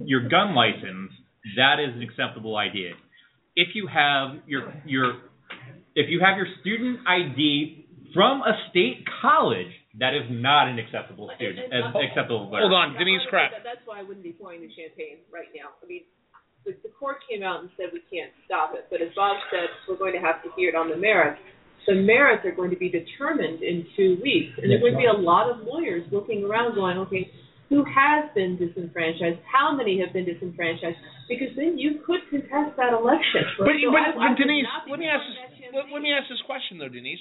your 0.05 0.27
gun 0.29 0.53
license, 0.55 1.11
that 1.57 1.79
is 1.81 1.95
an 1.95 2.01
acceptable 2.03 2.55
idea. 2.57 2.93
If 3.55 3.75
you 3.75 3.87
have 3.87 4.37
your 4.47 4.73
your 4.85 5.13
if 5.95 6.07
you 6.09 6.21
have 6.21 6.37
your 6.37 6.47
student 6.61 7.01
ID 7.07 7.85
from 8.13 8.41
a 8.43 8.53
state 8.69 9.03
college, 9.21 9.71
that 9.99 10.13
is 10.13 10.23
not 10.29 10.67
an 10.67 10.79
acceptable 10.79 11.31
student 11.35 11.71
And- 11.71 11.73
and- 11.73 11.95
as 11.95 12.03
acceptable 12.11 12.47
voter. 12.47 12.61
Hold 12.67 12.73
on, 12.73 12.93
Denise 12.99 13.23
Krepp. 13.31 13.51
That- 13.51 13.63
That's 13.63 13.83
why 13.87 13.99
I 13.99 14.03
wouldn't 14.03 14.23
be 14.23 14.33
pouring 14.33 14.61
the 14.61 14.71
champagne 14.71 15.19
right 15.31 15.47
now. 15.55 15.71
I 15.81 15.85
mean, 15.87 16.03
the, 16.65 16.75
the 16.83 16.89
court 16.99 17.17
came 17.27 17.41
out 17.43 17.61
and 17.61 17.69
said 17.75 17.89
we 17.91 18.03
can't 18.11 18.31
stop 18.45 18.75
it, 18.75 18.85
but 18.91 19.01
as 19.01 19.09
Bob 19.15 19.37
said, 19.49 19.67
we're 19.87 19.95
going 19.97 20.13
to 20.13 20.19
have 20.19 20.43
to 20.43 20.49
hear 20.55 20.69
it 20.69 20.75
on 20.75 20.89
the 20.89 20.95
merits. 20.97 21.39
The 21.87 21.95
merits 21.95 22.45
are 22.45 22.51
going 22.51 22.69
to 22.69 22.77
be 22.77 22.89
determined 22.89 23.63
in 23.63 23.85
two 23.97 24.17
weeks, 24.21 24.53
and 24.61 24.69
there's 24.69 24.81
going 24.81 24.93
to 24.93 24.99
be 24.99 25.09
a 25.09 25.17
lot 25.17 25.49
of 25.49 25.65
lawyers 25.65 26.05
looking 26.11 26.43
around 26.43 26.75
going, 26.75 26.97
okay, 26.99 27.31
who 27.69 27.83
has 27.87 28.29
been 28.35 28.59
disenfranchised? 28.59 29.39
How 29.47 29.73
many 29.73 29.99
have 30.03 30.13
been 30.13 30.25
disenfranchised? 30.25 30.97
Because 31.29 31.55
then 31.55 31.79
you 31.79 32.03
could 32.05 32.19
contest 32.29 32.75
that 32.77 32.91
election. 32.93 33.47
But, 33.57 33.79
So 33.81 33.89
but, 33.89 34.19
I- 34.19 34.31
I 34.31 34.35
Denise, 34.35 34.67
let 34.91 34.99
me 34.99 35.07
ask 35.07 35.23
this. 35.25 35.71
Let, 35.73 35.85
let 35.91 36.01
me 36.03 36.11
ask 36.11 36.27
this 36.29 36.41
question 36.45 36.77
though, 36.77 36.89
Denise. 36.91 37.19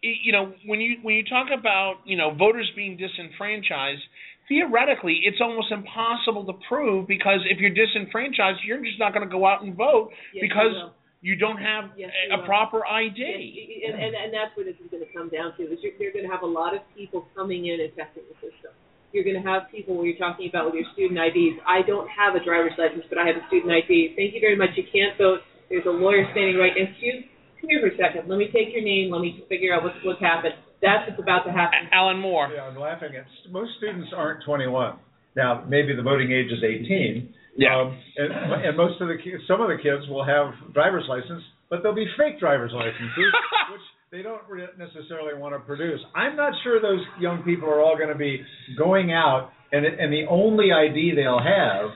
You 0.00 0.32
know, 0.32 0.52
when 0.66 0.80
you 0.80 0.96
when 1.02 1.14
you 1.14 1.22
talk 1.24 1.46
about 1.56 2.00
you 2.04 2.16
know 2.16 2.32
voters 2.34 2.68
being 2.74 2.96
disenfranchised, 2.96 4.00
theoretically, 4.48 5.20
it's 5.24 5.38
almost 5.40 5.70
impossible 5.70 6.44
to 6.46 6.54
prove 6.66 7.06
because 7.06 7.40
if 7.48 7.58
you're 7.60 7.70
disenfranchised, 7.76 8.60
you're 8.66 8.82
just 8.82 8.98
not 8.98 9.12
going 9.12 9.28
to 9.28 9.30
go 9.30 9.46
out 9.46 9.62
and 9.62 9.76
vote 9.76 10.10
Yes, 10.34 10.42
because. 10.48 10.74
You 11.22 11.38
don't 11.38 11.56
have 11.62 11.94
Yes, 11.96 12.10
a, 12.34 12.42
a 12.42 12.44
proper 12.44 12.82
ID. 12.84 13.14
Yes, 13.22 13.94
and, 13.94 13.94
and, 13.94 14.12
and 14.12 14.28
that's 14.34 14.50
what 14.58 14.66
this 14.66 14.74
is 14.82 14.90
going 14.90 15.06
to 15.06 15.12
come 15.14 15.30
down 15.30 15.54
to. 15.56 15.62
Is 15.70 15.78
you're, 15.80 15.94
you're 15.96 16.12
going 16.12 16.26
to 16.26 16.32
have 16.34 16.42
a 16.42 16.50
lot 16.50 16.74
of 16.74 16.82
people 16.98 17.24
coming 17.38 17.70
in 17.70 17.78
and 17.78 17.94
testing 17.94 18.26
the 18.26 18.34
system. 18.42 18.74
You're 19.14 19.22
going 19.22 19.38
to 19.38 19.46
have 19.46 19.70
people 19.70 19.94
when 19.94 20.10
you're 20.10 20.18
talking 20.18 20.50
about 20.50 20.66
with 20.66 20.74
your 20.74 20.88
student 20.98 21.20
IDs. 21.20 21.62
I 21.62 21.86
don't 21.86 22.10
have 22.10 22.34
a 22.34 22.42
driver's 22.42 22.74
license, 22.74 23.06
but 23.06 23.22
I 23.22 23.28
have 23.30 23.38
a 23.38 23.44
student 23.46 23.70
ID. 23.70 24.18
Thank 24.18 24.34
you 24.34 24.42
very 24.42 24.58
much. 24.58 24.74
You 24.74 24.84
can't 24.90 25.14
vote. 25.16 25.46
There's 25.70 25.86
a 25.86 25.94
lawyer 25.94 26.26
standing 26.34 26.58
right 26.58 26.74
next 26.74 26.98
to 26.98 27.06
you. 27.06 27.14
Come 27.60 27.70
here 27.70 27.80
for 27.86 27.92
a 27.94 27.96
second. 28.00 28.26
Let 28.26 28.42
me 28.42 28.50
take 28.50 28.74
your 28.74 28.82
name. 28.82 29.14
Let 29.14 29.22
me 29.22 29.44
figure 29.48 29.70
out 29.70 29.84
what's 29.86 30.00
what's 30.02 30.18
happened. 30.20 30.58
That's 30.82 31.06
what's 31.06 31.22
about 31.22 31.46
to 31.46 31.52
happen. 31.54 31.86
Alan 31.94 32.18
Moore. 32.18 32.50
Yeah, 32.50 32.66
I'm 32.66 32.74
laughing 32.74 33.14
at 33.14 33.28
most 33.52 33.70
students 33.78 34.10
aren't 34.10 34.42
21. 34.44 34.98
Now, 35.36 35.64
maybe 35.68 35.94
the 35.94 36.02
voting 36.02 36.32
age 36.32 36.50
is 36.50 36.58
18. 36.64 37.32
Yeah. 37.56 37.80
Um, 37.80 37.98
and, 38.16 38.32
and 38.64 38.76
most 38.76 39.00
of 39.00 39.08
the 39.08 39.16
kids, 39.22 39.42
some 39.46 39.60
of 39.60 39.68
the 39.68 39.76
kids 39.76 40.08
will 40.08 40.24
have 40.24 40.52
driver's 40.72 41.04
license, 41.08 41.42
but 41.68 41.82
they'll 41.82 41.94
be 41.94 42.06
fake 42.16 42.40
driver's 42.40 42.72
licenses, 42.74 43.32
which 43.72 43.80
they 44.10 44.22
don't 44.22 44.42
re- 44.48 44.68
necessarily 44.78 45.38
want 45.38 45.54
to 45.54 45.60
produce. 45.60 46.00
I'm 46.14 46.36
not 46.36 46.52
sure 46.64 46.80
those 46.80 47.04
young 47.20 47.42
people 47.42 47.68
are 47.68 47.80
all 47.80 47.96
going 47.96 48.08
to 48.08 48.18
be 48.18 48.42
going 48.76 49.12
out, 49.12 49.50
and 49.70 49.84
and 49.84 50.12
the 50.12 50.24
only 50.28 50.72
ID 50.72 51.14
they'll 51.14 51.42
have 51.42 51.90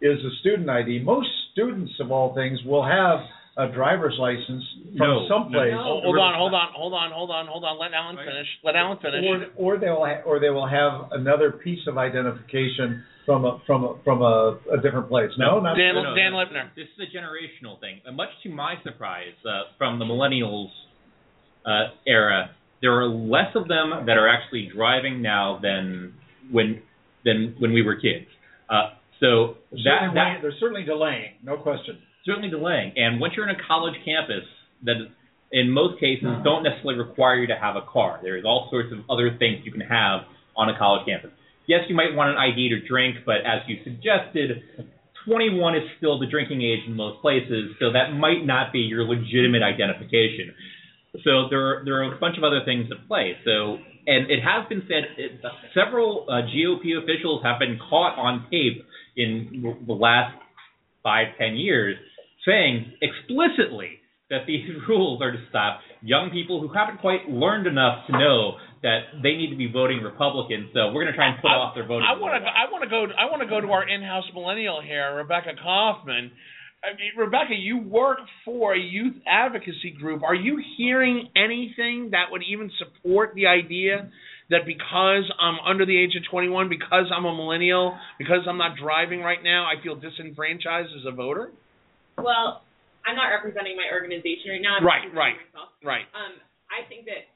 is 0.00 0.18
a 0.24 0.30
student 0.40 0.68
ID. 0.68 1.00
Most 1.04 1.28
students, 1.52 1.92
of 2.00 2.10
all 2.10 2.34
things, 2.34 2.58
will 2.64 2.84
have 2.84 3.20
a 3.56 3.68
driver's 3.68 4.16
license 4.18 4.64
from 4.96 4.96
No, 4.96 5.28
someplace. 5.28 5.72
no. 5.72 6.00
Hold 6.02 6.16
on, 6.18 6.34
hold 6.34 6.54
on, 6.54 6.68
hold 6.74 6.94
on, 6.94 7.10
hold 7.12 7.30
on, 7.30 7.46
hold 7.46 7.64
on. 7.64 7.78
Let 7.78 7.92
Alan 7.92 8.16
finish. 8.16 8.46
Let 8.64 8.76
Alan 8.76 8.96
finish. 8.98 9.24
Or, 9.56 9.74
or 9.74 9.78
they'll 9.78 10.04
ha- 10.04 10.22
or 10.24 10.40
they 10.40 10.48
will 10.50 10.66
have 10.66 11.12
another 11.12 11.52
piece 11.52 11.80
of 11.86 11.98
identification 11.98 13.04
from 13.26 13.44
a 13.44 13.60
from 13.66 13.84
a 13.84 13.94
from 14.04 14.22
a, 14.22 14.58
a 14.72 14.80
different 14.80 15.08
place. 15.08 15.30
No, 15.36 15.60
not 15.60 15.76
Dan, 15.76 15.94
No, 15.94 16.02
no, 16.02 16.14
Dan 16.16 16.32
no. 16.32 16.38
Lipner. 16.38 16.70
This 16.74 16.88
is 16.96 17.06
a 17.06 17.16
generational 17.16 17.78
thing. 17.80 18.00
And 18.06 18.16
much 18.16 18.30
to 18.44 18.48
my 18.48 18.74
surprise, 18.84 19.34
uh, 19.44 19.64
from 19.76 19.98
the 19.98 20.04
millennials 20.06 20.70
uh, 21.66 21.92
era, 22.06 22.50
there 22.80 22.92
are 23.00 23.06
less 23.06 23.54
of 23.54 23.68
them 23.68 23.90
that 24.06 24.16
are 24.16 24.28
actually 24.28 24.70
driving 24.74 25.20
now 25.20 25.58
than 25.62 26.14
when 26.50 26.80
than 27.24 27.54
when 27.58 27.72
we 27.72 27.82
were 27.82 27.96
kids. 27.96 28.26
Uh, 28.70 28.94
so 29.20 29.58
They're 29.70 29.84
that, 29.84 30.00
certainly, 30.00 30.14
that 30.14 30.24
way- 30.24 30.38
they're 30.42 30.58
certainly 30.58 30.84
delaying, 30.84 31.32
no 31.44 31.56
question. 31.58 31.98
Certainly 32.24 32.50
delaying. 32.50 32.92
And 32.96 33.20
once 33.20 33.34
you're 33.36 33.48
in 33.48 33.54
a 33.54 33.62
college 33.66 33.94
campus, 34.04 34.44
that 34.84 34.96
in 35.52 35.70
most 35.70 36.00
cases 36.00 36.28
don't 36.44 36.62
necessarily 36.62 36.98
require 36.98 37.36
you 37.36 37.46
to 37.48 37.56
have 37.56 37.76
a 37.76 37.82
car. 37.82 38.20
There's 38.22 38.44
all 38.44 38.68
sorts 38.70 38.92
of 38.92 38.98
other 39.10 39.36
things 39.38 39.64
you 39.64 39.72
can 39.72 39.82
have 39.82 40.22
on 40.56 40.68
a 40.68 40.78
college 40.78 41.06
campus. 41.06 41.30
Yes, 41.66 41.80
you 41.88 41.94
might 41.94 42.14
want 42.14 42.30
an 42.30 42.36
ID 42.36 42.70
to 42.70 42.86
drink, 42.86 43.16
but 43.24 43.46
as 43.46 43.62
you 43.68 43.78
suggested, 43.84 44.62
21 45.26 45.76
is 45.76 45.82
still 45.98 46.18
the 46.18 46.26
drinking 46.26 46.62
age 46.62 46.80
in 46.86 46.96
most 46.96 47.22
places, 47.22 47.76
so 47.78 47.92
that 47.92 48.12
might 48.12 48.44
not 48.44 48.72
be 48.72 48.80
your 48.80 49.04
legitimate 49.04 49.62
identification. 49.62 50.54
So 51.22 51.46
there 51.50 51.60
are, 51.60 51.84
there 51.84 52.02
are 52.02 52.14
a 52.14 52.18
bunch 52.18 52.36
of 52.38 52.42
other 52.42 52.60
things 52.64 52.88
at 52.90 53.06
play. 53.06 53.36
So 53.44 53.78
and 54.06 54.30
it 54.30 54.40
has 54.42 54.68
been 54.68 54.82
said 54.88 55.04
it, 55.16 55.40
several 55.74 56.26
uh, 56.28 56.42
GOP 56.50 56.98
officials 57.00 57.42
have 57.44 57.58
been 57.58 57.78
caught 57.78 58.18
on 58.18 58.46
tape 58.50 58.84
in 59.16 59.78
the 59.86 59.92
last 59.92 60.34
five 61.02 61.28
ten 61.38 61.54
years 61.56 61.96
saying 62.46 62.92
explicitly 63.00 64.00
that 64.30 64.46
these 64.46 64.64
rules 64.88 65.22
are 65.22 65.32
to 65.32 65.42
stop 65.48 65.80
young 66.00 66.30
people 66.30 66.60
who 66.60 66.72
haven't 66.72 67.00
quite 67.00 67.28
learned 67.28 67.66
enough 67.66 68.06
to 68.06 68.12
know 68.12 68.56
that 68.82 69.22
they 69.22 69.36
need 69.38 69.50
to 69.50 69.56
be 69.56 69.70
voting 69.70 70.02
Republican. 70.02 70.70
So 70.74 70.90
we're 70.90 71.04
going 71.04 71.14
to 71.14 71.16
try 71.16 71.30
and 71.30 71.40
put 71.40 71.52
off 71.52 71.74
their 71.74 71.86
voting. 71.86 72.06
I 72.08 72.18
want 72.18 72.42
to. 72.42 72.48
I 72.48 72.66
want 72.70 72.82
to 72.82 72.90
go. 72.90 73.06
I 73.14 73.30
want 73.30 73.42
to 73.42 73.48
go 73.48 73.60
to 73.60 73.70
our 73.70 73.88
in-house 73.88 74.24
millennial 74.34 74.82
here, 74.82 75.14
Rebecca 75.14 75.54
Kaufman. 75.62 76.32
I 76.82 76.98
mean, 76.98 77.12
Rebecca, 77.16 77.54
you 77.54 77.78
work 77.78 78.18
for 78.44 78.74
a 78.74 78.78
youth 78.78 79.14
advocacy 79.24 79.94
group. 79.96 80.24
Are 80.24 80.34
you 80.34 80.60
hearing 80.76 81.28
anything 81.36 82.08
that 82.10 82.32
would 82.32 82.42
even 82.42 82.72
support 82.76 83.34
the 83.36 83.46
idea 83.46 84.10
that 84.50 84.66
because 84.66 85.30
I'm 85.40 85.58
under 85.64 85.86
the 85.86 85.96
age 85.96 86.16
of 86.16 86.28
21, 86.28 86.68
because 86.68 87.06
I'm 87.16 87.24
a 87.24 87.36
millennial, 87.36 87.96
because 88.18 88.40
I'm 88.48 88.58
not 88.58 88.72
driving 88.82 89.20
right 89.20 89.38
now, 89.44 89.64
I 89.64 89.80
feel 89.80 89.94
disenfranchised 89.94 90.90
as 90.98 91.06
a 91.06 91.14
voter? 91.14 91.52
Well, 92.22 92.62
I'm 93.04 93.18
not 93.18 93.28
representing 93.34 93.74
my 93.74 93.90
organization 93.90 94.54
right 94.54 94.62
now. 94.62 94.78
I'm 94.78 94.86
Right, 94.86 95.06
right. 95.12 95.36
Myself. 95.50 95.74
Right. 95.82 96.06
Um, 96.14 96.38
I 96.70 96.86
think 96.86 97.04
that 97.10 97.26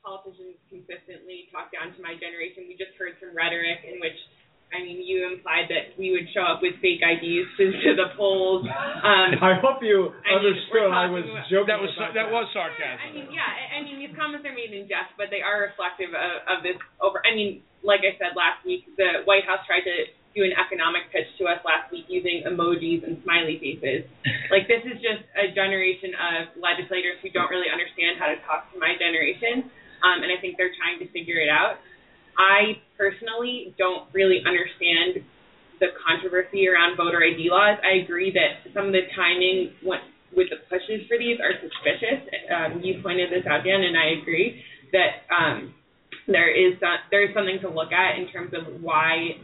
politicians 0.00 0.56
consistently 0.70 1.50
talk 1.50 1.74
down 1.74 1.90
to 1.92 2.00
my 2.00 2.14
generation. 2.16 2.70
We 2.70 2.78
just 2.78 2.94
heard 2.96 3.18
some 3.18 3.34
rhetoric 3.34 3.82
in 3.84 3.98
which, 3.98 4.14
I 4.70 4.78
mean, 4.80 5.02
you 5.02 5.26
implied 5.26 5.66
that 5.74 5.98
we 5.98 6.14
would 6.14 6.30
show 6.32 6.46
up 6.46 6.62
with 6.62 6.78
fake 6.78 7.02
IDs 7.02 7.48
to, 7.58 7.64
to 7.72 7.90
the 7.98 8.14
polls. 8.14 8.62
Um, 8.64 9.36
I 9.42 9.58
hope 9.58 9.82
you 9.82 10.14
I 10.22 10.38
understood 10.38 10.86
we're 10.86 10.94
I 10.94 11.10
was 11.10 11.26
about- 11.26 11.50
joking. 11.50 11.68
That 11.74 11.82
was 11.82 11.92
about 11.98 12.14
that 12.14 12.28
was 12.30 12.46
Sure, 12.54 12.70
sarcasm. 12.70 13.02
I 13.02 13.08
mean, 13.12 13.26
yeah. 13.34 13.42
I 13.44 13.82
I 13.82 13.84
mean, 13.84 13.98
these 13.98 14.14
comments 14.14 14.46
are 14.46 14.54
made 14.54 14.70
in 14.70 14.86
jest, 14.86 15.12
but 15.18 15.28
they 15.34 15.42
are 15.42 15.66
reflective 15.66 16.14
of, 16.14 16.32
of 16.46 16.56
this 16.62 16.78
over. 17.02 17.18
I 17.26 17.34
mean, 17.34 17.60
like 17.82 18.06
I 18.06 18.14
said 18.22 18.38
last 18.38 18.62
week, 18.62 18.86
the 18.96 19.26
White 19.26 19.44
House 19.50 19.62
tried 19.66 19.82
to 19.86 19.96
do 20.36 20.44
an 20.44 20.52
economic 20.54 21.08
pitch 21.10 21.26
to 21.40 21.48
us 21.48 21.60
last 21.64 21.90
week 21.90 22.06
using 22.08 22.44
emojis 22.44 23.04
and 23.04 23.18
smiley 23.24 23.56
faces. 23.58 24.04
like 24.54 24.68
this 24.68 24.84
is 24.84 25.00
just 25.00 25.24
a 25.36 25.50
generation 25.54 26.12
of 26.14 26.52
legislators 26.60 27.16
who 27.24 27.32
don't 27.32 27.48
really 27.48 27.70
understand 27.72 28.20
how 28.20 28.28
to 28.28 28.36
talk 28.44 28.68
to 28.72 28.76
my 28.78 28.94
generation, 28.96 29.68
um, 30.04 30.22
and 30.22 30.30
I 30.30 30.38
think 30.40 30.60
they're 30.60 30.74
trying 30.76 31.00
to 31.02 31.08
figure 31.10 31.40
it 31.40 31.48
out. 31.48 31.80
I 32.38 32.78
personally 32.94 33.74
don't 33.78 34.06
really 34.14 34.44
understand 34.46 35.26
the 35.80 35.94
controversy 35.98 36.66
around 36.66 36.96
voter 36.96 37.22
ID 37.22 37.50
laws. 37.50 37.78
I 37.82 38.02
agree 38.02 38.30
that 38.34 38.62
some 38.74 38.86
of 38.86 38.92
the 38.92 39.06
timing 39.14 39.74
went, 39.82 40.02
with 40.34 40.50
the 40.50 40.60
pushes 40.68 41.06
for 41.08 41.16
these 41.18 41.40
are 41.40 41.56
suspicious. 41.56 42.20
Um, 42.52 42.82
you 42.82 43.00
pointed 43.02 43.30
this 43.30 43.46
out, 43.48 43.64
Dan, 43.64 43.80
and 43.80 43.96
I 43.96 44.20
agree 44.20 44.62
that 44.92 45.24
um, 45.32 45.74
there 46.26 46.52
is 46.52 46.78
some, 46.80 47.00
there 47.10 47.24
is 47.24 47.34
something 47.34 47.58
to 47.62 47.70
look 47.70 47.92
at 47.92 48.18
in 48.18 48.28
terms 48.28 48.52
of 48.52 48.82
why 48.82 49.40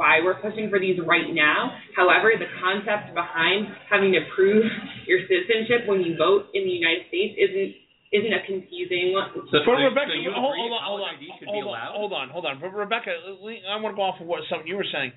why 0.00 0.24
we're 0.24 0.40
pushing 0.40 0.72
for 0.72 0.80
these 0.80 0.96
right 1.04 1.28
now. 1.36 1.76
However, 1.92 2.32
the 2.40 2.48
concept 2.56 3.12
behind 3.12 3.68
having 3.92 4.16
to 4.16 4.24
prove 4.32 4.64
your 5.04 5.20
citizenship 5.28 5.84
when 5.84 6.00
you 6.00 6.16
vote 6.16 6.48
in 6.56 6.64
the 6.64 6.72
United 6.72 7.12
States 7.12 7.36
isn't 7.36 7.76
isn't 8.10 8.32
a 8.32 8.42
confusing 8.48 9.12
one. 9.12 9.28
So, 9.52 9.60
For 9.62 9.76
so- 9.76 9.84
Rebecca, 9.86 10.10
so 10.10 10.18
you 10.18 10.32
hold, 10.34 10.56
hold 10.56 10.72
on, 10.72 10.82
hold 10.82 11.00
on, 11.04 11.14
college 11.14 11.20
ID 11.20 11.24
should 11.38 11.46
hold 11.46 11.68
on, 11.68 11.78
hold 11.92 12.12
on, 12.16 12.26
hold 12.32 12.46
on. 12.48 12.58
But 12.58 12.72
Rebecca, 12.72 13.12
I 13.12 13.76
want 13.78 13.92
to 13.92 13.96
go 14.00 14.02
off 14.02 14.18
of 14.18 14.26
what 14.26 14.40
something 14.48 14.66
you 14.66 14.80
were 14.80 14.88
saying. 14.90 15.12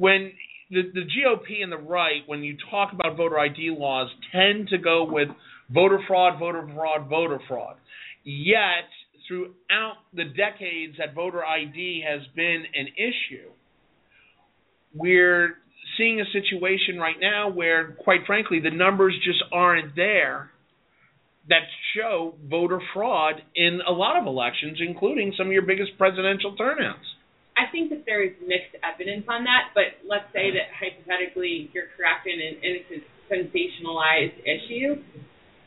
When 0.00 0.32
the 0.72 0.88
the 0.96 1.04
GOP 1.04 1.62
and 1.62 1.70
the 1.70 1.76
right, 1.76 2.24
when 2.26 2.42
you 2.42 2.56
talk 2.72 2.92
about 2.96 3.16
voter 3.20 3.38
ID 3.38 3.76
laws, 3.76 4.08
tend 4.32 4.68
to 4.68 4.78
go 4.78 5.04
with 5.04 5.28
voter 5.68 6.00
fraud, 6.08 6.40
voter 6.40 6.66
fraud, 6.74 7.06
voter 7.08 7.38
fraud. 7.46 7.76
Yet, 8.24 8.88
throughout 9.28 10.00
the 10.12 10.24
decades 10.24 10.96
that 10.98 11.14
voter 11.14 11.44
ID 11.44 12.02
has 12.08 12.26
been 12.34 12.64
an 12.74 12.88
issue, 12.96 13.52
we're 14.94 15.56
seeing 15.96 16.20
a 16.20 16.24
situation 16.32 16.98
right 16.98 17.16
now 17.20 17.50
where, 17.50 17.92
quite 17.92 18.20
frankly, 18.26 18.60
the 18.60 18.70
numbers 18.70 19.14
just 19.24 19.42
aren't 19.52 19.94
there 19.96 20.50
that 21.48 21.66
show 21.96 22.34
voter 22.48 22.80
fraud 22.94 23.42
in 23.56 23.80
a 23.86 23.90
lot 23.90 24.16
of 24.16 24.26
elections, 24.26 24.78
including 24.80 25.34
some 25.36 25.46
of 25.48 25.52
your 25.52 25.66
biggest 25.66 25.90
presidential 25.98 26.54
turnouts. 26.56 27.04
I 27.58 27.70
think 27.70 27.90
that 27.90 28.06
there 28.06 28.22
is 28.22 28.32
mixed 28.40 28.76
evidence 28.80 29.26
on 29.28 29.44
that, 29.44 29.74
but 29.74 29.98
let's 30.06 30.30
say 30.32 30.54
that 30.54 30.70
hypothetically 30.72 31.68
you're 31.74 31.90
correct 31.96 32.24
and, 32.24 32.40
and 32.40 32.72
it's 32.78 32.88
a 32.88 33.00
sensationalized 33.28 34.38
issue. 34.46 35.02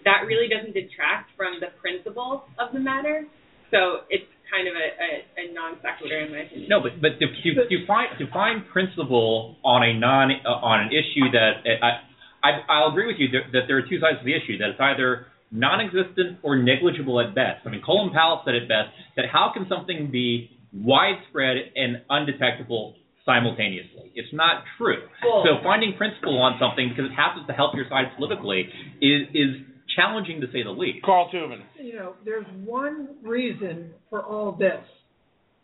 That 0.05 0.25
really 0.25 0.47
doesn't 0.47 0.73
detract 0.73 1.31
from 1.37 1.59
the 1.59 1.75
principle 1.79 2.43
of 2.57 2.73
the 2.73 2.79
matter. 2.79 3.27
So 3.73 4.05
it's 4.09 4.29
kind 4.53 4.69
of 4.69 4.77
a, 4.77 4.87
a, 5.01 5.09
a 5.41 5.53
non 5.53 5.81
sequitur 5.81 6.21
in 6.21 6.31
my 6.31 6.45
opinion. 6.45 6.69
No, 6.69 6.79
but 6.79 7.01
but 7.01 7.17
to 7.17 7.25
to, 7.25 7.65
to 7.65 7.77
find 7.89 8.07
to 8.21 8.29
find 8.29 8.61
principle 8.69 9.57
on 9.65 9.81
a 9.81 9.97
non 9.97 10.29
uh, 10.45 10.61
on 10.61 10.85
an 10.85 10.89
issue 10.93 11.25
that 11.33 11.65
I, 11.81 12.05
I 12.45 12.49
I'll 12.69 12.93
agree 12.93 13.07
with 13.07 13.17
you 13.17 13.27
that, 13.33 13.49
that 13.51 13.63
there 13.67 13.77
are 13.81 13.87
two 13.89 13.99
sides 13.99 14.21
to 14.21 14.25
the 14.25 14.37
issue 14.37 14.57
that 14.61 14.77
it's 14.77 14.79
either 14.79 15.27
non-existent 15.53 16.39
or 16.41 16.57
negligible 16.57 17.21
at 17.21 17.35
best. 17.35 17.61
I 17.65 17.69
mean, 17.69 17.81
Colin 17.85 18.11
Powell 18.11 18.41
said 18.45 18.55
it 18.55 18.67
best 18.67 18.89
that 19.15 19.25
how 19.31 19.51
can 19.53 19.67
something 19.69 20.09
be 20.11 20.49
widespread 20.73 21.57
and 21.75 22.01
undetectable 22.09 22.95
simultaneously? 23.25 24.11
It's 24.15 24.33
not 24.33 24.63
true. 24.77 25.01
Well- 25.23 25.43
so 25.45 25.63
finding 25.63 25.95
principle 25.95 26.39
on 26.41 26.57
something 26.59 26.89
because 26.89 27.05
it 27.11 27.15
happens 27.15 27.47
to 27.47 27.53
help 27.53 27.75
your 27.75 27.85
side 27.89 28.13
politically 28.17 28.69
is 29.01 29.29
is 29.33 29.49
challenging 29.95 30.41
to 30.41 30.47
say 30.51 30.63
the 30.63 30.71
least. 30.71 31.03
Carl 31.05 31.29
Tubin. 31.31 31.61
you 31.81 31.95
know, 31.95 32.13
there's 32.25 32.45
one 32.65 33.09
reason 33.23 33.91
for 34.09 34.21
all 34.23 34.51
this. 34.51 34.79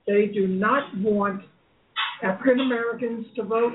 They 0.08 0.28
do 0.34 0.48
not 0.48 0.96
want 0.98 1.44
African 2.24 2.60
Americans 2.62 3.26
to 3.36 3.44
vote. 3.44 3.74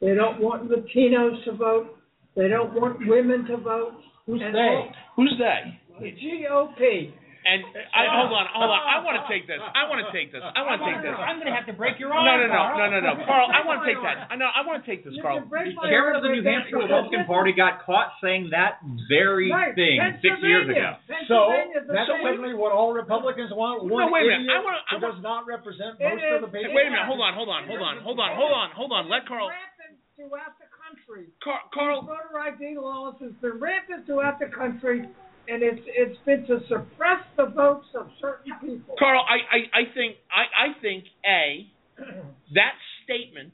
They 0.00 0.14
don't 0.14 0.40
want 0.40 0.70
Latinos 0.70 1.44
to 1.44 1.52
vote. 1.52 1.96
They 2.36 2.48
don't 2.48 2.72
want 2.74 2.98
women 3.06 3.44
to 3.46 3.56
vote. 3.56 3.92
Who's 4.26 4.40
And 4.42 4.54
they? 4.54 4.58
all- 4.60 4.92
Who's 5.16 5.34
they? 5.38 5.80
The 6.00 6.12
GOP. 6.12 7.12
And 7.40 7.64
uh, 7.64 7.96
I, 7.96 8.04
hold 8.20 8.36
on, 8.36 8.46
hold 8.52 8.68
on. 8.68 8.80
I 8.84 9.00
want 9.00 9.16
to 9.16 9.24
take 9.24 9.48
this. 9.48 9.56
I 9.64 9.88
want 9.88 10.04
to 10.04 10.12
take 10.12 10.28
this. 10.28 10.44
I 10.44 10.60
want 10.60 10.76
to 10.76 10.84
take 10.92 11.00
this. 11.00 11.16
I'm 11.16 11.40
going 11.40 11.48
to 11.48 11.56
have 11.56 11.64
to 11.72 11.76
break 11.76 11.96
your 11.96 12.12
arm. 12.12 12.28
no, 12.28 12.36
no, 12.36 12.52
no, 12.52 12.60
no, 12.76 12.84
no, 12.92 12.98
no, 13.00 13.12
Carl. 13.24 13.48
I 13.48 13.64
want 13.64 13.80
to 13.80 13.88
take 13.88 13.96
that. 14.04 14.28
I 14.32 14.36
know. 14.36 14.52
I 14.52 14.60
want 14.60 14.84
to 14.84 14.84
take 14.84 15.00
this, 15.08 15.16
Carl. 15.24 15.40
can 15.40 15.48
The 15.48 15.88
chairman 15.88 16.20
of 16.20 16.22
the 16.22 16.32
New 16.36 16.44
Hampshire 16.44 16.84
Republican 16.84 17.24
Party 17.24 17.56
got 17.56 17.80
caught 17.88 18.12
saying 18.20 18.52
that 18.52 18.84
very 19.08 19.48
Right, 19.48 19.72
thing 19.72 19.96
six 20.20 20.36
years 20.44 20.68
ago. 20.68 21.00
So 21.32 21.48
that's 21.88 22.12
same. 22.12 22.20
certainly 22.28 22.52
what 22.52 22.76
all 22.76 22.92
Republicans 22.92 23.48
want. 23.56 23.88
No, 23.88 23.88
One 23.88 24.12
wait 24.12 24.28
a 24.28 24.36
minute. 24.36 24.52
I 24.52 24.60
wanna- 24.60 24.84
I 24.92 24.94
who 25.00 25.00
does 25.00 25.20
not 25.24 25.48
represent 25.48 25.96
most 25.96 26.20
is- 26.20 26.44
of 26.44 26.44
the 26.44 26.52
people. 26.52 26.76
Wait 26.76 26.86
a 26.86 26.92
minute. 26.92 27.08
Hold 27.08 27.24
on. 27.24 27.32
Hold 27.32 27.48
on. 27.48 27.64
Hold 27.66 27.80
on. 27.80 27.96
Hold 28.04 28.20
on. 28.20 28.30
Hold 28.36 28.52
on. 28.52 28.68
Hold 28.76 28.92
on. 28.92 29.08
Let 29.08 29.24
Carl. 29.24 29.48
Rampant 29.48 29.96
throughout 30.12 30.60
the 30.60 30.68
country. 30.76 31.32
Car- 31.40 31.64
Carl. 31.72 32.02
Voter 32.04 32.36
ID 32.36 32.76
laws 32.76 33.16
has 33.24 33.32
been 33.40 33.56
rampant 33.58 34.04
throughout 34.06 34.38
the 34.38 34.46
country, 34.52 35.08
and 35.50 35.62
it's 35.62 35.82
it's 35.86 36.18
been 36.24 36.46
to 36.46 36.60
suppress 36.68 37.20
the 37.36 37.46
votes 37.46 37.86
of 37.98 38.08
certain 38.20 38.52
people. 38.60 38.94
Carl, 38.98 39.22
I, 39.28 39.56
I, 39.56 39.80
I 39.80 39.94
think 39.94 40.16
I, 40.30 40.70
I 40.70 40.80
think 40.80 41.04
a 41.26 41.66
that 42.54 42.74
statement 43.04 43.52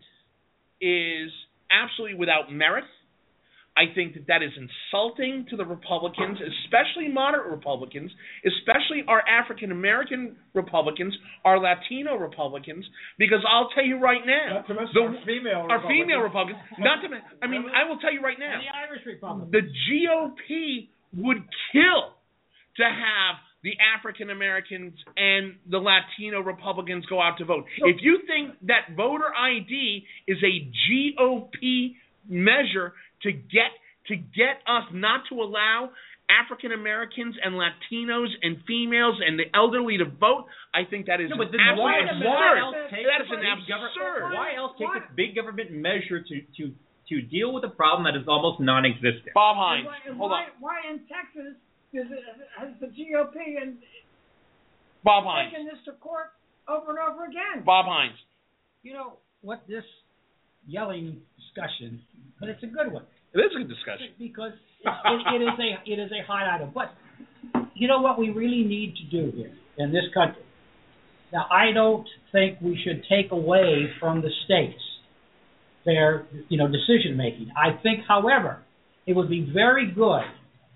is 0.81 1.31
absolutely 1.71 2.19
without 2.19 2.53
merit. 2.53 2.85
I 3.77 3.93
think 3.95 4.15
that 4.15 4.27
that 4.29 4.41
is 4.43 4.53
insulting 4.57 5.45
to 5.51 5.57
the 5.57 5.65
Republicans, 5.67 6.39
especially 6.41 7.13
moderate 7.13 7.51
Republicans, 7.53 8.11
especially 8.49 9.05
our 9.07 9.21
African 9.29 9.71
American 9.71 10.37
Republicans, 10.55 11.13
our 11.45 11.61
Latino 11.61 12.17
Republicans, 12.17 12.87
because 13.19 13.45
I'll 13.45 13.69
tell 13.77 13.85
you 13.85 13.99
right 14.01 14.25
now, 14.25 14.65
Not 14.65 14.67
to 14.69 14.75
mention 14.75 14.95
the- 14.95 15.01
our 15.03 15.25
female 15.29 15.67
our 15.69 15.81
female 15.87 16.21
Republicans. 16.25 16.63
Republicans, 16.73 16.89
not 16.89 17.03
to 17.05 17.09
men- 17.11 17.23
I 17.43 17.47
mean, 17.49 17.69
I 17.69 17.85
will 17.87 17.99
tell 17.99 18.15
you 18.15 18.23
right 18.23 18.39
now, 18.41 18.61
the 18.65 18.73
Irish 18.89 19.05
Republicans, 19.05 19.53
the 19.53 19.69
GOP 19.85 20.89
would 21.17 21.39
kill 21.73 22.15
to 22.77 22.85
have 22.85 23.37
the 23.63 23.73
African 23.97 24.31
Americans 24.31 24.95
and 25.17 25.55
the 25.69 25.79
Latino 25.79 26.41
Republicans 26.41 27.05
go 27.07 27.21
out 27.21 27.39
to 27.39 27.45
vote. 27.45 27.65
If 27.79 27.97
you 28.01 28.21
think 28.27 28.55
that 28.69 28.95
voter 28.97 29.33
ID 29.35 30.05
is 30.29 30.39
a 30.45 30.71
GOP 30.87 31.95
measure 32.29 32.93
to 33.23 33.33
get 33.33 33.73
to 34.09 34.15
get 34.15 34.63
us 34.69 34.85
not 34.93 35.23
to 35.31 35.43
allow 35.43 35.91
African 36.31 36.71
Americans 36.73 37.35
and 37.43 37.55
Latinos 37.55 38.29
and 38.43 38.59
females 38.67 39.19
and 39.25 39.39
the 39.39 39.47
elderly 39.55 39.99
to 39.99 40.05
vote, 40.05 40.47
I 40.75 40.83
think 40.89 41.07
that 41.07 41.21
is 41.21 41.31
No, 41.31 41.39
but 41.39 41.51
then 41.51 41.59
absolutely 41.59 41.83
why, 41.83 41.99
absurd. 42.07 42.27
why 42.27 42.59
else 42.59 42.77
take 42.91 43.07
that 43.07 43.21
is 43.23 43.31
an 43.31 43.43
absurd. 43.47 44.23
Why 44.35 44.55
else 44.55 44.73
take 44.79 44.95
this 44.95 45.11
big 45.15 45.35
government 45.35 45.71
measure 45.71 46.23
to 46.23 46.35
to 46.59 46.75
to 47.09 47.23
deal 47.23 47.53
with 47.53 47.65
a 47.65 47.69
problem 47.69 48.05
that 48.05 48.19
is 48.19 48.27
almost 48.29 48.61
non-existent? 48.61 49.33
Bob 49.35 49.57
And 49.57 49.63
Hines, 49.63 49.87
why, 49.87 49.99
and 50.09 50.17
hold 50.19 50.31
why, 50.31 50.43
on. 50.43 50.49
why 50.61 50.77
in 50.91 51.01
Texas 51.07 51.55
is 51.93 52.07
it, 52.11 52.25
has 52.59 52.71
the 52.81 52.87
GOP 52.89 53.37
and 53.63 53.77
Bob 55.05 55.25
Hines. 55.25 55.53
taken 55.53 55.67
this 55.67 55.79
to 55.87 55.93
court 56.01 56.33
over 56.69 56.91
and 56.91 56.99
over 56.99 57.25
again? 57.27 57.65
Bob 57.65 57.87
Hines. 57.87 58.17
You 58.83 58.93
know 58.95 59.19
what 59.43 59.63
this 59.69 59.85
yelling 60.67 61.21
discussion, 61.39 62.01
but 62.41 62.49
it's 62.49 62.63
a 62.63 62.67
good 62.67 62.93
one 62.93 63.05
It 63.35 63.39
is 63.39 63.53
a 63.55 63.59
good 63.59 63.69
discussion. 63.69 64.09
because 64.19 64.53
it, 64.83 64.89
it, 64.89 65.35
it 65.35 65.43
is 65.43 65.59
a 65.59 65.93
it 65.93 65.99
is 66.05 66.11
a 66.13 66.27
hot 66.27 66.47
item. 66.53 66.71
But 66.75 66.93
you 67.75 67.87
know 67.89 68.01
what 68.01 68.19
we 68.19 68.31
really 68.31 68.63
need 68.67 68.95
to 68.97 69.05
do 69.11 69.37
here 69.37 69.53
in 69.79 69.93
this 69.93 70.05
country. 70.15 70.43
Now 71.33 71.47
I 71.51 71.73
don't 71.73 72.07
think 72.33 72.59
we 72.61 72.79
should 72.85 73.05
take 73.09 73.31
away 73.33 73.91
from 74.01 74.23
the 74.23 74.31
states 74.45 74.83
their 75.87 76.27
you 76.49 76.59
know 76.59 76.67
decision 76.69 77.17
making. 77.17 77.51
I 77.57 77.81
think, 77.83 78.01
however, 78.07 78.59
it 79.07 79.15
would 79.15 79.31
be 79.31 79.49
very 79.55 79.91
good 79.91 80.23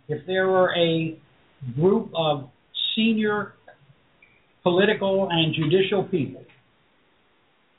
if 0.09 0.25
there 0.27 0.49
were 0.49 0.75
a 0.77 1.19
group 1.77 2.11
of 2.17 2.49
senior 2.97 3.53
political 4.63 5.29
and 5.31 5.55
judicial 5.55 6.05
people, 6.05 6.43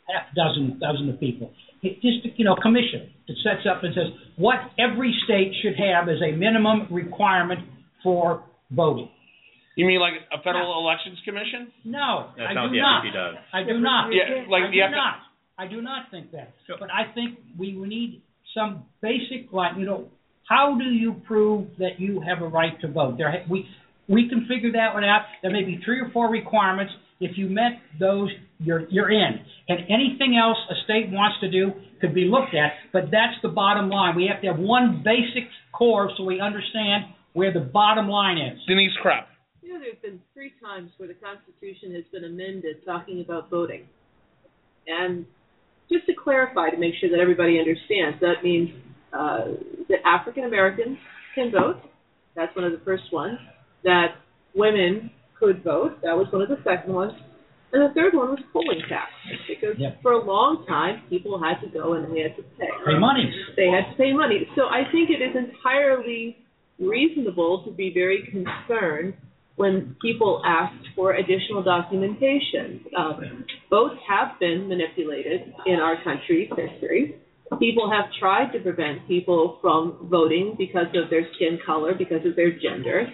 half 0.07 0.33
dozen 0.35 0.79
dozen 0.79 1.09
of 1.09 1.19
people, 1.19 1.51
it 1.81 1.95
just 2.01 2.37
you 2.37 2.45
know 2.45 2.55
commission 2.61 3.09
that 3.27 3.35
sets 3.43 3.65
up 3.69 3.83
and 3.83 3.93
says 3.95 4.07
what 4.35 4.57
every 4.77 5.13
state 5.25 5.51
should 5.61 5.75
have 5.77 6.09
as 6.09 6.17
a 6.21 6.35
minimum 6.35 6.87
requirement 6.91 7.61
for 8.03 8.43
voting. 8.71 9.09
You 9.75 9.85
mean 9.85 9.99
like 9.99 10.13
a 10.33 10.41
federal 10.43 10.77
elections 10.83 11.17
commission? 11.23 11.71
No, 11.85 12.31
That's 12.37 12.51
I 12.51 12.53
not 12.53 12.67
do 12.67 12.75
what 12.75 12.75
the 12.75 12.81
not. 12.81 13.03
FCC 13.05 13.13
does. 13.13 13.35
I 13.53 13.63
do 13.63 13.79
not. 13.79 14.09
Yeah, 14.11 14.43
like 14.49 14.63
I 14.63 14.67
the 14.67 14.83
do 14.83 14.83
F- 14.83 14.91
not. 14.91 15.15
I 15.57 15.68
do 15.68 15.82
not 15.82 16.10
think 16.11 16.32
that. 16.32 16.53
But 16.80 16.90
I 16.91 17.14
think 17.14 17.40
we 17.57 17.73
need 17.73 18.22
some 18.56 18.86
basic, 19.02 19.52
like 19.52 19.73
you 19.78 19.86
know, 19.86 20.10
how 20.48 20.78
do 20.78 20.86
you 20.86 21.15
prove 21.28 21.68
that 21.78 21.99
you 21.99 22.22
have 22.22 22.41
a 22.41 22.48
right 22.48 22.80
to 22.82 22.88
vote? 22.88 23.18
There, 23.18 23.45
we 23.49 23.65
we 24.07 24.28
can 24.28 24.48
figure 24.48 24.72
that 24.73 24.94
one 24.94 25.03
out. 25.03 25.22
There 25.41 25.52
may 25.52 25.64
be 25.64 25.80
three 25.86 25.99
or 25.99 26.10
four 26.11 26.30
requirements. 26.30 26.91
If 27.19 27.38
you 27.38 27.48
met 27.48 27.73
those, 27.99 28.30
you're 28.60 28.88
you're 28.90 29.11
in. 29.11 29.40
And 29.69 29.80
anything 29.90 30.38
else 30.41 30.57
a 30.69 30.76
state 30.84 31.10
wants 31.11 31.40
to 31.41 31.49
do 31.49 31.72
could 32.02 32.14
be 32.14 32.26
looked 32.26 32.56
at. 32.56 32.73
But 32.91 33.06
that's 33.11 33.38
the 33.41 33.49
bottom 33.49 33.90
line. 33.90 34.15
We 34.15 34.28
have 34.32 34.41
to 34.41 34.48
have 34.48 34.60
one 34.60 35.03
basic 35.06 35.49
core 35.72 36.11
so 36.18 36.23
we 36.23 36.41
understand 36.41 37.06
where 37.34 37.53
the 37.53 37.61
bottom 37.61 38.10
line 38.10 38.38
is. 38.38 38.60
Denise 38.68 38.91
Krepp. 39.03 39.26
You 39.61 39.73
know, 39.73 39.80
there's 39.80 40.02
been 40.02 40.19
three 40.34 40.53
times 40.61 40.91
where 40.98 41.07
the 41.07 41.14
Constitution 41.14 41.94
has 41.95 42.03
been 42.11 42.26
amended 42.26 42.84
talking 42.84 43.22
about 43.22 43.49
voting. 43.49 43.86
And 44.88 45.26
just 45.89 46.05
to 46.07 46.13
clarify, 46.13 46.69
to 46.69 46.77
make 46.77 46.93
sure 46.99 47.09
that 47.09 47.19
everybody 47.19 47.59
understands, 47.59 48.19
that 48.21 48.43
means 48.43 48.69
uh, 49.13 49.45
that 49.89 49.99
African 50.05 50.45
Americans 50.45 50.97
can 51.35 51.51
vote. 51.51 51.77
That's 52.35 52.53
one 52.55 52.65
of 52.65 52.71
the 52.71 52.79
first 52.85 53.03
ones. 53.11 53.37
That 53.83 54.15
women 54.55 55.11
could 55.39 55.63
vote. 55.63 56.01
That 56.03 56.15
was 56.15 56.27
one 56.31 56.41
of 56.41 56.49
the 56.49 56.57
second 56.63 56.93
ones. 56.93 57.13
And 57.73 57.89
the 57.89 57.93
third 57.93 58.13
one 58.13 58.29
was 58.31 58.39
polling 58.51 58.81
tax, 58.89 59.11
because 59.47 59.75
Yep. 59.79 60.01
for 60.01 60.11
a 60.11 60.23
long 60.25 60.65
time 60.67 61.03
people 61.09 61.39
had 61.41 61.61
to 61.61 61.67
go 61.71 61.93
and 61.93 62.13
they 62.13 62.19
had 62.19 62.35
to 62.35 62.43
pay 62.59 62.67
Pay 62.85 62.99
money. 62.99 63.31
they 63.55 63.67
had 63.67 63.89
to 63.91 63.97
pay 63.97 64.11
money. 64.11 64.45
So 64.57 64.63
I 64.67 64.83
think 64.91 65.09
it 65.09 65.21
is 65.23 65.33
entirely 65.35 66.35
reasonable 66.79 67.63
to 67.63 67.71
be 67.71 67.93
very 67.93 68.27
concerned 68.29 69.13
when 69.61 69.95
people 70.01 70.41
ask 70.43 70.73
for 70.95 71.13
additional 71.13 71.61
documentation. 71.61 72.83
Um, 72.97 73.45
votes 73.69 73.93
have 74.09 74.39
been 74.39 74.67
manipulated 74.67 75.53
in 75.67 75.75
our 75.75 76.03
country's 76.03 76.49
history. 76.49 77.15
People 77.59 77.88
have 77.91 78.05
tried 78.19 78.51
to 78.53 78.59
prevent 78.59 79.07
people 79.07 79.59
from 79.61 80.07
voting 80.09 80.55
because 80.57 80.88
of 80.95 81.11
their 81.11 81.27
skin 81.35 81.59
color, 81.63 81.93
because 81.93 82.25
of 82.25 82.35
their 82.35 82.49
gender. 82.57 83.05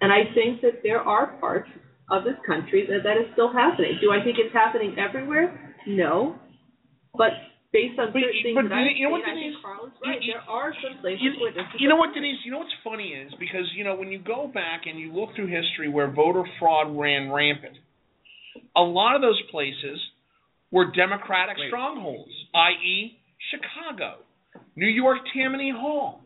And 0.00 0.10
I 0.10 0.32
think 0.34 0.62
that 0.62 0.80
there 0.82 1.00
are 1.00 1.36
parts 1.38 1.68
of 2.10 2.24
this 2.24 2.38
country 2.46 2.86
that 2.88 3.02
that 3.04 3.18
is 3.18 3.30
still 3.34 3.52
happening. 3.52 3.98
Do 4.00 4.10
I 4.10 4.24
think 4.24 4.38
it's 4.38 4.54
happening 4.54 4.96
everywhere? 4.98 5.76
No. 5.86 6.36
But 7.12 7.32
based 7.72 7.98
on 7.98 8.12
But- 8.12 8.22
certain 8.22 8.42
things 8.42 8.54
but 8.54 8.68
that 8.68 8.96
you 8.96 9.04
know 9.04 9.10
what, 9.10 9.24
seen, 9.24 9.34
Denise? 9.34 9.54
think 9.54 10.04
right. 10.04 10.22
You- 10.22 10.32
there 10.32 10.42
are 10.48 10.74
some 10.82 10.98
places 10.98 11.22
You, 11.22 11.40
where 11.40 11.52
this 11.52 11.66
is 11.74 11.80
you 11.80 11.88
know 11.88 11.96
what. 11.96 12.14
Denise? 12.14 12.44
You 12.44 12.50
know 12.52 12.58
what's 12.58 12.74
funny 12.82 13.12
is 13.14 13.32
because 13.34 13.72
you 13.74 13.84
know 13.84 13.94
when 13.94 14.10
you 14.10 14.18
go 14.18 14.48
back 14.48 14.86
and 14.86 14.98
you 14.98 15.12
look 15.12 15.34
through 15.34 15.46
history 15.46 15.88
where 15.88 16.08
voter 16.08 16.44
fraud 16.58 16.96
ran 16.96 17.30
rampant, 17.30 17.78
a 18.76 18.82
lot 18.82 19.14
of 19.14 19.22
those 19.22 19.40
places 19.50 20.00
were 20.70 20.86
Democratic 20.86 21.56
strongholds, 21.68 22.32
i.e., 22.54 23.18
Chicago, 23.50 24.18
New 24.76 24.86
York 24.88 25.18
Tammany 25.32 25.70
Hall. 25.70 26.22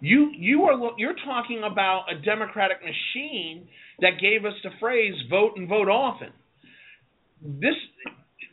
You 0.00 0.30
you 0.34 0.64
are 0.64 0.92
you're 0.98 1.14
talking 1.24 1.62
about 1.64 2.10
a 2.10 2.14
democratic 2.16 2.78
machine 2.82 3.68
that 4.00 4.18
gave 4.20 4.44
us 4.44 4.54
the 4.62 4.70
phrase 4.80 5.14
vote 5.28 5.56
and 5.56 5.68
vote 5.68 5.88
often. 5.88 6.32
This 7.42 7.74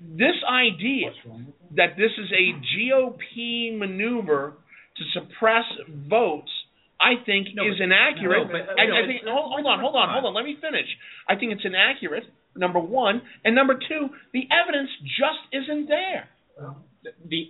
this 0.04 0.36
idea 0.50 1.12
that 1.76 1.96
this 1.98 2.12
is 2.18 2.30
a 2.32 2.54
GOP 2.76 3.78
maneuver 3.78 4.54
to 4.98 5.04
suppress 5.14 5.66
votes, 6.10 6.52
I 7.00 7.24
think 7.26 7.48
No, 7.56 7.64
is 7.66 7.80
inaccurate. 7.80 8.46
no, 8.48 8.52
but- 8.52 8.80
I, 8.80 8.86
no, 8.86 8.96
I 8.96 9.08
think 9.08 9.24
hold, 9.26 9.52
hold 9.52 9.66
on, 9.66 9.80
hold 9.80 9.96
on, 9.96 10.10
hold 10.10 10.26
on. 10.26 10.34
Let 10.34 10.46
me 10.46 10.58
finish. 10.62 10.88
I 11.28 11.36
think 11.36 11.52
it's 11.52 11.66
inaccurate. 11.66 12.24
Number 12.56 12.80
one, 12.80 13.22
and 13.44 13.56
number 13.56 13.74
two, 13.74 14.10
the 14.32 14.48
evidence 14.54 14.90
just 15.18 15.42
isn't 15.52 15.88
there. 15.88 16.30
the 17.28 17.50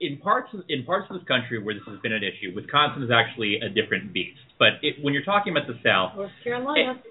in 0.00 0.16
parts 0.18 0.48
of, 0.54 0.60
in 0.68 0.84
parts 0.84 1.08
of 1.10 1.18
this 1.18 1.26
country 1.26 1.60
where 1.60 1.74
this 1.74 1.82
has 1.86 1.98
been 2.00 2.12
an 2.12 2.22
issue, 2.22 2.54
Wisconsin 2.54 3.02
is 3.02 3.10
actually 3.10 3.58
a 3.60 3.68
different 3.68 4.12
beast. 4.12 4.38
But 4.58 4.78
it, 4.80 4.94
when 5.02 5.12
you're 5.12 5.24
talking 5.24 5.52
about 5.52 5.66
the 5.66 5.74
South, 5.84 6.16
North 6.16 6.30
Carolina. 6.44 7.02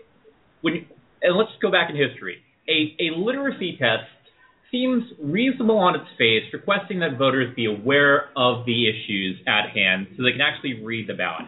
when 0.61 0.73
you, 0.75 0.85
and 1.21 1.37
let's 1.37 1.51
go 1.61 1.69
back 1.69 1.89
in 1.89 1.95
history, 1.97 2.37
a 2.67 2.95
a 2.99 3.15
literacy 3.17 3.77
test 3.77 4.07
seems 4.71 5.03
reasonable 5.21 5.77
on 5.77 5.95
its 5.95 6.05
face, 6.17 6.43
requesting 6.53 6.99
that 6.99 7.17
voters 7.17 7.53
be 7.55 7.65
aware 7.65 8.29
of 8.35 8.65
the 8.65 8.87
issues 8.87 9.37
at 9.47 9.69
hand 9.69 10.07
so 10.15 10.23
they 10.23 10.31
can 10.31 10.41
actually 10.41 10.81
read 10.83 11.07
the 11.07 11.13
ballot. 11.13 11.45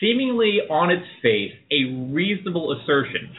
Seemingly 0.00 0.60
on 0.70 0.90
its 0.90 1.06
face, 1.22 1.52
a 1.70 1.84
reasonable 2.12 2.72
assertion 2.72 3.34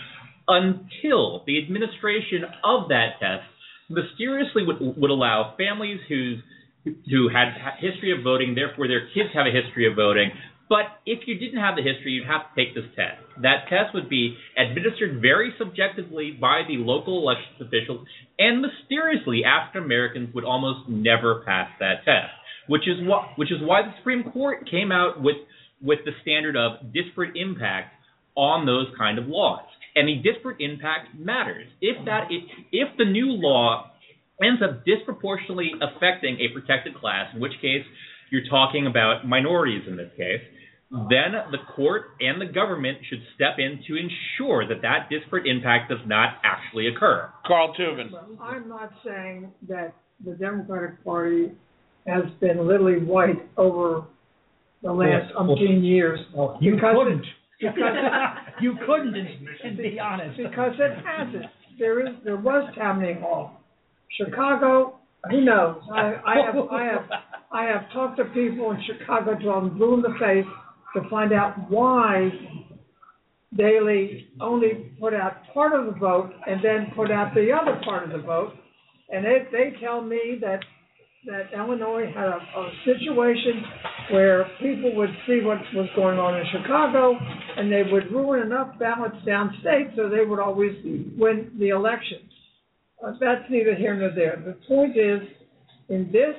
until 0.48 1.44
the 1.48 1.58
administration 1.58 2.44
of 2.64 2.90
that 2.90 3.20
test 3.20 3.44
mysteriously 3.90 4.64
would, 4.64 4.98
would 4.98 5.10
allow 5.10 5.54
families 5.58 6.00
whose 6.08 6.40
who 6.84 7.30
had 7.30 7.54
history 7.80 8.12
of 8.12 8.24
voting, 8.24 8.56
therefore 8.56 8.88
their 8.88 9.06
kids 9.14 9.30
have 9.34 9.46
a 9.46 9.52
history 9.52 9.88
of 9.88 9.96
voting. 9.96 10.32
But 10.72 11.04
if 11.06 11.28
you 11.28 11.36
didn't 11.38 11.60
have 11.60 11.76
the 11.76 11.84
history, 11.84 12.14
you'd 12.14 12.32
have 12.32 12.48
to 12.48 12.56
take 12.56 12.74
this 12.74 12.88
test. 12.96 13.20
That 13.44 13.68
test 13.68 13.94
would 13.94 14.08
be 14.08 14.38
administered 14.56 15.22
very 15.22 15.52
subjectively 15.60 16.32
by 16.32 16.62
the 16.66 16.78
local 16.78 17.20
elections 17.20 17.60
officials, 17.60 18.08
and 18.40 18.64
mysteriously 18.64 19.44
African 19.44 19.84
Americans 19.84 20.34
would 20.34 20.46
almost 20.46 20.88
never 20.88 21.44
pass 21.46 21.68
that 21.82 22.06
test. 22.06 22.32
Which 22.70 22.88
is 22.88 23.04
which 23.36 23.52
is 23.52 23.58
why 23.60 23.82
the 23.82 23.92
Supreme 23.98 24.32
Court 24.32 24.64
came 24.72 24.94
out 24.94 25.22
with 25.22 25.36
with 25.82 26.00
the 26.06 26.12
standard 26.22 26.56
of 26.56 26.94
disparate 26.94 27.36
impact 27.36 27.92
on 28.38 28.66
those 28.66 28.88
kind 28.98 29.20
of 29.20 29.28
laws. 29.28 29.68
And 29.94 30.08
the 30.08 30.24
disparate 30.24 30.62
impact 30.62 31.20
matters. 31.20 31.68
If 31.82 32.06
that 32.06 32.32
if, 32.32 32.44
if 32.72 32.98
the 32.98 33.04
new 33.04 33.28
law 33.28 33.92
ends 34.42 34.62
up 34.64 34.86
disproportionately 34.86 35.72
affecting 35.82 36.40
a 36.40 36.48
protected 36.54 36.96
class, 36.96 37.28
in 37.36 37.42
which 37.42 37.60
case 37.60 37.84
you're 38.32 38.48
talking 38.50 38.88
about 38.88 39.28
minorities 39.28 39.84
in 39.86 39.98
this 39.98 40.10
case, 40.16 40.40
then 40.92 41.32
the 41.52 41.58
court 41.76 42.08
and 42.20 42.42
the 42.42 42.46
government 42.52 42.98
should 43.10 43.22
step 43.36 43.56
in 43.60 43.80
to 43.88 43.96
ensure 43.96 44.68
that 44.68 44.82
that 44.82 45.10
disparate 45.10 45.48
impact 45.48 45.90
does 45.90 46.00
not 46.06 46.36
actually 46.44 46.88
occur. 46.88 47.30
Carl 47.48 47.74
Tubin. 47.76 48.12
I'm 48.42 48.68
not 48.68 48.92
saying 49.06 49.52
that 49.70 49.94
the 50.26 50.34
Democratic 50.34 51.04
Party 51.06 51.52
has 52.06 52.24
been 52.42 52.68
literally 52.68 53.00
white 53.04 53.42
over 53.58 54.04
the 54.84 54.92
last 54.92 55.34
Well, 55.36 55.48
well, 55.48 55.56
umpteen 55.58 55.82
years. 55.84 56.20
Well, 56.36 56.58
you 56.60 56.76
Because 56.76 56.94
it- 56.94 57.04
couldn't. 57.04 57.26
because 57.62 57.96
you 58.62 58.76
couldn't, 58.86 59.16
and 59.64 59.78
be 59.78 59.98
honest. 60.00 60.38
Because 60.38 60.74
it 60.78 61.06
hasn't. 61.06 61.46
There 61.80 62.06
is, 62.06 62.16
there 62.26 62.36
was 62.38 62.70
Tammany 62.76 63.14
Hall. 63.22 63.62
Chicago, 64.18 64.96
who 65.30 65.42
knows? 65.42 65.78
I, 65.94 66.16
I 66.26 66.36
have, 66.46 66.56
I 66.70 66.84
have, 66.84 67.06
I 67.52 67.64
have 67.66 67.92
talked 67.94 68.18
to 68.18 68.26
people 68.26 68.72
in 68.72 68.82
Chicago 68.86 69.38
till 69.40 69.52
I'm 69.52 69.78
blue 69.78 69.94
in 69.96 70.02
the 70.02 70.14
face 70.20 70.46
to 70.96 71.10
find 71.10 71.34
out 71.34 71.70
why 71.70 72.30
Daley 73.56 74.30
only 74.40 74.94
put 75.00 75.14
out 75.14 75.34
part 75.54 75.78
of 75.78 75.86
the 75.94 76.00
vote 76.00 76.32
and 76.48 76.64
then 76.64 76.92
put 76.96 77.12
out 77.12 77.34
the 77.34 77.52
other 77.52 77.80
part 77.84 78.04
of 78.04 78.12
the 78.12 78.26
vote. 78.26 78.54
And 79.10 79.26
they, 79.26 79.40
they 79.52 79.74
tell 79.82 80.02
me 80.02 80.38
that, 80.42 80.60
that 81.26 81.54
Illinois 81.54 82.06
had 82.16 82.28
a, 82.28 82.38
a 82.38 82.72
situation 82.86 83.64
where 84.12 84.46
people 84.62 84.96
would 84.96 85.10
see 85.28 85.42
what 85.44 85.58
was 85.74 85.90
going 85.96 86.18
on 86.18 86.36
in 86.40 86.46
Chicago 86.52 87.18
and 87.58 87.72
they 87.72 87.84
would 87.92 88.12
ruin 88.12 88.42
enough 88.46 88.80
ballots 88.80 89.18
downstate 89.28 89.96
so 89.96 90.10
they 90.10 90.26
would 90.26 90.40
always 90.40 90.72
win 91.18 91.52
the 91.60 91.70
elections. 91.70 92.32
Uh, 93.06 93.14
that's 93.20 93.44
neither 93.50 93.76
here 93.76 93.96
nor 93.96 94.12
there. 94.12 94.42
The 94.46 94.54
point 94.68 94.96
is, 94.98 95.22
in 95.90 96.10
this 96.12 96.36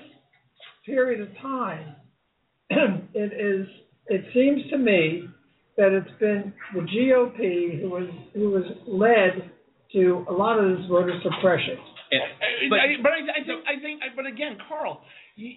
period 0.86 1.20
of 1.20 1.28
time, 1.40 1.96
it 2.70 3.32
is, 3.32 3.66
it 4.12 4.24
seems 4.34 4.68
to 4.70 4.78
me 4.78 5.28
that 5.76 5.92
it's 5.92 6.10
been 6.20 6.52
the 6.74 6.80
GOP 6.80 7.80
who 7.80 7.88
was, 7.88 8.08
who 8.34 8.50
was 8.50 8.64
led 8.86 9.50
to 9.92 10.24
a 10.28 10.32
lot 10.32 10.58
of 10.58 10.76
this 10.76 10.86
voter 10.88 11.18
suppression. 11.22 11.78
And- 12.12 12.70
but, 12.70 12.78
I, 12.78 12.86
but 13.02 13.12
I, 13.12 13.40
I 13.40 13.44
think 13.46 13.64
I 13.66 13.80
think 13.80 14.00
but 14.14 14.26
again, 14.26 14.58
Carl, 14.68 15.00
you 15.34 15.52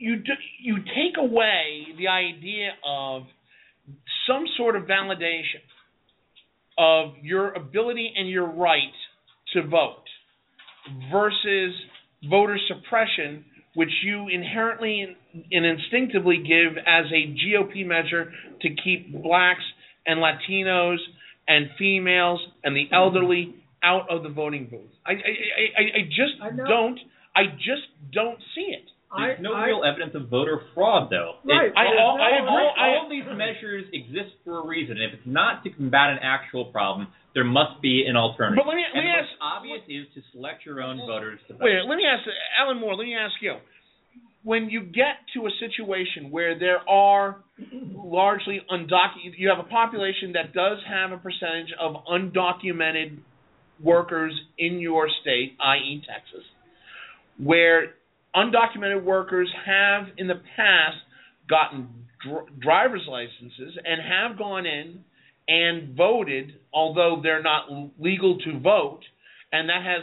you, 0.00 0.16
do, 0.16 0.32
you 0.60 0.76
take 0.78 1.18
away 1.18 1.86
the 1.98 2.08
idea 2.08 2.70
of 2.86 3.22
some 4.26 4.44
sort 4.56 4.74
of 4.74 4.84
validation 4.84 5.62
of 6.78 7.14
your 7.22 7.52
ability 7.52 8.12
and 8.16 8.28
your 8.28 8.46
right 8.46 8.92
to 9.52 9.62
vote 9.66 10.04
versus 11.12 11.74
voter 12.28 12.58
suppression, 12.66 13.44
which 13.74 13.90
you 14.02 14.28
inherently 14.28 15.16
and 15.52 15.64
instinctively 15.64 16.38
give 16.38 16.76
as 16.78 17.06
a 17.12 17.34
GOP 17.34 17.86
measure 17.86 18.32
to 18.62 18.68
keep 18.82 19.22
blacks 19.22 19.62
and 20.06 20.20
Latinos 20.20 20.98
and 21.46 21.70
females 21.78 22.40
and 22.64 22.74
the 22.74 22.88
elderly 22.92 23.54
out 23.82 24.10
of 24.10 24.22
the 24.22 24.28
voting 24.28 24.68
booth. 24.70 24.90
I 25.06 25.12
I, 25.12 25.14
I, 25.14 25.82
I 25.98 26.02
just 26.08 26.42
I 26.42 26.50
don't 26.50 26.98
I 27.34 27.44
just 27.56 27.86
don't 28.12 28.38
see 28.54 28.72
it. 28.72 28.89
There's 29.16 29.38
I- 29.38 29.42
no 29.42 29.54
I- 29.54 29.66
real 29.66 29.82
evidence 29.84 30.14
of 30.14 30.28
voter 30.28 30.62
fraud, 30.74 31.10
though. 31.10 31.36
Right. 31.44 31.72
I- 31.74 31.96
all, 31.96 32.20
I 32.20 32.30
agree. 32.30 32.48
all- 32.48 32.74
all 32.78 33.08
these 33.08 33.24
measures 33.26 33.86
exist 33.92 34.30
for 34.44 34.60
a 34.60 34.66
reason. 34.66 34.96
And 34.98 35.04
if 35.04 35.14
it's 35.14 35.26
not 35.26 35.64
to 35.64 35.70
combat 35.70 36.10
an 36.10 36.18
actual 36.20 36.66
problem, 36.66 37.08
there 37.34 37.44
must 37.44 37.80
be 37.80 38.06
an 38.06 38.16
alternative. 38.16 38.64
But 38.64 38.68
let 38.68 38.76
me- 38.76 38.86
let 38.94 39.02
me 39.04 39.10
the 39.10 39.18
ask- 39.18 39.30
obvious 39.40 39.82
is 39.88 40.06
to 40.14 40.22
select 40.32 40.64
your 40.64 40.82
own 40.82 40.98
voters 40.98 41.40
to 41.48 41.54
vote. 41.54 41.62
Wait, 41.64 41.84
let 41.84 41.96
me 41.96 42.06
ask 42.06 42.28
Alan 42.56 42.78
Moore. 42.78 42.94
Let 42.94 43.06
me 43.06 43.16
ask 43.16 43.40
you: 43.42 43.56
When 44.42 44.70
you 44.70 44.80
get 44.80 45.18
to 45.34 45.46
a 45.46 45.50
situation 45.50 46.30
where 46.30 46.54
there 46.54 46.88
are 46.88 47.36
largely 47.92 48.60
undocumented, 48.70 49.36
you 49.36 49.48
have 49.50 49.58
a 49.58 49.64
population 49.64 50.32
that 50.32 50.54
does 50.54 50.82
have 50.84 51.12
a 51.12 51.18
percentage 51.18 51.72
of 51.72 52.02
undocumented 52.06 53.18
workers 53.80 54.32
in 54.56 54.78
your 54.80 55.08
state, 55.20 55.56
i.e., 55.60 56.02
Texas, 56.06 56.44
where 57.38 57.94
undocumented 58.34 59.02
workers 59.04 59.50
have 59.66 60.06
in 60.16 60.26
the 60.26 60.40
past 60.56 60.96
gotten 61.48 61.88
dr- 62.24 62.60
driver's 62.60 63.06
licenses 63.08 63.78
and 63.84 64.00
have 64.00 64.38
gone 64.38 64.66
in 64.66 65.04
and 65.48 65.96
voted, 65.96 66.52
although 66.72 67.20
they're 67.22 67.42
not 67.42 67.64
legal 67.98 68.38
to 68.38 68.60
vote, 68.60 69.00
and 69.52 69.68
that 69.68 69.82
has 69.82 70.02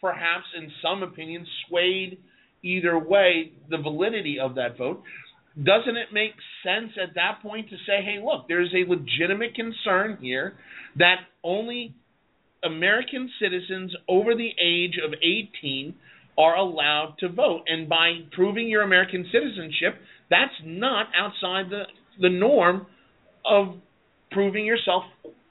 perhaps, 0.00 0.46
in 0.56 0.70
some 0.82 1.02
opinions, 1.02 1.46
swayed 1.68 2.18
either 2.62 2.98
way 2.98 3.52
the 3.70 3.78
validity 3.78 4.38
of 4.40 4.56
that 4.56 4.76
vote. 4.76 5.02
Doesn't 5.56 5.96
it 5.96 6.08
make 6.12 6.32
sense 6.64 6.92
at 7.02 7.14
that 7.14 7.40
point 7.42 7.68
to 7.70 7.76
say, 7.86 8.02
hey, 8.04 8.20
look, 8.24 8.48
there's 8.48 8.72
a 8.74 8.88
legitimate 8.88 9.54
concern 9.54 10.18
here 10.20 10.54
that 10.96 11.16
only 11.42 11.94
American 12.64 13.30
citizens 13.40 13.94
over 14.08 14.34
the 14.34 14.50
age 14.60 14.98
of 15.04 15.14
18 15.14 15.94
are 16.38 16.56
allowed 16.56 17.16
to 17.18 17.28
vote. 17.28 17.62
And 17.66 17.88
by 17.88 18.20
proving 18.32 18.68
your 18.68 18.82
American 18.82 19.26
citizenship, 19.32 20.00
that's 20.30 20.54
not 20.64 21.08
outside 21.16 21.70
the, 21.70 21.82
the 22.20 22.30
norm 22.30 22.86
of 23.44 23.74
proving 24.30 24.64
yourself 24.64 25.02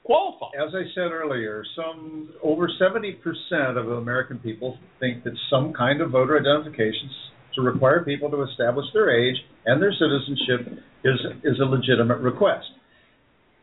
qualified. 0.05 0.51
As 0.55 0.73
I 0.73 0.83
said 0.95 1.11
earlier, 1.11 1.63
some 1.75 2.33
over 2.41 2.69
70% 2.81 3.77
of 3.77 3.91
American 3.91 4.39
people 4.39 4.77
think 4.99 5.25
that 5.25 5.33
some 5.49 5.73
kind 5.73 6.01
of 6.01 6.11
voter 6.11 6.39
identification 6.39 7.09
to 7.55 7.61
require 7.61 8.03
people 8.05 8.29
to 8.31 8.43
establish 8.43 8.85
their 8.93 9.09
age 9.09 9.35
and 9.65 9.81
their 9.81 9.91
citizenship 9.91 10.83
is 11.03 11.19
is 11.43 11.59
a 11.59 11.65
legitimate 11.65 12.19
request. 12.19 12.65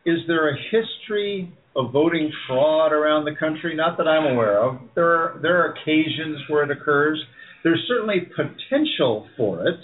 Is 0.05 0.19
there 0.27 0.49
a 0.49 0.55
history 0.71 1.51
of 1.75 1.91
voting 1.91 2.31
fraud 2.47 2.91
around 2.91 3.25
the 3.25 3.35
country? 3.35 3.75
Not 3.75 3.97
that 3.97 4.07
I'm 4.07 4.31
aware 4.31 4.63
of. 4.63 4.79
There 4.95 5.05
are 5.05 5.39
there 5.41 5.61
are 5.61 5.73
occasions 5.73 6.41
where 6.47 6.63
it 6.63 6.71
occurs. 6.71 7.21
There's 7.63 7.83
certainly 7.87 8.29
potential 8.35 9.27
for 9.35 9.67
it, 9.67 9.79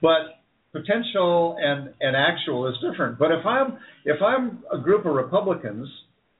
but 0.00 0.42
potential 0.72 1.56
and, 1.60 1.90
and 2.00 2.16
actual 2.16 2.68
is 2.68 2.74
different. 2.80 3.18
But 3.18 3.30
if 3.32 3.44
I'm 3.46 3.78
if 4.04 4.20
I'm 4.22 4.62
a 4.72 4.78
group 4.78 5.06
of 5.06 5.14
Republicans 5.14 5.88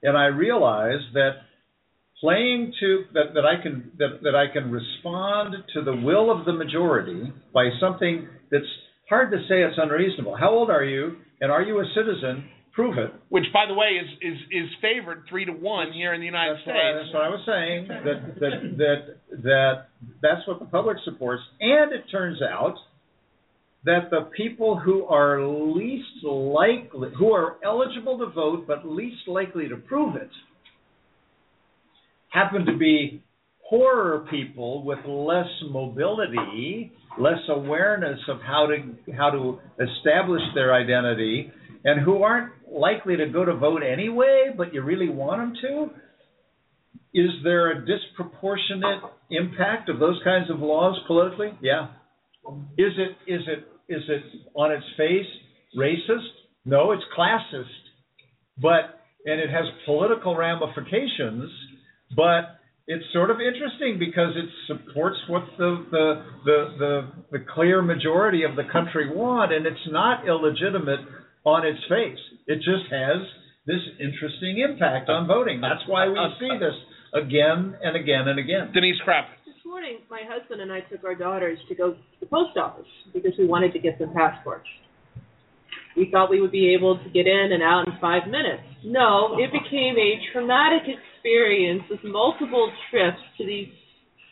and 0.01 0.17
I 0.17 0.25
realize 0.25 0.99
that 1.13 1.31
playing 2.19 2.73
to 2.79 3.03
that, 3.13 3.33
that 3.33 3.45
I 3.45 3.61
can 3.61 3.91
that, 3.99 4.21
that 4.23 4.35
I 4.35 4.51
can 4.51 4.71
respond 4.71 5.55
to 5.73 5.83
the 5.83 5.95
will 5.95 6.31
of 6.31 6.45
the 6.45 6.53
majority 6.53 7.31
by 7.53 7.69
something 7.79 8.27
that's 8.51 8.63
hard 9.09 9.31
to 9.31 9.37
say 9.49 9.61
it's 9.61 9.77
unreasonable. 9.77 10.35
How 10.35 10.49
old 10.49 10.69
are 10.69 10.83
you, 10.83 11.17
and 11.41 11.51
are 11.51 11.61
you 11.61 11.79
a 11.79 11.85
citizen? 11.95 12.49
Prove 12.73 12.97
it. 12.97 13.13
Which, 13.29 13.45
by 13.53 13.65
the 13.67 13.75
way, 13.75 13.99
is 14.01 14.09
is 14.21 14.37
is 14.51 14.69
favored 14.81 15.25
three 15.29 15.45
to 15.45 15.51
one 15.51 15.93
here 15.93 16.13
in 16.13 16.19
the 16.19 16.25
United 16.25 16.57
That's 16.57 16.67
what, 16.67 16.73
States. 16.73 16.85
I, 16.89 16.97
that's 16.97 17.13
what 17.13 17.23
I 17.23 17.29
was 17.29 17.43
saying. 17.45 17.87
That 17.87 18.39
that 18.39 18.77
that 18.77 19.41
that 19.43 19.73
that's 20.21 20.47
what 20.47 20.59
the 20.59 20.65
public 20.65 20.97
supports, 21.05 21.43
and 21.59 21.93
it 21.93 22.05
turns 22.11 22.41
out 22.41 22.75
that 23.85 24.09
the 24.09 24.29
people 24.35 24.79
who 24.79 25.05
are 25.05 25.45
least 25.45 26.23
likely, 26.23 27.09
who 27.17 27.31
are 27.33 27.57
eligible 27.63 28.17
to 28.17 28.27
vote 28.27 28.65
but 28.65 28.87
least 28.87 29.27
likely 29.27 29.67
to 29.67 29.75
prove 29.75 30.15
it, 30.15 30.29
happen 32.29 32.65
to 32.65 32.77
be 32.77 33.21
poorer 33.69 34.25
people 34.31 34.83
with 34.83 34.99
less 35.05 35.49
mobility, 35.69 36.91
less 37.19 37.39
awareness 37.49 38.19
of 38.27 38.39
how 38.41 38.67
to 38.67 39.13
how 39.13 39.29
to 39.29 39.59
establish 39.79 40.41
their 40.55 40.73
identity, 40.73 41.51
and 41.83 42.01
who 42.01 42.23
aren't 42.23 42.51
likely 42.71 43.17
to 43.17 43.27
go 43.27 43.45
to 43.45 43.55
vote 43.55 43.81
anyway, 43.83 44.51
but 44.55 44.73
you 44.73 44.81
really 44.81 45.09
want 45.09 45.41
them 45.41 45.53
to. 45.61 45.89
Is 47.13 47.29
there 47.43 47.71
a 47.71 47.85
disproportionate 47.85 49.01
impact 49.29 49.89
of 49.89 49.99
those 49.99 50.19
kinds 50.23 50.49
of 50.49 50.59
laws 50.59 50.99
politically? 51.07 51.51
Yeah. 51.61 51.89
Is 52.77 52.93
it 52.97 53.31
is 53.31 53.41
it 53.47 53.67
is 53.93 54.01
it 54.07 54.23
on 54.55 54.71
its 54.71 54.85
face 54.97 55.27
racist? 55.77 56.27
No, 56.65 56.91
it's 56.91 57.03
classist. 57.17 57.65
But 58.61 59.01
and 59.25 59.39
it 59.39 59.49
has 59.49 59.65
political 59.85 60.35
ramifications, 60.35 61.51
but 62.15 62.59
it's 62.87 63.05
sort 63.13 63.29
of 63.31 63.37
interesting 63.39 63.97
because 63.97 64.35
it 64.35 64.49
supports 64.67 65.17
what 65.27 65.43
the 65.57 65.85
the 65.91 66.23
the 66.45 66.75
the, 66.79 67.37
the 67.37 67.45
clear 67.53 67.81
majority 67.81 68.43
of 68.43 68.55
the 68.55 68.63
country 68.71 69.15
want, 69.15 69.53
and 69.53 69.65
it's 69.65 69.87
not 69.89 70.27
illegitimate 70.27 70.99
on 71.45 71.65
its 71.65 71.79
face. 71.89 72.19
It 72.47 72.57
just 72.57 72.91
has 72.91 73.21
this 73.65 73.81
interesting 73.99 74.59
impact 74.59 75.09
on 75.09 75.27
voting. 75.27 75.61
That's 75.61 75.83
why 75.87 76.07
we 76.07 76.19
see 76.39 76.51
this 76.59 76.75
again 77.13 77.75
and 77.81 77.95
again 77.95 78.27
and 78.27 78.39
again. 78.39 78.71
Denise 78.73 78.99
Krepp. 79.07 79.25
This 79.45 79.55
morning, 79.65 79.99
my 80.09 80.21
husband 80.27 80.61
and 80.61 80.71
I 80.71 80.81
took 80.81 81.03
our 81.03 81.15
daughters 81.15 81.59
to 81.69 81.75
go 81.75 81.93
to 81.93 81.97
the 82.19 82.25
post 82.25 82.57
office 82.57 82.89
because 83.13 83.33
we 83.37 83.45
wanted 83.45 83.73
to 83.73 83.79
get 83.79 83.99
them 83.99 84.13
passports. 84.13 84.67
We 85.95 86.09
thought 86.11 86.29
we 86.29 86.41
would 86.41 86.51
be 86.51 86.73
able 86.73 86.97
to 86.97 87.09
get 87.09 87.27
in 87.27 87.51
and 87.53 87.61
out 87.61 87.85
in 87.87 87.93
five 88.01 88.25
minutes. 88.25 88.63
No, 88.83 89.37
it 89.37 89.51
became 89.51 89.95
a 89.95 90.19
traumatic 90.33 90.83
experience 90.89 91.83
with 91.89 91.99
multiple 92.03 92.71
trips 92.89 93.21
to 93.37 93.45
the 93.45 93.69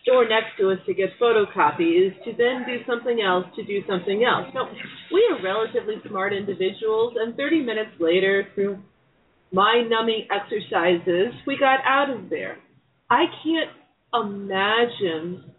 store 0.03 0.27
next 0.27 0.57
to 0.59 0.71
us 0.71 0.79
to 0.85 0.93
get 0.93 1.09
photocopies, 1.21 2.11
to 2.25 2.31
then 2.37 2.65
do 2.65 2.77
something 2.87 3.21
else, 3.21 3.45
to 3.55 3.63
do 3.63 3.81
something 3.87 4.23
else. 4.23 4.47
Now, 4.53 4.69
we 5.11 5.21
are 5.31 5.43
relatively 5.43 5.95
smart 6.07 6.33
individuals, 6.33 7.13
and 7.19 7.35
30 7.35 7.61
minutes 7.61 7.91
later, 7.99 8.47
through 8.55 8.79
mind 9.51 9.89
numbing 9.89 10.27
exercises, 10.31 11.33
we 11.45 11.57
got 11.59 11.79
out 11.85 12.09
of 12.09 12.29
there. 12.29 12.57
I 13.09 13.25
can't 13.43 13.71
imagine 14.13 15.51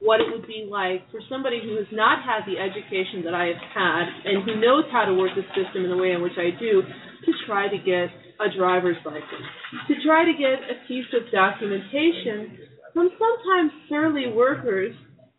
what 0.00 0.20
it 0.20 0.26
would 0.32 0.46
be 0.46 0.66
like 0.70 1.04
for 1.10 1.20
somebody 1.28 1.60
who 1.62 1.76
has 1.76 1.86
not 1.92 2.24
had 2.24 2.48
the 2.48 2.56
education 2.56 3.20
that 3.24 3.34
I 3.34 3.52
have 3.52 3.64
had 3.74 4.04
and 4.24 4.44
who 4.44 4.56
knows 4.56 4.84
how 4.90 5.04
to 5.04 5.12
work 5.12 5.30
the 5.36 5.44
system 5.52 5.84
in 5.84 5.90
the 5.90 5.96
way 5.96 6.12
in 6.12 6.22
which 6.22 6.38
I 6.40 6.56
do 6.56 6.80
to 6.80 7.32
try 7.46 7.68
to 7.68 7.76
get 7.76 8.08
a 8.40 8.48
driver's 8.56 8.96
license, 9.04 9.44
to 9.88 9.94
try 10.00 10.24
to 10.24 10.32
get 10.32 10.64
a 10.72 10.88
piece 10.88 11.04
of 11.12 11.28
documentation 11.30 12.69
from 12.92 13.10
sometimes 13.18 13.72
surly 13.88 14.32
workers 14.34 14.94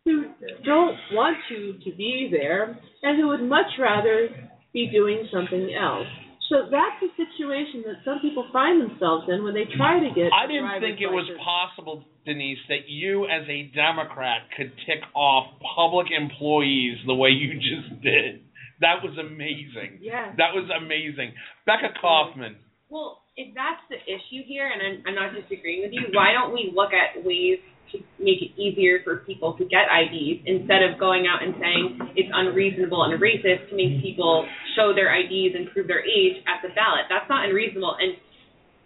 who 0.05 0.25
don't 0.65 0.97
want 1.11 1.37
you 1.49 1.73
to 1.83 1.95
be 1.95 2.29
there 2.31 2.79
and 3.03 3.19
who 3.19 3.27
would 3.29 3.43
much 3.43 3.67
rather 3.79 4.29
be 4.73 4.89
doing 4.91 5.27
something 5.31 5.75
else. 5.79 6.07
So 6.49 6.67
that's 6.69 6.99
a 6.99 7.07
situation 7.15 7.83
that 7.87 8.03
some 8.03 8.19
people 8.21 8.45
find 8.51 8.81
themselves 8.81 9.25
in 9.29 9.43
when 9.43 9.53
they 9.53 9.63
try 9.77 9.99
to 9.99 10.09
get. 10.13 10.33
I 10.35 10.47
didn't 10.47 10.81
think 10.81 10.99
it 10.99 11.07
was 11.07 11.23
possible, 11.39 12.03
Denise, 12.25 12.59
that 12.67 12.89
you 12.89 13.23
as 13.23 13.47
a 13.47 13.71
Democrat 13.73 14.41
could 14.57 14.73
tick 14.85 14.99
off 15.15 15.47
public 15.75 16.07
employees 16.11 16.97
the 17.07 17.15
way 17.15 17.29
you 17.29 17.55
just 17.55 18.01
did. 18.03 18.43
That 18.81 18.99
was 19.01 19.15
amazing. 19.17 19.99
Yes. 20.01 20.35
That 20.37 20.51
was 20.53 20.67
amazing. 20.75 21.31
Becca 21.65 21.93
Kaufman. 22.01 22.57
Well, 22.89 23.20
if 23.37 23.55
that's 23.55 23.81
the 23.87 23.99
issue 24.03 24.43
here, 24.43 24.67
and 24.67 24.79
I'm, 24.83 24.95
I'm 25.07 25.15
not 25.15 25.31
disagreeing 25.31 25.83
with 25.83 25.93
you, 25.95 26.11
why 26.11 26.35
don't 26.35 26.51
we 26.51 26.71
look 26.75 26.91
at 26.91 27.23
ways 27.23 27.63
to 27.91 27.99
make 28.19 28.39
it 28.39 28.55
easier 28.59 29.03
for 29.03 29.23
people 29.27 29.55
to 29.59 29.63
get 29.67 29.87
IDs 29.91 30.43
instead 30.47 30.83
of 30.83 30.99
going 30.99 31.27
out 31.27 31.43
and 31.43 31.55
saying 31.59 32.15
it's 32.15 32.31
unreasonable 32.31 33.03
and 33.03 33.19
racist 33.19 33.67
to 33.71 33.75
make 33.75 33.99
people 34.03 34.47
show 34.75 34.95
their 34.95 35.11
IDs 35.11 35.55
and 35.55 35.71
prove 35.71 35.87
their 35.87 36.03
age 36.03 36.39
at 36.47 36.63
the 36.63 36.71
ballot? 36.75 37.07
That's 37.07 37.27
not 37.27 37.47
unreasonable. 37.47 37.95
And 37.99 38.15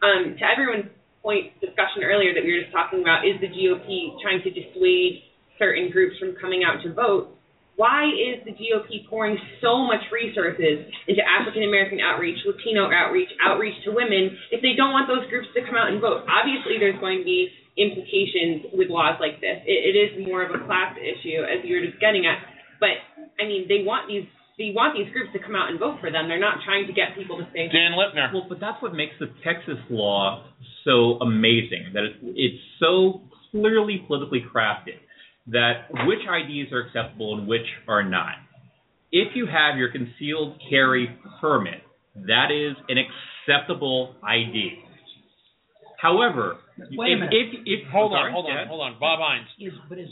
um, 0.01 0.21
to 0.37 0.43
everyone's 0.45 0.89
point 1.21 1.53
discussion 1.61 2.05
earlier 2.05 2.33
that 2.33 2.45
we 2.45 2.53
were 2.53 2.61
just 2.65 2.73
talking 2.73 3.01
about, 3.01 3.25
is 3.25 3.37
the 3.41 3.49
GOP 3.49 4.21
trying 4.21 4.41
to 4.45 4.49
dissuade 4.49 5.25
certain 5.57 5.89
groups 5.89 6.17
from 6.21 6.37
coming 6.41 6.61
out 6.61 6.81
to 6.85 6.93
vote? 6.93 7.34
Why 7.75 8.07
is 8.07 8.39
the 8.47 8.55
GOP 8.55 9.03
pouring 9.09 9.35
so 9.59 9.83
much 9.83 9.99
resources 10.07 10.87
into 11.11 11.19
African 11.27 11.67
American 11.67 11.99
outreach, 11.99 12.39
Latino 12.47 12.87
outreach, 12.87 13.27
outreach 13.43 13.75
to 13.83 13.91
women 13.91 14.31
if 14.51 14.63
they 14.63 14.79
don't 14.79 14.95
want 14.95 15.11
those 15.11 15.27
groups 15.27 15.51
to 15.55 15.61
come 15.67 15.75
out 15.75 15.91
and 15.91 15.99
vote? 15.99 16.23
Obviously, 16.23 16.79
there's 16.79 16.99
going 17.03 17.19
to 17.19 17.27
be 17.27 17.51
implications 17.75 18.71
with 18.71 18.87
laws 18.87 19.19
like 19.19 19.43
this. 19.43 19.59
It, 19.67 19.91
it 19.91 19.95
is 19.99 20.09
more 20.23 20.47
of 20.47 20.55
a 20.55 20.63
class 20.63 20.95
issue, 20.95 21.43
as 21.43 21.59
you 21.67 21.75
were 21.75 21.83
just 21.83 21.99
getting 21.99 22.23
at. 22.23 22.39
But 22.79 23.03
I 23.35 23.43
mean, 23.43 23.67
they 23.67 23.83
want 23.83 24.07
these 24.07 24.23
they 24.55 24.71
want 24.71 24.95
these 24.95 25.11
groups 25.11 25.35
to 25.35 25.39
come 25.43 25.51
out 25.51 25.67
and 25.67 25.75
vote 25.75 25.99
for 25.99 26.07
them. 26.07 26.31
They're 26.31 26.39
not 26.39 26.63
trying 26.63 26.87
to 26.87 26.95
get 26.95 27.11
people 27.19 27.35
to 27.43 27.45
say. 27.51 27.67
Dan 27.67 27.99
Lipner. 27.99 28.31
Well, 28.31 28.47
but 28.47 28.63
that's 28.63 28.79
what 28.79 28.95
makes 28.95 29.19
the 29.19 29.27
Texas 29.43 29.83
law 29.91 30.47
so 30.87 31.19
amazing. 31.19 31.91
That 31.91 32.07
it, 32.07 32.15
it's 32.23 32.63
so 32.79 33.27
clearly 33.51 33.99
politically 34.07 34.43
crafted 34.47 35.03
that 35.47 35.87
which 36.07 36.19
IDs 36.19 36.71
are 36.71 36.81
acceptable 36.87 37.37
and 37.37 37.47
which 37.47 37.65
are 37.87 38.03
not. 38.03 38.35
If 39.11 39.35
you 39.35 39.45
have 39.45 39.77
your 39.77 39.91
concealed 39.91 40.59
carry 40.69 41.09
permit, 41.39 41.81
that 42.27 42.47
is 42.51 42.75
an 42.89 42.97
acceptable 42.97 44.15
ID. 44.23 44.79
However, 46.01 46.57
Wait 46.77 47.11
a 47.11 47.13
if, 47.13 47.19
minute. 47.19 47.33
if, 47.33 47.47
if 47.65 47.91
Hold 47.91 48.11
on, 48.13 48.17
sorry, 48.19 48.31
hold 48.31 48.45
on, 48.45 48.55
Dad? 48.55 48.67
hold 48.67 48.81
on. 48.81 48.99
Bob 48.99 49.19
Hines. 49.21 49.47
Is 49.59 49.73
but 49.87 49.97
is 49.97 50.09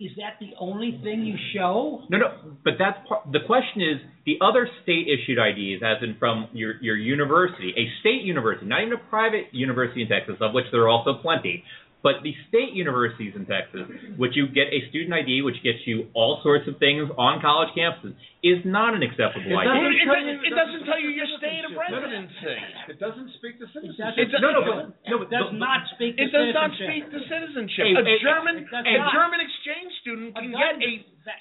is 0.00 0.10
that 0.16 0.34
the 0.40 0.50
only 0.58 0.98
thing 1.04 1.22
you 1.22 1.36
show? 1.54 2.02
No, 2.10 2.18
no, 2.18 2.26
but 2.64 2.74
that's 2.76 2.98
part, 3.06 3.30
the 3.30 3.38
question 3.46 3.82
is 3.82 3.98
the 4.26 4.38
other 4.42 4.68
state 4.82 5.06
issued 5.06 5.38
IDs, 5.38 5.82
as 5.84 6.02
in 6.02 6.16
from 6.18 6.48
your 6.52 6.82
your 6.82 6.96
university, 6.96 7.72
a 7.76 7.86
state 8.00 8.22
university, 8.22 8.66
not 8.66 8.80
even 8.82 8.94
a 8.94 9.10
private 9.10 9.46
university 9.52 10.02
in 10.02 10.08
Texas, 10.08 10.34
of 10.40 10.54
which 10.54 10.64
there 10.72 10.82
are 10.82 10.88
also 10.88 11.14
plenty, 11.22 11.62
but 12.02 12.22
the 12.26 12.34
state 12.50 12.74
universities 12.74 13.32
in 13.38 13.46
Texas, 13.46 13.86
which 14.18 14.34
you 14.34 14.48
get 14.50 14.66
a 14.74 14.82
student 14.90 15.14
ID, 15.14 15.42
which 15.46 15.62
gets 15.62 15.78
you 15.86 16.10
all 16.14 16.40
sorts 16.42 16.66
of 16.66 16.78
things 16.82 17.06
on 17.16 17.40
college 17.40 17.70
campuses, 17.78 18.18
is 18.42 18.58
not 18.66 18.94
an 18.98 19.02
acceptable 19.06 19.46
It 19.54 19.54
ID. 19.54 19.70
doesn't 19.70 19.86
It, 19.86 20.02
tell 20.02 20.14
doesn't, 20.18 20.26
you- 20.26 20.42
it 20.50 20.54
doesn't 20.58 20.82
tell 20.84 20.98
you 20.98 21.10
your 21.14 21.30
state 21.38 21.62
of 21.62 21.72
residency. 21.78 22.58
It 22.90 22.98
doesn't 22.98 23.30
speak 23.38 23.58
to 23.62 23.66
It 23.66 23.72
citizenship. 23.72 24.34
doesn't, 24.34 24.42
no, 24.42 24.50
no, 24.50 24.60
but- 24.66 24.90
no, 25.08 25.18
but- 25.22 25.30
does 25.30 25.46
but- 25.54 25.62
not 25.62 25.86
speak 25.94 26.16
to 26.18 26.22
It 26.26 26.32
does 26.34 26.50
not 26.54 26.70
speak 26.74 27.06
to 27.10 27.18
citizenship. 27.30 27.86
A- 27.86 28.02
A 28.02 28.14
a- 28.14 28.18
German, 28.18 28.54
it 28.58 28.70
does 28.70 28.82
a. 28.86 28.94
German 29.14 29.40
exchange 29.40 29.92
student 30.02 30.34
can 30.34 30.50
gun 30.50 30.58
get 30.58 30.82
a 30.82 30.92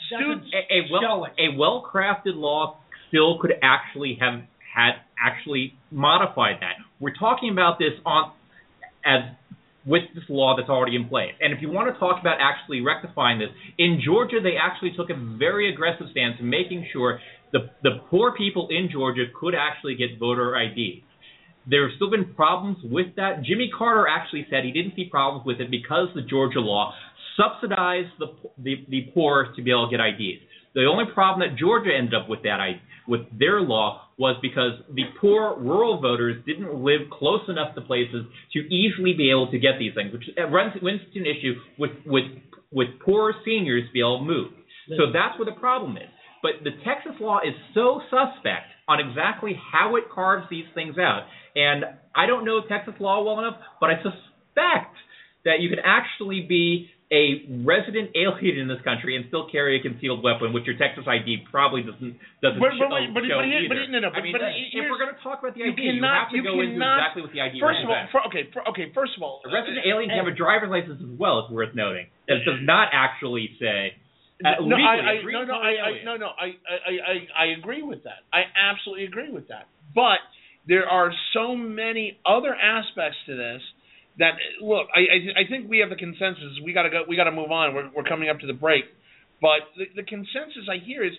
student. 0.06 0.46
doesn't 0.46 0.54
a, 0.54 0.62
a 0.78 0.80
well 0.94 1.26
a 1.42 1.48
well 1.58 1.82
crafted 1.82 2.38
law 2.38 2.78
still 3.10 3.40
could 3.42 3.58
actually 3.66 4.16
have 4.22 4.42
had 4.62 5.02
actually 5.20 5.74
modified 5.90 6.58
that. 6.62 6.78
We're 7.00 7.18
talking 7.18 7.50
about 7.52 7.80
this 7.80 7.94
on 8.06 8.32
as 9.04 9.24
with 9.86 10.04
this 10.14 10.24
law 10.30 10.56
that's 10.56 10.70
already 10.70 10.96
in 10.96 11.08
place. 11.08 11.34
And 11.42 11.54
if 11.54 11.62
you 11.62 11.72
want 11.72 11.94
to 11.94 12.00
talk 12.00 12.22
about 12.22 12.38
actually 12.40 12.82
rectifying 12.82 13.40
this, 13.40 13.50
in 13.78 14.00
Georgia 14.04 14.38
they 14.42 14.56
actually 14.62 14.92
took 14.96 15.10
a 15.10 15.38
very 15.38 15.72
aggressive 15.74 16.08
stance 16.12 16.36
in 16.40 16.50
making 16.50 16.88
sure 16.94 17.20
the 17.52 17.70
the 17.84 18.02
poor 18.10 18.34
people 18.34 18.68
in 18.70 18.90
Georgia 18.92 19.26
could 19.40 19.56
actually 19.56 19.96
get 19.96 20.20
voter 20.20 20.56
ID. 20.56 21.04
There 21.70 21.88
have 21.88 21.96
still 21.96 22.10
been 22.10 22.34
problems 22.34 22.78
with 22.84 23.16
that. 23.18 23.44
Jimmy 23.44 23.70
Carter 23.76 24.08
actually 24.08 24.48
said 24.50 24.64
he 24.64 24.72
didn't 24.72 24.96
see 24.96 25.06
problems 25.06 25.46
with 25.46 25.60
it 25.60 25.70
because 25.70 26.08
the 26.16 26.22
Georgia 26.22 26.60
law 26.60 26.94
subsidized 27.38 28.12
the 28.20 28.28
the, 28.58 28.86
the 28.90 29.02
poor 29.14 29.54
to 29.56 29.62
be 29.62 29.72
able 29.72 29.90
to 29.90 29.98
get 29.98 30.04
IDs. 30.04 30.42
The 30.74 30.86
only 30.86 31.06
problem 31.14 31.48
that 31.48 31.58
Georgia 31.58 31.92
ended 31.96 32.14
up 32.14 32.30
with 32.30 32.44
that 32.44 32.60
I 32.60 32.82
with 33.08 33.22
their 33.38 33.62
law 33.62 34.08
was 34.18 34.38
because 34.42 34.74
the 34.94 35.04
poor 35.20 35.58
rural 35.60 36.00
voters 36.00 36.44
didn't 36.46 36.74
live 36.74 37.02
close 37.12 37.42
enough 37.50 37.76
to 37.76 37.82
places 37.82 38.26
to 38.54 38.60
easily 38.60 39.14
be 39.14 39.32
able 39.32 39.50
to 39.52 39.60
get 39.60 39.80
these 39.80 39.94
things, 39.96 40.14
which 40.14 40.24
uh, 40.38 40.48
runs 40.48 40.74
runs 40.82 41.02
into 41.08 41.28
an 41.28 41.36
issue 41.36 41.56
with 41.78 41.92
with 42.06 42.26
with 42.72 42.88
poor 43.04 43.34
seniors 43.44 43.88
to 43.88 43.94
be 43.94 44.00
able 44.00 44.20
to 44.20 44.26
move. 44.26 44.52
So 44.98 45.12
that's 45.14 45.38
where 45.40 45.46
the 45.46 45.60
problem 45.60 45.96
is. 45.96 46.10
But 46.42 46.64
the 46.64 46.72
Texas 46.84 47.14
law 47.20 47.40
is 47.40 47.54
so 47.74 48.02
suspect 48.10 48.68
on 48.88 49.00
exactly 49.00 49.58
how 49.72 49.96
it 49.96 50.06
carves 50.14 50.48
these 50.50 50.66
things 50.74 50.98
out. 50.98 51.28
And 51.56 51.86
I 52.16 52.26
don't 52.26 52.46
know 52.46 52.62
Texas 52.68 52.96
law 53.00 53.24
well 53.24 53.40
enough, 53.40 53.58
but 53.80 53.90
I 53.90 53.98
suspect 53.98 54.96
that 55.46 55.60
you 55.60 55.70
could 55.70 55.82
actually 55.84 56.46
be 56.48 56.90
a 57.12 57.44
resident 57.68 58.16
alien 58.16 58.56
in 58.58 58.72
this 58.72 58.80
country 58.88 59.20
and 59.20 59.28
still 59.28 59.44
carry 59.52 59.76
a 59.76 59.82
concealed 59.84 60.24
weapon, 60.24 60.56
which 60.56 60.64
your 60.64 60.80
Texas 60.80 61.04
ID 61.04 61.44
probably 61.52 61.84
doesn't 61.84 62.16
doesn't 62.40 62.60
But- 62.64 62.72
show, 62.80 62.88
but- 62.88 63.04
but- 63.14 63.28
show 63.28 63.36
but 63.36 63.46
either. 63.52 63.68
but 63.68 63.78
no, 63.92 64.00
no, 64.00 64.08
I 64.08 64.12
but- 64.16 64.24
mean, 64.24 64.32
but 64.32 64.42
if 64.48 64.84
we're 64.90 64.98
going 64.98 65.14
to 65.14 65.20
talk 65.22 65.44
about 65.44 65.54
the 65.54 65.60
you 65.68 65.76
ID, 65.76 65.82
you, 65.82 65.92
cannot- 66.00 66.20
have 66.24 66.30
to 66.32 66.36
you 66.38 66.44
go 66.44 66.62
into 66.64 66.80
cannot- 66.80 66.98
exactly 67.04 67.22
what 67.24 67.32
the 67.36 67.42
ID 67.42 67.60
First 67.60 67.84
of 67.84 67.90
all, 67.92 68.08
for, 68.12 68.26
okay, 68.28 68.44
for, 68.56 68.68
okay. 68.70 68.92
First 68.96 69.18
of 69.18 69.24
all, 69.24 69.42
a 69.44 69.52
resident 69.52 69.84
uh, 69.86 69.90
alien 69.92 70.10
can 70.10 70.18
have 70.24 70.28
a 70.28 70.32
uh, 70.32 70.36
driver's 70.40 70.72
license 70.72 71.02
as 71.04 71.20
well. 71.20 71.40
It's 71.44 71.52
worth 71.52 71.76
noting 71.76 72.08
that 72.28 72.38
it 72.38 72.46
does 72.46 72.60
uh, 72.60 72.64
not 72.64 72.90
actually 72.96 73.52
say. 73.60 73.96
Uh, 74.44 74.64
no, 74.64 74.76
I, 74.76 75.20
I, 75.20 75.22
no, 75.22 75.44
no, 75.44 75.54
I, 75.54 76.02
no, 76.04 76.16
no, 76.18 76.28
I, 76.34 76.56
I, 76.66 76.92
I, 77.12 77.44
I 77.44 77.46
agree 77.60 77.84
with 77.84 78.04
that. 78.06 78.24
I 78.34 78.44
absolutely 78.58 79.06
agree 79.06 79.30
with 79.30 79.50
that. 79.50 79.68
But 79.94 80.18
there 80.66 80.88
are 80.88 81.12
so 81.34 81.56
many 81.56 82.18
other 82.26 82.56
aspects 82.56 83.18
to 83.28 83.36
this 83.36 83.62
that 84.20 84.34
look. 84.62 84.88
I, 84.96 85.00
I, 85.00 85.18
I 85.42 85.50
think 85.50 85.70
we 85.70 85.80
have 85.80 85.90
the 85.90 85.96
consensus. 85.96 86.60
We 86.64 86.74
got 86.74 86.84
to 86.84 86.90
go. 86.90 87.04
We 87.08 87.16
got 87.16 87.26
to 87.26 87.32
move 87.32 87.52
on. 87.52 87.74
We're, 87.74 87.90
we're 87.96 88.04
coming 88.04 88.30
up 88.30 88.40
to 88.40 88.48
the 88.48 88.54
break. 88.54 88.86
But 89.42 89.66
the, 89.78 89.86
the 90.02 90.04
consensus 90.04 90.70
I 90.70 90.78
hear 90.84 91.04
is 91.04 91.14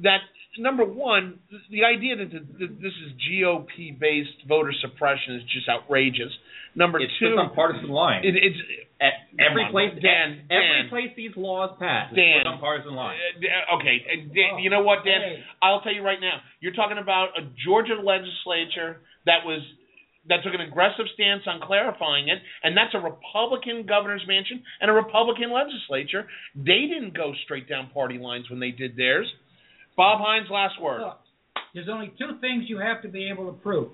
that 0.00 0.18
number 0.58 0.84
one, 0.84 1.38
the, 1.50 1.58
the 1.70 1.84
idea 1.84 2.16
that, 2.16 2.30
the, 2.30 2.40
that 2.40 2.80
this 2.80 2.94
is 3.04 3.12
GOP 3.28 3.98
based 3.98 4.46
voter 4.48 4.72
suppression 4.80 5.34
is 5.36 5.42
just 5.52 5.68
outrageous. 5.68 6.32
Number 6.74 7.00
It's 7.00 7.12
two, 7.18 7.34
on 7.34 7.54
partisan 7.54 7.90
lines. 7.90 8.24
it, 8.24 8.36
it's 8.38 8.56
At 9.02 9.26
every 9.42 9.64
on, 9.66 9.72
place, 9.72 9.90
Dan, 10.00 10.46
every 10.50 10.86
Dan. 10.86 10.88
place 10.90 11.10
these 11.16 11.34
laws 11.36 11.74
pass, 11.80 12.14
Dan. 12.14 12.38
it's 12.40 12.46
on 12.46 12.60
partisan 12.60 12.94
lines. 12.94 13.18
Uh, 13.42 13.76
okay, 13.76 13.98
Dan, 14.32 14.62
you 14.62 14.70
know 14.70 14.82
what, 14.82 15.02
Dan? 15.04 15.20
Hey. 15.20 15.42
I'll 15.60 15.80
tell 15.80 15.92
you 15.92 16.02
right 16.02 16.20
now. 16.20 16.38
You're 16.60 16.74
talking 16.74 16.98
about 16.98 17.34
a 17.36 17.42
Georgia 17.66 17.98
legislature 17.98 19.02
that 19.26 19.42
was 19.44 19.60
that 20.28 20.44
took 20.44 20.54
an 20.54 20.60
aggressive 20.60 21.06
stance 21.14 21.42
on 21.46 21.60
clarifying 21.60 22.28
it, 22.28 22.38
and 22.62 22.76
that's 22.76 22.94
a 22.94 22.98
Republican 22.98 23.86
governor's 23.86 24.24
mansion 24.26 24.62
and 24.80 24.90
a 24.90 24.94
Republican 24.94 25.52
legislature. 25.52 26.26
They 26.54 26.86
didn't 26.88 27.16
go 27.16 27.32
straight 27.44 27.68
down 27.68 27.90
party 27.92 28.18
lines 28.18 28.50
when 28.50 28.60
they 28.60 28.70
did 28.70 28.96
theirs. 28.96 29.26
Bob 29.96 30.20
Hines, 30.20 30.48
last 30.50 30.80
word. 30.80 31.00
Look, 31.00 31.18
there's 31.74 31.88
only 31.90 32.12
two 32.18 32.38
things 32.40 32.64
you 32.68 32.78
have 32.78 33.02
to 33.02 33.08
be 33.08 33.30
able 33.30 33.46
to 33.46 33.58
prove. 33.58 33.90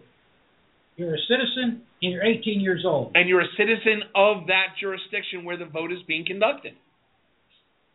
You're 0.96 1.14
a 1.14 1.18
citizen 1.28 1.82
and 2.02 2.12
you're 2.12 2.24
18 2.24 2.60
years 2.60 2.84
old. 2.86 3.12
And 3.14 3.28
you're 3.28 3.40
a 3.40 3.52
citizen 3.56 4.02
of 4.14 4.46
that 4.46 4.76
jurisdiction 4.80 5.44
where 5.44 5.56
the 5.56 5.64
vote 5.64 5.92
is 5.92 5.98
being 6.06 6.24
conducted. 6.24 6.74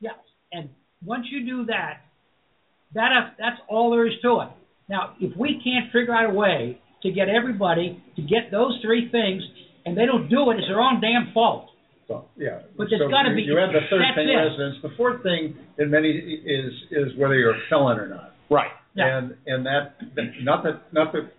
Yes. 0.02 0.16
And 0.52 0.70
once 1.06 1.28
you 1.32 1.46
do 1.46 1.66
that, 1.68 2.02
that 2.94 3.36
that's 3.38 3.60
all 3.70 3.92
there 3.92 4.08
is 4.08 4.14
to 4.24 4.42
it. 4.42 4.50
Now, 4.90 5.14
if 5.22 5.38
we 5.38 5.62
can't 5.64 5.92
figure 5.94 6.14
out 6.14 6.30
a 6.30 6.34
way 6.34 6.80
to 7.04 7.12
get 7.12 7.30
everybody 7.30 8.02
to 8.16 8.22
get 8.22 8.52
those 8.52 8.80
three 8.84 9.10
things, 9.12 9.42
and 9.86 9.98
they 9.98 10.06
don't 10.06 10.28
do 10.30 10.52
it, 10.52 10.58
it's 10.58 10.68
their 10.68 10.80
own 10.82 11.00
damn 11.02 11.32
fault. 11.34 11.70
So, 12.08 12.26
yeah. 12.38 12.60
But 12.78 12.88
there's 12.90 13.02
So 13.02 13.10
gotta 13.10 13.30
you- 13.30 13.36
be- 13.36 13.42
You 13.44 13.58
have 13.58 13.70
the 13.72 13.82
third 13.90 14.02
thing, 14.16 14.30
it. 14.30 14.34
residence. 14.36 14.76
The 14.82 14.90
fourth 14.98 15.22
thing 15.24 15.56
in 15.78 15.90
many 15.92 16.10
is, 16.10 16.74
is 16.92 17.16
whether 17.18 17.36
you're 17.36 17.52
a 17.56 17.60
felon 17.70 18.00
or 18.00 18.08
not. 18.08 18.34
Right. 18.50 18.72
Yeah. 18.96 19.18
And, 19.18 19.36
and 19.46 19.66
that, 19.66 19.94
that- 20.16 20.32
not 20.42 20.64
that, 20.64 20.82
not 20.92 21.14
that, 21.14 21.30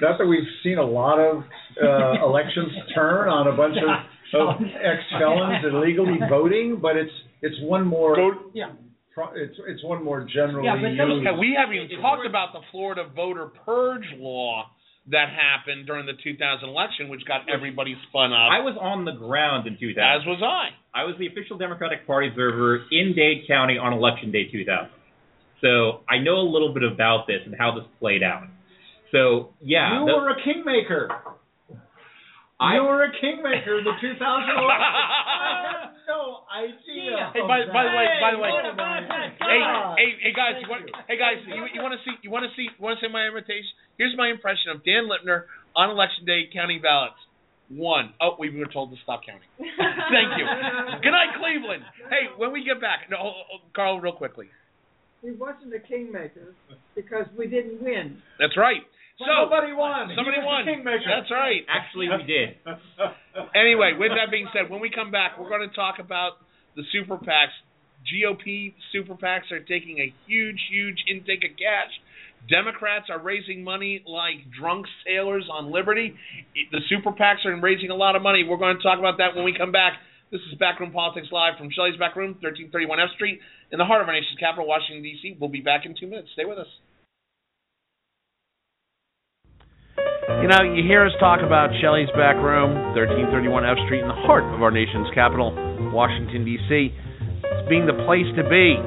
not 0.00 0.18
that 0.18 0.26
we've 0.26 0.48
seen 0.64 0.78
a 0.78 0.84
lot 0.84 1.18
of, 1.20 1.44
uh, 1.82 2.24
elections 2.26 2.72
turn 2.94 3.28
on 3.28 3.46
a 3.46 3.56
bunch 3.56 3.76
of, 3.78 4.40
of 4.40 4.60
ex-felons 4.82 5.64
illegally 5.64 6.18
voting, 6.28 6.78
but 6.82 6.96
it's, 6.96 7.12
it's 7.42 7.56
one 7.62 7.86
more, 7.86 8.16
Go, 8.16 8.30
Yeah. 8.52 8.70
Pro- 9.14 9.32
it's, 9.34 9.56
it's 9.66 9.82
one 9.84 10.02
more 10.04 10.20
generally 10.26 10.66
Yeah, 10.66 10.76
but 10.76 10.96
those- 10.98 11.22
used. 11.22 11.24
Yeah, 11.24 11.38
we 11.38 11.54
haven't 11.58 11.76
even 11.76 12.00
talked 12.02 12.26
about 12.26 12.52
the 12.52 12.60
Florida 12.70 13.06
voter 13.14 13.46
purge 13.64 14.06
law 14.18 14.66
that 15.10 15.28
happened 15.28 15.86
during 15.86 16.06
the 16.06 16.14
2000 16.22 16.68
election, 16.68 17.08
which 17.08 17.24
got 17.26 17.42
everybody 17.52 17.94
spun 18.08 18.32
up. 18.32 18.48
I 18.50 18.60
was 18.60 18.74
on 18.80 19.04
the 19.04 19.12
ground 19.12 19.66
in 19.66 19.76
2000. 19.78 20.00
as 20.00 20.26
was 20.26 20.40
I. 20.42 20.72
I 20.98 21.04
was 21.04 21.14
the 21.18 21.26
official 21.26 21.58
Democratic 21.58 22.06
Party 22.06 22.28
observer 22.28 22.84
in 22.90 23.12
Dade 23.14 23.46
County 23.46 23.76
on 23.76 23.92
election 23.92 24.32
day 24.32 24.48
2000. 24.50 24.88
So 25.60 26.00
I 26.08 26.18
know 26.18 26.36
a 26.40 26.48
little 26.48 26.72
bit 26.72 26.82
about 26.84 27.26
this 27.26 27.40
and 27.44 27.54
how 27.58 27.74
this 27.74 27.84
played 28.00 28.22
out. 28.22 28.44
So 29.12 29.50
yeah, 29.60 30.00
You 30.00 30.06
the- 30.06 30.12
were 30.16 30.30
a 30.30 30.42
kingmaker. 30.42 31.08
I- 32.60 32.76
You 32.76 32.82
were 32.84 33.04
a 33.04 33.12
kingmaker 33.20 33.78
in 33.78 33.84
the 33.84 33.92
2000 34.00 34.50
election. 34.56 34.60
I 36.04 36.12
had 36.12 36.12
no 36.12 36.44
idea. 36.52 37.32
Hey, 37.32 37.40
by, 37.40 37.64
by 37.72 37.82
the 37.84 37.94
way, 37.96 38.06
by 38.20 38.30
the 38.32 38.40
way, 38.40 38.50
Oh, 38.52 38.60
hey, 39.40 39.60
hey, 39.96 40.10
hey, 40.28 40.32
guys, 40.32 40.60
you 40.60 40.68
want, 40.68 40.84
hey 41.08 41.16
guys, 41.18 41.40
you, 41.46 41.64
you 41.72 41.80
want 41.80 41.96
to 41.96 42.02
see, 42.04 42.16
you 42.22 42.30
want 42.30 42.44
to 42.44 42.52
see, 42.56 42.68
you 42.68 42.80
want 42.82 42.98
to 43.00 43.06
see 43.06 43.10
my 43.12 43.26
invitation? 43.26 43.68
Here's 43.98 44.14
my 44.16 44.28
impression 44.28 44.70
of 44.74 44.84
Dan 44.84 45.08
Lipner 45.08 45.44
on 45.76 45.90
election 45.90 46.24
day 46.24 46.48
counting 46.52 46.82
ballots. 46.82 47.18
One. 47.72 48.12
Oh, 48.20 48.36
we 48.38 48.52
were 48.52 48.68
told 48.68 48.92
to 48.92 48.96
stop 49.02 49.24
counting. 49.24 49.48
Thank 49.58 50.30
you. 50.36 50.44
Good 51.00 51.16
night, 51.16 51.32
Cleveland. 51.40 51.82
Hey, 52.12 52.28
when 52.36 52.52
we 52.52 52.62
get 52.62 52.80
back, 52.80 53.08
no, 53.08 53.16
oh, 53.16 53.32
oh, 53.32 53.56
oh, 53.56 53.58
Carl, 53.74 54.00
real 54.00 54.12
quickly. 54.12 54.46
He 55.22 55.32
wasn't 55.32 55.72
a 55.74 55.80
kingmaker 55.80 56.52
because 56.94 57.24
we 57.38 57.46
didn't 57.46 57.82
win. 57.82 58.20
That's 58.38 58.56
right. 58.58 58.84
So 59.18 59.24
somebody 59.46 59.72
won. 59.72 60.10
Somebody 60.16 60.42
won. 60.42 60.66
Kingmaker. 60.66 61.06
That's 61.06 61.30
right. 61.30 61.62
actually 61.70 62.08
we 62.10 62.22
did. 62.26 62.58
Anyway, 63.54 63.94
with 63.98 64.10
that 64.14 64.30
being 64.30 64.46
said, 64.54 64.70
when 64.70 64.80
we 64.80 64.90
come 64.90 65.10
back, 65.10 65.38
we're 65.38 65.48
going 65.48 65.68
to 65.68 65.74
talk 65.74 65.98
about 65.98 66.38
the 66.76 66.82
super 66.90 67.18
PACs. 67.18 67.54
GOP 68.06 68.74
super 68.92 69.14
PACs 69.14 69.50
are 69.50 69.60
taking 69.60 69.98
a 69.98 70.12
huge, 70.26 70.58
huge 70.70 70.98
intake 71.10 71.42
of 71.42 71.56
cash. 71.58 71.90
Democrats 72.50 73.06
are 73.10 73.18
raising 73.18 73.64
money 73.64 74.02
like 74.06 74.50
drunk 74.52 74.86
sailors 75.06 75.48
on 75.50 75.72
Liberty. 75.72 76.14
The 76.70 76.80
super 76.88 77.10
PACs 77.10 77.46
are 77.46 77.58
raising 77.60 77.90
a 77.90 77.94
lot 77.94 78.16
of 78.16 78.22
money. 78.22 78.44
We're 78.46 78.58
going 78.58 78.76
to 78.76 78.82
talk 78.82 78.98
about 78.98 79.18
that 79.18 79.34
when 79.34 79.44
we 79.44 79.54
come 79.56 79.72
back. 79.72 79.94
This 80.30 80.40
is 80.50 80.58
Backroom 80.58 80.90
Politics 80.92 81.28
Live 81.30 81.54
from 81.58 81.70
Shelley's 81.70 81.96
Backroom, 81.98 82.34
1331 82.42 83.00
F 83.00 83.10
Street, 83.14 83.38
in 83.70 83.78
the 83.78 83.84
heart 83.84 84.02
of 84.02 84.08
our 84.08 84.14
nation's 84.14 84.38
capital, 84.38 84.66
Washington, 84.66 85.02
D.C. 85.02 85.38
We'll 85.40 85.50
be 85.50 85.60
back 85.60 85.86
in 85.86 85.94
two 85.98 86.06
minutes. 86.06 86.28
Stay 86.34 86.44
with 86.44 86.58
us. 86.58 86.66
You 90.24 90.48
know, 90.48 90.64
you 90.64 90.80
hear 90.80 91.04
us 91.04 91.12
talk 91.20 91.44
about 91.44 91.68
Shelley's 91.84 92.08
Back 92.16 92.40
Room, 92.40 92.96
1331 92.96 93.60
F 93.60 93.76
Street, 93.84 94.00
in 94.00 94.08
the 94.08 94.16
heart 94.24 94.40
of 94.56 94.64
our 94.64 94.72
nation's 94.72 95.12
capital, 95.12 95.52
Washington, 95.92 96.48
D.C. 96.48 96.96
It's 97.44 97.68
being 97.68 97.84
the 97.84 97.92
place 98.08 98.24
to 98.40 98.44
be. 98.48 98.80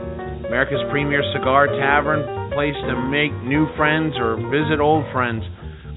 America's 0.49 0.81
premier 0.89 1.21
cigar 1.37 1.69
tavern, 1.69 2.25
place 2.57 2.73
to 2.89 2.97
make 3.13 3.29
new 3.45 3.69
friends 3.77 4.17
or 4.17 4.41
visit 4.49 4.81
old 4.81 5.05
friends, 5.13 5.45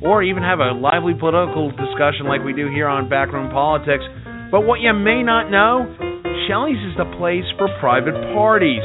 or 0.04 0.20
even 0.20 0.44
have 0.44 0.60
a 0.60 0.76
lively 0.76 1.16
political 1.16 1.72
discussion 1.72 2.28
like 2.28 2.44
we 2.44 2.52
do 2.52 2.68
here 2.68 2.88
on 2.88 3.08
Backroom 3.08 3.48
Politics. 3.48 4.04
But 4.52 4.68
what 4.68 4.84
you 4.84 4.92
may 4.92 5.24
not 5.24 5.48
know, 5.48 5.88
Shelley's 6.52 6.84
is 6.84 7.00
the 7.00 7.08
place 7.16 7.48
for 7.56 7.72
private 7.80 8.16
parties. 8.36 8.84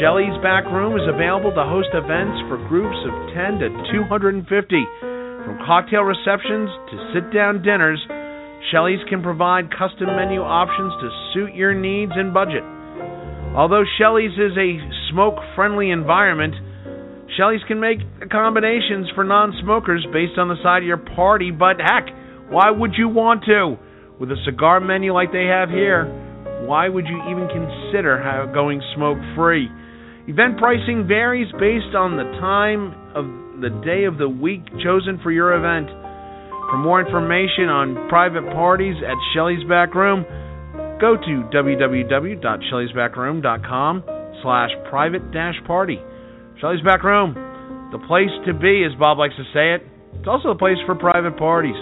Shelley's 0.00 0.36
Back 0.40 0.64
Room 0.72 0.96
is 0.96 1.04
available 1.04 1.52
to 1.52 1.64
host 1.68 1.92
events 1.92 2.40
for 2.48 2.56
groups 2.72 2.96
of 3.04 3.12
10 3.36 3.60
to 3.60 3.68
250. 3.92 5.17
From 5.48 5.64
cocktail 5.64 6.02
receptions 6.04 6.68
to 6.92 6.96
sit 7.14 7.32
down 7.32 7.62
dinners, 7.62 7.96
Shelley's 8.68 9.00
can 9.08 9.22
provide 9.22 9.72
custom 9.72 10.12
menu 10.12 10.44
options 10.44 10.92
to 11.00 11.08
suit 11.32 11.56
your 11.56 11.72
needs 11.72 12.12
and 12.14 12.34
budget. 12.34 12.60
Although 13.56 13.84
Shelley's 13.96 14.36
is 14.36 14.52
a 14.60 14.76
smoke 15.08 15.40
friendly 15.56 15.88
environment, 15.88 16.52
Shelley's 17.38 17.64
can 17.66 17.80
make 17.80 17.96
accommodations 18.20 19.08
for 19.14 19.24
non 19.24 19.56
smokers 19.64 20.06
based 20.12 20.36
on 20.36 20.48
the 20.48 20.60
side 20.62 20.82
of 20.82 20.86
your 20.86 21.00
party, 21.16 21.50
but 21.50 21.80
heck, 21.80 22.12
why 22.50 22.68
would 22.68 22.92
you 22.98 23.08
want 23.08 23.44
to? 23.44 23.78
With 24.20 24.30
a 24.30 24.36
cigar 24.44 24.80
menu 24.80 25.14
like 25.14 25.32
they 25.32 25.48
have 25.48 25.70
here, 25.70 26.04
why 26.68 26.90
would 26.90 27.06
you 27.06 27.24
even 27.24 27.48
consider 27.48 28.20
going 28.52 28.82
smoke 28.94 29.16
free? 29.34 29.64
Event 30.28 30.58
pricing 30.58 31.08
varies 31.08 31.48
based 31.52 31.96
on 31.96 32.18
the 32.20 32.28
time 32.36 32.92
of 33.16 33.47
the 33.60 33.70
day 33.84 34.04
of 34.04 34.16
the 34.18 34.28
week 34.28 34.64
chosen 34.82 35.18
for 35.22 35.30
your 35.30 35.54
event. 35.54 35.88
For 36.70 36.78
more 36.78 37.00
information 37.00 37.68
on 37.68 38.08
private 38.08 38.44
parties 38.52 38.96
at 39.02 39.16
Shelley's 39.34 39.64
Back 39.68 39.94
Room, 39.94 40.24
go 41.00 41.16
to 41.16 41.44
www.shelley'sbackroom.com 41.54 44.02
slash 44.42 44.70
private 44.90 45.32
dash 45.32 45.56
party. 45.66 45.98
Shelley's 46.60 46.82
Back 46.82 47.02
Room, 47.02 47.34
the 47.92 47.98
place 48.06 48.30
to 48.46 48.54
be, 48.54 48.84
as 48.84 48.92
Bob 48.98 49.18
likes 49.18 49.34
to 49.36 49.44
say 49.54 49.74
it. 49.74 49.82
It's 50.18 50.28
also 50.28 50.50
a 50.50 50.58
place 50.58 50.78
for 50.86 50.94
private 50.94 51.36
parties. 51.38 51.76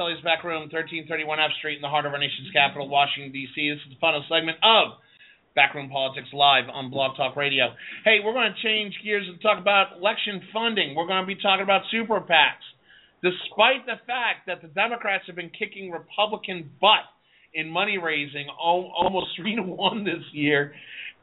Shelley's 0.00 0.24
Back 0.24 0.48
Room, 0.48 0.72
1331 0.72 1.28
F 1.44 1.52
Street 1.60 1.76
in 1.76 1.84
the 1.84 1.92
heart 1.92 2.08
of 2.08 2.16
our 2.16 2.18
nation's 2.18 2.48
capital, 2.56 2.88
Washington, 2.88 3.36
D.C. 3.36 3.52
This 3.52 3.76
is 3.84 3.92
the 3.92 4.00
final 4.00 4.24
segment 4.32 4.56
of 4.64 4.96
Backroom 5.52 5.92
Politics 5.92 6.32
Live 6.32 6.72
on 6.72 6.88
Blog 6.88 7.20
Talk 7.20 7.36
Radio. 7.36 7.76
Hey, 8.02 8.24
we're 8.24 8.32
going 8.32 8.48
to 8.48 8.62
change 8.64 8.96
gears 9.04 9.28
and 9.28 9.36
talk 9.44 9.60
about 9.60 10.00
election 10.00 10.40
funding. 10.56 10.96
We're 10.96 11.04
going 11.04 11.20
to 11.20 11.28
be 11.28 11.36
talking 11.36 11.68
about 11.68 11.84
super 11.92 12.16
PACs. 12.16 12.64
Despite 13.20 13.84
the 13.84 14.00
fact 14.08 14.48
that 14.48 14.64
the 14.64 14.72
Democrats 14.72 15.24
have 15.28 15.36
been 15.36 15.52
kicking 15.52 15.92
Republican 15.92 16.72
butt 16.80 17.04
in 17.52 17.68
money 17.68 17.98
raising, 18.00 18.48
almost 18.48 19.26
three 19.36 19.56
to 19.56 19.62
one 19.62 20.04
this 20.08 20.24
year 20.32 20.72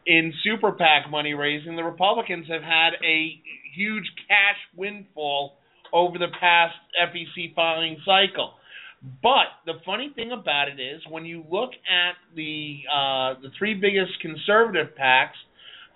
in 0.06 0.32
super 0.46 0.72
PAC 0.72 1.10
money 1.10 1.34
raising, 1.34 1.76
the 1.76 1.84
Republicans 1.84 2.46
have 2.46 2.62
had 2.62 2.94
a 3.02 3.42
huge 3.74 4.06
cash 4.30 4.62
windfall 4.78 5.58
over 5.92 6.20
the 6.20 6.30
past 6.40 6.78
FEC 6.94 7.56
filing 7.56 7.98
cycle. 8.06 8.54
But 9.02 9.54
the 9.66 9.74
funny 9.86 10.12
thing 10.16 10.32
about 10.32 10.70
it 10.70 10.80
is, 10.82 11.02
when 11.10 11.24
you 11.26 11.44
look 11.50 11.70
at 11.72 12.16
the 12.36 12.80
uh, 12.92 13.40
the 13.42 13.50
three 13.58 13.76
biggest 13.76 14.12
conservative 14.22 14.96
PACs, 15.00 15.38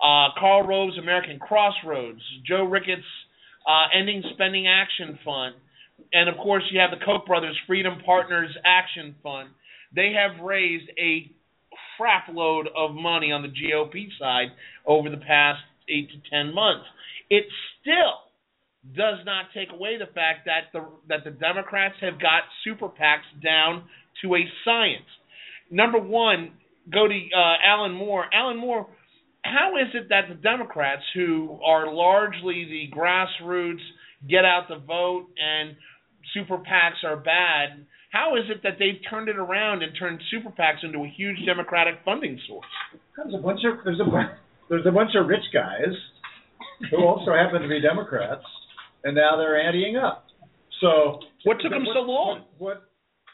uh, 0.00 0.32
Karl 0.38 0.66
Rove's 0.66 0.98
American 0.98 1.38
Crossroads, 1.38 2.22
Joe 2.46 2.64
Ricketts' 2.64 3.02
uh, 3.66 3.98
Ending 3.98 4.22
Spending 4.34 4.68
Action 4.68 5.18
Fund, 5.24 5.54
and 6.12 6.28
of 6.28 6.36
course 6.36 6.62
you 6.70 6.78
have 6.80 6.90
the 6.90 7.04
Koch 7.04 7.26
brothers 7.26 7.58
Freedom 7.66 7.98
Partners 8.06 8.56
Action 8.64 9.16
Fund. 9.22 9.48
They 9.94 10.14
have 10.16 10.42
raised 10.44 10.88
a 10.98 11.30
crap 11.96 12.28
load 12.32 12.68
of 12.76 12.94
money 12.94 13.32
on 13.32 13.42
the 13.42 13.48
GOP 13.48 14.06
side 14.18 14.48
over 14.86 15.10
the 15.10 15.18
past 15.18 15.60
eight 15.88 16.08
to 16.10 16.30
ten 16.30 16.54
months. 16.54 16.86
It's 17.30 17.50
still 17.80 18.21
does 18.90 19.18
not 19.24 19.46
take 19.54 19.70
away 19.72 19.96
the 19.96 20.10
fact 20.12 20.46
that 20.46 20.72
the 20.72 20.84
that 21.08 21.24
the 21.24 21.30
Democrats 21.30 21.94
have 22.00 22.20
got 22.20 22.42
super 22.64 22.88
PACs 22.88 23.42
down 23.42 23.84
to 24.22 24.34
a 24.34 24.40
science. 24.64 25.06
Number 25.70 25.98
one, 25.98 26.52
go 26.92 27.06
to 27.06 27.14
uh, 27.14 27.54
Alan 27.64 27.92
Moore. 27.92 28.26
Alan 28.34 28.58
Moore, 28.58 28.88
how 29.44 29.76
is 29.76 29.88
it 29.94 30.08
that 30.08 30.28
the 30.28 30.34
Democrats, 30.34 31.02
who 31.14 31.60
are 31.64 31.92
largely 31.92 32.64
the 32.64 32.96
grassroots, 32.96 33.82
get 34.28 34.44
out 34.44 34.66
the 34.68 34.78
vote 34.78 35.26
and 35.38 35.76
super 36.34 36.58
PACs 36.58 37.04
are 37.04 37.16
bad? 37.16 37.86
How 38.10 38.36
is 38.36 38.44
it 38.50 38.62
that 38.64 38.74
they've 38.78 39.00
turned 39.08 39.28
it 39.28 39.36
around 39.36 39.82
and 39.82 39.92
turned 39.96 40.20
super 40.30 40.50
PACs 40.50 40.82
into 40.82 40.98
a 40.98 41.08
huge 41.16 41.38
Democratic 41.46 42.00
funding 42.04 42.38
source? 42.48 42.66
There's 43.16 43.34
a 43.34 43.38
bunch 43.38 43.60
of 43.64 43.84
there's 43.84 44.00
a 44.00 44.36
there's 44.68 44.86
a 44.86 44.92
bunch 44.92 45.12
of 45.14 45.28
rich 45.28 45.44
guys 45.54 45.94
who 46.90 47.04
also 47.04 47.32
happen 47.32 47.62
to 47.62 47.68
be 47.68 47.80
Democrats 47.80 48.44
and 49.04 49.14
now 49.16 49.36
they're 49.36 49.56
anteing 49.56 50.02
up. 50.02 50.26
So 50.80 51.20
what 51.44 51.58
took 51.60 51.70
them 51.72 51.84
what, 51.84 51.94
so 51.94 52.00
long? 52.00 52.42
What, 52.58 52.76
what, 52.76 52.82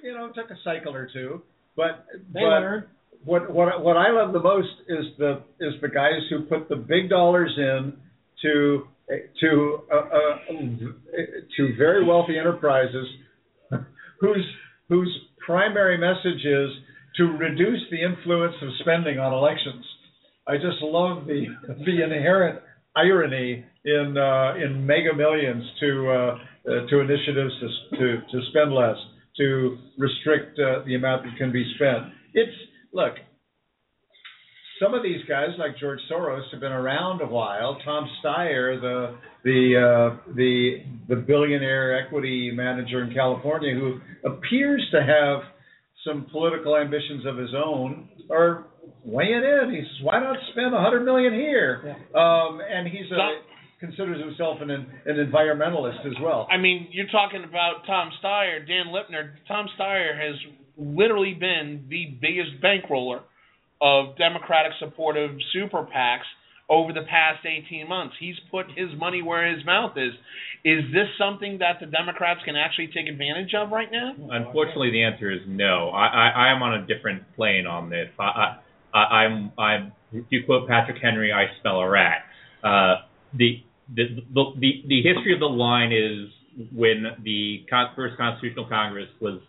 you 0.02 0.12
know, 0.12 0.26
it 0.26 0.34
took 0.34 0.50
a 0.50 0.58
cycle 0.64 0.94
or 0.94 1.08
two, 1.12 1.42
but 1.76 2.06
they 2.32 2.40
but 2.40 2.60
learned. 2.60 2.84
what 3.24 3.52
what 3.52 3.82
what 3.82 3.96
I 3.96 4.10
love 4.10 4.32
the 4.32 4.42
most 4.42 4.68
is 4.88 5.04
the 5.18 5.42
is 5.60 5.74
the 5.80 5.88
guys 5.88 6.20
who 6.30 6.42
put 6.42 6.68
the 6.68 6.76
big 6.76 7.08
dollars 7.08 7.52
in 7.56 7.94
to 8.42 8.86
to 9.40 9.78
uh, 9.92 9.96
uh, 9.96 10.36
to 11.56 11.76
very 11.76 12.04
wealthy 12.04 12.38
enterprises 12.38 13.06
whose 14.20 14.46
whose 14.88 15.18
primary 15.44 15.98
message 15.98 16.44
is 16.44 16.70
to 17.16 17.24
reduce 17.24 17.80
the 17.90 18.02
influence 18.02 18.54
of 18.62 18.68
spending 18.80 19.18
on 19.18 19.32
elections. 19.32 19.84
I 20.46 20.56
just 20.56 20.80
love 20.82 21.26
the 21.26 21.46
the 21.68 22.04
inherent 22.04 22.60
irony 23.02 23.64
in 23.84 24.16
uh, 24.16 24.54
in 24.64 24.84
mega 24.86 25.14
millions 25.14 25.64
to 25.80 25.90
uh, 26.10 26.38
uh, 26.68 26.86
to 26.88 27.00
initiatives 27.00 27.54
to, 27.60 27.96
to 27.96 28.06
to 28.32 28.40
spend 28.50 28.72
less, 28.72 28.96
to 29.36 29.78
restrict 29.98 30.56
the 30.56 30.94
amount 30.94 31.24
that 31.24 31.36
can 31.38 31.52
be 31.52 31.64
spent. 31.76 32.12
It's 32.34 32.56
look. 32.92 33.14
Some 34.80 34.94
of 34.94 35.02
these 35.02 35.20
guys, 35.28 35.48
like 35.58 35.76
George 35.80 35.98
Soros, 36.08 36.48
have 36.52 36.60
been 36.60 36.70
around 36.70 37.20
a 37.20 37.26
while. 37.26 37.78
Tom 37.84 38.08
Steyer, 38.22 38.80
the 38.80 39.16
the 39.42 39.60
uh, 39.76 40.34
the 40.36 40.82
the 41.08 41.16
billionaire 41.16 41.98
equity 42.00 42.52
manager 42.52 43.02
in 43.02 43.12
California, 43.12 43.74
who 43.74 44.00
appears 44.24 44.86
to 44.92 45.00
have 45.02 45.40
some 46.06 46.26
political 46.30 46.76
ambitions 46.76 47.26
of 47.26 47.36
his 47.36 47.50
own, 47.54 48.08
are 48.30 48.66
weighing 49.04 49.42
in. 49.44 49.74
He 49.74 49.82
says, 49.82 50.02
"Why 50.02 50.20
not 50.20 50.36
spend 50.52 50.74
a 50.74 50.80
hundred 50.80 51.04
million 51.04 51.32
here?" 51.32 51.82
Yeah. 51.84 52.20
Um, 52.20 52.60
and 52.60 52.88
he's 52.88 53.10
a, 53.10 53.40
considers 53.80 54.20
himself 54.20 54.58
an 54.60 54.70
an 54.70 54.86
environmentalist 55.06 56.06
as 56.06 56.14
well. 56.22 56.46
I 56.50 56.56
mean, 56.56 56.88
you're 56.90 57.08
talking 57.08 57.44
about 57.44 57.86
Tom 57.86 58.10
Steyer, 58.22 58.66
Dan 58.66 58.86
Lipner. 58.92 59.32
Tom 59.46 59.66
Steyer 59.78 60.16
has 60.16 60.36
literally 60.76 61.34
been 61.34 61.86
the 61.88 62.16
biggest 62.20 62.62
bankroller 62.62 63.20
of 63.80 64.16
Democratic 64.16 64.72
supportive 64.80 65.32
super 65.52 65.84
PACs 65.84 66.26
over 66.68 66.92
the 66.92 67.02
past 67.08 67.46
18 67.46 67.88
months. 67.88 68.14
He's 68.20 68.36
put 68.50 68.66
his 68.76 68.90
money 68.98 69.22
where 69.22 69.54
his 69.54 69.64
mouth 69.64 69.92
is. 69.96 70.12
Is 70.64 70.84
this 70.92 71.06
something 71.18 71.58
that 71.58 71.80
the 71.80 71.86
Democrats 71.86 72.40
can 72.44 72.56
actually 72.56 72.88
take 72.88 73.08
advantage 73.08 73.54
of 73.54 73.70
right 73.70 73.88
now? 73.90 74.14
Unfortunately, 74.30 74.90
the 74.90 75.02
answer 75.02 75.30
is 75.30 75.40
no. 75.46 75.88
I, 75.88 76.06
I, 76.06 76.28
I 76.28 76.52
am 76.54 76.62
on 76.62 76.82
a 76.82 76.86
different 76.86 77.22
plane 77.36 77.66
on 77.66 77.88
this. 77.88 78.08
I, 78.18 78.22
I, 78.22 78.56
I'm, 78.96 79.52
I'm, 79.58 79.92
to 80.12 80.42
quote 80.46 80.68
Patrick 80.68 80.98
Henry, 81.02 81.32
I 81.32 81.46
smell 81.60 81.80
a 81.80 81.88
rat. 81.88 82.22
Uh, 82.62 82.96
the, 83.36 83.62
the, 83.94 84.04
the, 84.32 84.44
the, 84.58 84.72
the 84.88 85.02
history 85.02 85.34
of 85.34 85.40
the 85.40 85.46
line 85.46 85.92
is 85.92 86.30
when 86.72 87.04
the 87.22 87.64
first 87.94 88.16
Constitutional 88.16 88.66
Congress 88.68 89.08
was 89.20 89.40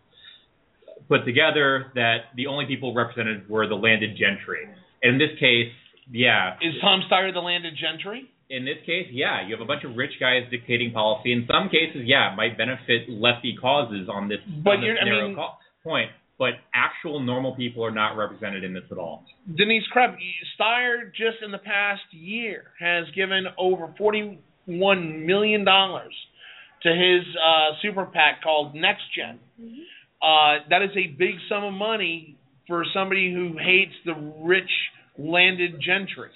put 1.08 1.26
together 1.26 1.92
that 1.96 2.36
the 2.36 2.48
only 2.48 2.66
people 2.66 2.94
represented 2.94 3.50
were 3.50 3.68
the 3.68 3.76
landed 3.76 4.12
gentry. 4.12 4.68
And 5.02 5.14
in 5.14 5.18
this 5.18 5.38
case, 5.40 5.72
yeah. 6.12 6.56
Is 6.62 6.76
Tom 6.82 7.02
Steyer 7.10 7.34
the 7.34 7.40
landed 7.40 7.74
gentry? 7.80 8.30
In 8.50 8.66
this 8.66 8.78
case, 8.86 9.08
yeah, 9.12 9.46
you 9.46 9.54
have 9.54 9.62
a 9.62 9.66
bunch 9.66 9.84
of 9.84 9.96
rich 9.96 10.14
guys 10.20 10.42
dictating 10.50 10.92
policy. 10.92 11.32
In 11.34 11.48
some 11.52 11.70
cases, 11.70 12.02
yeah, 12.06 12.34
it 12.34 12.36
might 12.36 12.58
benefit 12.58 13.08
lefty 13.08 13.56
causes 13.60 14.10
on 14.12 14.28
this, 14.28 14.40
but 14.64 14.78
on 14.78 14.82
this 14.82 14.98
I 15.00 15.06
narrow 15.06 15.28
mean, 15.28 15.36
co- 15.36 15.54
point. 15.84 16.10
But 16.40 16.52
actual 16.74 17.20
normal 17.20 17.54
people 17.56 17.84
are 17.84 17.92
not 17.92 18.16
represented 18.16 18.64
in 18.64 18.74
this 18.74 18.86
at 18.92 18.98
all. 18.98 19.26
Denise 19.58 19.84
Krepp, 19.94 20.16
Steyer 20.58 21.12
just 21.12 21.44
in 21.44 21.52
the 21.52 21.58
past 21.58 22.02
year 22.12 22.72
has 22.80 23.04
given 23.14 23.44
over 23.58 23.94
forty-one 23.98 25.26
million 25.26 25.66
dollars 25.66 26.14
to 26.84 26.90
his 26.90 27.26
uh, 27.36 27.76
super 27.82 28.06
PAC 28.06 28.42
called 28.42 28.74
Next 28.74 29.04
Gen. 29.14 29.38
Mm-hmm. 29.62 29.82
Uh, 30.22 30.64
that 30.70 30.82
is 30.82 30.92
a 30.96 31.08
big 31.18 31.36
sum 31.50 31.66
of 31.66 31.74
money 31.74 32.38
for 32.70 32.86
somebody 32.94 33.34
who 33.34 33.58
hates 33.58 33.92
the 34.06 34.14
rich 34.42 34.72
landed 35.18 35.74
gentry. 35.82 36.32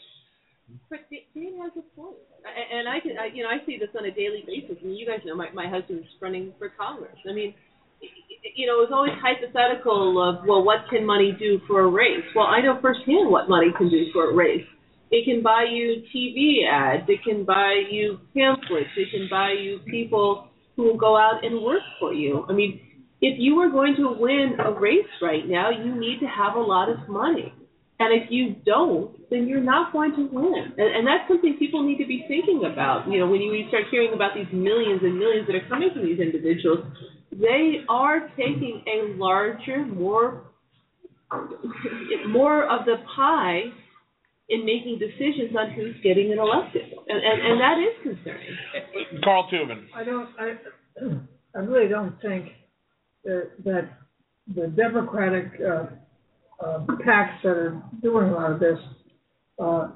But 0.90 1.00
Dan 1.10 1.60
has 1.62 1.72
a 1.78 1.96
point, 1.96 2.18
I- 2.46 2.76
and 2.78 2.90
I 2.90 3.00
can, 3.00 3.18
I, 3.18 3.28
you 3.34 3.44
know, 3.44 3.50
I 3.50 3.66
see 3.66 3.78
this 3.78 3.90
on 3.98 4.04
a 4.06 4.12
daily 4.12 4.44
basis. 4.46 4.78
I 4.82 4.86
mean, 4.86 4.98
you 4.98 5.06
guys 5.06 5.20
know 5.26 5.36
my 5.36 5.50
my 5.52 5.68
husband's 5.70 6.08
running 6.20 6.52
for 6.60 6.70
Congress. 6.78 7.16
I 7.30 7.32
mean, 7.34 7.54
you 8.56 8.68
know, 8.68 8.82
it's 8.84 8.92
always 8.94 9.14
hypothetical 9.22 10.22
of 10.22 10.46
well, 10.48 10.64
what 10.64 10.80
can 10.90 11.06
money 11.06 11.36
do 11.38 11.60
for 11.68 11.82
a 11.82 11.88
race? 11.88 12.24
Well, 12.36 12.46
I 12.46 12.62
know 12.62 12.80
firsthand 12.82 13.30
what 13.30 13.50
money 13.50 13.72
can 13.78 13.90
do 13.90 14.06
for 14.14 14.32
a 14.32 14.36
race. 14.36 14.66
It 15.12 15.26
can 15.26 15.44
buy 15.44 15.66
you 15.70 16.02
TV 16.14 16.68
ads. 16.68 17.04
It 17.08 17.20
can 17.24 17.46
buy 17.46 17.84
you 17.90 18.20
pamphlets. 18.36 18.90
It 18.98 19.10
can 19.12 19.28
buy 19.30 19.54
you 19.54 19.80
people 19.90 20.50
who 20.76 20.84
will 20.84 20.98
go 20.98 21.16
out 21.16 21.46
and 21.46 21.62
work 21.62 21.84
for 22.00 22.14
you. 22.14 22.46
I 22.50 22.54
mean, 22.54 22.82
if 23.22 23.38
you 23.38 23.60
are 23.60 23.70
going 23.70 23.96
to 23.98 24.16
win 24.20 24.58
a 24.60 24.72
race 24.72 25.14
right 25.22 25.48
now, 25.48 25.70
you 25.70 25.96
need 25.96 26.20
to 26.20 26.26
have 26.26 26.56
a 26.56 26.60
lot 26.60 26.90
of 26.90 27.08
money. 27.08 27.54
And 28.00 28.10
if 28.22 28.28
you 28.32 28.56
don't, 28.66 29.16
then 29.30 29.48
you're 29.48 29.64
not 29.64 29.94
going 29.94 30.12
to 30.16 30.28
win. 30.28 30.74
And, 30.78 30.90
and 30.98 31.08
that's 31.08 31.30
something 31.30 31.56
people 31.60 31.86
need 31.86 32.00
to 32.00 32.08
be 32.08 32.26
thinking 32.28 32.66
about. 32.66 33.08
You 33.08 33.20
know, 33.20 33.28
when 33.30 33.40
you 33.40 33.68
start 33.70 33.84
hearing 33.92 34.14
about 34.14 34.32
these 34.36 34.50
millions 34.52 35.02
and 35.04 35.18
millions 35.18 35.48
that 35.48 35.56
are 35.56 35.68
coming 35.70 35.90
from 35.94 36.04
these 36.04 36.20
individuals, 36.20 36.84
they 37.40 37.86
are 37.90 38.30
taking 38.38 38.84
a 38.88 39.18
larger, 39.18 39.86
more 39.86 40.44
more 42.28 42.64
of 42.70 42.86
the 42.86 42.96
pie 43.16 43.62
in 44.50 44.66
making 44.66 45.00
decisions 45.00 45.56
on 45.58 45.72
who's 45.72 45.96
getting 46.04 46.30
it 46.30 46.38
elected, 46.38 46.84
and 47.08 47.24
and, 47.24 47.42
and 47.42 47.62
that 47.62 47.78
is 47.80 48.04
concerning. 48.04 49.22
Carl 49.24 49.50
Tubin. 49.50 49.88
I 49.96 50.04
don't, 50.04 50.30
I, 50.40 50.54
I 51.56 51.60
really 51.60 51.88
don't 51.88 52.20
think 52.22 52.50
that, 53.24 53.52
that 53.64 53.90
the 54.54 54.68
Democratic, 54.68 55.48
uh, 55.62 55.86
uh, 56.64 56.86
PACs 57.06 57.42
that 57.44 57.50
are 57.50 57.82
doing 58.02 58.30
a 58.30 58.34
lot 58.34 58.52
of 58.52 58.60
this, 58.60 58.78
uh, 59.62 59.90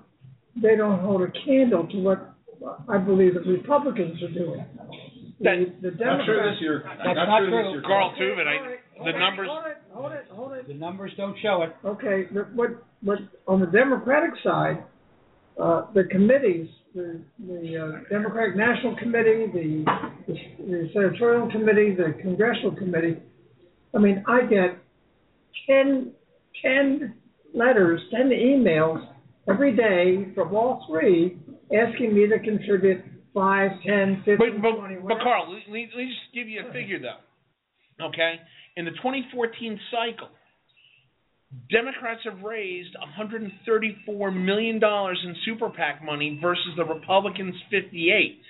they 0.61 0.75
don't 0.75 0.99
hold 0.99 1.21
a 1.21 1.31
candle 1.45 1.87
to 1.87 1.97
what 1.97 2.33
I 2.89 2.97
believe 2.97 3.33
the 3.35 3.41
Republicans 3.41 4.21
are 4.23 4.33
doing. 4.33 4.65
The, 5.39 5.69
the 5.81 5.91
Not 5.91 6.25
true 6.25 6.41
Democrats. 6.41 6.55
this 6.57 6.61
year. 6.61 6.83
That's 6.85 7.05
not, 7.05 7.27
not 7.29 7.39
true 7.39 7.49
true. 7.49 7.63
this 7.63 7.71
year. 7.73 7.81
Carl 7.85 8.09
Okay, 8.11 8.19
Tubin, 8.19 8.47
I, 8.47 8.57
all 8.57 8.63
right, 8.65 8.79
the 8.93 8.97
hold 8.97 9.07
it, 9.09 9.19
numbers. 9.19 9.47
Hold 9.49 9.65
it, 9.67 9.77
hold 9.93 10.11
it, 10.11 10.25
hold 10.31 10.51
it. 10.53 10.67
The 10.67 10.73
numbers 10.73 11.11
don't 11.15 11.37
show 11.41 11.61
it. 11.61 11.75
Okay, 11.85 12.25
the- 12.33 12.47
what, 12.55 12.69
what, 13.03 13.19
on 13.47 13.59
the 13.59 13.67
Democratic 13.67 14.31
side, 14.43 14.83
uh, 15.61 15.85
the 15.93 16.05
committees, 16.05 16.67
the, 16.95 17.21
the 17.45 17.77
uh, 17.77 18.09
Democratic 18.09 18.55
National 18.55 18.95
Committee, 18.97 19.45
the, 19.53 19.85
the 20.27 20.33
the 20.65 20.89
senatorial 20.93 21.51
committee, 21.51 21.93
the 21.95 22.13
congressional 22.21 22.71
committee, 22.75 23.17
I 23.95 23.99
mean, 23.99 24.23
I 24.27 24.41
get 24.41 24.77
10, 25.69 26.11
10 26.63 27.13
letters, 27.53 28.01
10 28.11 28.29
emails 28.29 29.07
every 29.49 29.75
day 29.75 30.31
from 30.33 30.55
all 30.55 30.85
three 30.89 31.37
asking 31.75 32.15
me 32.15 32.27
to 32.27 32.39
contribute 32.39 33.01
5, 33.37 33.71
10, 33.85 34.23
15, 34.25 34.37
But, 34.37 34.61
but, 34.61 34.79
20, 34.79 34.95
but. 34.95 35.17
Carl, 35.21 35.53
let, 35.53 35.69
me 35.71 35.87
let 35.93 35.97
me 35.97 36.09
just 36.09 36.33
give 36.33 36.49
you 36.49 36.65
a 36.67 36.73
figure 36.73 36.97
though. 36.99 37.21
Okay, 38.07 38.35
in 38.75 38.85
the 38.85 38.91
2014 38.91 39.79
cycle, 39.91 40.29
Democrats 41.71 42.21
have 42.25 42.41
raised 42.43 42.95
134 42.99 44.31
million 44.31 44.79
dollars 44.79 45.21
in 45.23 45.35
super 45.45 45.69
PAC 45.69 46.03
money 46.03 46.39
versus 46.41 46.73
the 46.77 46.83
Republicans 46.83 47.55
58. 47.69 48.41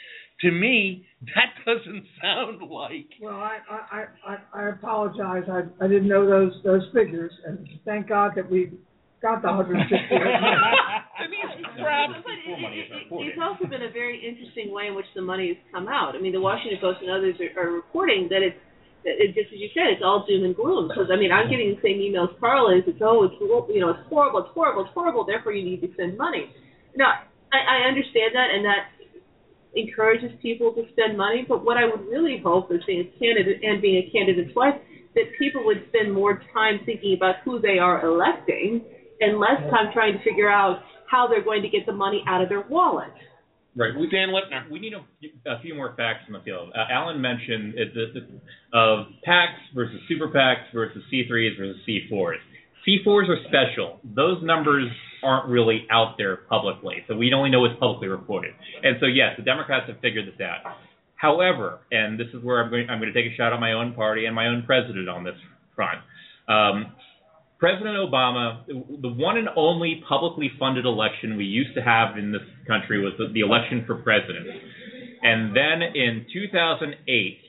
To 0.42 0.52
me, 0.52 1.06
that 1.36 1.66
doesn't 1.66 2.06
sound 2.22 2.62
like. 2.62 3.10
Well, 3.22 3.36
I, 3.36 3.58
I, 3.70 4.06
I, 4.26 4.38
I 4.54 4.70
apologize. 4.70 5.44
I, 5.52 5.64
I 5.84 5.88
didn't 5.88 6.08
know 6.08 6.26
those, 6.26 6.54
those 6.64 6.84
figures, 6.94 7.32
and 7.46 7.68
thank 7.86 8.08
God 8.08 8.32
that 8.36 8.50
we 8.50 8.72
got 9.22 9.42
the 9.42 9.50
168 9.50 9.90
million. 10.14 10.78
Denise, 11.18 11.66
crap. 11.82 12.10
But 12.22 12.38
it, 12.38 12.46
Full 12.46 12.62
money 12.62 12.86
is 12.86 12.90
it, 12.94 13.10
it, 13.10 13.26
it's 13.34 13.42
also 13.42 13.66
been 13.66 13.82
a 13.82 13.92
very 13.92 14.22
interesting 14.22 14.70
way 14.70 14.88
in 14.88 14.96
which 14.96 15.10
the 15.16 15.22
money 15.22 15.50
has 15.50 15.60
come 15.74 15.90
out. 15.90 16.14
I 16.16 16.20
mean, 16.22 16.34
the 16.34 16.42
Washington 16.42 16.78
Post 16.80 17.02
and 17.02 17.10
others 17.10 17.36
are, 17.42 17.52
are 17.58 17.72
reporting 17.74 18.30
that 18.30 18.46
it's 18.46 18.58
that 19.06 19.18
it, 19.22 19.34
just 19.38 19.54
as 19.54 19.60
you 19.62 19.70
said, 19.74 19.94
it's 19.94 20.02
all 20.04 20.26
doom 20.28 20.46
and 20.46 20.56
gloom. 20.56 20.90
Because 20.90 21.10
I 21.10 21.18
mean, 21.18 21.32
I'm 21.32 21.50
getting 21.50 21.74
the 21.74 21.82
same 21.82 21.98
emails 22.02 22.34
Carl 22.40 22.70
is. 22.70 22.86
It's 22.86 23.02
oh, 23.02 23.26
it's 23.26 23.38
you 23.40 23.82
know, 23.82 23.94
it's 23.98 24.06
horrible, 24.10 24.46
it's 24.46 24.54
horrible, 24.54 24.86
it's 24.86 24.94
horrible. 24.94 25.26
Therefore, 25.26 25.54
you 25.54 25.66
need 25.66 25.82
to 25.82 25.90
spend 25.94 26.18
money. 26.18 26.50
Now, 26.96 27.26
I, 27.54 27.60
I 27.62 27.78
understand 27.88 28.34
that, 28.34 28.50
and 28.54 28.66
that 28.66 28.94
encourages 29.78 30.32
people 30.42 30.74
to 30.74 30.86
spend 30.94 31.18
money. 31.18 31.46
But 31.48 31.64
what 31.64 31.78
I 31.78 31.86
would 31.86 32.06
really 32.10 32.42
hope, 32.44 32.70
as 32.72 32.82
being 32.86 33.06
a 33.06 33.10
candidate 33.18 33.64
and 33.64 33.82
being 33.82 34.02
a 34.02 34.12
candidate's 34.12 34.54
wife, 34.56 34.76
that 35.16 35.26
people 35.40 35.66
would 35.66 35.86
spend 35.90 36.14
more 36.14 36.42
time 36.54 36.82
thinking 36.86 37.16
about 37.18 37.42
who 37.46 37.60
they 37.60 37.78
are 37.80 38.06
electing 38.06 38.82
and 39.20 39.40
less 39.40 39.60
time 39.72 39.92
trying 39.94 40.14
to 40.14 40.24
figure 40.24 40.50
out 40.50 40.82
how 41.10 41.28
they're 41.28 41.44
going 41.44 41.62
to 41.62 41.70
get 41.70 41.86
the 41.86 41.94
money 41.94 42.24
out 42.28 42.42
of 42.42 42.50
their 42.50 42.66
wallet. 42.70 43.14
Right. 43.76 43.94
We, 43.96 44.10
Dan 44.10 44.30
Lipner. 44.30 44.70
we 44.72 44.80
need 44.80 44.94
a, 44.94 45.50
a 45.50 45.62
few 45.62 45.76
more 45.76 45.94
facts 45.96 46.24
in 46.28 46.34
the 46.34 46.40
field. 46.40 46.72
Uh, 46.76 46.92
Alan 46.92 47.22
mentioned 47.22 47.76
it, 47.78 47.94
the, 47.94 48.20
the, 48.20 48.78
of 48.78 49.06
PACs 49.28 49.76
versus 49.76 50.00
super 50.08 50.28
PACs 50.30 50.74
versus 50.74 51.04
C3s 51.14 51.58
versus 51.58 51.78
C4s. 51.88 52.38
C4s 52.88 53.30
are 53.30 53.38
special. 53.48 54.00
Those 54.04 54.42
numbers 54.42 54.90
aren't 55.24 55.48
really 55.50 55.86
out 55.92 56.16
there 56.18 56.38
publicly, 56.50 57.04
so 57.08 57.16
we 57.16 57.32
only 57.34 57.50
know 57.52 57.60
what's 57.60 57.78
publicly 57.80 58.08
reported. 58.08 58.54
And 58.82 58.98
so, 59.00 59.06
yes, 59.06 59.34
the 59.38 59.44
Democrats 59.44 59.88
have 59.88 60.00
figured 60.00 60.26
this 60.28 60.42
out. 60.42 60.74
However, 61.16 61.80
and 61.92 62.20
this 62.20 62.28
is 62.34 62.44
where 62.44 62.64
I'm 62.64 62.70
going, 62.70 62.90
I'm 62.90 63.00
going 63.00 63.12
to 63.12 63.22
take 63.22 63.32
a 63.32 63.36
shot 63.36 63.54
at 63.54 63.60
my 63.60 63.74
own 63.74 63.94
party 63.94 64.26
and 64.26 64.34
my 64.34 64.48
own 64.48 64.64
president 64.66 65.10
on 65.10 65.24
this 65.24 65.36
front. 65.76 66.00
Um, 66.48 66.94
President 67.60 67.96
Obama, 67.98 68.66
the 68.68 69.10
one 69.10 69.38
and 69.38 69.50
only 69.56 70.04
publicly 70.08 70.52
funded 70.60 70.86
election 70.86 71.38
we 71.38 71.46
used 71.46 71.74
to 71.76 71.82
have 71.82 72.18
in 72.18 72.32
this 72.32 72.42
country 72.68 73.04
was 73.04 73.14
the, 73.18 73.34
the 73.34 73.40
election 73.40 73.84
for 73.88 73.96
president. 73.96 74.46
And 75.24 75.56
then 75.56 75.82
in 75.82 76.26
2008, 76.32 77.40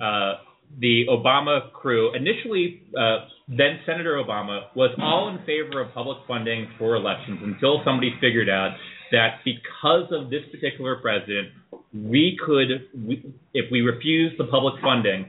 uh, 0.00 0.34
the 0.80 1.06
Obama 1.10 1.72
crew, 1.72 2.14
initially, 2.14 2.82
uh, 2.96 3.26
then 3.48 3.80
Senator 3.84 4.22
Obama, 4.24 4.66
was 4.76 4.90
all 5.00 5.28
in 5.28 5.38
favor 5.44 5.80
of 5.80 5.92
public 5.92 6.18
funding 6.28 6.68
for 6.78 6.94
elections 6.94 7.40
until 7.42 7.82
somebody 7.84 8.14
figured 8.20 8.48
out 8.48 8.76
that 9.10 9.38
because 9.44 10.12
of 10.12 10.30
this 10.30 10.42
particular 10.52 10.96
president, 10.96 11.48
we 11.92 12.38
could, 12.44 12.88
we, 12.94 13.34
if 13.54 13.70
we 13.72 13.80
refused 13.80 14.38
the 14.38 14.44
public 14.44 14.74
funding, 14.82 15.26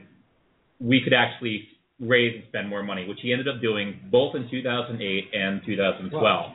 we 0.78 1.00
could 1.02 1.14
actually 1.14 1.66
raise 2.00 2.34
and 2.34 2.44
spend 2.48 2.68
more 2.68 2.82
money, 2.82 3.06
which 3.06 3.18
he 3.22 3.32
ended 3.32 3.48
up 3.48 3.60
doing 3.60 4.00
both 4.10 4.34
in 4.34 4.48
2008 4.50 5.24
and 5.32 5.60
2012. 5.66 6.52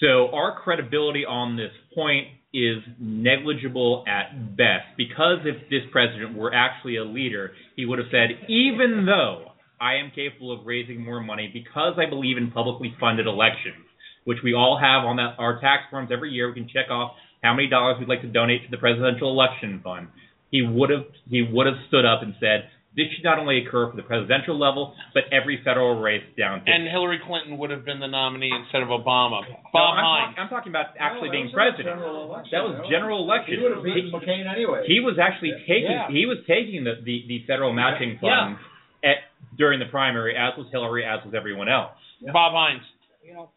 So 0.00 0.30
our 0.32 0.60
credibility 0.60 1.24
on 1.24 1.56
this 1.56 1.72
point 1.94 2.28
is 2.52 2.78
negligible 2.98 4.04
at 4.06 4.56
best 4.56 4.86
because 4.96 5.38
if 5.44 5.68
this 5.70 5.82
president 5.92 6.36
were 6.36 6.54
actually 6.54 6.96
a 6.96 7.04
leader, 7.04 7.52
he 7.76 7.84
would 7.84 7.98
have 7.98 8.08
said, 8.10 8.30
even 8.48 9.04
though 9.06 9.52
I 9.80 9.96
am 9.96 10.10
capable 10.14 10.52
of 10.52 10.66
raising 10.66 11.04
more 11.04 11.20
money 11.20 11.50
because 11.52 11.94
I 11.98 12.08
believe 12.08 12.36
in 12.36 12.50
publicly 12.50 12.94
funded 12.98 13.26
elections, 13.26 13.84
which 14.24 14.38
we 14.42 14.54
all 14.54 14.78
have 14.80 15.04
on 15.04 15.16
that 15.16 15.34
our 15.38 15.60
tax 15.60 15.84
forms 15.90 16.10
every 16.12 16.30
year, 16.30 16.48
we 16.48 16.54
can 16.54 16.68
check 16.68 16.90
off 16.90 17.12
how 17.42 17.54
many 17.54 17.68
dollars 17.68 17.96
we'd 17.98 18.08
like 18.08 18.22
to 18.22 18.28
donate 18.28 18.64
to 18.64 18.70
the 18.70 18.78
presidential 18.78 19.30
election 19.30 19.80
fund. 19.82 20.08
He 20.50 20.62
would 20.62 20.90
have 20.90 21.04
he 21.28 21.42
would 21.42 21.66
have 21.66 21.76
stood 21.88 22.04
up 22.04 22.22
and 22.22 22.34
said, 22.40 22.70
this 22.98 23.06
should 23.14 23.22
not 23.22 23.38
only 23.38 23.62
occur 23.64 23.86
for 23.88 23.94
the 23.96 24.02
presidential 24.02 24.58
level, 24.58 24.92
but 25.14 25.22
every 25.30 25.62
federal 25.62 26.02
race 26.02 26.26
down 26.36 26.64
to 26.64 26.66
And 26.66 26.90
Hillary 26.90 27.20
Clinton 27.24 27.54
would 27.56 27.70
have 27.70 27.84
been 27.86 28.00
the 28.02 28.10
nominee 28.10 28.50
instead 28.50 28.82
of 28.82 28.88
Obama. 28.90 29.46
no, 29.46 29.54
Bob 29.72 29.94
I'm, 29.94 30.02
talk- 30.02 30.34
I'm 30.42 30.48
talking 30.50 30.72
about 30.74 30.86
actually 30.98 31.30
No, 31.30 31.38
being 31.38 31.48
that 31.54 31.54
was 31.54 31.78
a 31.78 31.78
president. 31.78 32.50
That 32.50 32.62
was 32.66 32.74
general 32.90 33.22
election. 33.22 33.54
He 33.54 33.62
would 33.62 33.72
have 33.78 33.84
beaten 33.86 34.10
McCain 34.10 34.50
anyway. 34.50 34.82
He 34.90 34.98
was 34.98 35.14
actually 35.22 35.54
taking 35.70 35.94
Yeah. 35.94 36.10
he 36.10 36.26
was 36.26 36.38
taking 36.50 36.82
the, 36.82 36.98
the, 37.06 37.22
the 37.30 37.46
federal 37.46 37.72
matching 37.72 38.18
Yeah. 38.18 38.58
funds 38.58 38.58
at 39.06 39.16
during 39.56 39.78
the 39.78 39.86
primary, 39.86 40.34
as 40.34 40.58
was 40.58 40.66
Hillary, 40.74 41.06
as 41.06 41.22
was 41.24 41.32
everyone 41.38 41.68
else. 41.70 41.94
Bob 42.34 42.50
Hines. 42.52 42.82
you 43.22 43.34
know, 43.38 43.48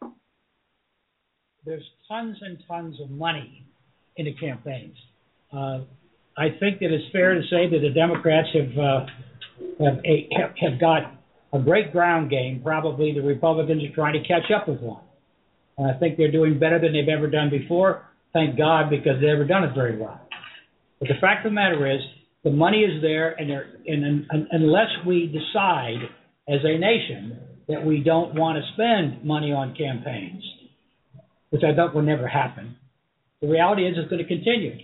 there's 1.64 1.82
tons 2.08 2.36
and 2.40 2.58
tons 2.68 3.00
of 3.00 3.10
money 3.10 3.64
in 4.16 4.26
the 4.26 4.34
campaigns. 4.34 4.96
Uh, 5.52 5.80
I 6.36 6.48
think 6.60 6.80
that 6.80 6.90
it's 6.92 7.10
fair 7.12 7.34
to 7.34 7.42
say 7.50 7.68
that 7.70 7.78
the 7.82 7.90
Democrats 7.90 8.48
have 8.54 8.78
uh, 8.78 9.06
have, 9.80 9.98
a, 10.04 10.28
have 10.60 10.80
got 10.80 11.14
a 11.52 11.58
great 11.58 11.92
ground 11.92 12.30
game. 12.30 12.60
Probably 12.62 13.12
the 13.12 13.22
Republicans 13.22 13.82
are 13.84 13.94
trying 13.94 14.20
to 14.20 14.26
catch 14.26 14.50
up 14.54 14.68
with 14.68 14.80
one, 14.80 15.02
and 15.78 15.90
I 15.90 15.98
think 15.98 16.16
they're 16.16 16.32
doing 16.32 16.58
better 16.58 16.80
than 16.80 16.92
they've 16.92 17.08
ever 17.08 17.28
done 17.28 17.50
before. 17.50 18.06
Thank 18.32 18.56
God, 18.56 18.88
because 18.88 19.20
they've 19.20 19.28
never 19.28 19.44
done 19.44 19.64
it 19.64 19.74
very 19.74 19.98
well. 19.98 20.20
But 20.98 21.08
the 21.08 21.20
fact 21.20 21.44
of 21.44 21.50
the 21.50 21.54
matter 21.54 21.90
is, 21.90 22.00
the 22.44 22.50
money 22.50 22.80
is 22.80 23.00
there, 23.02 23.32
and, 23.32 23.50
and, 23.50 24.26
and, 24.30 24.48
unless 24.50 24.88
we 25.06 25.26
decide 25.26 25.98
as 26.48 26.60
a 26.64 26.78
nation 26.78 27.38
that 27.68 27.84
we 27.84 28.02
don't 28.02 28.34
want 28.34 28.58
to 28.58 28.72
spend 28.72 29.24
money 29.24 29.52
on 29.52 29.76
campaigns, 29.76 30.42
which 31.50 31.62
I 31.62 31.74
thought 31.74 31.94
would 31.94 32.04
never 32.04 32.26
happen, 32.26 32.76
the 33.40 33.48
reality 33.48 33.86
is 33.86 33.94
it's 33.96 34.10
going 34.10 34.22
to 34.22 34.28
continue. 34.28 34.76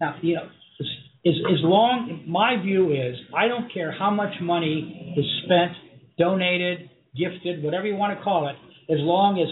Now, 0.00 0.16
you 0.20 0.34
know, 0.36 0.48
as, 1.26 1.34
as 1.52 1.60
long, 1.60 2.24
my 2.26 2.56
view 2.62 2.92
is, 2.92 3.16
I 3.36 3.46
don't 3.48 3.72
care 3.72 3.92
how 3.92 4.10
much 4.10 4.32
money 4.40 5.14
is 5.16 5.24
spent, 5.44 5.72
donated, 6.18 6.88
gifted, 7.16 7.62
whatever 7.62 7.86
you 7.86 7.96
want 7.96 8.16
to 8.16 8.24
call 8.24 8.48
it, 8.48 8.56
as 8.92 8.98
long 9.00 9.40
as 9.40 9.48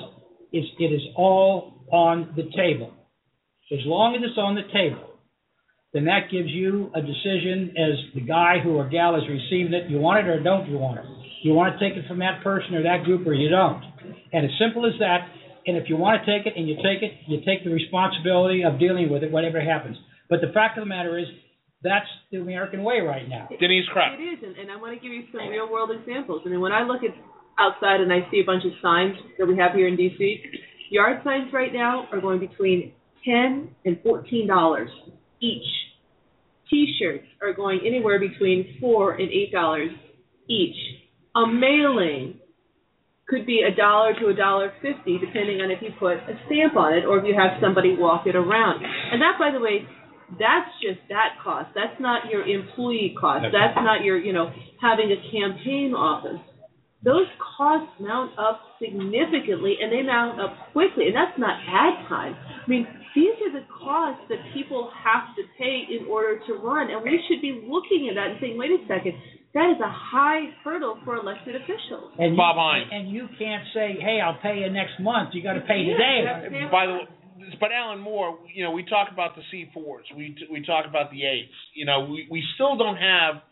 it's, 0.53 0.69
it 0.79 0.93
is 0.93 1.03
all 1.17 1.85
on 1.93 2.33
the 2.37 2.45
table. 2.57 2.95
As 3.71 3.81
long 3.85 4.15
as 4.15 4.23
it's 4.25 4.39
on 4.39 4.55
the 4.55 4.65
table, 4.73 5.09
then 5.93 6.07
that 6.07 6.31
gives 6.33 6.49
you 6.49 6.91
a 6.95 7.01
decision 7.01 7.75
as 7.77 8.15
the 8.15 8.21
guy 8.23 8.57
who 8.63 8.77
or 8.77 8.89
gal 8.89 9.17
is 9.17 9.25
receiving 9.29 9.75
it. 9.75 9.91
You 9.91 9.99
want 9.99 10.27
it 10.27 10.31
or 10.31 10.43
don't 10.43 10.69
you 10.69 10.79
want 10.79 11.01
it? 11.01 11.05
You 11.43 11.53
want 11.53 11.79
to 11.79 11.81
take 11.81 11.97
it 11.99 12.09
from 12.09 12.19
that 12.21 12.43
person 12.43 12.75
or 12.75 12.83
that 12.83 13.05
group 13.05 13.27
or 13.27 13.35
you 13.35 13.49
don't. 13.49 13.83
And 14.33 14.45
as 14.45 14.53
simple 14.59 14.87
as 14.87 14.93
that. 15.01 15.29
And 15.67 15.77
if 15.77 15.89
you 15.91 15.97
want 15.97 16.25
to 16.25 16.25
take 16.25 16.47
it 16.47 16.55
and 16.57 16.67
you 16.67 16.77
take 16.77 17.05
it, 17.05 17.13
you 17.27 17.45
take 17.45 17.63
the 17.63 17.71
responsibility 17.71 18.65
of 18.65 18.81
dealing 18.81 19.11
with 19.11 19.23
it, 19.23 19.31
whatever 19.31 19.61
happens. 19.61 19.99
But 20.31 20.41
the 20.41 20.49
fact 20.53 20.79
of 20.79 20.83
the 20.83 20.89
matter 20.89 21.19
is, 21.19 21.27
that's 21.83 22.07
the 22.33 22.39
American 22.39 22.83
way 22.83 23.01
right 23.01 23.29
now. 23.29 23.49
Denise 23.61 23.85
Krepp. 23.95 24.19
It 24.19 24.23
is, 24.23 24.39
and, 24.43 24.57
and 24.57 24.71
I 24.71 24.77
want 24.77 24.95
to 24.95 25.01
give 25.01 25.13
you 25.13 25.25
some 25.33 25.49
real 25.49 25.71
world 25.71 25.91
examples. 25.91 26.43
I 26.45 26.49
mean, 26.49 26.61
when 26.61 26.73
I 26.73 26.83
look 26.83 27.03
at 27.05 27.15
outside 27.59 28.01
and 28.01 28.13
I 28.13 28.29
see 28.31 28.41
a 28.41 28.45
bunch 28.45 28.65
of 28.65 28.73
signs 28.83 29.15
that 29.39 29.47
we 29.47 29.57
have 29.59 29.73
here 29.75 29.87
in 29.87 29.97
DC, 29.97 30.41
yard 30.91 31.21
signs 31.25 31.53
right 31.53 31.73
now 31.73 32.09
are 32.13 32.21
going 32.21 32.41
between 32.41 32.93
ten 33.25 33.71
and 33.85 34.01
fourteen 34.03 34.49
dollars 34.49 34.91
each. 35.41 35.67
T-shirts 36.69 37.25
are 37.41 37.55
going 37.55 37.81
anywhere 37.87 38.19
between 38.19 38.77
four 38.81 39.15
and 39.15 39.31
eight 39.31 39.53
dollars 39.53 39.91
each. 40.49 40.77
A 41.37 41.47
mailing 41.47 42.41
could 43.29 43.47
be 43.47 43.63
a 43.63 43.75
dollar 43.75 44.15
to 44.21 44.29
a 44.29 44.35
dollar 44.35 44.73
fifty, 44.83 45.19
depending 45.19 45.61
on 45.61 45.71
if 45.71 45.81
you 45.81 45.91
put 45.99 46.15
a 46.15 46.35
stamp 46.47 46.77
on 46.77 46.95
it 46.95 47.05
or 47.05 47.19
if 47.19 47.25
you 47.25 47.35
have 47.39 47.61
somebody 47.61 47.95
walk 47.97 48.27
it 48.27 48.35
around. 48.35 48.83
And 48.85 49.23
that, 49.23 49.39
by 49.39 49.51
the 49.53 49.61
way, 49.61 49.87
that's 50.37 50.69
just 50.83 51.01
that 51.09 51.41
cost. 51.43 51.71
That's 51.75 51.97
not 52.01 52.29
your 52.31 52.45
employee 52.45 53.17
cost. 53.19 53.47
That's 53.53 53.77
not 53.77 54.05
your, 54.05 54.19
you 54.19 54.33
know, 54.33 54.53
having 54.81 55.09
a 55.11 55.19
campaign 55.33 55.95
office. 55.97 56.41
Those 57.05 57.31
costs 57.57 57.95
mount 58.01 58.37
up 58.39 58.61
significantly 58.83 59.79
and 59.81 59.93
they 59.93 60.03
mount 60.03 60.41
up 60.41 60.73
quickly. 60.73 61.07
And 61.07 61.15
that's 61.17 61.39
not 61.39 61.57
ad 61.65 62.09
time. 62.09 62.35
I 62.37 62.69
mean, 62.69 62.87
these 63.15 63.39
are 63.47 63.53
the 63.55 63.65
costs 63.71 64.21
that 64.29 64.39
people 64.53 64.91
have 64.93 65.35
to 65.37 65.43
pay 65.57 65.87
in 65.89 66.07
order 66.11 66.41
to 66.47 66.53
run. 66.55 66.91
And 66.91 67.03
we 67.03 67.23
should 67.29 67.41
be 67.41 67.65
looking 67.65 68.09
at 68.11 68.17
that 68.17 68.35
and 68.35 68.39
saying, 68.41 68.59
wait 68.59 68.71
a 68.75 68.83
second, 68.91 69.15
that 69.55 69.71
is 69.73 69.81
a 69.81 69.89
high 69.89 70.51
hurdle 70.63 70.99
for 71.05 71.17
elected 71.17 71.57
officials. 71.57 72.13
And 72.19 72.37
Bob 72.37 72.57
you, 72.57 72.63
Hines. 72.63 72.89
And 72.93 73.09
you 73.11 73.29
can't 73.39 73.65
say, 73.73 73.97
hey, 73.99 74.21
I'll 74.21 74.39
pay 74.43 74.61
you 74.61 74.69
next 74.71 75.01
month. 75.01 75.31
You 75.33 75.43
got 75.43 75.55
to 75.55 75.65
pay 75.65 75.87
today. 75.87 76.27
Yeah, 76.27 76.41
that's- 76.43 76.71
By 76.71 76.87
the 76.87 76.93
way, 76.93 77.09
but 77.61 77.71
Alan 77.73 78.01
Moore, 78.01 78.39
you 78.55 78.65
know, 78.65 78.71
we 78.71 78.85
talk 78.85 79.09
about 79.13 79.37
the 79.37 79.43
C4s, 79.53 80.17
we 80.17 80.37
we 80.51 80.65
talk 80.65 80.87
about 80.89 81.11
the 81.11 81.25
eights. 81.25 81.55
You 81.75 81.87
know, 81.87 82.07
we 82.11 82.27
we 82.31 82.43
still 82.55 82.77
don't 82.77 82.97
have 82.97 83.43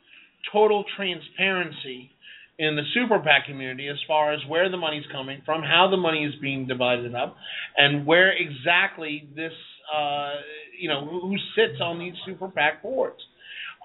total 0.53 0.85
transparency 0.97 2.11
in 2.59 2.75
the 2.75 2.83
super 2.95 3.19
PAC 3.19 3.47
community 3.47 3.89
as 3.89 3.97
far 4.07 4.33
as 4.33 4.41
where 4.49 4.71
the 4.71 4.77
money's 4.77 5.05
coming 5.13 5.43
from, 5.45 5.63
how 5.63 5.89
the 5.91 5.97
money 5.97 6.25
is 6.25 6.35
being 6.41 6.67
divided 6.67 7.15
up, 7.15 7.37
and 7.77 8.07
where 8.07 8.33
exactly 8.33 9.29
this, 9.37 9.53
uh, 9.95 10.33
you 10.79 10.89
know, 10.89 11.07
who, 11.07 11.37
sits 11.55 11.81
on 11.83 11.99
these 11.99 12.15
super 12.25 12.49
PAC 12.49 12.83
boards. 12.83 13.21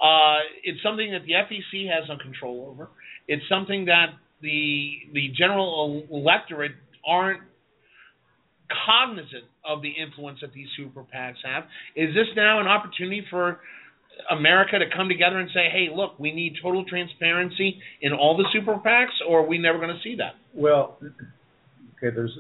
Uh, 0.02 0.40
it's 0.64 0.82
something 0.82 1.12
that 1.12 1.26
the 1.26 1.34
FEC 1.34 1.90
has 1.90 2.08
no 2.08 2.18
control 2.18 2.70
over. 2.72 2.90
It's 3.28 3.44
something 3.50 3.86
that 3.86 4.08
the 4.42 4.94
the 5.14 5.32
general 5.38 6.04
electorate 6.10 6.72
aren't 7.06 7.42
cognizant 8.86 9.46
of 9.66 9.82
the 9.82 9.90
influence 9.90 10.40
that 10.42 10.54
these 10.54 10.68
super 10.78 11.02
PACs 11.02 11.42
have. 11.44 11.64
Is 11.96 12.14
this 12.14 12.28
now 12.36 12.60
an 12.60 12.68
opportunity 12.68 13.26
for 13.30 13.60
America 14.30 14.78
to 14.80 14.86
come 14.96 15.10
together 15.10 15.40
and 15.40 15.50
say, 15.52 15.70
"Hey, 15.70 15.90
look, 15.94 16.20
we 16.20 16.32
need 16.32 16.56
total 16.62 16.86
transparency 16.86 17.82
in 18.02 18.14
all 18.14 18.38
the 18.38 18.48
super 18.52 18.76
PACs," 18.76 19.22
or 19.28 19.40
are 19.40 19.48
we 19.48 19.58
never 19.58 19.80
going 19.80 19.96
to 19.96 20.02
see 20.02 20.16
that? 20.16 20.36
Well, 20.54 20.98
okay, 21.98 22.14
there's 22.16 22.38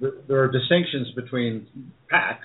there 0.00 0.42
are 0.42 0.48
distinctions 0.48 1.10
between 1.14 1.66
PACs, 2.10 2.38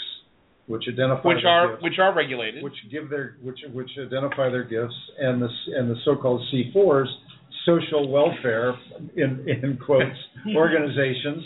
which 0.68 0.84
identify 0.88 1.28
which 1.28 1.46
are 1.46 1.72
gifts, 1.72 1.84
which 1.84 2.00
are 2.00 2.14
regulated, 2.14 2.64
which 2.64 2.76
give 2.92 3.10
their 3.10 3.38
which 3.42 3.60
which 3.74 3.90
identify 3.98 4.50
their 4.50 4.64
gifts, 4.64 4.96
and 5.20 5.42
the 5.42 5.50
and 5.76 5.90
the 5.90 5.96
so-called 6.06 6.42
C4s, 6.54 7.08
social 7.66 8.10
welfare 8.10 8.74
in 9.16 9.48
in 9.48 9.80
quotes 9.84 10.18
organizations. 10.56 11.44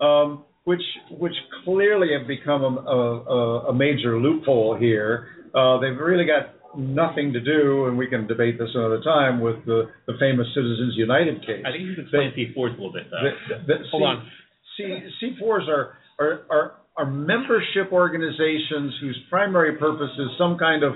Um, 0.00 0.44
which 0.64 0.82
which 1.10 1.34
clearly 1.64 2.08
have 2.18 2.26
become 2.26 2.62
a, 2.62 2.68
a, 2.68 3.60
a 3.68 3.74
major 3.74 4.18
loophole 4.18 4.76
here. 4.76 5.28
Uh, 5.54 5.78
they've 5.78 5.98
really 5.98 6.24
got 6.26 6.54
nothing 6.76 7.32
to 7.32 7.40
do, 7.40 7.86
and 7.86 7.96
we 7.96 8.06
can 8.08 8.26
debate 8.26 8.58
this 8.58 8.70
another 8.74 9.00
time 9.02 9.40
with 9.40 9.64
the, 9.66 9.90
the 10.06 10.14
famous 10.18 10.46
Citizens 10.54 10.94
United 10.96 11.40
case. 11.46 11.62
I 11.64 11.70
think 11.70 11.84
you 11.84 11.94
should 11.94 12.04
explain 12.04 12.32
C4s 12.32 12.56
a 12.56 12.82
little 12.82 12.92
bit, 12.92 13.04
though. 13.10 13.56
The, 13.66 13.66
the, 13.66 13.74
Hold 13.90 14.02
on. 14.02 14.28
C, 14.76 14.82
C4s 15.22 15.68
are, 15.68 15.94
are, 16.18 16.40
are, 16.50 16.72
are 16.96 17.06
membership 17.06 17.92
organizations 17.92 18.94
whose 19.00 19.18
primary 19.30 19.76
purpose 19.76 20.10
is 20.18 20.28
some 20.36 20.58
kind 20.58 20.82
of 20.82 20.94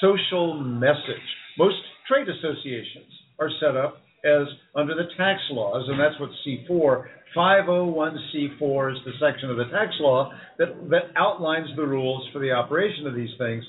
social 0.00 0.60
message. 0.60 1.24
Most 1.56 1.76
trade 2.06 2.28
associations 2.28 3.08
are 3.38 3.50
set 3.60 3.76
up 3.76 3.98
as 4.26 4.48
under 4.74 4.94
the 4.94 5.08
tax 5.16 5.40
laws, 5.50 5.86
and 5.88 6.00
that's 6.00 6.18
what 6.20 6.30
C4 6.46 7.06
501c4 7.36 8.92
is 8.92 8.98
the 9.04 9.12
section 9.20 9.50
of 9.50 9.58
the 9.58 9.64
tax 9.64 9.92
law 10.00 10.32
that, 10.58 10.68
that 10.88 11.12
outlines 11.16 11.68
the 11.76 11.86
rules 11.86 12.26
for 12.32 12.38
the 12.38 12.50
operation 12.50 13.06
of 13.06 13.14
these 13.14 13.30
things. 13.38 13.62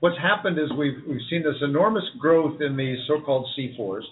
What's 0.00 0.18
happened 0.18 0.58
is 0.58 0.66
we've, 0.78 0.96
we've 1.06 1.20
seen 1.28 1.42
this 1.42 1.60
enormous 1.62 2.04
growth 2.18 2.60
in 2.60 2.76
these 2.76 2.98
so-called 3.06 3.46
C4s, 3.56 4.02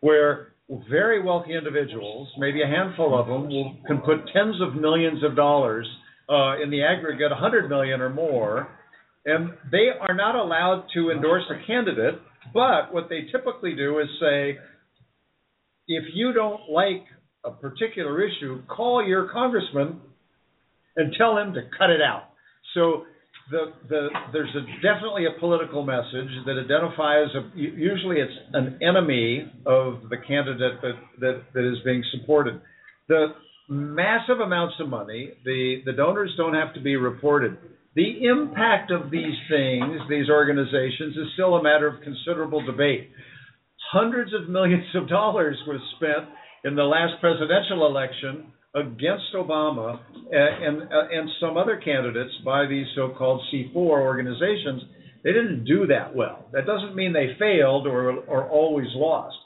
where 0.00 0.52
very 0.88 1.22
wealthy 1.22 1.54
individuals, 1.54 2.28
maybe 2.38 2.62
a 2.62 2.66
handful 2.66 3.18
of 3.18 3.26
them, 3.26 3.48
will, 3.48 3.76
can 3.86 3.98
put 3.98 4.30
tens 4.32 4.56
of 4.60 4.80
millions 4.80 5.24
of 5.24 5.34
dollars 5.34 5.88
uh, 6.28 6.62
in 6.62 6.70
the 6.70 6.82
aggregate, 6.82 7.30
100 7.30 7.68
million 7.68 8.00
or 8.00 8.10
more, 8.10 8.68
and 9.24 9.50
they 9.70 9.88
are 10.00 10.14
not 10.14 10.34
allowed 10.34 10.86
to 10.94 11.10
endorse 11.10 11.44
a 11.50 11.66
candidate. 11.66 12.20
But 12.52 12.92
what 12.92 13.08
they 13.08 13.22
typically 13.30 13.74
do 13.74 13.98
is 14.00 14.06
say, 14.20 14.58
if 15.96 16.04
you 16.14 16.32
don't 16.32 16.70
like 16.70 17.04
a 17.44 17.50
particular 17.50 18.22
issue, 18.22 18.62
call 18.66 19.04
your 19.06 19.30
congressman 19.32 20.00
and 20.96 21.14
tell 21.16 21.36
him 21.38 21.54
to 21.54 21.60
cut 21.78 21.90
it 21.90 22.00
out. 22.00 22.24
So 22.74 23.04
the, 23.50 23.72
the, 23.88 24.08
there's 24.32 24.54
a, 24.54 24.62
definitely 24.82 25.26
a 25.26 25.38
political 25.40 25.84
message 25.84 26.30
that 26.46 26.62
identifies, 26.64 27.28
a, 27.34 27.58
usually 27.58 28.16
it's 28.16 28.32
an 28.52 28.78
enemy 28.82 29.50
of 29.66 30.08
the 30.10 30.16
candidate 30.26 30.80
that, 30.82 30.92
that, 31.20 31.42
that 31.54 31.70
is 31.70 31.78
being 31.84 32.04
supported. 32.12 32.60
The 33.08 33.28
massive 33.68 34.40
amounts 34.40 34.74
of 34.80 34.88
money, 34.88 35.32
the, 35.44 35.82
the 35.84 35.92
donors 35.92 36.30
don't 36.36 36.54
have 36.54 36.74
to 36.74 36.80
be 36.80 36.96
reported. 36.96 37.56
The 37.94 38.24
impact 38.24 38.90
of 38.90 39.10
these 39.10 39.36
things, 39.50 40.00
these 40.08 40.30
organizations, 40.30 41.16
is 41.16 41.26
still 41.34 41.56
a 41.56 41.62
matter 41.62 41.86
of 41.86 42.02
considerable 42.02 42.64
debate. 42.64 43.10
Hundreds 43.92 44.32
of 44.32 44.48
millions 44.48 44.86
of 44.94 45.06
dollars 45.06 45.58
was 45.66 45.78
spent 45.96 46.26
in 46.64 46.74
the 46.74 46.82
last 46.82 47.20
presidential 47.20 47.86
election 47.86 48.46
against 48.74 49.34
Obama 49.34 50.00
and 50.30 50.64
and, 50.64 50.82
uh, 50.84 51.08
and 51.12 51.28
some 51.38 51.58
other 51.58 51.76
candidates 51.76 52.32
by 52.42 52.66
these 52.66 52.86
so-called 52.96 53.42
C4 53.52 53.76
organizations. 53.76 54.82
They 55.22 55.32
didn't 55.32 55.64
do 55.64 55.86
that 55.88 56.16
well. 56.16 56.48
That 56.54 56.64
doesn't 56.64 56.96
mean 56.96 57.12
they 57.12 57.36
failed 57.38 57.86
or 57.86 58.12
or 58.24 58.48
always 58.48 58.88
lost. 58.94 59.36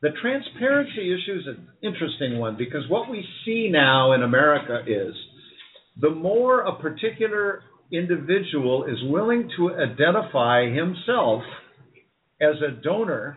The 0.00 0.10
transparency 0.22 1.12
issue 1.12 1.38
is 1.40 1.46
an 1.46 1.68
interesting 1.82 2.38
one 2.38 2.56
because 2.56 2.88
what 2.88 3.10
we 3.10 3.22
see 3.44 3.68
now 3.70 4.12
in 4.12 4.22
America 4.22 4.84
is 4.86 5.14
the 6.00 6.10
more 6.10 6.62
a 6.62 6.80
particular 6.80 7.60
individual 7.92 8.84
is 8.84 8.96
willing 9.04 9.50
to 9.58 9.74
identify 9.74 10.64
himself 10.70 11.42
as 12.40 12.54
a 12.62 12.82
donor 12.82 13.36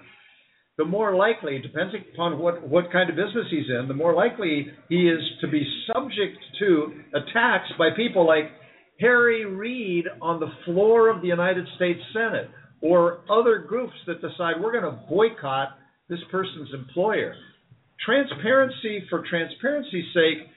the 0.79 0.85
more 0.85 1.13
likely, 1.13 1.59
depending 1.59 2.05
upon 2.13 2.39
what, 2.39 2.65
what 2.65 2.89
kind 2.89 3.09
of 3.09 3.17
business 3.17 3.47
he's 3.51 3.67
in, 3.67 3.89
the 3.89 3.93
more 3.93 4.15
likely 4.15 4.65
he 4.87 5.09
is 5.09 5.19
to 5.41 5.47
be 5.49 5.61
subject 5.93 6.37
to 6.57 6.93
attacks 7.13 7.67
by 7.77 7.89
people 7.97 8.25
like 8.25 8.45
Harry 9.01 9.43
Reid 9.43 10.05
on 10.21 10.39
the 10.39 10.47
floor 10.63 11.09
of 11.09 11.21
the 11.21 11.27
United 11.27 11.65
States 11.75 11.99
Senate 12.13 12.49
or 12.79 13.19
other 13.29 13.59
groups 13.59 13.93
that 14.07 14.21
decide 14.21 14.53
we're 14.61 14.71
going 14.71 14.85
to 14.85 15.01
boycott 15.09 15.77
this 16.07 16.19
person's 16.31 16.69
employer. 16.73 17.35
Transparency 18.05 19.03
for 19.09 19.25
transparency's 19.29 20.05
sake 20.13 20.47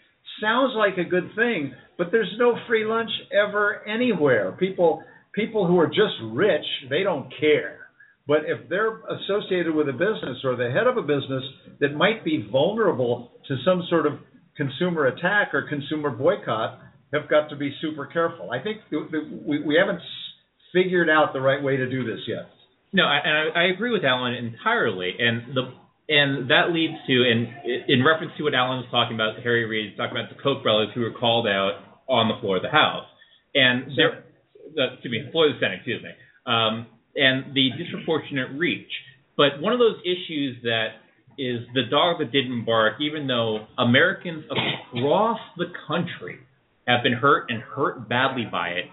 sounds 0.40 0.72
like 0.76 0.98
a 0.98 1.10
good 1.10 1.30
thing, 1.34 1.74
but 1.98 2.12
there's 2.12 2.32
no 2.38 2.56
free 2.68 2.84
lunch 2.84 3.10
ever 3.32 3.84
anywhere. 3.88 4.52
People 4.52 5.02
people 5.34 5.66
who 5.66 5.80
are 5.80 5.88
just 5.88 6.14
rich, 6.30 6.64
they 6.90 7.02
don't 7.02 7.28
care. 7.40 7.81
But 8.26 8.40
if 8.46 8.68
they're 8.68 9.00
associated 9.06 9.74
with 9.74 9.88
a 9.88 9.92
business 9.92 10.38
or 10.44 10.56
the 10.56 10.70
head 10.70 10.86
of 10.86 10.96
a 10.96 11.02
business 11.02 11.42
that 11.80 11.94
might 11.94 12.24
be 12.24 12.48
vulnerable 12.50 13.32
to 13.48 13.56
some 13.64 13.82
sort 13.90 14.06
of 14.06 14.14
consumer 14.56 15.06
attack 15.06 15.54
or 15.54 15.68
consumer 15.68 16.10
boycott, 16.10 16.78
have 17.12 17.28
got 17.28 17.48
to 17.50 17.56
be 17.56 17.74
super 17.80 18.06
careful. 18.06 18.50
I 18.50 18.62
think 18.62 18.78
we, 18.90 19.62
we 19.64 19.76
haven't 19.76 20.00
figured 20.72 21.10
out 21.10 21.32
the 21.32 21.40
right 21.40 21.62
way 21.62 21.76
to 21.76 21.88
do 21.90 22.04
this 22.04 22.20
yet. 22.26 22.48
No, 22.92 23.04
I, 23.04 23.18
and 23.24 23.52
I, 23.52 23.60
I 23.60 23.64
agree 23.72 23.90
with 23.90 24.04
Alan 24.04 24.34
entirely, 24.34 25.12
and 25.18 25.54
the 25.54 25.72
and 26.08 26.50
that 26.50 26.74
leads 26.74 26.94
to, 27.06 27.14
and 27.24 27.48
in 27.88 28.04
reference 28.04 28.32
to 28.36 28.44
what 28.44 28.54
Alan 28.54 28.78
was 28.78 28.88
talking 28.90 29.14
about, 29.14 29.40
Harry 29.42 29.64
Reid 29.64 29.96
talking 29.96 30.16
about 30.16 30.28
the 30.28 30.42
Koch 30.42 30.62
brothers 30.62 30.88
who 30.94 31.00
were 31.00 31.12
called 31.12 31.46
out 31.46 31.78
on 32.08 32.28
the 32.28 32.38
floor 32.40 32.56
of 32.56 32.62
the 32.62 32.68
House, 32.68 33.06
and 33.54 33.92
there, 33.96 34.24
the, 34.74 34.94
excuse 34.94 35.12
me, 35.12 35.30
floor 35.30 35.48
of 35.48 35.54
the 35.54 35.60
Senate, 35.60 35.76
excuse 35.76 36.02
me. 36.02 36.10
Um, 36.44 36.86
and 37.16 37.54
the 37.54 37.70
disproportionate 37.78 38.58
reach. 38.58 38.90
But 39.36 39.60
one 39.60 39.72
of 39.72 39.78
those 39.78 39.96
issues 40.04 40.56
that 40.62 40.88
is 41.38 41.60
the 41.74 41.84
dog 41.90 42.18
that 42.18 42.32
didn't 42.32 42.64
bark, 42.64 42.94
even 43.00 43.26
though 43.26 43.66
Americans 43.78 44.44
across 44.50 45.40
the 45.56 45.66
country 45.86 46.38
have 46.86 47.02
been 47.02 47.14
hurt 47.14 47.50
and 47.50 47.62
hurt 47.62 48.08
badly 48.08 48.46
by 48.50 48.68
it, 48.68 48.84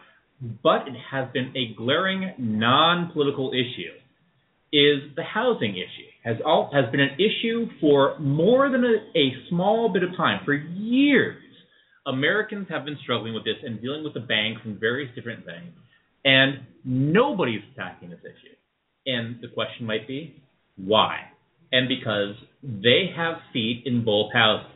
but 0.64 0.88
it 0.88 0.96
has 1.12 1.28
been 1.34 1.54
a 1.56 1.76
glaring 1.76 2.34
non-political 2.38 3.52
issue, 3.52 3.92
is 4.72 5.16
the 5.16 5.24
housing 5.24 5.74
issue. 5.74 6.08
Has 6.24 6.38
all 6.46 6.70
has 6.74 6.90
been 6.92 7.00
an 7.00 7.16
issue 7.16 7.68
for 7.82 8.18
more 8.20 8.70
than 8.70 8.84
a, 8.84 9.18
a 9.18 9.32
small 9.50 9.90
bit 9.92 10.04
of 10.04 10.16
time, 10.16 10.42
for 10.46 10.54
years. 10.54 11.42
Americans 12.06 12.68
have 12.70 12.86
been 12.86 12.98
struggling 13.04 13.34
with 13.34 13.44
this 13.44 13.58
and 13.64 13.82
dealing 13.82 14.04
with 14.04 14.14
the 14.14 14.20
banks 14.20 14.62
and 14.66 14.80
various 14.80 15.14
different 15.16 15.46
things. 15.46 15.74
And 16.30 16.60
nobody's 16.86 17.62
attacking 17.74 18.12
this 18.12 18.20
issue. 18.22 18.56
And 19.08 19.42
the 19.42 19.48
question 19.48 19.88
might 19.88 20.08
be, 20.08 20.44
why? 20.78 21.22
And 21.72 21.88
because 21.90 22.36
they 22.62 23.10
have 23.18 23.38
feet 23.52 23.82
in 23.88 24.06
both 24.06 24.32
houses. 24.32 24.72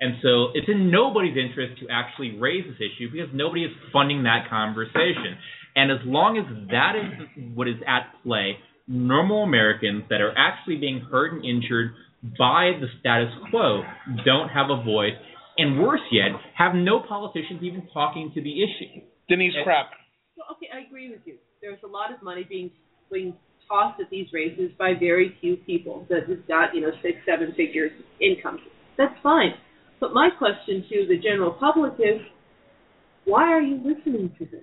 And 0.00 0.14
so 0.22 0.48
it's 0.54 0.68
in 0.68 0.90
nobody's 0.90 1.36
interest 1.36 1.80
to 1.80 1.86
actually 1.90 2.38
raise 2.38 2.64
this 2.64 2.76
issue 2.76 3.12
because 3.12 3.28
nobody 3.34 3.64
is 3.64 3.72
funding 3.92 4.22
that 4.22 4.48
conversation. 4.48 5.36
And 5.74 5.92
as 5.92 5.98
long 6.06 6.38
as 6.38 6.68
that 6.70 6.94
is 6.96 7.44
what 7.54 7.68
is 7.68 7.76
at 7.86 8.12
play, 8.22 8.56
normal 8.88 9.42
Americans 9.42 10.04
that 10.08 10.22
are 10.22 10.32
actually 10.36 10.76
being 10.76 11.00
hurt 11.10 11.34
and 11.34 11.44
injured 11.44 11.92
by 12.38 12.72
the 12.80 12.86
status 13.00 13.32
quo 13.50 13.82
don't 14.24 14.48
have 14.48 14.70
a 14.70 14.82
voice, 14.82 15.12
and 15.58 15.80
worse 15.80 16.00
yet, 16.10 16.32
have 16.56 16.74
no 16.74 17.00
politicians 17.06 17.60
even 17.62 17.86
talking 17.92 18.32
to 18.34 18.40
the 18.42 18.62
issue. 18.62 19.04
Denise 19.28 19.54
Krepp 19.66 19.88
okay, 20.52 20.68
I 20.72 20.86
agree 20.86 21.10
with 21.10 21.20
you. 21.24 21.36
There's 21.60 21.78
a 21.84 21.86
lot 21.86 22.12
of 22.12 22.22
money 22.22 22.46
being 22.48 22.70
being 23.12 23.34
tossed 23.68 24.00
at 24.00 24.10
these 24.10 24.26
races 24.32 24.70
by 24.78 24.92
very 24.98 25.36
few 25.40 25.56
people 25.56 26.06
that 26.08 26.28
has 26.28 26.38
got 26.48 26.74
you 26.74 26.80
know 26.80 26.90
six, 27.02 27.18
seven 27.26 27.52
figures 27.56 27.92
income. 28.20 28.58
That's 28.96 29.14
fine. 29.22 29.54
But 30.00 30.12
my 30.12 30.28
question 30.36 30.84
to 30.90 31.06
the 31.08 31.16
general 31.16 31.52
public 31.52 31.94
is, 31.98 32.20
why 33.24 33.44
are 33.44 33.60
you 33.60 33.76
listening 33.76 34.30
to 34.38 34.44
this? 34.44 34.62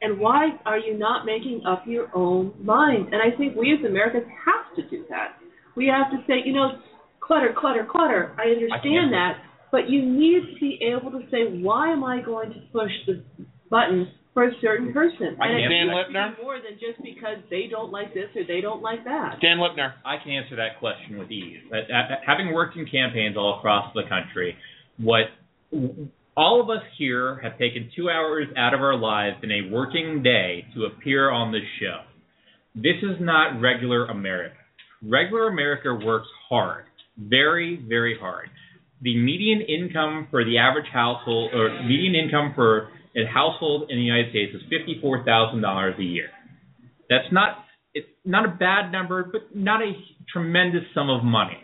And 0.00 0.18
why 0.18 0.48
are 0.66 0.78
you 0.78 0.98
not 0.98 1.24
making 1.24 1.62
up 1.66 1.84
your 1.86 2.08
own 2.14 2.52
mind? 2.60 3.12
And 3.12 3.22
I 3.22 3.36
think 3.36 3.54
we 3.54 3.72
as 3.72 3.84
Americans 3.84 4.26
have 4.44 4.74
to 4.76 4.90
do 4.90 5.04
that. 5.08 5.36
We 5.76 5.86
have 5.86 6.10
to 6.10 6.18
say, 6.26 6.42
you 6.44 6.52
know, 6.52 6.80
clutter, 7.20 7.54
clutter, 7.56 7.86
clutter. 7.88 8.34
I 8.36 8.48
understand 8.48 9.12
that, 9.12 9.38
but 9.70 9.88
you 9.88 10.04
need 10.04 10.54
to 10.54 10.60
be 10.60 10.80
able 10.82 11.12
to 11.12 11.20
say, 11.30 11.60
why 11.62 11.92
am 11.92 12.02
I 12.02 12.20
going 12.20 12.50
to 12.50 12.60
push 12.72 12.90
the 13.06 13.22
button 13.70 14.08
for 14.34 14.44
a 14.44 14.52
certain 14.60 14.92
person? 14.92 15.36
I 15.40 15.48
and 15.48 15.58
it 15.58 15.68
Dan 15.68 15.88
has 15.88 16.06
to 16.06 16.12
be 16.12 16.18
Lipner? 16.18 16.42
more 16.42 16.56
than 16.56 16.78
just 16.80 17.02
because 17.02 17.38
they 17.50 17.66
don't 17.70 17.92
like 17.92 18.14
this 18.14 18.28
or 18.34 18.44
they 18.46 18.60
don't 18.60 18.82
like 18.82 19.04
that. 19.04 19.36
Dan 19.40 19.58
Lipner. 19.58 19.92
I 20.04 20.16
can 20.22 20.32
answer 20.32 20.56
that 20.56 20.78
question 20.80 21.18
with 21.18 21.30
ease. 21.30 21.60
But, 21.70 21.90
uh, 21.90 22.16
having 22.26 22.52
worked 22.52 22.76
in 22.76 22.86
campaigns 22.86 23.36
all 23.36 23.58
across 23.58 23.92
the 23.94 24.02
country, 24.08 24.56
what 24.98 25.26
all 26.36 26.60
of 26.60 26.70
us 26.70 26.82
here 26.98 27.40
have 27.42 27.58
taken 27.58 27.90
two 27.94 28.08
hours 28.08 28.46
out 28.56 28.74
of 28.74 28.80
our 28.80 28.96
lives 28.96 29.36
in 29.42 29.50
a 29.50 29.70
working 29.70 30.22
day 30.22 30.64
to 30.74 30.84
appear 30.84 31.30
on 31.30 31.52
this 31.52 31.62
show. 31.80 32.00
This 32.74 32.96
is 33.02 33.16
not 33.20 33.60
regular 33.60 34.06
America. 34.06 34.56
Regular 35.02 35.48
America 35.48 35.94
works 35.94 36.28
hard, 36.48 36.84
very, 37.18 37.84
very 37.86 38.16
hard. 38.18 38.48
The 39.02 39.16
median 39.16 39.60
income 39.60 40.28
for 40.30 40.44
the 40.44 40.58
average 40.58 40.86
household, 40.92 41.52
or 41.52 41.82
median 41.82 42.14
income 42.14 42.52
for 42.54 42.88
a 43.16 43.26
household 43.26 43.90
in 43.90 43.96
the 43.96 44.02
United 44.02 44.30
States 44.30 44.54
is 44.54 44.62
fifty-four 44.70 45.24
thousand 45.24 45.60
dollars 45.60 45.94
a 45.98 46.02
year. 46.02 46.28
That's 47.08 47.30
not 47.32 47.64
it's 47.94 48.08
not 48.24 48.46
a 48.46 48.48
bad 48.48 48.90
number, 48.90 49.24
but 49.24 49.54
not 49.54 49.82
a 49.82 49.92
tremendous 50.32 50.82
sum 50.94 51.10
of 51.10 51.22
money. 51.22 51.58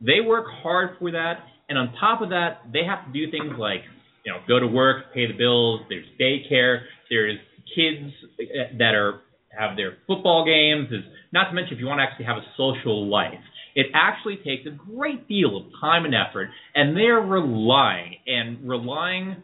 They 0.00 0.20
work 0.24 0.46
hard 0.62 0.96
for 0.98 1.12
that, 1.12 1.38
and 1.68 1.78
on 1.78 1.92
top 2.00 2.20
of 2.20 2.30
that, 2.30 2.62
they 2.72 2.84
have 2.84 3.06
to 3.06 3.12
do 3.12 3.30
things 3.30 3.54
like 3.58 3.82
you 4.24 4.32
know 4.32 4.38
go 4.48 4.58
to 4.58 4.66
work, 4.66 5.14
pay 5.14 5.26
the 5.26 5.36
bills. 5.36 5.80
There's 5.88 6.06
daycare. 6.20 6.82
There's 7.10 7.38
kids 7.74 8.12
that 8.78 8.94
are 8.94 9.20
have 9.56 9.76
their 9.76 9.98
football 10.06 10.44
games. 10.44 10.88
Is 10.92 11.04
not 11.32 11.48
to 11.50 11.54
mention 11.54 11.74
if 11.74 11.80
you 11.80 11.86
want 11.86 11.98
to 11.98 12.04
actually 12.04 12.26
have 12.26 12.38
a 12.38 12.46
social 12.56 13.08
life. 13.08 13.40
It 13.74 13.86
actually 13.94 14.38
takes 14.38 14.66
a 14.66 14.70
great 14.70 15.28
deal 15.28 15.56
of 15.56 15.64
time 15.80 16.04
and 16.04 16.14
effort, 16.14 16.48
and 16.74 16.96
they're 16.96 17.20
relying 17.20 18.16
and 18.26 18.68
relying 18.68 19.36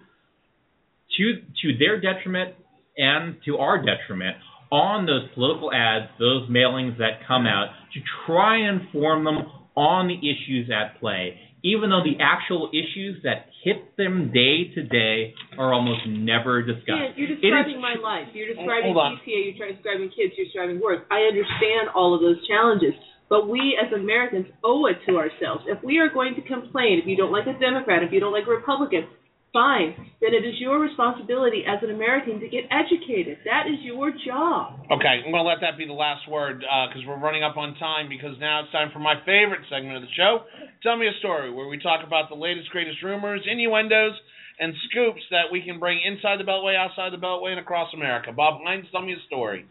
to 1.17 1.35
to 1.63 1.79
their 1.79 2.01
detriment 2.01 2.55
and 2.97 3.37
to 3.45 3.59
our 3.59 3.79
detriment 3.79 4.37
on 4.71 5.07
those 5.07 5.29
political 5.35 5.73
ads, 5.73 6.11
those 6.19 6.49
mailings 6.51 6.99
that 6.99 7.23
come 7.27 7.47
out 7.47 7.69
to 7.95 8.01
try 8.27 8.59
and 8.59 8.83
inform 8.83 9.25
them 9.25 9.39
on 9.77 10.09
the 10.09 10.19
issues 10.19 10.71
at 10.71 10.99
play, 11.01 11.39
even 11.63 11.91
though 11.91 12.03
the 12.03 12.19
actual 12.23 12.71
issues 12.75 13.23
that 13.23 13.47
hit 13.63 13.97
them 13.97 14.31
day 14.33 14.71
to 14.75 14.83
day 14.83 15.35
are 15.59 15.73
almost 15.73 16.07
never 16.07 16.63
discussed. 16.63 16.91
Dan, 16.91 17.15
you're 17.17 17.31
It 17.31 17.39
is 17.39 17.41
describing 17.41 17.81
my 17.81 17.95
life. 18.03 18.29
You're 18.35 18.55
describing 18.55 18.95
Hold 18.95 18.99
on. 18.99 19.21
PTA. 19.23 19.57
You're 19.57 19.73
describing 19.73 20.11
kids. 20.11 20.35
You're 20.37 20.47
describing 20.47 20.81
work. 20.81 21.07
I 21.11 21.27
understand 21.27 21.91
all 21.95 22.15
of 22.15 22.21
those 22.21 22.39
challenges, 22.47 22.95
but 23.31 23.49
we 23.49 23.79
as 23.79 23.91
Americans 23.95 24.47
owe 24.63 24.87
it 24.87 24.99
to 25.07 25.17
ourselves. 25.17 25.65
If 25.67 25.83
we 25.83 25.99
are 25.99 26.11
going 26.11 26.35
to 26.37 26.43
complain, 26.43 27.01
if 27.01 27.07
you 27.07 27.17
don't 27.17 27.33
like 27.33 27.47
a 27.47 27.57
Democrat, 27.59 28.03
if 28.03 28.13
you 28.13 28.21
don't 28.21 28.33
like 28.33 28.47
a 28.47 28.55
Republican, 28.55 29.07
fine. 29.55 29.95
Then 30.21 30.35
it 30.35 30.45
is 30.45 30.59
your 30.59 30.83
responsibility 30.83 31.63
as 31.63 31.79
an 31.81 31.95
American 31.95 32.43
to 32.43 32.49
get 32.51 32.67
educated. 32.69 33.39
That 33.47 33.71
is 33.71 33.79
your 33.87 34.11
job. 34.27 34.83
Okay, 34.91 35.23
I'm 35.23 35.31
going 35.31 35.47
to 35.47 35.49
let 35.49 35.63
that 35.63 35.79
be 35.79 35.87
the 35.87 35.97
last 35.97 36.29
word 36.29 36.67
uh, 36.67 36.91
because 36.91 37.07
we're 37.07 37.23
running 37.23 37.47
up 37.47 37.57
on 37.57 37.79
time 37.79 38.11
because 38.11 38.35
now 38.43 38.67
it's 38.67 38.73
time 38.75 38.91
for 38.93 38.99
my 38.99 39.15
favorite 39.25 39.63
segment 39.71 39.97
of 39.97 40.03
the 40.03 40.13
show. 40.19 40.45
Tell 40.83 40.99
me 40.99 41.07
a 41.07 41.17
story 41.23 41.55
where 41.55 41.69
we 41.71 41.79
talk 41.79 42.05
about 42.05 42.29
the 42.29 42.37
latest, 42.37 42.69
greatest 42.69 43.01
rumors, 43.01 43.41
innuendos, 43.49 44.13
and 44.59 44.75
scoops 44.91 45.23
that 45.31 45.49
we 45.51 45.63
can 45.63 45.79
bring 45.79 46.03
inside 46.05 46.39
the 46.39 46.45
Beltway, 46.45 46.77
outside 46.77 47.15
the 47.15 47.23
Beltway, 47.23 47.51
and 47.51 47.61
across 47.61 47.89
America. 47.95 48.33
Bob 48.35 48.61
Hines, 48.63 48.87
tell 48.93 49.03
me 49.03 49.15
a 49.15 49.23
story. 49.27 49.67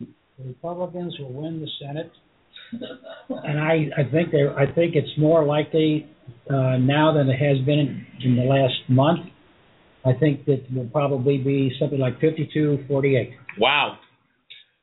The 0.00 0.48
Republicans 0.48 1.14
will 1.20 1.32
win 1.32 1.60
the 1.60 1.68
Senate, 1.78 2.10
and 3.44 3.60
I, 3.60 3.88
I 3.96 4.10
think 4.10 4.32
they, 4.32 4.48
I 4.48 4.66
think 4.74 4.96
it's 4.96 5.16
more 5.16 5.44
likely 5.44 6.08
uh, 6.50 6.76
now 6.78 7.12
than 7.14 7.28
it 7.28 7.38
has 7.38 7.64
been 7.64 7.78
in, 7.78 8.06
in 8.22 8.36
the 8.36 8.42
last 8.42 8.88
month. 8.88 9.20
I 10.04 10.12
think 10.12 10.44
that 10.44 10.64
will 10.74 10.88
probably 10.88 11.38
be 11.38 11.72
something 11.80 11.98
like 11.98 12.20
52-48. 12.20 13.32
Wow. 13.58 13.98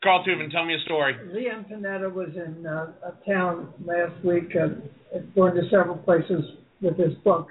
Carl 0.03 0.23
Tubin, 0.25 0.49
tell 0.49 0.65
me 0.65 0.73
a 0.73 0.79
story. 0.85 1.15
Leon 1.31 1.65
Panetta 1.71 2.11
was 2.11 2.29
in 2.35 2.65
uh, 2.65 2.91
a 3.03 3.29
town 3.29 3.71
last 3.85 4.13
week, 4.25 4.51
uh, 4.55 5.19
going 5.35 5.53
to 5.53 5.61
several 5.69 5.97
places 5.97 6.43
with 6.81 6.97
his 6.97 7.13
book. 7.23 7.49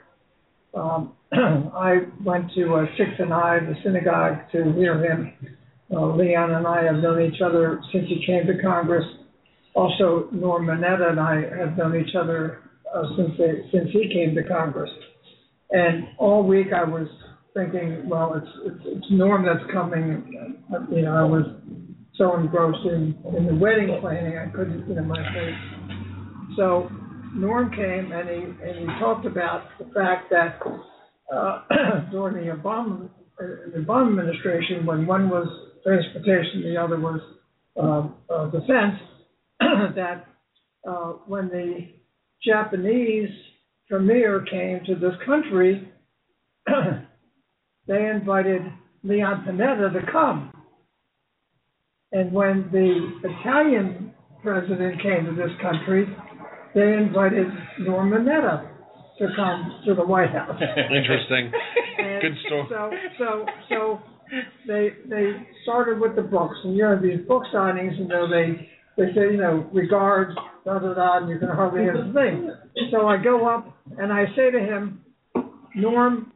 Um, 0.75 1.13
I 1.33 1.99
went 2.25 2.51
to 2.57 2.75
uh, 2.75 2.87
Sixth 2.99 3.21
and 3.21 3.33
I, 3.33 3.61
the 3.61 3.75
synagogue, 3.85 4.51
to 4.51 4.73
hear 4.73 5.05
him. 5.05 5.33
Uh, 5.93 6.07
Leon 6.17 6.51
and 6.53 6.67
I 6.67 6.85
have 6.85 6.97
known 6.97 7.23
each 7.23 7.41
other 7.41 7.81
since 7.93 8.07
he 8.09 8.25
came 8.27 8.47
to 8.49 8.61
Congress. 8.61 9.05
Also, 9.75 10.29
Norm 10.33 10.67
Mineta 10.67 11.11
and 11.11 11.21
I 11.21 11.43
have 11.57 11.77
known 11.77 11.95
each 11.97 12.17
other 12.17 12.70
uh, 12.95 13.03
since 13.17 13.31
they, 13.39 13.69
since 13.73 13.91
he 13.93 14.11
came 14.13 14.35
to 14.35 14.43
Congress. 14.45 14.91
And 15.71 16.09
all 16.19 16.43
week 16.43 16.69
I 16.75 16.85
was 16.85 17.07
thinking, 17.55 18.09
well, 18.09 18.35
it's 18.35 18.51
it's, 18.65 18.85
it's 18.87 19.07
Norm 19.11 19.45
that's 19.45 19.71
coming. 19.73 20.59
You 20.91 21.03
know, 21.03 21.15
I 21.15 21.25
was 21.25 21.45
so 22.17 22.37
engrossed 22.37 22.87
in, 22.87 23.17
in 23.37 23.47
the 23.47 23.55
wedding 23.55 23.97
planning, 24.01 24.37
I 24.37 24.47
couldn't 24.55 24.87
get 24.87 24.97
in 24.99 25.07
my 25.07 25.23
face. 25.33 26.57
So 26.57 26.91
Norm 27.35 27.71
came 27.71 28.13
and 28.13 28.29
he 28.29 28.69
and 28.69 28.79
he 28.79 28.87
talked 28.99 29.27
about 29.27 29.63
the 29.79 29.87
fact 29.95 30.31
that 30.31 30.61
uh, 31.35 31.63
during 32.11 32.45
the 32.45 32.53
Obama 32.53 33.09
uh, 33.41 33.47
the 33.73 33.79
Obama 33.79 34.11
administration, 34.11 34.85
when 34.85 35.07
one 35.07 35.31
was 35.31 35.47
transportation, 35.83 36.63
the 36.63 36.77
other 36.77 36.99
was 37.01 37.21
uh, 37.81 38.09
uh, 38.33 38.47
defense, 38.51 38.97
that 39.95 40.27
uh, 40.87 41.13
when 41.27 41.49
the 41.49 41.89
Japanese 42.45 43.31
premier 43.89 44.45
came 44.51 44.81
to 44.87 44.95
this 44.95 45.15
country, 45.27 45.91
they 47.87 48.07
invited 48.07 48.63
Leon 49.03 49.45
Panetta 49.47 49.93
to 49.93 50.13
come. 50.13 50.53
And 52.13 52.33
when 52.33 52.69
the 52.73 53.29
Italian 53.29 54.13
president 54.43 55.03
came 55.03 55.27
to 55.27 55.33
this 55.33 55.51
country, 55.61 56.07
they 56.75 56.93
invited 56.95 57.47
Norm 57.81 58.11
Mineta 58.11 58.69
to 59.19 59.27
come 59.37 59.83
to 59.87 59.95
the 59.95 60.05
White 60.05 60.31
House. 60.31 60.61
Interesting. 60.77 61.53
Good 62.21 62.37
story. 62.47 62.67
So, 62.71 62.91
so, 63.19 63.47
so 63.69 63.99
they 64.67 64.91
they 65.09 65.33
started 65.63 66.01
with 66.01 66.17
the 66.17 66.23
books, 66.23 66.57
and 66.65 66.77
you 66.77 66.83
know 66.83 67.01
these 67.01 67.27
book 67.27 67.43
signings, 67.55 67.99
you 67.99 68.07
know 68.07 68.29
they 68.29 68.69
they 68.97 69.13
say 69.15 69.33
you 69.33 69.37
know 69.37 69.69
regards, 69.73 70.33
da 70.65 70.79
da 70.79 70.95
da, 70.95 71.19
and 71.19 71.29
you 71.29 71.39
can 71.39 71.49
hardly 71.49 71.81
hear 71.81 71.95
the 71.95 72.13
thing. 72.13 72.51
So 72.91 73.07
I 73.07 73.23
go 73.23 73.49
up 73.49 73.77
and 73.99 74.13
I 74.13 74.25
say 74.37 74.51
to 74.51 74.59
him, 74.59 75.05
Norm, 75.75 76.33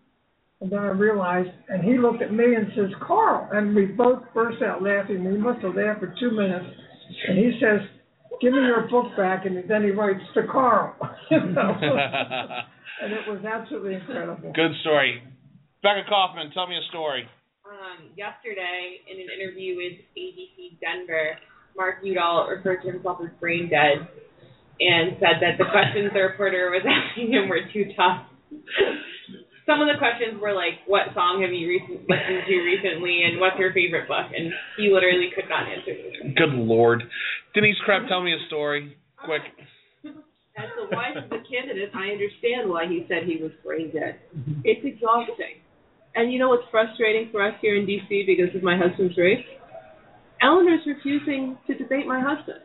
and 0.61 0.71
then 0.71 0.79
I 0.79 0.89
realized, 0.89 1.51
and 1.69 1.85
he 1.85 1.99
looked 1.99 2.23
at 2.23 2.33
me 2.33 2.55
and 2.55 2.69
says, 2.77 2.91
Carl, 3.07 3.49
and 3.53 3.75
we 3.75 3.87
both 3.87 4.23
burst 4.33 4.63
out 4.63 4.83
laughing. 4.83 5.25
We 5.25 5.37
must 5.37 5.61
have 5.63 5.75
laughed 5.75 6.01
for 6.01 6.15
two 6.19 6.31
minutes, 6.31 6.67
and 7.29 7.39
he 7.39 7.59
says, 7.61 7.81
Give 8.41 8.53
me 8.53 8.61
your 8.61 8.89
book 8.89 9.17
back, 9.17 9.47
and 9.47 9.57
then 9.69 9.83
he 9.83 9.91
writes 9.91 10.21
to 10.35 10.43
Carl. 10.51 10.95
And 13.03 13.13
it 13.13 13.27
was 13.27 13.43
absolutely 13.45 13.95
incredible. 13.95 14.53
Good 14.55 14.73
story. 14.81 15.23
Becca 15.83 16.09
Kaufman, 16.09 16.51
tell 16.55 16.67
me 16.67 16.77
a 16.79 16.87
story. 16.89 17.29
Um, 17.67 18.09
yesterday, 18.17 19.03
in 19.11 19.21
an 19.21 19.29
interview 19.29 19.77
with 19.77 19.99
ABC 20.17 20.79
Denver, 20.81 21.37
Mark 21.77 21.97
Udall 22.05 22.49
referred 22.49 22.83
to 22.83 22.93
himself 22.93 23.19
as 23.23 23.31
brain 23.41 23.69
dead 23.69 24.07
and 24.81 25.17
said 25.21 25.39
that 25.43 25.59
the 25.59 25.67
questions 25.71 26.11
the 26.15 26.21
reporter 26.21 26.71
was 26.71 26.83
asking 26.87 27.33
him 27.33 27.49
were 27.49 27.63
too 27.73 27.91
tough. 27.97 28.27
Some 29.67 29.81
of 29.81 29.89
the 29.89 29.97
questions 29.97 30.37
were 30.41 30.53
like, 30.53 30.85
"What 30.87 31.15
song 31.15 31.41
have 31.41 31.53
you 31.53 31.69
recent, 31.69 32.05
listened 32.05 32.45
to 32.47 32.55
recently?" 32.61 33.25
and 33.25 33.41
"What's 33.41 33.57
your 33.59 33.73
favorite 33.73 34.07
book?" 34.07 34.29
And 34.29 34.53
he 34.77 34.93
literally 34.93 35.33
could 35.35 35.49
not 35.49 35.65
answer 35.67 35.95
them. 35.97 36.35
Good 36.37 36.53
Lord. 36.53 37.03
Denise 37.55 37.81
Krepp, 37.89 38.07
tell 38.07 38.23
me 38.23 38.35
a 38.35 38.47
story. 38.47 38.97
Quick. 39.25 39.43
As 40.57 40.69
the 40.77 40.95
wife 40.95 41.17
of 41.17 41.31
the 41.31 41.43
candidate, 41.51 41.91
I 41.95 42.13
understand 42.13 42.69
why 42.69 42.87
he 42.87 43.07
said 43.09 43.25
he 43.25 43.43
was 43.43 43.51
brain 43.65 43.91
dead. 43.91 44.21
It's 44.63 44.85
exhausting. 44.85 45.65
And 46.15 46.33
you 46.33 46.39
know 46.39 46.49
what's 46.49 46.69
frustrating 46.71 47.31
for 47.33 47.43
us 47.43 47.55
here 47.61 47.75
in 47.75 47.87
D.C. 47.87 48.23
because 48.27 48.55
of 48.55 48.63
my 48.63 48.77
husband's 48.79 49.17
race? 49.19 49.43
Eleanor's 50.45 50.85
refusing 50.87 51.57
to 51.67 51.75
debate 51.75 52.07
my 52.07 52.21
husband. 52.21 52.61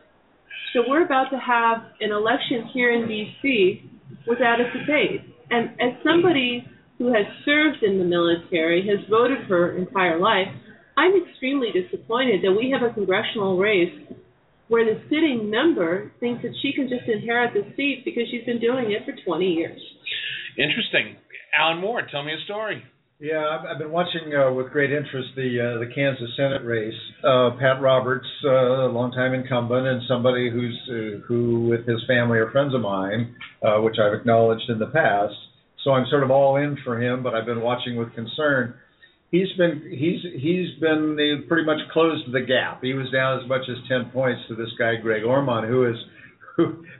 So 0.74 0.84
we're 0.86 1.04
about 1.04 1.30
to 1.30 1.38
have 1.38 1.78
an 2.00 2.12
election 2.12 2.68
here 2.74 2.92
in 2.92 3.08
D.C. 3.08 3.90
without 4.28 4.60
a 4.60 4.70
debate. 4.78 5.22
And 5.50 5.70
as 5.80 5.96
somebody 6.04 6.66
who 6.98 7.06
has 7.08 7.24
served 7.46 7.82
in 7.82 7.98
the 7.98 8.04
military, 8.04 8.86
has 8.86 9.00
voted 9.08 9.38
her 9.48 9.78
entire 9.78 10.20
life, 10.20 10.48
I'm 10.98 11.12
extremely 11.16 11.68
disappointed 11.72 12.44
that 12.44 12.52
we 12.52 12.70
have 12.70 12.88
a 12.88 12.92
congressional 12.92 13.56
race 13.56 13.94
where 14.68 14.84
the 14.84 15.00
sitting 15.08 15.50
member 15.50 16.12
thinks 16.20 16.42
that 16.42 16.52
she 16.60 16.72
can 16.72 16.88
just 16.88 17.08
inherit 17.08 17.54
the 17.54 17.64
seat 17.76 18.02
because 18.04 18.24
she's 18.30 18.44
been 18.44 18.60
doing 18.60 18.92
it 18.92 19.02
for 19.04 19.16
20 19.24 19.44
years. 19.44 19.80
Interesting. 20.58 21.16
Alan 21.58 21.80
Moore, 21.80 22.06
tell 22.10 22.22
me 22.22 22.32
a 22.32 22.44
story. 22.44 22.84
Yeah, 23.20 23.44
I've, 23.46 23.66
I've 23.66 23.78
been 23.78 23.90
watching 23.90 24.32
uh, 24.34 24.50
with 24.50 24.72
great 24.72 24.90
interest 24.90 25.28
the 25.36 25.60
uh, 25.60 25.78
the 25.78 25.92
Kansas 25.94 26.30
Senate 26.38 26.64
race. 26.64 26.96
Uh, 27.22 27.50
Pat 27.60 27.82
Roberts, 27.82 28.26
uh, 28.46 28.88
longtime 28.88 29.34
incumbent, 29.34 29.86
and 29.86 30.00
somebody 30.08 30.50
who's 30.50 30.80
uh, 30.88 31.20
who, 31.28 31.68
with 31.68 31.86
his 31.86 32.00
family, 32.08 32.38
are 32.38 32.50
friends 32.50 32.74
of 32.74 32.80
mine, 32.80 33.36
uh, 33.62 33.76
which 33.82 33.96
I've 34.02 34.14
acknowledged 34.14 34.70
in 34.70 34.78
the 34.78 34.86
past. 34.86 35.34
So 35.84 35.90
I'm 35.90 36.06
sort 36.08 36.22
of 36.22 36.30
all 36.30 36.56
in 36.56 36.78
for 36.82 36.98
him, 37.00 37.22
but 37.22 37.34
I've 37.34 37.44
been 37.44 37.60
watching 37.60 37.96
with 37.96 38.14
concern. 38.14 38.72
He's 39.30 39.52
been 39.58 39.82
he's 39.90 40.24
he's 40.40 40.80
been 40.80 41.44
pretty 41.46 41.66
much 41.66 41.80
closed 41.92 42.32
the 42.32 42.40
gap. 42.40 42.82
He 42.82 42.94
was 42.94 43.12
down 43.12 43.38
as 43.42 43.46
much 43.46 43.68
as 43.68 43.76
ten 43.86 44.10
points 44.14 44.40
to 44.48 44.54
this 44.54 44.70
guy 44.78 44.96
Greg 44.96 45.24
Orman, 45.24 45.68
who 45.68 45.84
is 45.90 45.96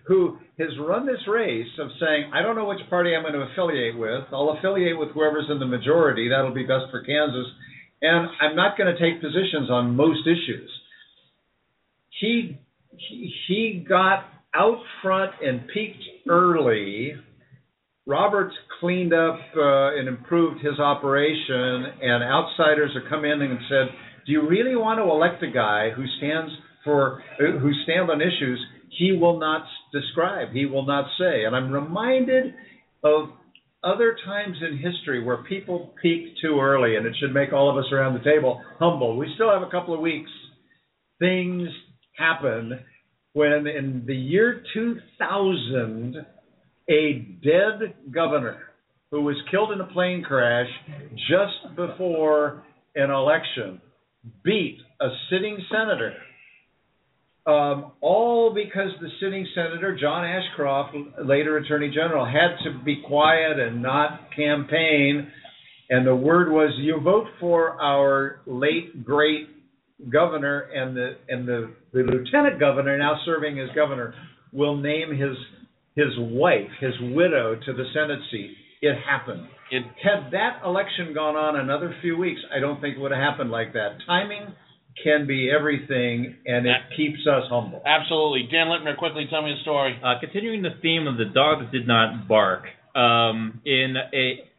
who 0.07 0.39
has 0.59 0.69
run 0.81 1.07
this 1.07 1.27
race 1.29 1.69
of 1.79 1.89
saying, 2.01 2.31
I 2.35 2.43
don't 2.43 2.57
know 2.57 2.67
which 2.67 2.81
party 2.89 3.15
I'm 3.15 3.23
going 3.23 3.35
to 3.35 3.47
affiliate 3.53 3.99
with. 3.99 4.25
I'll 4.33 4.57
affiliate 4.59 4.99
with 4.99 5.11
whoever's 5.11 5.47
in 5.51 5.59
the 5.59 5.67
majority. 5.67 6.29
That'll 6.29 6.55
be 6.55 6.65
best 6.65 6.87
for 6.91 7.03
Kansas. 7.05 7.47
And 8.03 8.29
I'm 8.41 8.57
not 8.57 8.79
going 8.79 8.95
to 8.95 9.01
take 9.01 9.21
positions 9.21 9.71
on 9.71 9.97
most 9.97 10.27
issues. 10.27 10.71
He 12.21 12.59
he, 12.97 13.33
he 13.49 13.87
got 13.89 14.25
out 14.55 14.79
front 15.03 15.33
and 15.43 15.63
peaked 15.73 16.03
early. 16.29 17.15
Roberts 18.07 18.55
cleaned 18.81 19.13
up 19.13 19.39
uh, 19.57 19.97
and 19.97 20.09
improved 20.09 20.65
his 20.65 20.79
operation, 20.79 21.87
and 22.03 22.25
outsiders 22.25 22.91
have 22.95 23.09
come 23.09 23.25
in 23.25 23.41
and 23.43 23.59
said, 23.69 23.95
"Do 24.27 24.33
you 24.33 24.49
really 24.49 24.77
want 24.77 24.99
to 24.99 25.05
elect 25.05 25.43
a 25.43 25.51
guy 25.51 25.91
who 25.91 26.05
stands 26.19 26.53
for 26.85 27.23
who 27.39 27.71
stands 27.85 28.11
on 28.11 28.21
issues 28.21 28.59
he 28.91 29.13
will 29.13 29.39
not 29.39 29.65
describe, 29.93 30.53
he 30.53 30.67
will 30.67 30.85
not 30.85 31.07
say. 31.19 31.45
And 31.45 31.55
I'm 31.55 31.71
reminded 31.71 32.55
of 33.03 33.31
other 33.83 34.17
times 34.25 34.57
in 34.61 34.77
history 34.77 35.23
where 35.23 35.39
people 35.45 35.95
peak 36.03 36.35
too 36.43 36.59
early, 36.61 36.97
and 36.97 37.07
it 37.07 37.15
should 37.19 37.33
make 37.33 37.53
all 37.53 37.71
of 37.71 37.77
us 37.77 37.91
around 37.93 38.15
the 38.15 38.25
table 38.25 38.63
humble. 38.79 39.17
We 39.17 39.33
still 39.37 39.51
have 39.51 39.63
a 39.63 39.71
couple 39.71 39.95
of 39.95 40.01
weeks. 40.01 40.31
Things 41.19 41.69
happen 42.17 42.81
when, 43.33 43.67
in 43.67 44.05
the 44.07 44.15
year 44.15 44.63
2000, 44.75 46.17
a 46.91 47.13
dead 47.45 47.95
governor 48.13 48.59
who 49.11 49.23
was 49.23 49.37
killed 49.51 49.73
in 49.73 49.81
a 49.81 49.87
plane 49.87 50.23
crash 50.23 50.69
just 51.29 51.77
before 51.77 52.65
an 52.97 53.11
election 53.11 53.81
beat 54.45 54.79
a 55.01 55.09
sitting 55.31 55.59
senator 55.71 56.13
um, 57.47 57.93
all 58.01 58.53
because 58.55 58.91
the 59.01 59.09
sitting 59.21 59.47
senator, 59.55 59.97
John 59.99 60.25
Ashcroft, 60.25 60.95
later 61.25 61.57
Attorney 61.57 61.89
General, 61.89 62.27
had 62.27 62.63
to 62.65 62.79
be 62.85 63.03
quiet 63.07 63.59
and 63.59 63.83
not 63.83 64.29
campaign. 64.37 65.31
And 65.89 66.07
the 66.07 66.15
word 66.15 66.53
was, 66.53 66.71
"You 66.79 67.01
vote 67.01 67.27
for 67.41 67.81
our 67.81 68.41
late 68.47 69.05
great 69.05 69.49
governor, 70.11 70.61
and 70.75 70.97
the 70.97 71.17
and 71.29 71.49
the, 71.49 71.73
the 71.93 72.01
lieutenant 72.01 72.61
governor, 72.61 72.97
now 72.99 73.19
serving 73.25 73.59
as 73.59 73.71
governor, 73.75 74.15
will 74.53 74.77
name 74.77 75.11
his 75.11 75.37
his 75.97 76.13
wife, 76.19 76.71
his 76.79 76.95
widow, 77.01 77.57
to 77.57 77.73
the 77.73 77.85
Senate 77.95 78.21
seat." 78.31 78.55
It 78.83 78.97
happened. 79.07 79.47
It, 79.71 79.83
had 80.03 80.33
that 80.33 80.61
election 80.65 81.13
gone 81.15 81.37
on 81.37 81.57
another 81.57 81.95
few 82.01 82.17
weeks, 82.17 82.41
I 82.55 82.61
don't 82.61 82.81
think 82.81 82.97
it 82.97 83.01
would 83.01 83.13
have 83.13 83.21
happened 83.21 83.51
like 83.51 83.73
that. 83.75 83.99
Timing 84.07 84.55
can 85.03 85.27
be 85.27 85.51
everything, 85.51 86.37
and 86.47 86.67
it 86.67 86.77
keeps 86.97 87.21
us 87.27 87.45
humble. 87.49 87.83
Absolutely. 87.87 88.49
Dan 88.51 88.67
Lipner, 88.67 88.97
quickly 88.97 89.27
tell 89.31 89.43
me 89.43 89.55
the 89.55 89.63
story. 89.63 89.99
Uh, 90.05 90.15
continuing 90.21 90.63
the 90.63 90.77
theme 90.83 91.07
of 91.07 91.17
the 91.17 91.25
dog 91.25 91.61
that 91.61 91.73
did 91.73 91.87
not 91.87 92.29
bark, 92.29 92.65
um, 92.95 93.61
in 93.65 93.95
a 94.13 94.51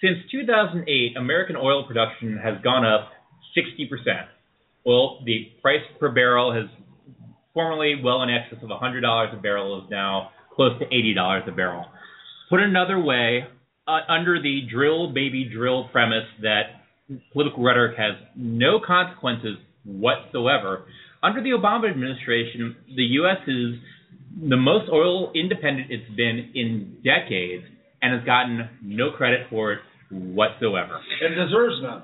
since 0.00 0.18
2008, 0.30 1.16
American 1.16 1.56
oil 1.56 1.86
production 1.86 2.38
has 2.42 2.60
gone 2.62 2.84
up 2.84 3.10
60%. 3.56 3.88
Well, 4.84 5.20
the 5.24 5.48
price 5.62 5.80
per 5.98 6.10
barrel 6.10 6.52
has 6.52 6.64
formerly 7.54 7.94
well 8.02 8.22
in 8.22 8.28
excess 8.28 8.58
of 8.62 8.68
$100 8.68 9.38
a 9.38 9.40
barrel 9.40 9.82
is 9.82 9.90
now 9.90 10.30
close 10.54 10.78
to 10.78 10.86
$80 10.86 11.48
a 11.48 11.52
barrel. 11.52 11.86
Put 12.50 12.60
another 12.60 13.00
way, 13.00 13.46
uh, 13.86 14.00
under 14.08 14.42
the 14.42 14.62
drill 14.70 15.12
baby 15.12 15.50
drill 15.52 15.88
premise 15.88 16.26
that 16.42 16.83
political 17.32 17.62
rhetoric 17.62 17.96
has 17.98 18.14
no 18.36 18.80
consequences 18.84 19.56
whatsoever. 19.84 20.86
Under 21.22 21.42
the 21.42 21.50
Obama 21.50 21.90
administration, 21.90 22.76
the 22.94 23.04
U.S. 23.20 23.38
is 23.46 23.74
the 24.48 24.56
most 24.56 24.90
oil 24.90 25.32
independent 25.34 25.90
it's 25.90 26.10
been 26.16 26.50
in 26.54 26.98
decades 27.04 27.64
and 28.02 28.14
has 28.14 28.24
gotten 28.24 28.68
no 28.82 29.10
credit 29.10 29.46
for 29.48 29.72
it 29.72 29.78
whatsoever. 30.10 31.00
It 31.22 31.28
deserves 31.30 31.76
none. 31.82 32.02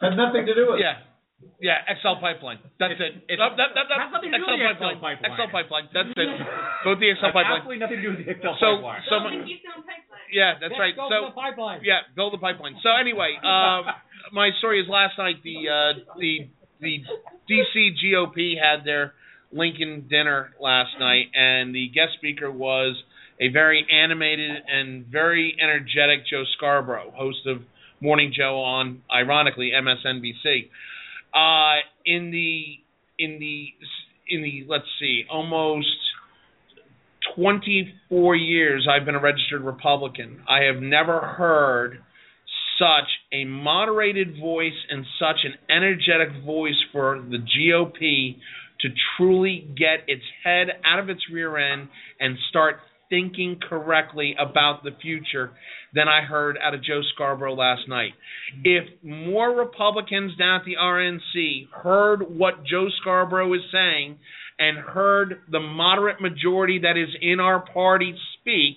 Has 0.00 0.12
nothing 0.16 0.46
to 0.46 0.54
do 0.54 0.66
with 0.70 0.80
it. 0.80 0.82
Yeah. 0.82 1.11
Yeah, 1.62 1.78
XL 1.86 2.18
pipeline. 2.18 2.58
That's 2.82 2.98
it. 2.98 3.22
It's, 3.30 3.38
that, 3.38 3.54
that, 3.54 3.70
that, 3.74 3.86
has 3.98 4.10
nothing 4.10 4.34
to 4.34 4.38
do 4.38 4.46
with 4.50 4.58
the 4.58 4.74
pipeline. 4.82 4.98
XL 4.98 5.22
pipeline. 5.22 5.34
XL 5.38 5.50
pipeline. 5.54 5.86
That's 5.94 6.10
it. 6.10 6.28
Go 6.84 6.90
with 6.90 7.00
the 7.00 7.10
XL 7.14 7.22
Has 7.22 7.32
pipeline. 7.32 7.58
absolutely 7.62 7.80
nothing 7.82 7.98
to 7.98 8.04
do 8.04 8.10
with 8.18 8.20
the 8.26 8.34
XL 8.34 8.54
So, 8.58 8.68
pipeline. 8.82 9.02
so 9.06 9.16
yeah, 10.34 10.58
that's 10.58 10.74
right. 10.74 10.94
Go 10.96 11.06
So 11.06 11.30
the 11.30 11.36
pipeline. 11.38 11.80
yeah, 11.86 12.02
build 12.18 12.34
the 12.34 12.42
pipeline. 12.42 12.74
So 12.82 12.90
anyway, 12.98 13.38
uh, 13.38 13.94
my 14.34 14.50
story 14.58 14.82
is 14.82 14.88
last 14.90 15.14
night 15.18 15.38
the 15.46 15.70
uh, 15.70 15.92
the 16.18 16.50
the 16.82 17.06
DC 17.46 17.94
GOP 18.02 18.58
had 18.58 18.84
their 18.84 19.14
Lincoln 19.52 20.06
dinner 20.08 20.50
last 20.60 20.98
night, 20.98 21.26
and 21.34 21.74
the 21.74 21.88
guest 21.94 22.18
speaker 22.18 22.50
was 22.50 22.96
a 23.40 23.48
very 23.48 23.86
animated 23.92 24.50
and 24.66 25.06
very 25.06 25.56
energetic 25.62 26.26
Joe 26.26 26.44
Scarborough, 26.56 27.12
host 27.14 27.46
of 27.46 27.58
Morning 28.00 28.32
Joe 28.36 28.58
on, 28.62 29.02
ironically, 29.14 29.70
MSNBC. 29.74 30.68
Uh, 31.34 31.80
in 32.04 32.30
the 32.30 32.78
in 33.18 33.38
the 33.38 33.66
in 34.28 34.42
the 34.42 34.64
let's 34.68 34.84
see, 35.00 35.24
almost 35.30 35.86
24 37.36 38.36
years 38.36 38.88
I've 38.90 39.06
been 39.06 39.14
a 39.14 39.20
registered 39.20 39.62
Republican. 39.62 40.42
I 40.48 40.64
have 40.64 40.82
never 40.82 41.20
heard 41.20 41.98
such 42.78 43.08
a 43.32 43.44
moderated 43.44 44.38
voice 44.40 44.72
and 44.90 45.04
such 45.18 45.44
an 45.44 45.54
energetic 45.70 46.44
voice 46.44 46.80
for 46.90 47.24
the 47.30 47.38
GOP 47.38 48.36
to 48.80 48.88
truly 49.16 49.68
get 49.76 50.08
its 50.08 50.24
head 50.44 50.68
out 50.84 50.98
of 50.98 51.08
its 51.08 51.20
rear 51.32 51.56
end 51.56 51.88
and 52.18 52.36
start 52.50 52.76
thinking 53.08 53.60
correctly 53.68 54.34
about 54.38 54.82
the 54.82 54.90
future 55.00 55.52
than 55.94 56.08
I 56.08 56.22
heard 56.22 56.58
out 56.62 56.74
of 56.74 56.82
Joe 56.82 57.00
Scarborough 57.14 57.54
last 57.54 57.88
night. 57.88 58.12
If 58.64 58.84
more 59.02 59.50
Republicans 59.50 60.36
down 60.36 60.60
at 60.60 60.64
the 60.64 60.76
RNC 60.80 61.68
heard 61.70 62.22
what 62.22 62.64
Joe 62.64 62.88
Scarborough 63.00 63.52
is 63.54 63.60
saying 63.70 64.18
and 64.58 64.78
heard 64.78 65.40
the 65.50 65.60
moderate 65.60 66.20
majority 66.20 66.80
that 66.80 66.96
is 66.96 67.08
in 67.20 67.40
our 67.40 67.60
party 67.60 68.14
speak, 68.40 68.76